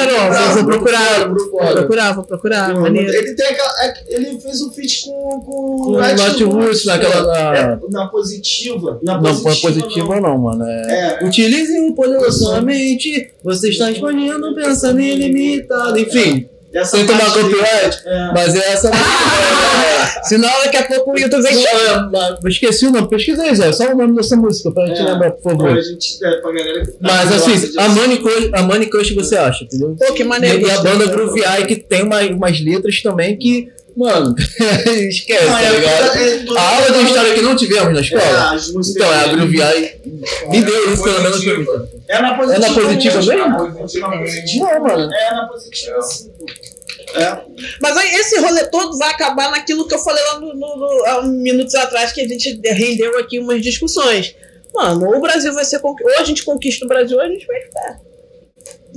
[0.45, 1.27] Vou, vou procurar.
[1.27, 2.73] Vou procurar, vou procurar.
[2.73, 3.13] Não, Maneiro.
[3.13, 3.69] Ele tem aquela.
[3.85, 5.11] é- Ele fez um feat com,
[5.45, 6.41] com, Com o Nath
[6.83, 7.27] Roots, naquela.
[7.27, 8.99] na- É, na positiva.
[9.03, 10.63] Na Não, foi positiva não, mano.
[10.65, 11.19] É...
[11.21, 11.25] É.
[11.25, 13.31] Utilize o poder sua mente.
[13.43, 15.97] Você está expandindo um pensamento ilimitado.
[15.99, 18.01] Enfim, Essa sem tomar copyright.
[18.05, 18.31] É.
[18.33, 18.91] Mas é essa.
[20.23, 21.55] Senão daqui a pouco o YouTube vem.
[22.11, 23.71] Não, é, eu esqueci o nome, pesquisa aí, Zé.
[23.71, 25.03] Só o nome dessa música pra gente É.
[25.05, 25.81] lembrar, por Pra favor.
[25.81, 29.63] gente, é, pra galera que Mas assim, a Money Crush, a Money Crush você acha,
[29.63, 29.95] entendeu?
[29.97, 30.67] Pô, que maneiro.
[30.67, 33.69] E a banda Groove Eye que tem uma, umas letras também que,
[33.99, 34.35] mano,
[35.09, 36.17] esquece, Não, tá é ligado?
[36.17, 38.57] é toda- A aula de história que não tivemos na É, escola.
[38.89, 39.35] Então, é a dele.
[39.35, 40.01] Groove Eye.
[40.49, 41.65] Me deu isso, pelo menos pra mim.
[42.07, 42.65] É na positiva.
[42.65, 43.29] É na positiva mesmo?
[43.29, 43.97] mesmo?
[43.97, 44.65] É na positiva.
[44.71, 45.13] Não, mano.
[45.13, 46.31] É na positiva, sim.
[47.15, 47.37] É.
[47.81, 51.05] Mas aí esse rolê todo vai acabar naquilo que eu falei lá no, no- no-
[51.07, 54.35] há uns minutos atrás, que a gente rendeu aqui umas discussões.
[54.73, 55.79] Mano, ou o Brasil vai ser.
[55.83, 57.99] Ou a gente conquista o Brasil, ou a gente vai ficar.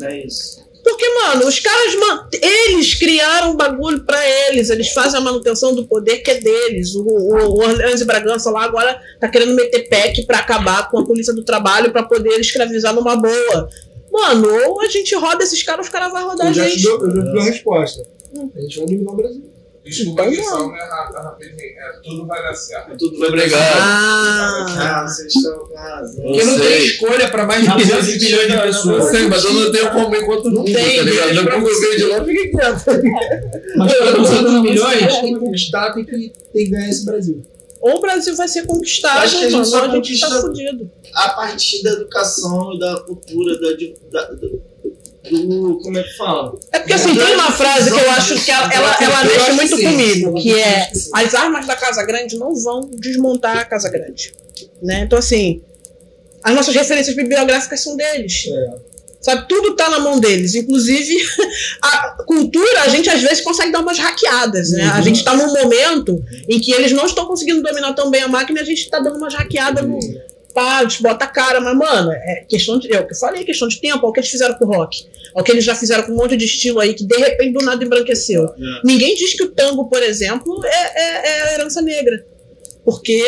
[0.03, 0.62] É isso.
[0.83, 5.75] Porque, mano, os caras, man- eles criaram um bagulho pra eles, eles fazem a manutenção
[5.75, 6.95] do poder que é deles.
[6.95, 10.99] O, o, o Orleans e Bragança lá agora tá querendo meter PEC pra acabar com
[10.99, 13.69] a polícia do trabalho pra poder escravizar numa boa.
[14.11, 16.71] Mano, ou a gente roda esses caras, os caras vão rodar a Eu já te
[16.73, 16.83] gente.
[16.83, 18.03] dou, eu já te dou a resposta.
[18.57, 19.52] A gente vai dominar o Brasil.
[19.85, 21.21] Desculpa a edição, né, Rafa?
[21.23, 21.57] Rapidinho.
[21.61, 22.97] É, tudo vai dar certo.
[22.97, 23.61] Tudo vai Obrigado.
[23.81, 24.67] Ah,
[25.03, 26.23] Ah, vocês estão com razão.
[26.25, 29.05] Porque não tem escolha para mais de Não, 200 mas milhões de não, Eu pessoas.
[29.11, 31.35] sei, mas eu não tenho como enquanto Não nunca, tem, tá ligado?
[31.61, 31.81] Google você.
[31.81, 32.85] veio de lá, fiquei quieto.
[33.77, 36.13] Mas para 200 milhões, tem que conquistar, tem que,
[36.53, 37.43] tem que ganhar esse Brasil.
[37.81, 40.27] ou o Brasil vai ser conquistado, Acho que a gente mano, só a gente tá
[40.29, 40.91] conquista- fudido.
[41.13, 44.31] a partir da educação e da cultura, da, da-
[45.31, 46.59] do- Como é que fala?
[46.73, 49.77] É porque assim, tem uma frase que eu acho que ela, ela, ela mexe muito
[49.77, 49.91] que sim.
[49.91, 54.33] comigo, que é as armas da Casa Grande não vão desmontar a Casa Grande.
[54.83, 55.03] Né?
[55.07, 55.63] Então, assim,
[56.43, 58.47] as nossas referências bibliográficas são deles.
[58.49, 58.93] É.
[59.21, 60.57] Sabe, tudo tá na mão deles.
[60.57, 61.17] Inclusive,
[61.81, 64.83] a cultura, a gente às vezes consegue dar umas hackeadas, né?
[64.93, 68.29] A gente tá num momento em que eles não estão conseguindo dominar tão bem a
[68.29, 70.01] máquina e a gente tá dando umas hackeadas no.
[70.55, 72.93] Pá, a gente bota a cara, mas, mano, é questão de.
[72.93, 74.69] É o que eu falei, questão de tempo, é o que eles fizeram com o
[74.69, 75.07] rock.
[75.35, 77.53] É o que eles já fizeram com um monte de estilo aí que de repente
[77.53, 78.51] do nada embranqueceu.
[78.85, 82.27] Ninguém diz que o tango, por exemplo, é, é, é herança negra.
[82.85, 83.25] Porque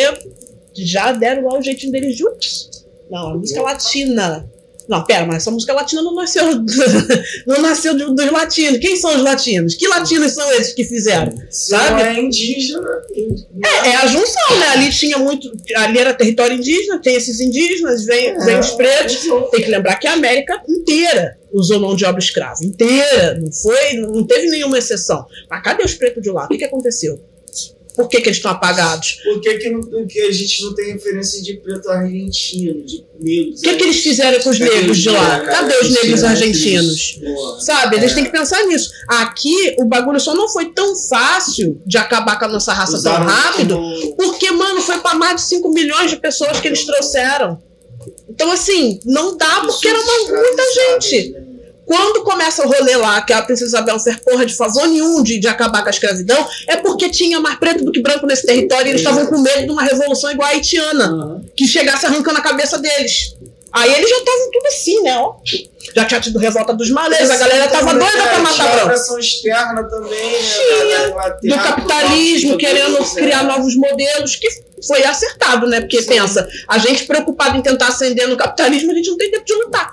[0.75, 2.85] já deram lá o jeitinho deles de ups.
[3.11, 4.51] Não, a música latina.
[4.89, 6.45] Não, pera, mas essa música latina não nasceu,
[7.47, 8.79] não nasceu dos latinos.
[8.79, 9.75] Quem são os latinos?
[9.75, 11.33] Que latinos são esses que fizeram?
[11.51, 12.03] Sabe?
[12.03, 12.87] É indígena.
[13.65, 14.67] É, é a junção, né?
[14.75, 15.51] Ali tinha muito.
[15.77, 19.23] Ali era território indígena, tem esses indígenas, vem, vem os pretos.
[19.51, 22.63] Tem que lembrar que a América inteira usou mão de obra escrava.
[22.63, 23.39] Inteira.
[23.41, 25.25] Não foi, não teve nenhuma exceção.
[25.49, 26.45] Mas cadê os pretos de lá?
[26.45, 27.19] O que, que aconteceu?
[27.95, 29.21] Por que, que eles estão apagados?
[29.23, 33.61] Por que, que, não, que a gente não tem referência de preto argentino, de negros?
[33.61, 35.41] O que, que eles fizeram com os negros de lá?
[35.41, 37.21] Cadê os negros argentinos?
[37.61, 38.91] Sabe, eles têm que pensar nisso.
[39.09, 43.13] Aqui, o bagulho só não foi tão fácil de acabar com a nossa raça tão
[43.13, 43.81] rápido,
[44.17, 47.63] porque, mano, foi pra mais de 5 milhões de pessoas que eles trouxeram.
[48.29, 51.54] Então, assim, não dá porque era uma, muita gente.
[51.87, 55.39] Quando começa o rolê lá, que a princesa Isabel fez porra de favor nenhum de,
[55.39, 58.87] de acabar com a escravidão, é porque tinha mais preto do que branco nesse território
[58.87, 62.43] e eles estavam com medo de uma revolução igual a haitiana, que chegasse arrancando a
[62.43, 63.35] cabeça deles.
[63.75, 65.19] Aí eles já estavam tudo assim, né?
[65.19, 65.35] Ó.
[65.97, 68.87] Já tinha tido revolta dos malês, a galera tava Também, doida pra é, matar branco.
[68.87, 71.37] pressão externa também, né?
[71.41, 73.49] Tinha, do capitalismo, do querendo norte, criar né?
[73.49, 74.49] novos modelos, que
[74.87, 75.81] foi acertado, né?
[75.81, 79.45] Porque pensa, a gente preocupado em tentar ascender no capitalismo, a gente não tem tempo
[79.45, 79.93] de lutar.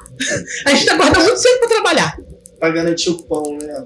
[0.65, 2.17] A gente acorda muito cedo pra trabalhar.
[2.59, 3.85] Pra garantir o pão, né?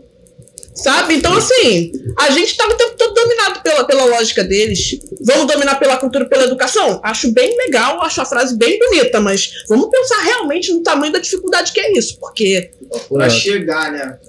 [0.76, 1.16] Sabe?
[1.16, 5.00] Então, assim, a gente estava o tempo todo dominado pela, pela lógica deles.
[5.22, 7.00] Vamos dominar pela cultura e pela educação?
[7.02, 11.20] Acho bem legal, acho a frase bem bonita, mas vamos pensar realmente no tamanho da
[11.20, 12.20] dificuldade que é isso.
[12.20, 12.72] Porque
[13.08, 14.20] Pra chegar, né?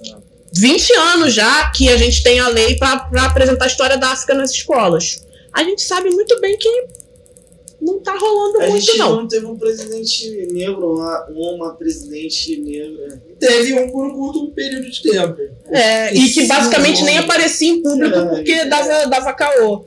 [0.53, 4.33] 20 anos já que a gente tem a lei para apresentar a história da África
[4.33, 5.26] nas escolas.
[5.57, 6.69] A gente sabe muito bem que
[7.81, 9.15] não tá rolando A muito, gente não.
[9.15, 13.19] não teve um presidente negro, uma, uma presidente negra.
[13.39, 15.41] Teve um por um curto período de tempo.
[15.71, 18.65] É, e que basicamente nem aparecia em público É, porque é.
[18.65, 19.85] dava, dava caô.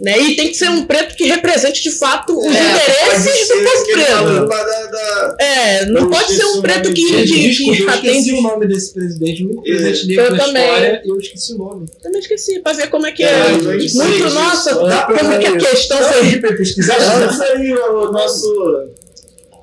[0.00, 0.18] Né?
[0.18, 3.84] E tem que ser um preto que represente de fato os É, interesses do povo
[3.92, 4.46] preto.
[4.48, 8.32] da, da- É, não pode ser um preto que, que, Desculpa, que eu esqueci atende.
[8.32, 10.62] o nome desse presidente, o único presidente negro também.
[10.64, 11.86] história, eu esqueci o nome.
[12.02, 13.28] Também esqueci, pra ver como é que é.
[13.28, 16.36] É, Muito, nossa, como é que a questão foi.
[16.56, 16.96] pesquisar,
[17.30, 18.88] Isso aí, o nosso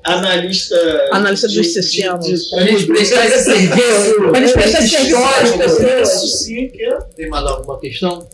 [0.08, 1.08] analista.
[1.12, 2.24] Analista de- dos de- sistemas.
[2.26, 4.30] de- pra gente prestar esse serviço.
[4.32, 6.24] Prestar esse serviço.
[6.26, 6.98] Isso sim, que é.
[7.16, 8.26] Tem mais alguma questão?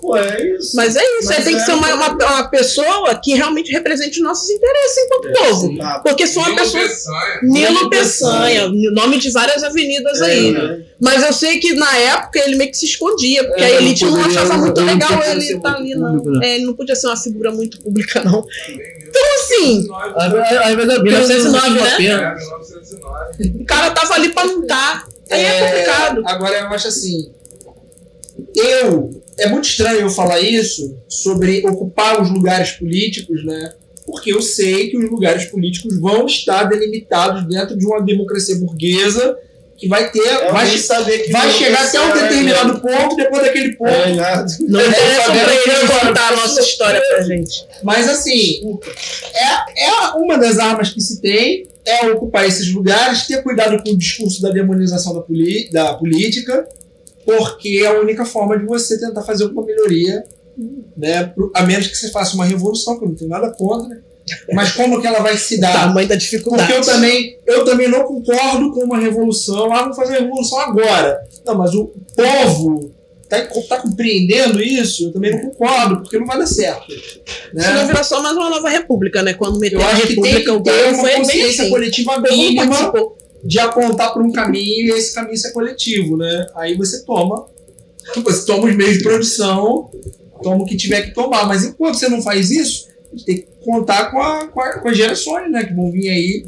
[0.00, 0.76] Pô, é isso.
[0.76, 3.70] Mas é isso, Mas aí tem que é- ser uma, uma, uma pessoa que realmente
[3.72, 5.76] represente os nossos interesses enquanto povo.
[5.78, 6.00] Tá.
[6.04, 6.82] Porque se uma Nilo pessoa.
[6.88, 7.40] Peçanha.
[7.42, 10.60] Nilo Peçanha, nome de várias avenidas aí, É, né?
[10.62, 10.84] né?
[11.00, 13.76] Mas eu sei que na época ele meio que se escondia, porque É, a não
[13.78, 16.40] elite não, poderia- achava muito não legal ele estar muito ali, público, não.
[16.40, 16.46] né?
[16.48, 18.44] É, ele não podia ser uma figura muito pública, não.
[18.68, 21.96] Então, assim, às vezes é 1909, uma né?
[21.96, 22.22] pena.
[22.22, 23.62] É, 1909.
[23.62, 25.06] o cara tava ali pra lutar.
[25.30, 26.22] Aí é complicado.
[26.26, 27.32] Agora eu acho assim.
[28.54, 29.22] Eu.
[29.38, 33.72] É muito estranho eu falar isso sobre ocupar os lugares políticos, né?
[34.04, 39.36] Porque eu sei que os lugares políticos vão estar delimitados dentro de uma democracia burguesa
[39.82, 40.20] que vai ter.
[40.20, 43.90] É vai, alguém saber que vai chegar até um precisa, determinado ponto, depois daquele ponto.
[43.90, 44.46] É, né?
[44.60, 47.66] Não É, saber pra ele contar a nossa história pra gente.
[47.82, 48.60] Mas assim,
[49.34, 53.90] é, é uma das armas que se tem é ocupar esses lugares, ter cuidado com
[53.90, 56.64] o discurso da demonização da, poli- da política,
[57.26, 60.22] porque é a única forma de você tentar fazer alguma melhoria,
[60.96, 61.32] né?
[61.54, 64.00] A menos que você faça uma revolução, que eu não tenho nada contra.
[64.52, 65.72] Mas como que ela vai se dar?
[65.72, 66.72] Tamanho da dificuldade.
[66.72, 69.72] Porque eu também, eu também não concordo com uma revolução.
[69.72, 71.18] Ah, vamos fazer uma revolução agora.
[71.44, 72.92] Não, mas o povo
[73.28, 75.06] tá, tá compreendendo isso?
[75.06, 76.92] Eu também não concordo, porque não vai dar certo.
[77.52, 77.62] Né?
[77.62, 79.34] Senão vira só mais uma nova república, né?
[79.34, 81.70] Quando meteu Eu a acho que tem república, que o uma foi consciência assim.
[81.70, 83.18] coletiva mínima participou.
[83.42, 86.46] de apontar para um caminho e esse caminho ser coletivo, né?
[86.56, 87.46] Aí você toma,
[88.22, 89.90] você toma os meios de produção,
[90.42, 91.46] toma o que tiver que tomar.
[91.46, 92.91] Mas enquanto você não faz isso, a
[93.26, 95.64] tem que contar com, a, com, a- com as gerações, né?
[95.64, 96.44] Que vão vir aí.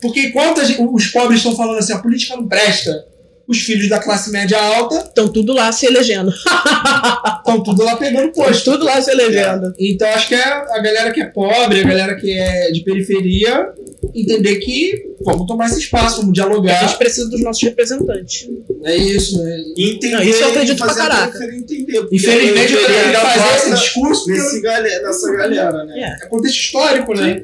[0.00, 3.06] Porque enquanto a gente- os pobres estão falando assim, a política não presta,
[3.50, 6.30] os filhos da classe média alta Estão tudo lá se elegendo.
[7.38, 8.70] estão tudo lá pegando Estão posto.
[8.72, 9.74] tudo lá se elegendo.
[9.78, 13.68] Então acho que é a galera que é pobre, a galera que é de periferia,
[14.14, 16.80] entender que vamos tomar esse espaço, vamos A dialogar.
[16.88, 18.48] gente precisa dos nossos representantes.
[18.84, 19.56] É isso, né?
[19.76, 21.38] Entender Não, isso eu acredito pra caraca.
[21.38, 22.06] a entender.
[22.10, 26.00] Infelizmente, eu tenho que fazer esse discurso nesse galera, nessa galera, né?
[26.00, 26.24] É.
[26.24, 27.42] é contexto histórico, né?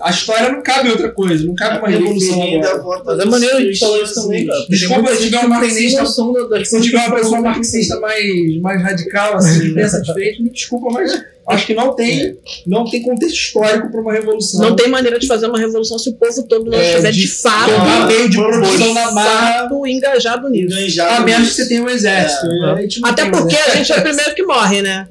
[0.00, 3.02] A história não cabe outra coisa, não cabe A uma revolução agora.
[3.04, 4.66] Mas é maneiro a gente seus falar isso também, cara.
[4.68, 8.82] Desculpa se tiver que marxista- da- das Se eu tiver uma pessoa marxista mais, mais
[8.82, 11.12] radical, assim, pensa diferente, me desculpa, mas
[11.48, 12.36] acho que não tem,
[12.66, 14.60] não tem contexto histórico para uma revolução.
[14.60, 17.20] Não tem maneira de fazer uma revolução se o povo todo não É, estiver de
[17.22, 20.66] de fato, tomar meio de produção na marra, engajado nisso.
[20.74, 22.46] Enganjado a menos que você tenha um exército.
[22.46, 25.08] É, A gente não Até um porque a gente é o primeiro que morre, né?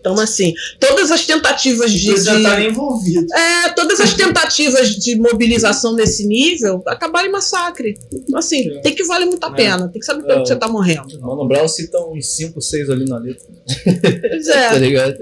[0.00, 2.12] Então, assim, todas as tentativas de.
[2.12, 3.26] Você já de- tá envolvido.
[3.34, 7.98] É, todas as tentativas de mobilização nesse nível acabaram em massacre.
[8.12, 8.80] Então, assim, É.
[8.80, 9.54] tem que valer muito a É.
[9.54, 9.88] pena.
[9.88, 10.42] Tem que saber pelo É.
[10.42, 11.20] que você tá morrendo.
[11.20, 13.44] Mano Brown cita uns 5, 6 ali na letra.
[13.64, 14.78] Pois Tá é.
[14.78, 15.16] ligado?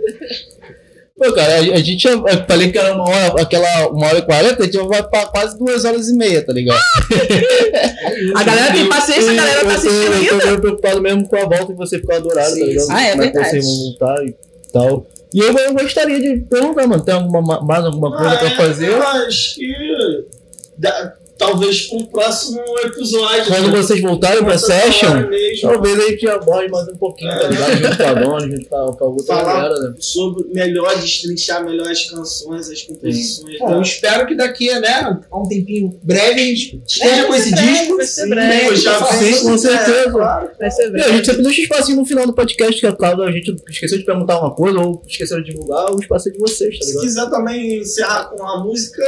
[1.19, 2.07] Pô, cara, a, gente.
[2.07, 5.25] Eu falei que era uma hora, aquela uma hora e quarenta, a gente vai pra
[5.25, 6.79] quase duas horas e meia, tá ligado?
[8.37, 11.45] A galera tem paciência, a galera tá assistindo Eu tô meio preocupado mesmo com a
[11.47, 12.91] volta e você ficar do horário, Sim, tá ligado?
[12.91, 13.51] Ah, é Como que verdade.
[13.51, 14.35] vocês vão voltar e
[14.79, 15.07] tal.
[15.33, 18.91] E eu, eu gostaria de perguntar, mano, tem alguma, mais alguma coisa Ah, pra fazer?
[18.91, 20.27] Eu acho que.
[21.39, 23.47] Talvez para o próximo episódio.
[23.47, 23.77] Quando né?
[23.77, 25.09] vocês voltarem pra session,
[25.61, 27.73] talvez a gente aborde mais um pouquinho, tá ligado?
[27.77, 29.63] Junto com a dona, junto com a, com outra Falar.
[29.63, 29.95] galera, né?
[29.99, 33.59] sobre melhor destrinchar melhor as canções, as composições.
[33.59, 37.29] Bom, eu espero que daqui a, né, a um tempinho breve a gente esteja com
[37.31, 37.97] vai esse breve, disco.
[37.97, 38.67] vai ser Sim, breve.
[38.67, 40.11] eu já Sim, vi, com é, certeza.
[40.11, 40.51] claro.
[40.59, 41.13] Vai ser E a breve.
[41.17, 43.99] gente sempre deixa um espacinho no final do podcast, que é claro, a gente esqueceu
[43.99, 46.91] de perguntar uma coisa ou esqueceu de divulgar, o espaço é de vocês, tá Se
[46.91, 47.05] ligado?
[47.05, 49.03] quiser também encerrar com a música,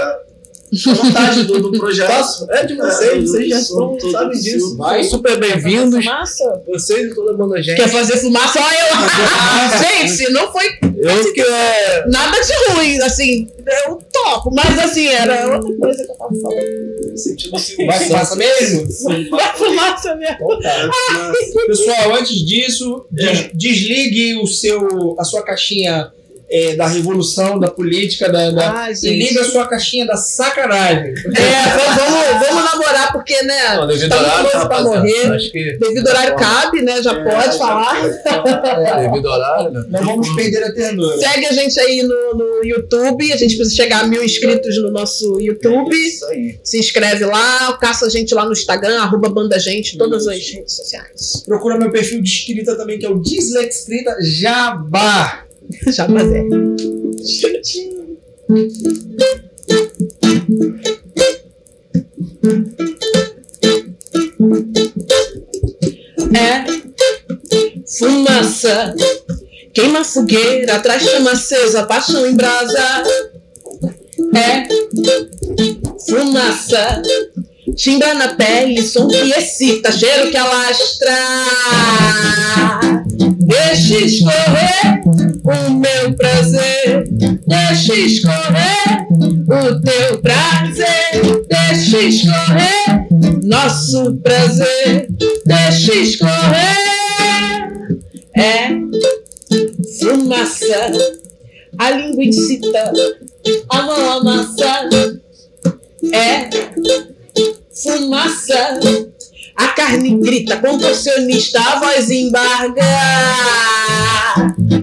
[0.84, 2.46] vontade do, do projeto.
[2.50, 4.76] É de vocês, É, vocês já estão, sabem disso.
[4.76, 5.04] Vai.
[5.04, 6.62] Super bem-vindos, Fumaça?
[6.66, 7.76] vocês e toda a banda gente.
[7.76, 8.58] Quer fazer fumaça?
[8.60, 10.08] Olha eu!
[10.08, 10.64] Gente, não foi
[10.96, 12.04] Eu que é.
[12.08, 13.46] nada de ruim, assim,
[13.86, 17.16] eu topo, mas assim, era outra coisa que eu tava falando.
[17.18, 17.56] Sentido
[17.86, 18.86] Vai fumaça mesmo?
[19.30, 20.36] Vai fumaça mesmo.
[20.40, 20.90] Então tá.
[21.66, 26.12] Pessoal, antes disso, des- desligue o seu, a sua caixinha
[26.50, 31.12] é, da revolução, da política, da, da- Ai, e liga a sua caixinha da sacanagem.
[31.12, 33.76] É, vamos, vamos, namorar, porque, né?
[33.76, 35.32] Não, devido Tá horário, novo pra morrer.
[35.32, 35.76] Acho que.
[35.78, 37.02] Devido ao horário cabe, né?
[37.02, 38.02] Já É, pode já falar.
[38.02, 39.84] Devido ao horário, né?
[39.88, 41.18] Não vamos perder a ternura.
[41.18, 43.32] Segue a gente aí no, no YouTube.
[43.32, 45.94] A gente precisa chegar a mil inscritos no nosso YouTube.
[45.94, 46.58] Isso aí.
[46.64, 50.74] Se inscreve lá, caça a gente lá no Instagram, arroba Banda Gente, todas as redes
[50.74, 51.42] sociais.
[51.44, 55.44] Procura meu perfil de escrita também, que é o Dislexcrita Jabá.
[55.96, 56.48] Fazer.
[66.34, 66.64] É
[67.98, 68.94] fumaça,
[69.74, 73.02] queima fogueira, traz chama acesa, paixão em brasa.
[74.34, 74.68] É
[76.08, 77.02] fumaça,
[77.74, 81.14] timba na pele, som que excita, cheiro que alastra.
[83.38, 85.02] Deixa escorrer
[85.44, 87.08] o meu prazer,
[87.46, 89.06] deixa escorrer
[89.48, 93.08] o teu prazer, deixa escorrer
[93.44, 95.08] nosso prazer,
[95.46, 96.88] deixa escorrer.
[98.36, 98.68] É
[99.98, 100.92] fumaça,
[101.78, 102.92] a língua incita,
[103.70, 104.88] a mão amassa.
[106.12, 106.48] É
[107.82, 108.80] fumaça.
[109.56, 112.84] A carne grita, contorcionista, a voz embarga.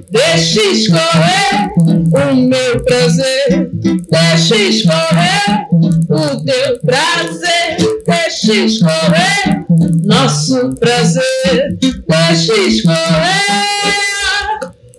[0.09, 3.72] Deixa escorrer o meu prazer.
[4.09, 5.67] Deixa escorrer
[6.09, 7.77] o teu prazer.
[8.06, 9.65] Deixa escorrer
[10.03, 11.77] nosso prazer.
[11.80, 14.05] Deixa escorrer.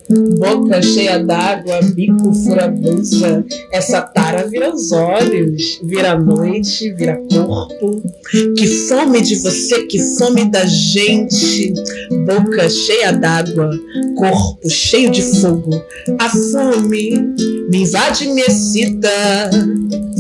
[0.09, 3.44] Boca cheia d'água, bico fura blusa.
[3.73, 8.02] Essa tara vira os olhos, vira noite, vira corpo.
[8.57, 11.75] Que fome de você, que fome da gente.
[12.25, 13.70] Boca cheia d'água,
[14.17, 15.70] corpo cheio de fogo.
[16.20, 17.35] A fome
[17.68, 19.51] me invade me excita.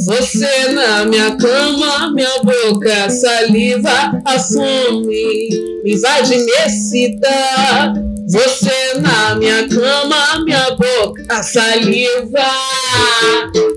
[0.04, 4.20] Você na minha cama, minha boca saliva.
[4.24, 5.48] A fome
[5.84, 8.15] me invade me excita.
[8.28, 12.42] Você na minha cama, minha boca saliva.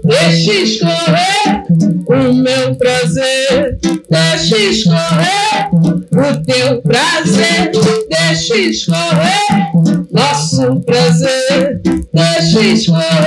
[0.04, 1.66] Deixa escorrer
[2.08, 3.78] o meu prazer.
[4.10, 7.72] Deixa escorrer o teu prazer.
[8.10, 11.80] Deixa escorrer nosso prazer.
[12.12, 13.20] Deixa escorrer.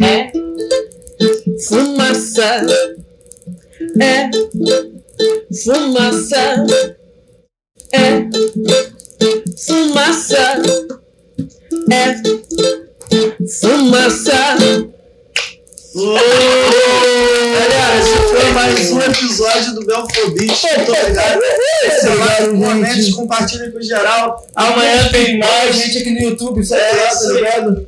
[0.00, 0.30] É
[1.68, 2.66] fumaça.
[4.00, 4.30] É
[5.64, 6.64] fumaça.
[7.92, 8.91] É
[9.66, 10.62] fumaça.
[11.90, 12.14] É
[13.60, 14.56] fumaça.
[17.54, 20.46] Galera, esse foi mais um episódio do Belfobit.
[20.46, 21.40] Muito obrigado.
[22.02, 24.46] Obrigado, comente, compartilha com geral.
[24.54, 27.34] Amanhã tem mais gente aqui no YouTube, segue É tá aí.
[27.34, 27.86] ligado?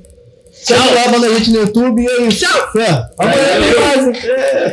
[0.52, 2.38] Segue lá, banda gente no YouTube e é isso.
[2.44, 2.72] Tchau.
[2.72, 3.06] Fé.
[3.18, 4.72] Amanhã tem mais.